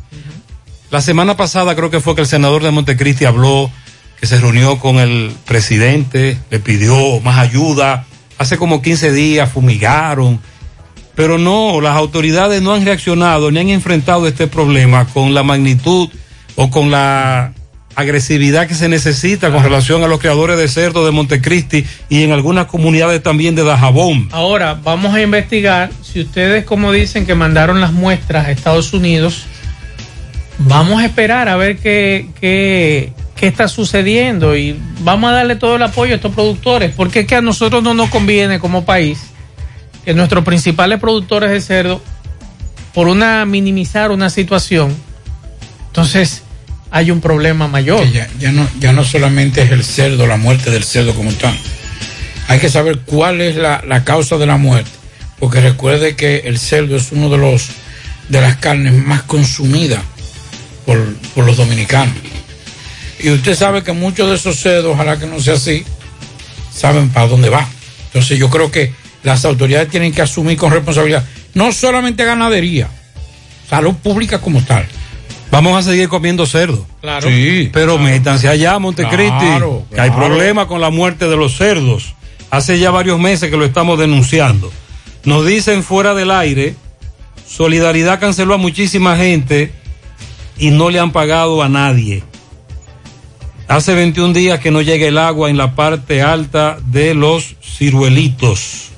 La 0.91 1.01
semana 1.01 1.35
pasada 1.35 1.75
creo 1.75 1.89
que 1.89 1.99
fue 1.99 2.15
que 2.15 2.21
el 2.21 2.27
senador 2.27 2.63
de 2.63 2.71
Montecristi 2.71 3.25
habló, 3.25 3.69
que 4.17 4.27
se 4.27 4.39
reunió 4.39 4.79
con 4.79 4.95
el 4.95 5.33
presidente, 5.43 6.37
le 6.49 6.59
pidió 6.59 7.19
más 7.19 7.37
ayuda. 7.37 8.05
Hace 8.37 8.57
como 8.57 8.81
15 8.81 9.11
días 9.11 9.51
fumigaron. 9.51 10.39
Pero 11.19 11.37
no, 11.37 11.81
las 11.81 11.97
autoridades 11.97 12.61
no 12.61 12.73
han 12.73 12.85
reaccionado 12.85 13.51
ni 13.51 13.59
han 13.59 13.67
enfrentado 13.67 14.25
este 14.25 14.47
problema 14.47 15.03
con 15.03 15.33
la 15.33 15.43
magnitud 15.43 16.07
o 16.55 16.69
con 16.69 16.91
la 16.91 17.51
agresividad 17.93 18.69
que 18.69 18.73
se 18.73 18.87
necesita 18.87 19.51
con 19.51 19.61
relación 19.61 20.01
a 20.01 20.07
los 20.07 20.21
creadores 20.21 20.57
de 20.57 20.69
cerdo 20.69 21.05
de 21.05 21.11
Montecristi 21.11 21.85
y 22.07 22.23
en 22.23 22.31
algunas 22.31 22.67
comunidades 22.67 23.21
también 23.21 23.53
de 23.53 23.65
Dajabón. 23.65 24.29
Ahora 24.31 24.79
vamos 24.81 25.13
a 25.13 25.21
investigar 25.21 25.89
si 26.03 26.21
ustedes, 26.21 26.63
como 26.63 26.93
dicen, 26.93 27.25
que 27.25 27.35
mandaron 27.35 27.81
las 27.81 27.91
muestras 27.91 28.47
a 28.47 28.51
Estados 28.51 28.93
Unidos, 28.93 29.43
vamos 30.57 31.01
a 31.01 31.05
esperar 31.05 31.49
a 31.49 31.57
ver 31.57 31.79
qué, 31.79 32.29
qué, 32.39 33.11
qué 33.35 33.47
está 33.47 33.67
sucediendo 33.67 34.55
y 34.55 34.79
vamos 35.01 35.31
a 35.31 35.33
darle 35.33 35.57
todo 35.57 35.75
el 35.75 35.83
apoyo 35.83 36.13
a 36.13 36.15
estos 36.15 36.33
productores, 36.33 36.93
porque 36.95 37.19
es 37.19 37.27
que 37.27 37.35
a 37.35 37.41
nosotros 37.41 37.83
no 37.83 37.93
nos 37.93 38.09
conviene 38.09 38.57
como 38.57 38.85
país 38.85 39.19
que 40.09 40.15
nuestros 40.15 40.43
principales 40.43 40.99
productores 40.99 41.51
de 41.51 41.61
cerdo, 41.61 42.01
por 42.95 43.07
una 43.07 43.45
minimizar 43.45 44.09
una 44.09 44.31
situación, 44.31 44.91
entonces 45.85 46.41
hay 46.89 47.11
un 47.11 47.21
problema 47.21 47.67
mayor. 47.67 48.11
Ya, 48.11 48.27
ya 48.39 48.51
no, 48.51 48.67
ya 48.79 48.91
no 48.91 49.03
solamente 49.03 49.61
es 49.61 49.69
el 49.69 49.83
cerdo, 49.83 50.25
la 50.25 50.37
muerte 50.37 50.71
del 50.71 50.83
cerdo 50.83 51.13
como 51.13 51.31
tal. 51.33 51.55
Hay 52.47 52.57
que 52.57 52.69
saber 52.69 53.01
cuál 53.05 53.39
es 53.39 53.55
la, 53.55 53.83
la 53.87 54.03
causa 54.03 54.39
de 54.39 54.47
la 54.47 54.57
muerte. 54.57 54.89
Porque 55.39 55.61
recuerde 55.61 56.15
que 56.15 56.37
el 56.37 56.57
cerdo 56.57 56.95
es 56.95 57.11
uno 57.11 57.29
de 57.29 57.37
los 57.37 57.67
de 58.29 58.41
las 58.41 58.55
carnes 58.55 58.93
más 58.95 59.21
consumidas 59.21 60.01
por, 60.87 60.97
por 61.35 61.45
los 61.45 61.55
dominicanos. 61.55 62.15
Y 63.19 63.29
usted 63.29 63.55
sabe 63.55 63.83
que 63.83 63.91
muchos 63.91 64.27
de 64.27 64.37
esos 64.37 64.55
cerdos, 64.55 64.91
ojalá 64.95 65.19
que 65.19 65.27
no 65.27 65.39
sea 65.39 65.53
así, 65.53 65.85
saben 66.73 67.09
para 67.09 67.27
dónde 67.27 67.49
va. 67.49 67.69
Entonces 68.07 68.39
yo 68.39 68.49
creo 68.49 68.71
que 68.71 68.97
las 69.23 69.45
autoridades 69.45 69.89
tienen 69.89 70.13
que 70.13 70.21
asumir 70.21 70.57
con 70.57 70.71
responsabilidad, 70.71 71.25
no 71.53 71.71
solamente 71.71 72.25
ganadería, 72.25 72.89
salud 73.69 73.95
pública 73.95 74.39
como 74.39 74.61
tal. 74.63 74.85
Vamos 75.51 75.77
a 75.77 75.89
seguir 75.89 76.09
comiendo 76.09 76.45
cerdo. 76.45 76.85
Claro. 77.01 77.27
Sí. 77.27 77.69
Pero 77.73 77.97
métanse 77.97 78.47
allá 78.47 78.75
a 78.75 78.79
Montecristi. 78.79 79.45
Claro, 79.45 79.83
que 79.89 79.99
hay 79.99 80.11
claro. 80.11 80.27
problema 80.27 80.67
con 80.67 80.79
la 80.79 80.91
muerte 80.91 81.27
de 81.27 81.35
los 81.35 81.57
cerdos. 81.57 82.13
Hace 82.51 82.77
ya 82.77 82.91
varios 82.91 83.19
meses 83.19 83.49
que 83.49 83.57
lo 83.57 83.65
estamos 83.65 83.97
denunciando. 83.97 84.71
Nos 85.23 85.45
dicen 85.45 85.83
fuera 85.83 86.13
del 86.13 86.31
aire, 86.31 86.75
Solidaridad 87.47 88.19
canceló 88.19 88.53
a 88.53 88.57
muchísima 88.57 89.17
gente 89.17 89.71
y 90.59 90.69
no 90.69 90.91
le 90.91 90.99
han 90.99 91.11
pagado 91.11 91.63
a 91.63 91.69
nadie. 91.69 92.23
Hace 93.67 93.95
21 93.95 94.33
días 94.33 94.59
que 94.59 94.71
no 94.71 94.81
llega 94.81 95.07
el 95.07 95.17
agua 95.17 95.49
en 95.49 95.57
la 95.57 95.75
parte 95.75 96.21
alta 96.21 96.77
de 96.85 97.15
los 97.15 97.55
ciruelitos. 97.61 98.89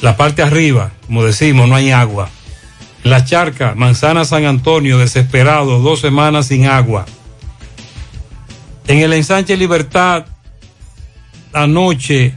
La 0.00 0.16
parte 0.16 0.42
arriba, 0.42 0.92
como 1.06 1.24
decimos, 1.24 1.68
no 1.68 1.74
hay 1.74 1.90
agua. 1.90 2.30
La 3.02 3.24
charca, 3.24 3.74
Manzana 3.76 4.24
San 4.24 4.44
Antonio, 4.44 4.98
desesperado, 4.98 5.80
dos 5.80 6.00
semanas 6.00 6.46
sin 6.46 6.66
agua. 6.66 7.06
En 8.86 8.98
el 8.98 9.12
ensanche 9.12 9.56
Libertad, 9.56 10.26
anoche 11.52 12.34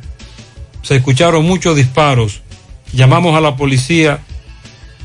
se 0.82 0.98
escucharon 0.98 1.46
muchos 1.46 1.76
disparos. 1.76 2.42
Llamamos 2.92 3.36
a 3.36 3.42
la 3.42 3.56
policía 3.56 4.20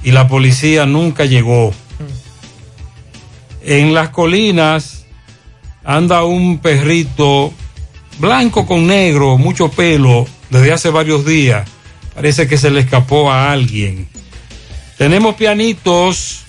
y 0.02 0.10
la 0.10 0.28
policía 0.28 0.84
nunca 0.84 1.24
llegó. 1.24 1.72
En 3.62 3.94
las 3.94 4.10
colinas 4.10 5.06
anda 5.84 6.24
un 6.24 6.58
perrito 6.58 7.52
blanco 8.18 8.66
con 8.66 8.86
negro, 8.86 9.38
mucho 9.38 9.70
pelo, 9.70 10.26
desde 10.50 10.72
hace 10.72 10.90
varios 10.90 11.24
días. 11.24 11.68
Parece 12.18 12.48
que 12.48 12.58
se 12.58 12.72
le 12.72 12.80
escapó 12.80 13.30
a 13.30 13.52
alguien. 13.52 14.08
Tenemos 14.96 15.36
pianitos. 15.36 16.40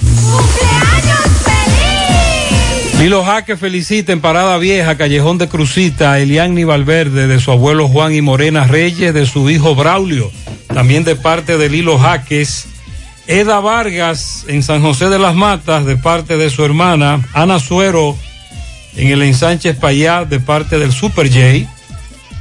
Lilo 2.97 3.23
Jaque 3.23 3.55
felicita 3.55 4.11
en 4.11 4.19
Parada 4.19 4.57
Vieja, 4.57 4.97
Callejón 4.97 5.37
de 5.37 5.47
Crucita, 5.47 6.13
a 6.13 6.19
Eliani 6.19 6.63
Valverde, 6.63 7.27
de 7.27 7.39
su 7.39 7.51
abuelo 7.51 7.87
Juan 7.87 8.15
y 8.15 8.21
Morena 8.23 8.63
Reyes, 8.63 9.13
de 9.13 9.27
su 9.27 9.47
hijo 9.51 9.75
Braulio, 9.75 10.31
también 10.73 11.03
de 11.03 11.15
parte 11.15 11.59
de 11.59 11.69
Lilo 11.69 11.99
Jaques. 11.99 12.65
Eda 13.27 13.59
Vargas 13.59 14.45
en 14.47 14.63
San 14.63 14.81
José 14.81 15.07
de 15.09 15.19
las 15.19 15.35
Matas, 15.35 15.85
de 15.85 15.97
parte 15.97 16.35
de 16.37 16.49
su 16.49 16.65
hermana. 16.65 17.23
Ana 17.33 17.59
Suero 17.59 18.17
en 18.95 19.09
el 19.09 19.21
ensanche 19.21 19.75
Payá, 19.75 20.25
de 20.25 20.39
parte 20.39 20.79
del 20.79 20.91
Super 20.91 21.27
J. 21.27 21.71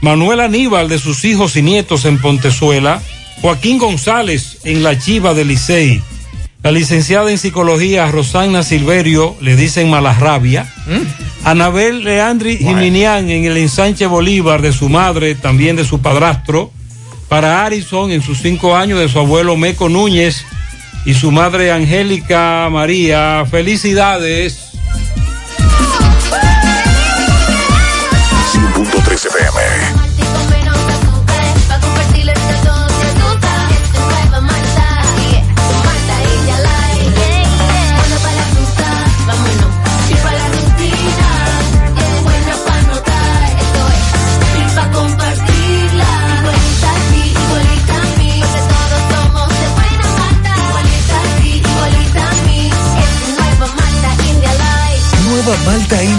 Manuel 0.00 0.40
Aníbal, 0.40 0.88
de 0.88 0.98
sus 0.98 1.26
hijos 1.26 1.56
y 1.56 1.62
nietos 1.62 2.06
en 2.06 2.18
Pontezuela. 2.18 3.02
Joaquín 3.40 3.78
González 3.78 4.58
en 4.64 4.82
la 4.82 4.98
Chiva 4.98 5.34
de 5.34 5.44
Licey. 5.44 6.02
La 6.62 6.72
licenciada 6.72 7.30
en 7.30 7.38
psicología 7.38 8.10
Rosana 8.10 8.62
Silverio, 8.62 9.36
le 9.40 9.54
dicen 9.54 9.88
Malarrabia. 9.90 10.66
Anabel 11.44 12.02
Leandri 12.02 12.56
Jiminián 12.56 13.30
en 13.30 13.44
el 13.44 13.56
ensanche 13.56 14.06
Bolívar 14.06 14.60
de 14.60 14.72
su 14.72 14.88
madre, 14.88 15.36
también 15.36 15.76
de 15.76 15.84
su 15.84 16.00
padrastro. 16.00 16.72
Para 17.28 17.64
Arison 17.64 18.10
en 18.10 18.22
sus 18.22 18.38
cinco 18.38 18.74
años 18.74 18.98
de 18.98 19.08
su 19.08 19.18
abuelo 19.18 19.56
Meco 19.56 19.88
Núñez 19.88 20.44
y 21.04 21.14
su 21.14 21.30
madre 21.30 21.70
Angélica 21.70 22.68
María. 22.70 23.44
Felicidades. 23.48 24.72
100.3 28.52 29.26
FM. 29.26 29.47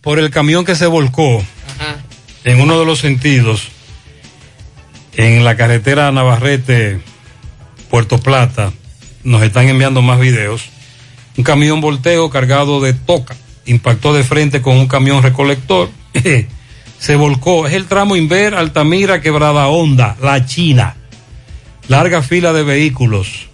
por 0.00 0.18
el 0.18 0.30
camión 0.30 0.64
que 0.64 0.74
se 0.74 0.86
volcó 0.86 1.44
en 2.44 2.60
uno 2.60 2.78
de 2.78 2.86
los 2.86 2.98
sentidos 2.98 3.68
en 5.14 5.44
la 5.44 5.56
carretera 5.56 6.10
Navarrete 6.12 7.00
Puerto 7.90 8.18
Plata 8.18 8.72
nos 9.24 9.42
están 9.42 9.68
enviando 9.68 10.00
más 10.00 10.18
videos. 10.18 10.70
Un 11.36 11.44
camión 11.44 11.80
volteo 11.80 12.30
cargado 12.30 12.80
de 12.80 12.94
toca 12.94 13.36
impactó 13.66 14.14
de 14.14 14.24
frente 14.24 14.62
con 14.62 14.76
un 14.76 14.88
camión 14.88 15.22
recolector 15.22 15.90
se 16.98 17.16
volcó. 17.16 17.66
Es 17.66 17.74
el 17.74 17.86
tramo 17.86 18.16
Inver 18.16 18.54
Altamira 18.54 19.20
Quebrada 19.20 19.68
Honda 19.68 20.16
La 20.22 20.46
China. 20.46 20.96
Larga 21.88 22.22
fila 22.22 22.52
de 22.52 22.62
vehículos. 22.62 23.48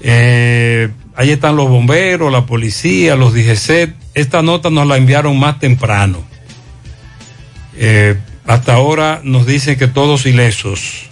Eh, 0.00 0.90
ahí 1.14 1.30
están 1.30 1.56
los 1.56 1.68
bomberos, 1.68 2.30
la 2.30 2.46
policía, 2.46 3.16
los 3.16 3.32
DGC. 3.32 4.01
Esta 4.14 4.42
nota 4.42 4.70
nos 4.70 4.86
la 4.86 4.96
enviaron 4.96 5.38
más 5.38 5.58
temprano. 5.58 6.22
Eh, 7.76 8.18
hasta 8.46 8.74
ahora 8.74 9.20
nos 9.24 9.46
dicen 9.46 9.78
que 9.78 9.88
todos 9.88 10.26
ilesos. 10.26 11.06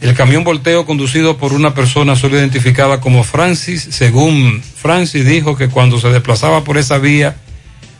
El 0.00 0.14
camión 0.14 0.44
volteo 0.44 0.84
conducido 0.84 1.38
por 1.38 1.54
una 1.54 1.74
persona 1.74 2.16
solo 2.16 2.36
identificada 2.36 3.00
como 3.00 3.24
Francis, 3.24 3.88
según 3.90 4.62
Francis 4.62 5.24
dijo 5.24 5.56
que 5.56 5.68
cuando 5.68 5.98
se 5.98 6.08
desplazaba 6.08 6.64
por 6.64 6.76
esa 6.76 6.98
vía, 6.98 7.36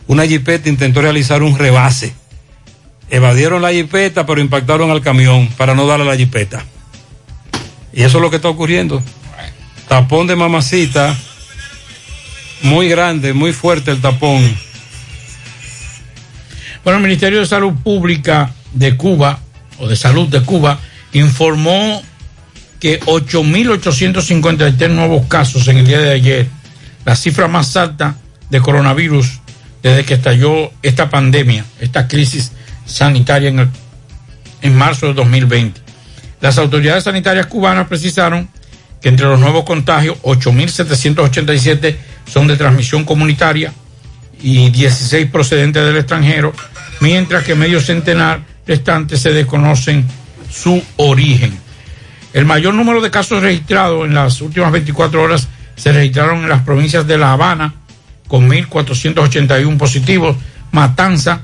una 0.07 0.27
jipeta 0.27 0.69
intentó 0.69 1.01
realizar 1.01 1.43
un 1.43 1.59
rebase. 1.59 2.13
Evadieron 3.09 3.63
la 3.63 3.73
jipeta, 3.73 4.27
pero 4.27 4.41
impactaron 4.41 4.91
al 4.91 5.01
camión 5.01 5.49
para 5.57 5.75
no 5.75 5.87
darle 5.87 6.05
a 6.05 6.09
la 6.11 6.17
jipeta. 6.17 6.65
Y 7.93 8.03
eso 8.03 8.19
es 8.19 8.23
lo 8.23 8.31
que 8.31 8.37
está 8.37 8.49
ocurriendo. 8.49 9.03
Tapón 9.89 10.27
de 10.27 10.37
mamacita, 10.37 11.17
muy 12.63 12.89
grande, 12.89 13.33
muy 13.33 13.53
fuerte 13.53 13.91
el 13.91 14.01
tapón. 14.01 14.43
Bueno, 16.85 16.99
el 16.99 17.03
Ministerio 17.03 17.41
de 17.41 17.47
Salud 17.47 17.73
Pública 17.83 18.53
de 18.73 18.97
Cuba, 18.97 19.41
o 19.79 19.89
de 19.89 19.97
Salud 19.97 20.29
de 20.29 20.43
Cuba, 20.43 20.79
informó 21.13 22.03
que 22.81 23.01
8.853 23.01 24.89
nuevos 24.91 25.27
casos 25.27 25.67
en 25.69 25.79
el 25.79 25.87
día 25.87 25.99
de 26.01 26.13
ayer, 26.13 26.47
la 27.05 27.17
cifra 27.17 27.49
más 27.49 27.77
alta 27.77 28.17
de 28.51 28.61
coronavirus 28.61 29.41
desde 29.83 30.05
que 30.05 30.15
estalló 30.15 30.71
esta 30.83 31.11
pandemia, 31.11 31.65
esta 31.81 32.07
crisis 32.09 32.53
sanitaria 32.85 33.49
en, 33.49 33.61
el- 33.61 33.69
en 34.63 34.77
marzo 34.77 35.07
de 35.07 35.15
2020. 35.15 35.81
Las 36.41 36.59
autoridades 36.59 37.05
sanitarias 37.05 37.47
cubanas 37.47 37.89
precisaron 37.89 38.49
que 39.01 39.09
entre 39.09 39.27
los 39.27 39.41
nuevos 39.41 39.65
contagios, 39.65 40.19
8.787 40.23 41.97
son 42.27 42.47
de 42.47 42.57
transmisión 42.57 43.05
comunitaria 43.05 43.73
y 44.43 44.71
16 44.71 45.31
procedentes 45.31 45.85
del 45.85 45.97
extranjero, 45.97 46.53
mientras 47.01 47.45
que 47.45 47.55
medio 47.55 47.81
centenar 47.81 48.41
restantes 48.67 49.21
se 49.21 49.33
desconocen 49.33 50.07
su 50.51 50.83
origen. 50.97 51.59
El 52.33 52.45
mayor 52.45 52.75
número 52.75 53.01
de 53.01 53.11
casos 53.11 53.43
registrados 53.43 54.07
en 54.07 54.15
las 54.15 54.41
últimas 54.41 54.73
24 54.73 55.23
horas 55.23 55.49
se 55.75 55.93
registraron 55.93 56.43
en 56.43 56.49
las 56.49 56.63
provincias 56.63 57.07
de 57.07 57.19
La 57.19 57.33
Habana, 57.33 57.75
con 58.29 58.49
1.481 58.49 59.77
positivos, 59.77 60.37
Matanza, 60.73 61.43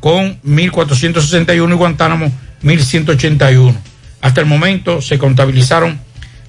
con 0.00 0.40
1.461 0.42 1.70
y 1.70 1.74
Guantánamo, 1.74 2.32
1.181. 2.62 3.74
Hasta 4.20 4.40
el 4.40 4.46
momento 4.46 5.02
se 5.02 5.18
contabilizaron 5.18 6.00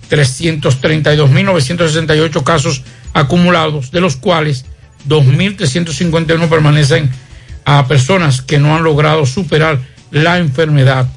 332.968 0.10 2.44
casos 2.44 2.82
acumulados, 3.14 3.92
de 3.92 4.02
los 4.02 4.16
cuales 4.16 4.66
2.351 5.08 6.50
permanecen 6.50 7.12
a 7.66 7.88
personas 7.88 8.42
que 8.42 8.60
no 8.60 8.76
han 8.76 8.84
logrado 8.84 9.26
superar 9.26 9.80
la 10.12 10.38
enfermedad. 10.38 11.08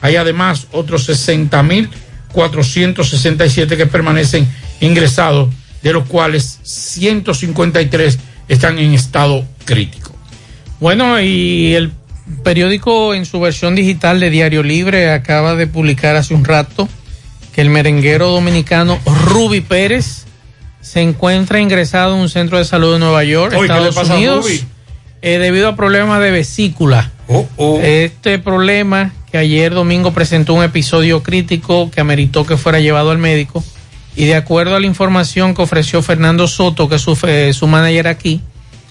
Hay 0.00 0.14
además 0.16 0.66
otros 0.72 1.06
60.467 1.08 3.76
que 3.76 3.86
permanecen 3.86 4.48
ingresados, 4.80 5.54
de 5.82 5.92
los 5.92 6.06
cuales 6.06 6.58
153 6.62 8.18
están 8.48 8.78
en 8.78 8.94
estado 8.94 9.44
crítico. 9.64 10.14
Bueno, 10.80 11.20
y 11.20 11.74
el 11.74 11.92
periódico 12.42 13.14
en 13.14 13.24
su 13.24 13.40
versión 13.40 13.74
digital 13.74 14.20
de 14.20 14.30
Diario 14.30 14.62
Libre 14.62 15.10
acaba 15.10 15.56
de 15.56 15.66
publicar 15.66 16.14
hace 16.16 16.34
un 16.34 16.44
rato 16.44 16.88
que 17.56 17.62
el 17.62 17.70
merenguero 17.70 18.28
dominicano 18.28 18.98
Ruby 19.06 19.62
Pérez 19.62 20.26
se 20.82 21.00
encuentra 21.00 21.58
ingresado 21.58 22.14
en 22.14 22.20
un 22.20 22.28
centro 22.28 22.58
de 22.58 22.66
salud 22.66 22.92
de 22.92 22.98
Nueva 22.98 23.24
York, 23.24 23.54
Oye, 23.56 23.66
¿qué 23.66 23.80
le 23.80 23.88
Estados 23.88 24.10
a 24.10 24.14
Unidos, 24.14 24.46
eh, 25.22 25.38
debido 25.38 25.68
a 25.68 25.74
problemas 25.74 26.20
de 26.20 26.30
vesícula. 26.30 27.12
oh. 27.28 27.80
Este 27.82 28.38
problema 28.38 29.14
que 29.32 29.38
ayer 29.38 29.72
domingo 29.72 30.12
presentó 30.12 30.52
un 30.52 30.64
episodio 30.64 31.22
crítico 31.22 31.90
que 31.90 32.02
ameritó 32.02 32.44
que 32.44 32.58
fuera 32.58 32.78
llevado 32.78 33.10
al 33.10 33.16
médico 33.16 33.64
y 34.14 34.26
de 34.26 34.34
acuerdo 34.34 34.76
a 34.76 34.80
la 34.80 34.86
información 34.86 35.54
que 35.54 35.62
ofreció 35.62 36.02
Fernando 36.02 36.48
Soto, 36.48 36.90
que 36.90 36.96
es 36.96 37.02
su, 37.02 37.18
eh, 37.26 37.54
su 37.54 37.66
manager 37.66 38.08
aquí, 38.08 38.42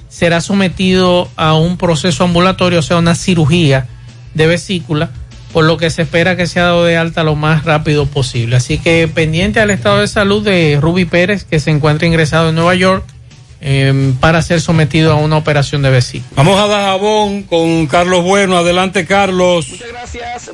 será 0.10 0.42
sometido 0.42 1.30
a 1.36 1.54
un 1.54 1.78
proceso 1.78 2.24
ambulatorio, 2.24 2.80
o 2.80 2.82
sea, 2.82 2.98
una 2.98 3.14
cirugía 3.14 3.86
de 4.34 4.48
vesícula, 4.48 5.12
por 5.56 5.64
lo 5.64 5.78
que 5.78 5.90
se 5.90 6.02
espera 6.02 6.36
que 6.36 6.48
sea 6.48 6.64
dado 6.64 6.84
de 6.84 6.98
alta 6.98 7.24
lo 7.24 7.36
más 7.36 7.64
rápido 7.64 8.08
posible. 8.08 8.58
Así 8.58 8.78
que 8.78 9.08
pendiente 9.08 9.62
al 9.62 9.72
estado 9.72 10.02
de 10.02 10.08
salud 10.10 10.44
de 10.44 10.78
Ruby 10.82 11.06
Pérez, 11.06 11.46
que 11.46 11.62
se 11.62 11.72
encuentra 11.72 12.06
ingresado 12.06 12.50
en 12.50 12.56
Nueva 12.56 12.76
York 12.76 13.06
eh, 13.62 14.12
para 14.20 14.42
ser 14.42 14.60
sometido 14.60 15.14
a 15.14 15.16
una 15.16 15.38
operación 15.38 15.82
de 15.82 15.92
vesícula. 15.92 16.30
Vamos 16.36 16.60
a 16.60 16.68
dar 16.68 16.82
jabón 16.82 17.44
con 17.44 17.88
Carlos 17.88 18.26
Bueno. 18.26 18.58
Adelante, 18.58 19.06
Carlos. 19.06 19.68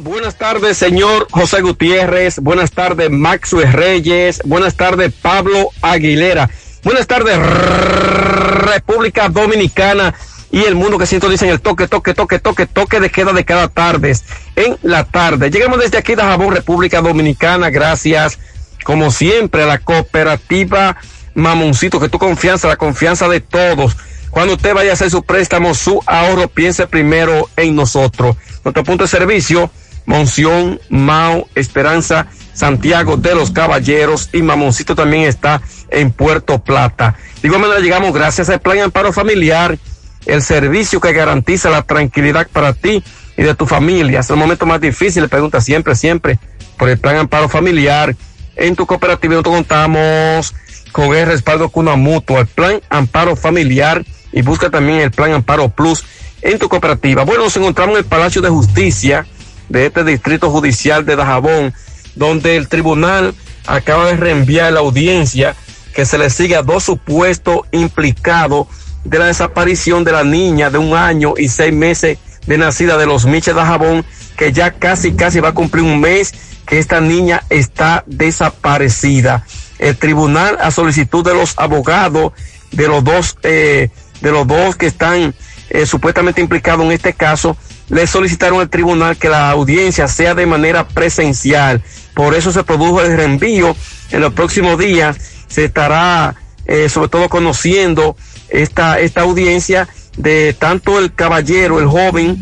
Buenas 0.01 0.35
tardes, 0.35 0.77
señor 0.77 1.27
José 1.31 1.61
Gutiérrez. 1.61 2.37
Buenas 2.37 2.71
tardes, 2.71 3.09
Maxwell 3.09 3.73
Reyes. 3.73 4.39
Buenas 4.45 4.75
tardes, 4.75 5.11
Pablo 5.19 5.71
Aguilera. 5.81 6.47
Buenas 6.83 7.07
tardes, 7.07 7.39
República 7.39 9.29
Dominicana 9.29 10.13
y 10.51 10.63
el 10.65 10.75
mundo 10.75 10.97
que 10.97 11.05
siento 11.05 11.29
dicen 11.29 11.49
el 11.49 11.61
toque, 11.61 11.87
toque, 11.87 12.13
toque, 12.13 12.39
toque, 12.39 12.65
toque 12.65 12.99
de 12.99 13.09
queda 13.09 13.31
de 13.31 13.45
cada 13.45 13.69
tarde 13.69 14.13
en 14.55 14.77
la 14.81 15.05
tarde. 15.05 15.49
Llegamos 15.49 15.79
desde 15.79 15.97
aquí 15.97 16.15
de 16.15 16.21
Jabón, 16.21 16.53
República 16.53 17.01
Dominicana. 17.01 17.69
Gracias, 17.69 18.37
como 18.83 19.11
siempre, 19.11 19.63
a 19.63 19.67
la 19.67 19.77
cooperativa 19.77 20.97
Mamoncito, 21.33 21.99
que 21.99 22.09
tu 22.09 22.19
confianza, 22.19 22.67
la 22.67 22.75
confianza 22.75 23.29
de 23.29 23.39
todos. 23.39 23.95
Cuando 24.29 24.55
usted 24.55 24.73
vaya 24.73 24.91
a 24.91 24.93
hacer 24.93 25.09
su 25.09 25.23
préstamo, 25.23 25.73
su 25.73 26.01
ahorro, 26.05 26.49
piense 26.49 26.85
primero 26.87 27.49
en 27.55 27.75
nosotros. 27.75 28.35
Nuestro 28.63 28.83
punto 28.83 29.05
de 29.05 29.09
servicio, 29.09 29.71
Monción, 30.05 30.81
Mao, 30.89 31.47
Esperanza, 31.55 32.27
Santiago 32.53 33.15
de 33.15 33.35
los 33.35 33.51
Caballeros 33.51 34.29
y 34.33 34.41
Mamoncito 34.41 34.95
también 34.95 35.23
está 35.23 35.61
en 35.89 36.11
Puerto 36.11 36.59
Plata. 36.59 37.15
De 37.41 37.47
igual 37.47 37.81
llegamos 37.81 38.13
gracias 38.13 38.49
al 38.49 38.59
Plan 38.59 38.79
Amparo 38.79 39.13
Familiar, 39.13 39.77
el 40.25 40.41
servicio 40.41 40.99
que 40.99 41.13
garantiza 41.13 41.69
la 41.69 41.83
tranquilidad 41.83 42.47
para 42.51 42.73
ti 42.73 43.03
y 43.37 43.43
de 43.43 43.55
tu 43.55 43.65
familia. 43.65 44.19
Es 44.19 44.29
el 44.29 44.35
momento 44.35 44.65
más 44.65 44.81
difícil, 44.81 45.23
le 45.23 45.29
pregunta 45.29 45.61
siempre, 45.61 45.95
siempre, 45.95 46.39
por 46.77 46.89
el 46.89 46.97
Plan 46.97 47.17
Amparo 47.17 47.49
Familiar. 47.49 48.15
En 48.55 48.75
tu 48.75 48.85
cooperativa 48.85 49.33
nosotros 49.33 49.55
contamos 49.55 50.53
con 50.91 51.15
el 51.15 51.25
respaldo 51.25 51.69
con 51.69 51.87
una 51.87 51.95
mutua, 51.95 52.41
el 52.41 52.47
Plan 52.47 52.81
Amparo 52.89 53.35
Familiar 53.35 54.03
y 54.31 54.41
busca 54.41 54.69
también 54.69 54.99
el 54.99 55.11
Plan 55.11 55.31
Amparo 55.31 55.69
Plus 55.69 56.03
en 56.41 56.59
tu 56.59 56.69
cooperativa. 56.69 57.23
Bueno, 57.23 57.43
nos 57.43 57.57
encontramos 57.57 57.95
en 57.95 58.03
el 58.03 58.05
Palacio 58.05 58.41
de 58.41 58.49
Justicia 58.49 59.25
de 59.69 59.85
este 59.85 60.03
Distrito 60.03 60.49
Judicial 60.49 61.05
de 61.05 61.15
Dajabón, 61.15 61.73
donde 62.15 62.57
el 62.57 62.67
tribunal 62.67 63.33
acaba 63.67 64.07
de 64.07 64.17
reenviar 64.17 64.73
la 64.73 64.81
audiencia 64.81 65.55
que 65.93 66.05
se 66.05 66.17
le 66.17 66.29
sigue 66.29 66.55
a 66.55 66.63
dos 66.63 66.83
supuestos 66.83 67.61
implicados 67.71 68.67
de 69.03 69.19
la 69.19 69.25
desaparición 69.25 70.03
de 70.03 70.11
la 70.11 70.23
niña 70.23 70.69
de 70.69 70.77
un 70.77 70.95
año 70.95 71.33
y 71.37 71.49
seis 71.49 71.73
meses 71.73 72.17
de 72.45 72.57
nacida 72.57 72.97
de 72.97 73.05
los 73.05 73.25
Miches 73.25 73.55
de 73.55 73.61
Jabón, 73.61 74.05
que 74.37 74.51
ya 74.51 74.71
casi, 74.71 75.13
casi 75.13 75.39
va 75.39 75.49
a 75.49 75.53
cumplir 75.53 75.83
un 75.83 75.99
mes 75.99 76.33
que 76.65 76.79
esta 76.79 77.01
niña 77.01 77.43
está 77.49 78.03
desaparecida. 78.07 79.45
El 79.79 79.97
tribunal, 79.97 80.57
a 80.61 80.71
solicitud 80.71 81.23
de 81.23 81.33
los 81.33 81.57
abogados 81.57 82.33
de 82.71 82.87
los 82.87 83.03
dos, 83.03 83.37
eh, 83.43 83.89
de 84.21 84.31
los 84.31 84.47
dos 84.47 84.75
que 84.75 84.87
están 84.87 85.35
eh, 85.69 85.85
supuestamente 85.85 86.41
implicados 86.41 86.85
en 86.85 86.91
este 86.91 87.13
caso, 87.13 87.57
le 87.89 88.07
solicitaron 88.07 88.61
al 88.61 88.69
tribunal 88.69 89.17
que 89.17 89.29
la 89.29 89.49
audiencia 89.49 90.07
sea 90.07 90.33
de 90.33 90.45
manera 90.45 90.87
presencial. 90.87 91.81
Por 92.13 92.35
eso 92.35 92.51
se 92.51 92.63
produjo 92.63 93.01
el 93.01 93.17
reenvío. 93.17 93.75
En 94.11 94.21
los 94.21 94.33
próximos 94.33 94.77
días 94.77 95.17
se 95.47 95.65
estará, 95.65 96.35
eh, 96.65 96.87
sobre 96.89 97.09
todo, 97.09 97.27
conociendo 97.29 98.15
esta, 98.51 98.99
esta 98.99 99.21
audiencia 99.21 99.87
de 100.17 100.53
tanto 100.53 100.99
el 100.99 101.13
caballero, 101.13 101.79
el 101.79 101.87
joven, 101.87 102.37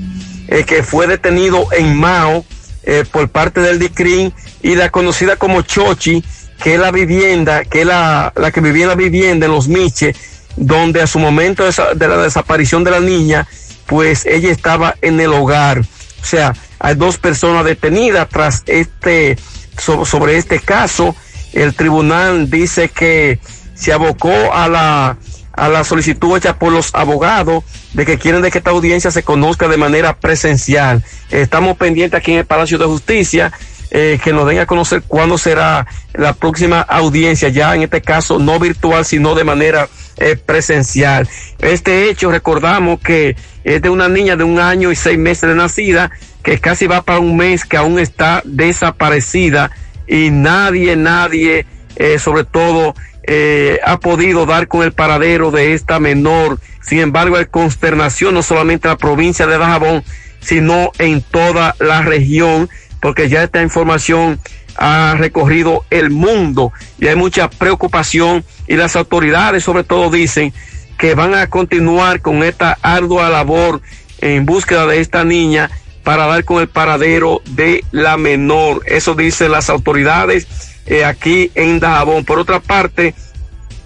eh, 0.47 0.63
que 0.65 0.83
fue 0.83 1.07
detenido 1.07 1.67
en 1.71 1.95
Mao 1.95 2.43
eh, 2.83 3.05
por 3.11 3.29
parte 3.29 3.61
del 3.61 3.79
DICRIN 3.79 4.33
y 4.63 4.75
la 4.75 4.89
conocida 4.89 5.35
como 5.35 5.61
Chochi, 5.61 6.23
que 6.61 6.73
es 6.73 6.79
la 6.79 6.91
vivienda, 6.91 7.63
que 7.63 7.81
es 7.81 7.85
la, 7.87 8.33
la 8.35 8.51
que 8.51 8.59
vivía 8.61 8.83
en 8.83 8.89
la 8.89 8.95
vivienda 8.95 9.45
en 9.45 9.51
los 9.51 9.67
Miches, 9.67 10.17
donde 10.55 11.01
a 11.01 11.07
su 11.07 11.19
momento 11.19 11.63
de, 11.65 12.07
la 12.07 12.17
desaparición 12.17 12.83
de 12.83 12.91
la 12.91 12.99
niña, 12.99 13.47
pues 13.85 14.25
ella 14.25 14.51
estaba 14.51 14.95
en 15.01 15.19
el 15.19 15.31
hogar. 15.31 15.79
O 15.79 16.25
sea, 16.25 16.53
hay 16.79 16.95
dos 16.95 17.17
personas 17.17 17.63
detenidas 17.63 18.27
tras 18.27 18.63
este, 18.65 19.37
so- 19.77 20.03
sobre 20.05 20.37
este 20.37 20.59
caso. 20.59 21.15
El 21.53 21.73
tribunal 21.75 22.49
dice 22.49 22.89
que 22.89 23.39
se 23.73 23.93
abocó 23.93 24.33
a 24.53 24.67
la, 24.67 25.17
a 25.59 25.67
la 25.67 25.83
solicitud 25.83 26.37
hecha 26.37 26.57
por 26.57 26.71
los 26.71 26.95
abogados 26.95 27.63
de 27.93 28.05
que 28.05 28.17
quieren 28.17 28.41
de 28.41 28.49
que 28.49 28.59
esta 28.59 28.71
audiencia 28.71 29.11
se 29.11 29.23
conozca 29.23 29.67
de 29.67 29.77
manera 29.77 30.17
presencial. 30.17 31.03
Estamos 31.29 31.77
pendientes 31.77 32.17
aquí 32.17 32.31
en 32.31 32.39
el 32.39 32.45
Palacio 32.45 32.77
de 32.77 32.85
Justicia 32.85 33.51
eh, 33.91 34.19
que 34.23 34.31
nos 34.31 34.47
den 34.47 34.59
a 34.59 34.67
conocer 34.67 35.01
cuándo 35.07 35.37
será 35.37 35.87
la 36.13 36.33
próxima 36.33 36.81
audiencia, 36.81 37.49
ya 37.49 37.75
en 37.75 37.81
este 37.81 38.01
caso 38.01 38.37
no 38.37 38.59
virtual, 38.59 39.03
sino 39.03 39.33
de 39.33 39.43
manera 39.43 39.89
eh, 40.17 40.35
presencial. 40.35 41.27
Este 41.59 42.09
hecho, 42.09 42.31
recordamos 42.31 42.99
que 42.99 43.35
es 43.63 43.81
de 43.81 43.89
una 43.89 44.07
niña 44.07 44.35
de 44.35 44.43
un 44.43 44.59
año 44.59 44.91
y 44.91 44.95
seis 44.95 45.17
meses 45.17 45.49
de 45.49 45.55
nacida, 45.55 46.11
que 46.43 46.59
casi 46.59 46.85
va 46.85 47.01
para 47.01 47.19
un 47.19 47.35
mes, 47.35 47.65
que 47.65 47.77
aún 47.77 47.97
está 47.97 48.43
desaparecida 48.45 49.71
y 50.07 50.29
nadie, 50.29 50.95
nadie, 50.95 51.65
eh, 51.95 52.19
sobre 52.19 52.43
todo, 52.43 52.93
eh, 53.31 53.79
ha 53.85 53.99
podido 53.99 54.47
dar 54.47 54.67
con 54.67 54.81
el 54.81 54.91
paradero 54.91 55.51
de 55.51 55.75
esta 55.75 55.99
menor. 55.99 56.59
Sin 56.81 56.97
embargo, 56.97 57.35
hay 57.35 57.45
consternación 57.45 58.33
no 58.33 58.41
solamente 58.41 58.87
en 58.87 58.93
la 58.93 58.97
provincia 58.97 59.45
de 59.45 59.59
Dajabón, 59.59 60.03
sino 60.39 60.91
en 60.97 61.21
toda 61.21 61.75
la 61.77 62.01
región, 62.01 62.69
porque 62.99 63.29
ya 63.29 63.43
esta 63.43 63.61
información 63.61 64.39
ha 64.77 65.13
recorrido 65.15 65.85
el 65.91 66.09
mundo 66.09 66.73
y 66.99 67.05
hay 67.05 67.15
mucha 67.15 67.51
preocupación 67.51 68.43
y 68.67 68.77
las 68.77 68.95
autoridades 68.95 69.63
sobre 69.63 69.83
todo 69.83 70.09
dicen 70.09 70.51
que 70.97 71.13
van 71.13 71.35
a 71.35 71.51
continuar 71.51 72.21
con 72.21 72.43
esta 72.43 72.79
ardua 72.81 73.29
labor 73.29 73.79
en 74.21 74.47
búsqueda 74.47 74.87
de 74.87 75.01
esta 75.01 75.23
niña 75.23 75.69
para 76.03 76.25
dar 76.25 76.45
con 76.45 76.61
el 76.61 76.67
paradero 76.67 77.43
de 77.45 77.83
la 77.91 78.17
menor. 78.17 78.81
Eso 78.87 79.13
dicen 79.13 79.51
las 79.51 79.69
autoridades 79.69 80.47
eh, 80.85 81.05
aquí 81.05 81.51
en 81.55 81.79
Dajabón. 81.79 82.25
Por 82.25 82.39
otra 82.39 82.59
parte, 82.59 83.13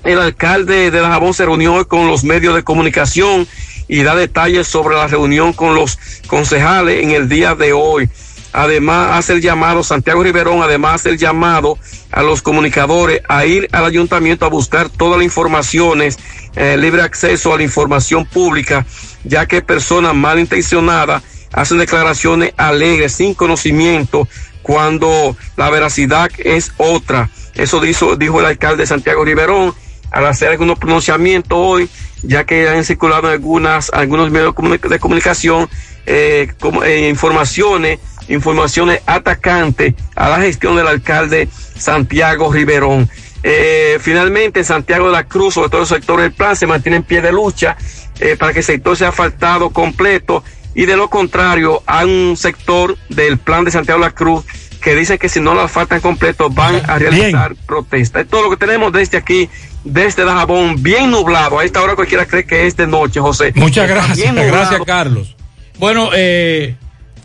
el 0.04 0.20
alcalde 0.20 0.92
de 0.92 1.00
Dajabón 1.00 1.34
se 1.34 1.46
reunió 1.46 1.76
hoy 1.76 1.86
con 1.86 2.08
los 2.08 2.24
medios 2.24 2.56
de 2.56 2.64
comunicación 2.64 3.48
y 3.88 4.04
da 4.04 4.16
detalles 4.16 4.68
sobre 4.68 4.96
la 4.96 5.08
reunión 5.08 5.54
con 5.54 5.76
los 5.76 5.98
concejales 6.28 7.04
en 7.04 7.12
el 7.12 7.30
día 7.30 7.56
de 7.56 7.74
hoy. 7.74 8.10
además 8.52 9.18
hace 9.18 9.34
el 9.34 9.42
llamado, 9.42 9.84
Santiago 9.84 10.22
Riverón 10.24 10.62
además 10.62 10.96
hace 10.96 11.10
el 11.10 11.18
llamado 11.18 11.78
a 12.12 12.22
los 12.22 12.42
comunicadores 12.42 13.22
a 13.28 13.46
ir 13.46 13.68
al 13.72 13.86
ayuntamiento 13.86 14.46
a 14.46 14.50
buscar 14.50 14.90
todas 14.90 15.18
las 15.18 15.26
informaciones, 15.26 16.20
eh, 16.56 16.78
libre 16.78 17.02
acceso 17.02 17.54
a 17.54 17.58
la 17.58 17.64
información 17.64 18.26
pública, 18.26 18.86
ya 19.24 19.48
que 19.48 19.62
personas 19.62 20.14
malintencionadas 20.14 21.24
hacen 21.52 21.78
declaraciones 21.78 22.54
alegres, 22.58 23.14
sin 23.14 23.34
conocimiento, 23.34 24.28
cuando 24.64 25.38
la 25.56 25.70
veracidad 25.70 26.32
es 26.40 26.72
otra. 26.78 27.30
Eso 27.54 27.80
dijo, 27.80 28.16
dijo 28.16 28.40
el 28.40 28.48
alcalde 28.48 28.88
Santiago 28.88 29.24
Riverón 29.24 29.76
al 30.10 30.26
hacer 30.26 30.50
algunos 30.50 30.80
pronunciamientos 30.80 31.58
hoy, 31.60 31.90
ya 32.24 32.46
que 32.46 32.68
han 32.68 32.84
circulado 32.84 33.28
algunas, 33.28 33.92
algunos 33.94 34.32
medios 34.32 34.56
de 34.56 34.62
comuni- 34.62 34.90
de 34.90 35.00
comunicación 35.00 35.70
eh, 36.06 36.52
como, 36.60 36.84
eh, 36.84 37.10
informaciones, 37.10 38.00
informaciones 38.28 39.02
atacantes 39.06 39.94
a 40.16 40.30
la 40.30 40.40
gestión 40.40 40.76
del 40.76 40.88
alcalde 40.88 41.48
Santiago 41.78 42.52
Riverón. 42.52 43.10
Eh, 43.44 43.98
finalmente, 44.00 44.60
en 44.60 44.66
Santiago 44.66 45.08
de 45.08 45.12
la 45.14 45.26
Cruz, 45.26 45.56
sobre 45.56 45.70
todo 45.70 45.82
el 45.82 45.88
sector 45.88 46.22
del 46.22 46.32
plan, 46.32 46.56
se 46.56 46.66
mantiene 46.68 46.98
en 46.98 47.04
pie 47.04 47.22
de 47.22 47.32
lucha 47.32 47.76
eh, 48.20 48.36
para 48.38 48.54
que 48.54 48.60
el 48.60 48.66
sector 48.66 48.96
sea 48.96 49.10
asfaltado 49.10 49.72
completo 49.72 50.44
y 50.76 50.86
de 50.86 50.96
lo 50.98 51.10
contrario, 51.10 51.84
hay 51.86 52.06
un 52.08 52.38
sector 52.38 52.98
del 53.10 53.38
plan 53.38 53.64
de 53.66 53.72
Santiago 53.72 54.00
de 54.02 54.08
la 54.08 54.14
Cruz 54.16 54.44
que 54.82 54.96
dice 54.96 55.18
que 55.18 55.30
si 55.30 55.40
no 55.40 55.54
lo 55.54 55.62
asfaltan 55.62 56.02
completo 56.02 56.50
van 56.50 56.82
a 56.90 56.98
realizar 57.00 57.56
protesta. 57.66 58.20
Es 58.22 58.28
todo 58.28 58.44
lo 58.44 58.50
que 58.50 58.58
tenemos 58.58 58.92
desde 58.92 59.18
aquí, 59.18 59.50
desde 59.86 60.26
Dajabón, 60.26 60.84
bien 60.84 61.10
nublado. 61.12 61.60
A 61.60 61.64
esta 61.64 61.82
hora 61.82 61.96
cualquiera 61.96 62.26
cree 62.26 62.46
que 62.46 62.68
es 62.68 62.76
de 62.76 62.86
noche, 62.88 63.20
José. 63.22 63.54
Muchas 63.56 63.88
Está 63.90 63.96
gracias, 63.96 64.18
bien 64.34 64.36
gracias 64.48 64.82
Carlos. 64.86 65.36
Bueno, 65.80 66.10
eh, 66.14 66.76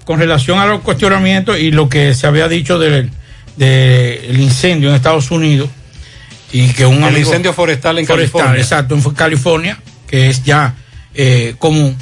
con 0.04 0.20
relación 0.20 0.58
a 0.60 0.66
los 0.66 0.80
cuestionamientos 0.82 1.58
y 1.58 1.70
lo 1.72 1.88
que 1.88 2.14
se 2.14 2.26
había 2.28 2.46
dicho 2.48 2.78
del, 2.78 3.10
del 3.56 4.40
incendio 4.40 4.88
en 4.90 4.94
Estados 4.94 5.30
Unidos 5.30 5.68
y 6.52 6.68
que 6.72 6.86
un 6.86 6.98
El 6.98 7.04
amigo- 7.04 7.26
incendio 7.26 7.52
forestal 7.52 7.98
en 7.98 8.06
Forestal, 8.06 8.32
California. 8.40 8.62
Exacto, 8.62 8.94
en 8.94 9.02
California, 9.14 9.78
que 10.06 10.28
es 10.30 10.44
ya 10.44 10.74
eh, 11.14 11.56
común. 11.58 11.96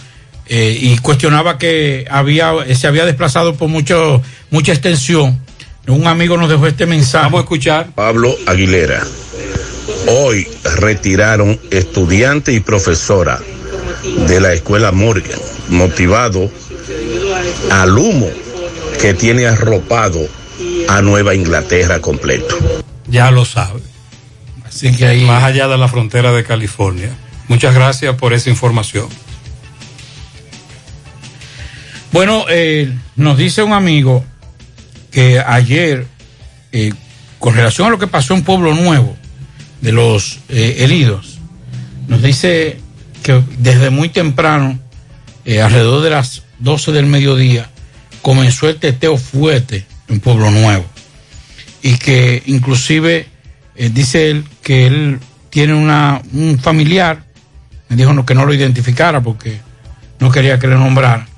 Eh, 0.48 0.76
y 0.80 0.98
cuestionaba 0.98 1.58
que 1.58 2.06
había 2.10 2.52
se 2.74 2.86
había 2.86 3.04
desplazado 3.04 3.54
por 3.54 3.68
mucho 3.68 4.22
mucha 4.50 4.72
extensión. 4.72 5.40
Un 5.88 6.06
amigo 6.06 6.36
nos 6.36 6.48
dejó 6.48 6.66
este 6.66 6.86
mensaje. 6.86 7.24
Vamos 7.24 7.38
a 7.38 7.42
escuchar. 7.42 7.88
Pablo 7.94 8.34
Aguilera. 8.46 9.02
Hoy 10.08 10.46
retiraron 10.76 11.60
estudiante 11.70 12.52
y 12.52 12.60
profesora 12.60 13.40
de 14.28 14.40
la 14.40 14.52
escuela 14.52 14.92
Morgan, 14.92 15.38
motivado 15.68 16.50
al 17.70 17.96
humo 17.98 18.28
que 19.00 19.14
tiene 19.14 19.46
arropado 19.46 20.20
a 20.88 21.02
Nueva 21.02 21.34
Inglaterra 21.34 22.00
completo. 22.00 22.56
Ya 23.08 23.30
lo 23.30 23.44
sabe. 23.44 23.80
Así 24.64 24.94
que 24.94 25.06
ahí. 25.06 25.24
Más 25.24 25.42
allá 25.44 25.68
de 25.68 25.78
la 25.78 25.88
frontera 25.88 26.32
de 26.32 26.44
California. 26.44 27.10
Muchas 27.48 27.74
gracias 27.74 28.14
por 28.16 28.32
esa 28.32 28.50
información. 28.50 29.08
Bueno, 32.12 32.46
eh, 32.48 32.92
nos 33.16 33.36
dice 33.36 33.62
un 33.62 33.72
amigo 33.72 34.24
que 35.10 35.40
ayer, 35.40 36.06
eh, 36.72 36.92
con 37.38 37.54
relación 37.54 37.88
a 37.88 37.90
lo 37.90 37.98
que 37.98 38.06
pasó 38.06 38.34
en 38.34 38.42
Pueblo 38.42 38.74
Nuevo, 38.74 39.16
de 39.80 39.92
los 39.92 40.40
eh, 40.48 40.76
heridos, 40.80 41.38
nos 42.08 42.22
dice 42.22 42.80
que 43.22 43.42
desde 43.58 43.90
muy 43.90 44.08
temprano, 44.08 44.78
eh, 45.44 45.60
alrededor 45.60 46.02
de 46.02 46.10
las 46.10 46.42
12 46.60 46.92
del 46.92 47.06
mediodía, 47.06 47.68
comenzó 48.22 48.68
el 48.68 48.76
teteo 48.76 49.16
fuerte 49.16 49.86
en 50.08 50.20
Pueblo 50.20 50.50
Nuevo. 50.50 50.84
Y 51.82 51.96
que 51.98 52.42
inclusive 52.46 53.28
eh, 53.74 53.90
dice 53.92 54.30
él 54.30 54.44
que 54.62 54.86
él 54.86 55.20
tiene 55.50 55.74
una, 55.74 56.22
un 56.32 56.58
familiar, 56.58 57.24
me 57.88 57.96
dijo 57.96 58.12
no, 58.12 58.26
que 58.26 58.34
no 58.34 58.46
lo 58.46 58.54
identificara 58.54 59.20
porque 59.20 59.60
no 60.18 60.30
quería 60.30 60.58
que 60.58 60.66
le 60.66 60.74
nombrara, 60.74 61.28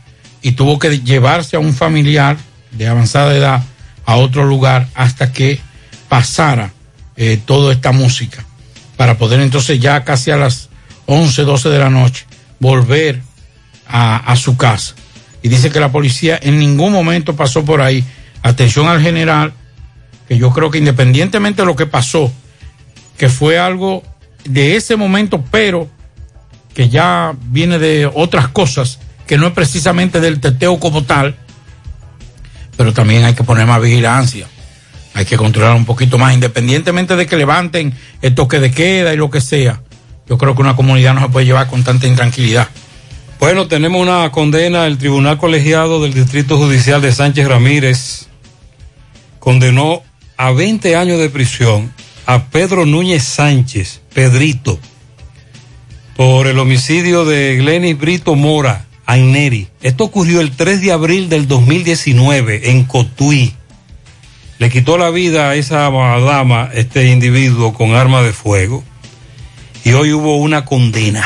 y 0.42 0.52
tuvo 0.52 0.78
que 0.78 1.00
llevarse 1.00 1.56
a 1.56 1.60
un 1.60 1.74
familiar 1.74 2.36
de 2.72 2.86
avanzada 2.86 3.34
edad 3.36 3.62
a 4.04 4.16
otro 4.16 4.44
lugar 4.44 4.88
hasta 4.94 5.32
que 5.32 5.60
pasara 6.08 6.72
eh, 7.16 7.38
toda 7.44 7.72
esta 7.72 7.92
música, 7.92 8.44
para 8.96 9.18
poder 9.18 9.40
entonces 9.40 9.80
ya 9.80 10.04
casi 10.04 10.30
a 10.30 10.36
las 10.36 10.68
11, 11.06 11.42
12 11.42 11.68
de 11.68 11.78
la 11.78 11.90
noche 11.90 12.24
volver 12.60 13.20
a, 13.86 14.16
a 14.16 14.36
su 14.36 14.56
casa. 14.56 14.94
Y 15.42 15.48
dice 15.48 15.70
que 15.70 15.80
la 15.80 15.92
policía 15.92 16.38
en 16.42 16.58
ningún 16.58 16.92
momento 16.92 17.36
pasó 17.36 17.64
por 17.64 17.80
ahí. 17.80 18.04
Atención 18.42 18.88
al 18.88 19.00
general, 19.00 19.52
que 20.28 20.38
yo 20.38 20.52
creo 20.52 20.70
que 20.70 20.78
independientemente 20.78 21.62
de 21.62 21.66
lo 21.66 21.76
que 21.76 21.86
pasó, 21.86 22.32
que 23.16 23.28
fue 23.28 23.58
algo 23.58 24.02
de 24.44 24.76
ese 24.76 24.96
momento, 24.96 25.44
pero 25.50 25.88
que 26.74 26.88
ya 26.88 27.34
viene 27.46 27.78
de 27.78 28.06
otras 28.06 28.48
cosas, 28.48 29.00
que 29.28 29.38
no 29.38 29.46
es 29.46 29.52
precisamente 29.52 30.20
del 30.20 30.40
teteo 30.40 30.80
como 30.80 31.04
tal, 31.04 31.36
pero 32.76 32.92
también 32.92 33.24
hay 33.24 33.34
que 33.34 33.44
poner 33.44 33.66
más 33.66 33.80
vigilancia, 33.80 34.48
hay 35.14 35.26
que 35.26 35.36
controlar 35.36 35.76
un 35.76 35.84
poquito 35.84 36.16
más, 36.16 36.34
independientemente 36.34 37.14
de 37.14 37.26
que 37.26 37.36
levanten 37.36 37.92
el 38.22 38.34
toque 38.34 38.58
de 38.58 38.72
queda 38.72 39.12
y 39.12 39.18
lo 39.18 39.30
que 39.30 39.42
sea. 39.42 39.82
Yo 40.28 40.38
creo 40.38 40.54
que 40.54 40.62
una 40.62 40.74
comunidad 40.74 41.14
no 41.14 41.20
se 41.20 41.28
puede 41.28 41.46
llevar 41.46 41.68
con 41.68 41.84
tanta 41.84 42.06
intranquilidad. 42.06 42.68
Bueno, 43.38 43.68
tenemos 43.68 44.00
una 44.00 44.30
condena. 44.32 44.86
El 44.86 44.98
Tribunal 44.98 45.38
Colegiado 45.38 46.02
del 46.02 46.12
Distrito 46.14 46.56
Judicial 46.56 47.00
de 47.00 47.12
Sánchez 47.12 47.46
Ramírez 47.46 48.28
condenó 49.38 50.02
a 50.36 50.52
20 50.52 50.96
años 50.96 51.18
de 51.18 51.28
prisión 51.28 51.92
a 52.26 52.46
Pedro 52.46 52.86
Núñez 52.86 53.24
Sánchez, 53.24 54.00
Pedrito, 54.12 54.78
por 56.16 56.46
el 56.46 56.58
homicidio 56.58 57.24
de 57.24 57.56
Glenis 57.56 57.96
Brito 57.96 58.34
Mora, 58.34 58.87
Aineri. 59.08 59.66
Esto 59.82 60.04
ocurrió 60.04 60.40
el 60.40 60.52
3 60.52 60.80
de 60.80 60.92
abril 60.92 61.28
del 61.28 61.48
2019 61.48 62.70
en 62.70 62.84
Cotuí. 62.84 63.52
Le 64.60 64.70
quitó 64.70 64.96
la 64.98 65.10
vida 65.10 65.50
a 65.50 65.56
esa 65.56 65.90
dama, 65.90 66.70
este 66.72 67.10
individuo, 67.10 67.74
con 67.74 67.94
arma 67.96 68.22
de 68.22 68.32
fuego. 68.32 68.84
Y 69.84 69.94
hoy 69.94 70.12
hubo 70.12 70.36
una 70.36 70.64
condena 70.64 71.24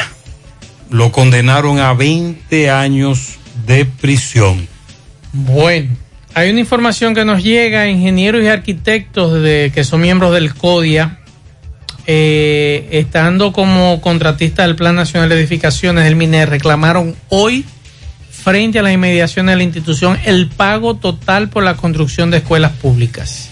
lo 0.93 1.11
condenaron 1.11 1.79
a 1.79 1.95
20 1.95 2.71
años 2.71 3.39
de 3.67 3.87
prisión. 3.87 4.69
Bueno, 5.33 5.97
hay 6.35 6.51
una 6.51 6.61
información 6.61 7.15
que 7.15 7.25
nos 7.25 7.43
llega, 7.43 7.89
ingenieros 7.89 8.45
y 8.45 8.49
arquitectos 8.49 9.43
de, 9.43 9.73
que 9.75 9.85
son 9.85 10.03
miembros 10.03 10.35
del 10.35 10.55
CODIA, 10.55 11.21
eh, 12.07 12.89
estando 12.91 13.53
como 13.53 14.01
contratista 14.01 14.63
del 14.63 14.77
Plan 14.77 14.97
Nacional 14.97 15.29
de 15.29 15.37
Edificaciones 15.37 16.05
del 16.05 16.17
MINER, 16.17 16.51
reclamaron 16.51 17.15
hoy 17.29 17.65
frente 18.31 18.81
a 18.81 18.83
las 18.83 18.93
inmediaciones 18.93 19.53
de 19.53 19.57
la 19.57 19.63
institución 19.63 20.19
el 20.25 20.49
pago 20.49 20.97
total 20.97 21.49
por 21.49 21.63
la 21.63 21.77
construcción 21.77 22.31
de 22.31 22.39
escuelas 22.39 22.73
públicas. 22.73 23.49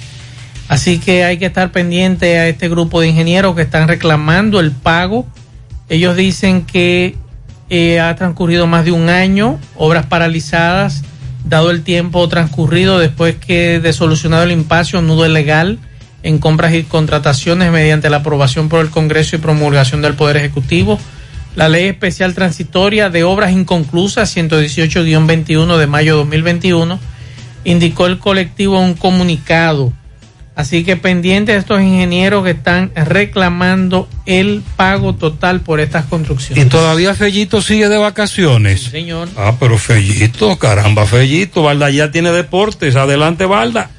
Así 0.69 0.99
que 0.99 1.25
hay 1.25 1.39
que 1.39 1.47
estar 1.47 1.73
pendiente 1.73 2.39
a 2.39 2.49
este 2.49 2.69
grupo 2.69 3.01
de 3.01 3.09
ingenieros 3.09 3.55
que 3.55 3.63
están 3.63 3.89
reclamando 3.89 4.61
el 4.61 4.73
pago. 4.73 5.27
Ellos 5.89 6.17
dicen 6.17 6.65
que 6.65 7.17
eh, 7.69 8.01
ha 8.01 8.15
transcurrido 8.17 8.67
más 8.67 8.85
de 8.85 8.93
un 8.93 9.09
año, 9.09 9.59
obras 9.77 10.07
paralizadas, 10.07 11.03
dado 11.45 11.71
el 11.71 11.83
tiempo 11.83 12.29
transcurrido 12.29 12.99
después 12.99 13.37
que 13.37 13.81
de 13.81 13.93
solucionado 13.93 14.43
el 14.43 14.53
impasse 14.53 15.01
nudo 15.03 15.29
legal 15.29 15.79
en 16.23 16.39
compras 16.39 16.75
y 16.75 16.83
contrataciones 16.83 17.73
mediante 17.73 18.11
la 18.11 18.19
aprobación 18.19 18.69
por 18.69 18.81
el 18.81 18.91
Congreso 18.91 19.37
y 19.37 19.39
promulgación 19.39 20.03
del 20.03 20.15
Poder 20.15 20.37
Ejecutivo. 20.37 20.99
La 21.57 21.69
Ley 21.69 21.87
Especial 21.87 22.35
Transitoria 22.35 23.11
de 23.11 23.25
Obras 23.25 23.53
Inconclusas 23.53 24.37
118-21 24.37 25.77
de 25.77 25.87
mayo 25.87 26.17
2021 26.17 26.99
indicó 27.65 28.07
el 28.07 28.19
colectivo 28.19 28.81
un 28.81 28.95
comunicado. 28.95 29.93
Así 30.57 30.85
que 30.85 30.97
pendiente 30.97 31.53
de 31.53 31.59
estos 31.59 31.81
ingenieros 31.81 32.45
que 32.45 32.51
están 32.51 32.93
reclamando 32.95 34.09
el 34.27 34.63
pago 34.77 35.15
total 35.15 35.61
por 35.61 35.81
estas 35.81 36.05
construcciones. 36.05 36.67
Y 36.67 36.69
todavía 36.69 37.15
Fellito 37.15 37.63
sigue 37.63 37.89
de 37.89 37.97
vacaciones. 37.97 38.83
señor. 38.83 39.29
Ah, 39.37 39.55
pero 39.59 39.79
Fellito, 39.79 40.59
caramba, 40.59 41.07
Fellito, 41.07 41.63
Valda 41.63 41.89
ya 41.91 42.11
tiene 42.11 42.31
deportes. 42.31 42.97
Adelante, 42.97 43.47
Valda. 43.47 43.91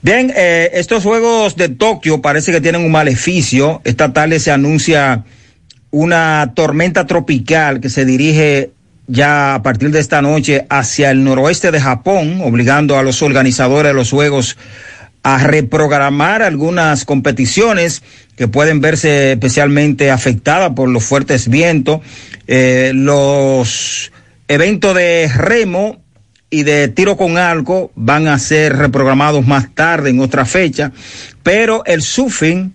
Bien, 0.00 0.32
eh, 0.34 0.70
estos 0.72 1.02
Juegos 1.02 1.56
de 1.56 1.68
Tokio 1.68 2.22
parece 2.22 2.52
que 2.52 2.62
tienen 2.62 2.86
un 2.86 2.90
maleficio. 2.90 3.82
Esta 3.84 4.14
tarde 4.14 4.40
se 4.40 4.50
anuncia 4.50 5.26
una 5.90 6.52
tormenta 6.54 7.06
tropical 7.06 7.80
que 7.80 7.90
se 7.90 8.04
dirige 8.04 8.70
ya 9.06 9.54
a 9.54 9.62
partir 9.62 9.90
de 9.90 9.98
esta 9.98 10.22
noche 10.22 10.66
hacia 10.70 11.10
el 11.10 11.24
noroeste 11.24 11.70
de 11.70 11.80
Japón, 11.80 12.40
obligando 12.44 12.96
a 12.96 13.02
los 13.02 13.22
organizadores 13.22 13.90
de 13.90 13.94
los 13.94 14.10
Juegos 14.10 14.56
a 15.22 15.38
reprogramar 15.38 16.42
algunas 16.42 17.04
competiciones 17.04 18.02
que 18.36 18.48
pueden 18.48 18.80
verse 18.80 19.32
especialmente 19.32 20.10
afectadas 20.10 20.72
por 20.74 20.88
los 20.88 21.04
fuertes 21.04 21.48
vientos. 21.48 22.00
Eh, 22.46 22.92
los 22.94 24.12
eventos 24.48 24.94
de 24.94 25.28
remo 25.28 26.00
y 26.48 26.62
de 26.62 26.88
tiro 26.88 27.16
con 27.16 27.36
arco 27.36 27.92
van 27.94 28.28
a 28.28 28.38
ser 28.38 28.76
reprogramados 28.76 29.46
más 29.46 29.74
tarde 29.74 30.10
en 30.10 30.20
otra 30.20 30.44
fecha, 30.44 30.92
pero 31.42 31.84
el 31.84 32.02
surfing 32.02 32.74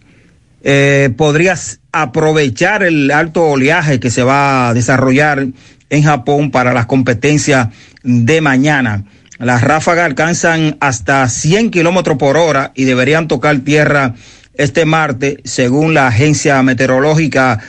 eh, 0.67 1.11
podrías 1.15 1.79
aprovechar 1.91 2.81
el 2.81 3.11
alto 3.11 3.43
oleaje 3.43 3.99
que 3.99 4.09
se 4.09 4.23
va 4.23 4.67
a 4.67 4.73
desarrollar 4.73 5.45
en 5.91 6.03
Japón 6.03 6.49
para 6.49 6.73
las 6.73 6.87
competencias 6.87 7.69
de 8.03 8.41
mañana. 8.41 9.05
Las 9.37 9.61
ráfagas 9.61 10.05
alcanzan 10.05 10.75
hasta 10.79 11.29
100 11.29 11.69
kilómetros 11.69 12.17
por 12.17 12.35
hora 12.35 12.71
y 12.73 12.85
deberían 12.85 13.27
tocar 13.27 13.59
tierra 13.59 14.15
este 14.55 14.85
martes, 14.85 15.37
según 15.43 15.93
la 15.93 16.07
agencia 16.07 16.63
meteorológica 16.63 17.59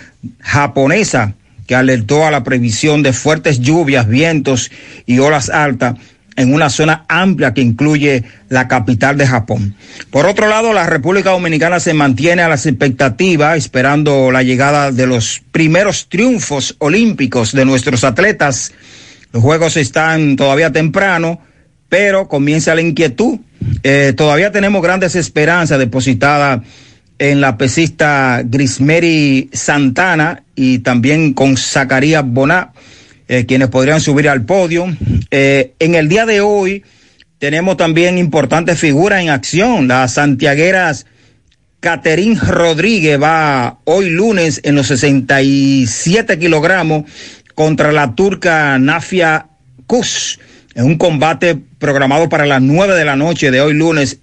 japonesa, 0.41 1.35
que 1.67 1.75
alertó 1.75 2.27
a 2.27 2.31
la 2.31 2.45
previsión 2.45 3.03
de 3.03 3.13
fuertes 3.13 3.61
lluvias, 3.61 4.09
vientos 4.09 4.71
y 5.05 5.19
olas 5.19 5.51
altas 5.51 5.97
en 6.37 6.53
una 6.53 6.71
zona 6.71 7.05
amplia 7.09 7.55
que 7.55 7.63
incluye 7.63 8.25
la 8.49 8.69
capital 8.69 9.17
de 9.17 9.27
Japón. 9.27 9.75
Por 10.11 10.27
otro 10.27 10.49
lado, 10.49 10.73
la 10.73 10.87
República 10.87 11.31
Dominicana 11.31 11.81
se 11.81 11.95
mantiene 11.95 12.43
a 12.43 12.49
las 12.49 12.67
expectativas, 12.67 13.57
esperando 13.57 14.31
la 14.31 14.43
llegada 14.43 14.93
de 14.93 15.07
los 15.07 15.43
primeros 15.51 16.09
triunfos 16.09 16.77
olímpicos 16.79 17.53
de 17.53 17.65
nuestros 17.65 18.05
atletas. 18.05 18.73
Los 19.33 19.43
juegos 19.43 19.77
están 19.77 20.37
todavía 20.37 20.71
temprano, 20.73 21.41
pero 21.89 22.29
comienza 22.29 22.75
la 22.75 22.83
inquietud. 22.83 23.39
Eh, 23.83 24.13
todavía 24.17 24.53
tenemos 24.53 24.83
grandes 24.83 25.17
esperanzas 25.17 25.79
depositadas 25.79 26.61
en 27.19 27.41
la 27.41 27.57
pesista 27.57 28.43
Grismeri 28.45 29.49
Santana 29.53 30.43
y 30.55 30.81
también 30.81 31.33
con 31.33 31.57
Zacarías 31.57 32.25
Boná, 32.27 32.73
eh, 33.29 33.47
quienes 33.47 33.69
podrían 33.69 34.01
subir 34.01 34.29
al 34.29 34.45
podio. 34.45 34.87
Eh, 35.31 35.75
en 35.79 35.95
el 35.95 36.09
día 36.09 36.27
de 36.27 36.41
hoy 36.41 36.85
tenemos 37.39 37.77
también 37.77 38.19
importantes 38.19 38.79
figuras 38.79 39.23
en 39.23 39.31
acción. 39.31 39.89
Las 39.89 40.15
santiagueras 40.15 41.07
Caterín 41.81 42.39
Rodríguez 42.39 43.21
va 43.21 43.79
hoy 43.85 44.11
lunes 44.11 44.61
en 44.65 44.75
los 44.75 44.89
67 44.89 46.39
kilogramos 46.39 47.05
contra 47.55 47.93
la 47.93 48.15
turca 48.15 48.79
Nafia 48.79 49.47
Kus 49.87 50.41
en 50.75 50.85
un 50.85 50.99
combate 50.99 51.59
programado 51.79 52.29
para 52.29 52.47
las 52.47 52.61
9 52.61 52.95
de 52.95 53.05
la 53.05 53.17
noche 53.17 53.51
de 53.51 53.61
hoy 53.61 53.73
lunes, 53.73 54.19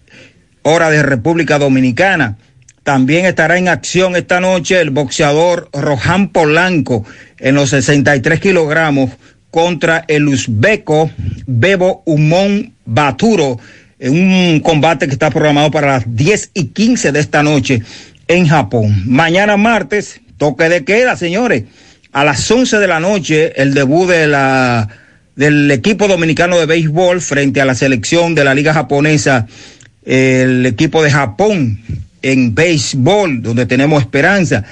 hora 0.62 0.90
de 0.90 1.02
República 1.02 1.58
Dominicana. 1.58 2.38
También 2.84 3.26
estará 3.26 3.58
en 3.58 3.70
acción 3.70 4.18
esta 4.18 4.42
noche 4.42 4.82
el 4.82 4.90
boxeador 4.90 5.70
Rohan 5.72 6.30
Polanco 6.30 7.06
en 7.40 7.56
los 7.56 7.70
63 7.70 8.42
kilogramos 8.42 9.12
contra 9.52 10.04
el 10.08 10.28
uzbeco 10.28 11.10
Bebo 11.48 12.04
Umon 12.06 12.74
Baturo 12.86 13.58
en 14.00 14.14
un 14.14 14.60
combate 14.60 15.08
que 15.08 15.14
está 15.14 15.30
programado 15.30 15.72
para 15.72 15.88
las 15.88 16.04
10 16.14 16.52
y 16.56 16.66
15 16.66 17.14
de 17.14 17.20
esta 17.22 17.42
noche 17.42 17.82
en 18.28 18.48
Japón. 18.48 19.04
Mañana 19.06 19.56
martes, 19.56 20.20
toque 20.38 20.68
de 20.68 20.84
queda, 20.84 21.16
señores. 21.16 21.64
A 22.12 22.26
las 22.26 22.52
11 22.52 22.80
de 22.80 22.88
la 22.88 23.00
noche, 23.00 23.54
el 23.62 23.74
debut 23.74 24.10
de 24.10 24.28
la, 24.28 24.90
del 25.38 25.72
equipo 25.72 26.10
dominicano 26.10 26.60
de 26.60 26.66
béisbol 26.66 27.22
frente 27.22 27.62
a 27.62 27.66
la 27.66 27.76
selección 27.76 28.36
de 28.36 28.44
la 28.44 28.54
Liga 28.54 28.74
Japonesa, 28.74 29.48
el 30.04 30.66
equipo 30.66 31.02
de 31.02 31.12
Japón 31.12 31.80
en 32.24 32.56
béisbol, 32.56 33.44
donde 33.44 33.68
tenemos 33.68 34.02
esperanza. 34.02 34.64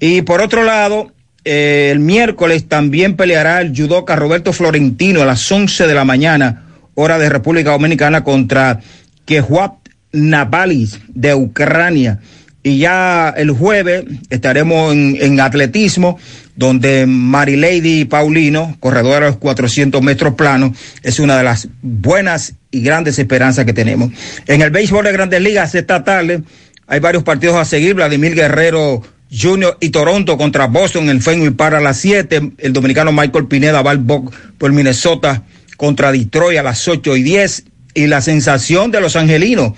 Y 0.00 0.22
por 0.22 0.40
otro 0.40 0.64
lado, 0.64 1.12
eh, 1.44 1.90
el 1.92 2.00
miércoles 2.00 2.66
también 2.66 3.14
peleará 3.14 3.60
el 3.60 3.76
judoka 3.76 4.16
Roberto 4.16 4.52
Florentino 4.52 5.22
a 5.22 5.26
las 5.26 5.52
11 5.52 5.86
de 5.86 5.94
la 5.94 6.04
mañana, 6.04 6.64
hora 6.94 7.18
de 7.18 7.28
República 7.28 7.70
Dominicana, 7.70 8.24
contra 8.24 8.80
Kehuap 9.26 9.76
Navalis 10.12 10.98
de 11.08 11.34
Ucrania. 11.34 12.18
Y 12.62 12.78
ya 12.78 13.28
el 13.36 13.50
jueves 13.50 14.04
estaremos 14.30 14.94
en, 14.94 15.18
en 15.20 15.38
atletismo, 15.38 16.18
donde 16.56 17.04
Marilady 17.04 18.06
Paulino, 18.06 18.76
corredora 18.80 19.26
de 19.26 19.32
los 19.32 19.36
400 19.36 20.00
metros 20.00 20.34
planos, 20.34 20.70
es 21.02 21.18
una 21.18 21.36
de 21.36 21.44
las 21.44 21.68
buenas 21.82 22.54
y 22.70 22.80
grandes 22.80 23.18
esperanzas 23.18 23.66
que 23.66 23.74
tenemos. 23.74 24.12
En 24.46 24.62
el 24.62 24.70
béisbol 24.70 25.04
de 25.04 25.12
grandes 25.12 25.42
ligas 25.42 25.74
esta 25.74 26.04
tarde 26.04 26.42
hay 26.86 27.00
varios 27.00 27.22
partidos 27.22 27.56
a 27.56 27.64
seguir. 27.64 27.94
Vladimir 27.94 28.34
Guerrero 28.34 29.02
Junior 29.36 29.76
y 29.80 29.90
Toronto 29.90 30.36
contra 30.38 30.66
Boston 30.66 31.08
en 31.10 31.20
Fenway 31.20 31.50
para 31.50 31.80
las 31.80 31.98
7. 31.98 32.52
El 32.58 32.72
dominicano 32.72 33.12
Michael 33.12 33.46
Pineda 33.46 33.82
va 33.82 33.90
al 33.90 33.98
bo- 33.98 34.30
por 34.58 34.72
Minnesota 34.72 35.42
contra 35.76 36.12
Detroit 36.12 36.58
a 36.58 36.62
las 36.62 36.86
8 36.86 37.16
y 37.16 37.22
10. 37.22 37.64
Y 37.94 38.06
la 38.06 38.20
sensación 38.20 38.90
de 38.90 39.00
los 39.00 39.16
angelinos, 39.16 39.72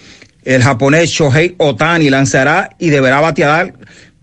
el 0.44 0.62
japonés 0.62 1.10
Shohei 1.10 1.54
Otani 1.58 2.08
lanzará 2.10 2.70
y 2.78 2.88
deberá 2.90 3.20
batear 3.20 3.74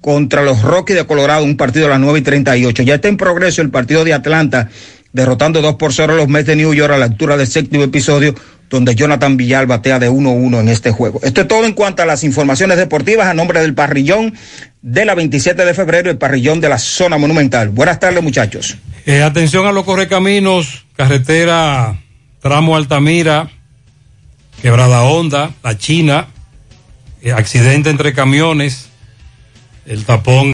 contra 0.02 0.42
los 0.44 0.62
Rockies 0.64 0.98
de 0.98 1.06
Colorado, 1.06 1.46
un 1.46 1.56
partido 1.58 1.86
a 1.86 1.90
las 1.90 2.00
9 2.00 2.20
y 2.20 2.22
38. 2.24 2.84
Ya 2.84 2.96
está 2.96 3.08
en 3.08 3.18
progreso 3.18 3.62
el 3.62 3.70
partido 3.70 4.04
de 4.04 4.14
Atlanta, 4.14 4.70
derrotando 5.14 5.62
2 5.62 5.76
por 5.76 5.94
0 5.94 6.14
a 6.14 6.16
los 6.18 6.28
Mets 6.28 6.48
de 6.48 6.56
New 6.58 6.74
York 6.74 6.92
a 6.94 6.98
la 6.98 7.06
altura 7.06 7.38
del 7.38 7.48
séptimo 7.48 7.84
episodio, 7.84 8.34
donde 8.74 8.96
Jonathan 8.96 9.38
Villar 9.38 9.68
batea 9.68 10.00
de 10.00 10.10
1-1 10.10 10.60
en 10.60 10.68
este 10.68 10.90
juego. 10.90 11.20
Esto 11.22 11.42
es 11.42 11.48
todo 11.48 11.64
en 11.64 11.74
cuanto 11.74 12.02
a 12.02 12.08
las 12.08 12.24
informaciones 12.24 12.76
deportivas 12.80 13.28
a 13.28 13.36
nombre 13.36 13.62
del 13.62 13.76
parrillón 13.76 14.34
de 14.82 15.06
la 15.06 15.14
27 15.14 15.64
de 15.64 15.76
febrero, 15.76 16.10
el 16.10 16.18
parrillón 16.18 16.60
de 16.60 16.70
la 16.70 16.80
zona 16.80 17.20
monumental. 17.20 17.70
Buenas 17.70 18.00
tardes, 18.00 18.24
muchachos. 18.24 18.78
Eh, 19.06 19.22
atención 19.22 19.68
a 19.68 19.72
los 19.72 19.86
correcaminos, 19.86 20.88
carretera 20.96 22.00
tramo 22.42 22.76
Altamira, 22.76 23.52
Quebrada 24.64 25.04
Honda, 25.04 25.52
La 25.62 25.78
China, 25.78 26.30
eh, 27.22 27.32
accidente 27.32 27.92
entre 27.92 28.14
camiones, 28.14 28.90
el 29.86 30.04
tapón 30.04 30.42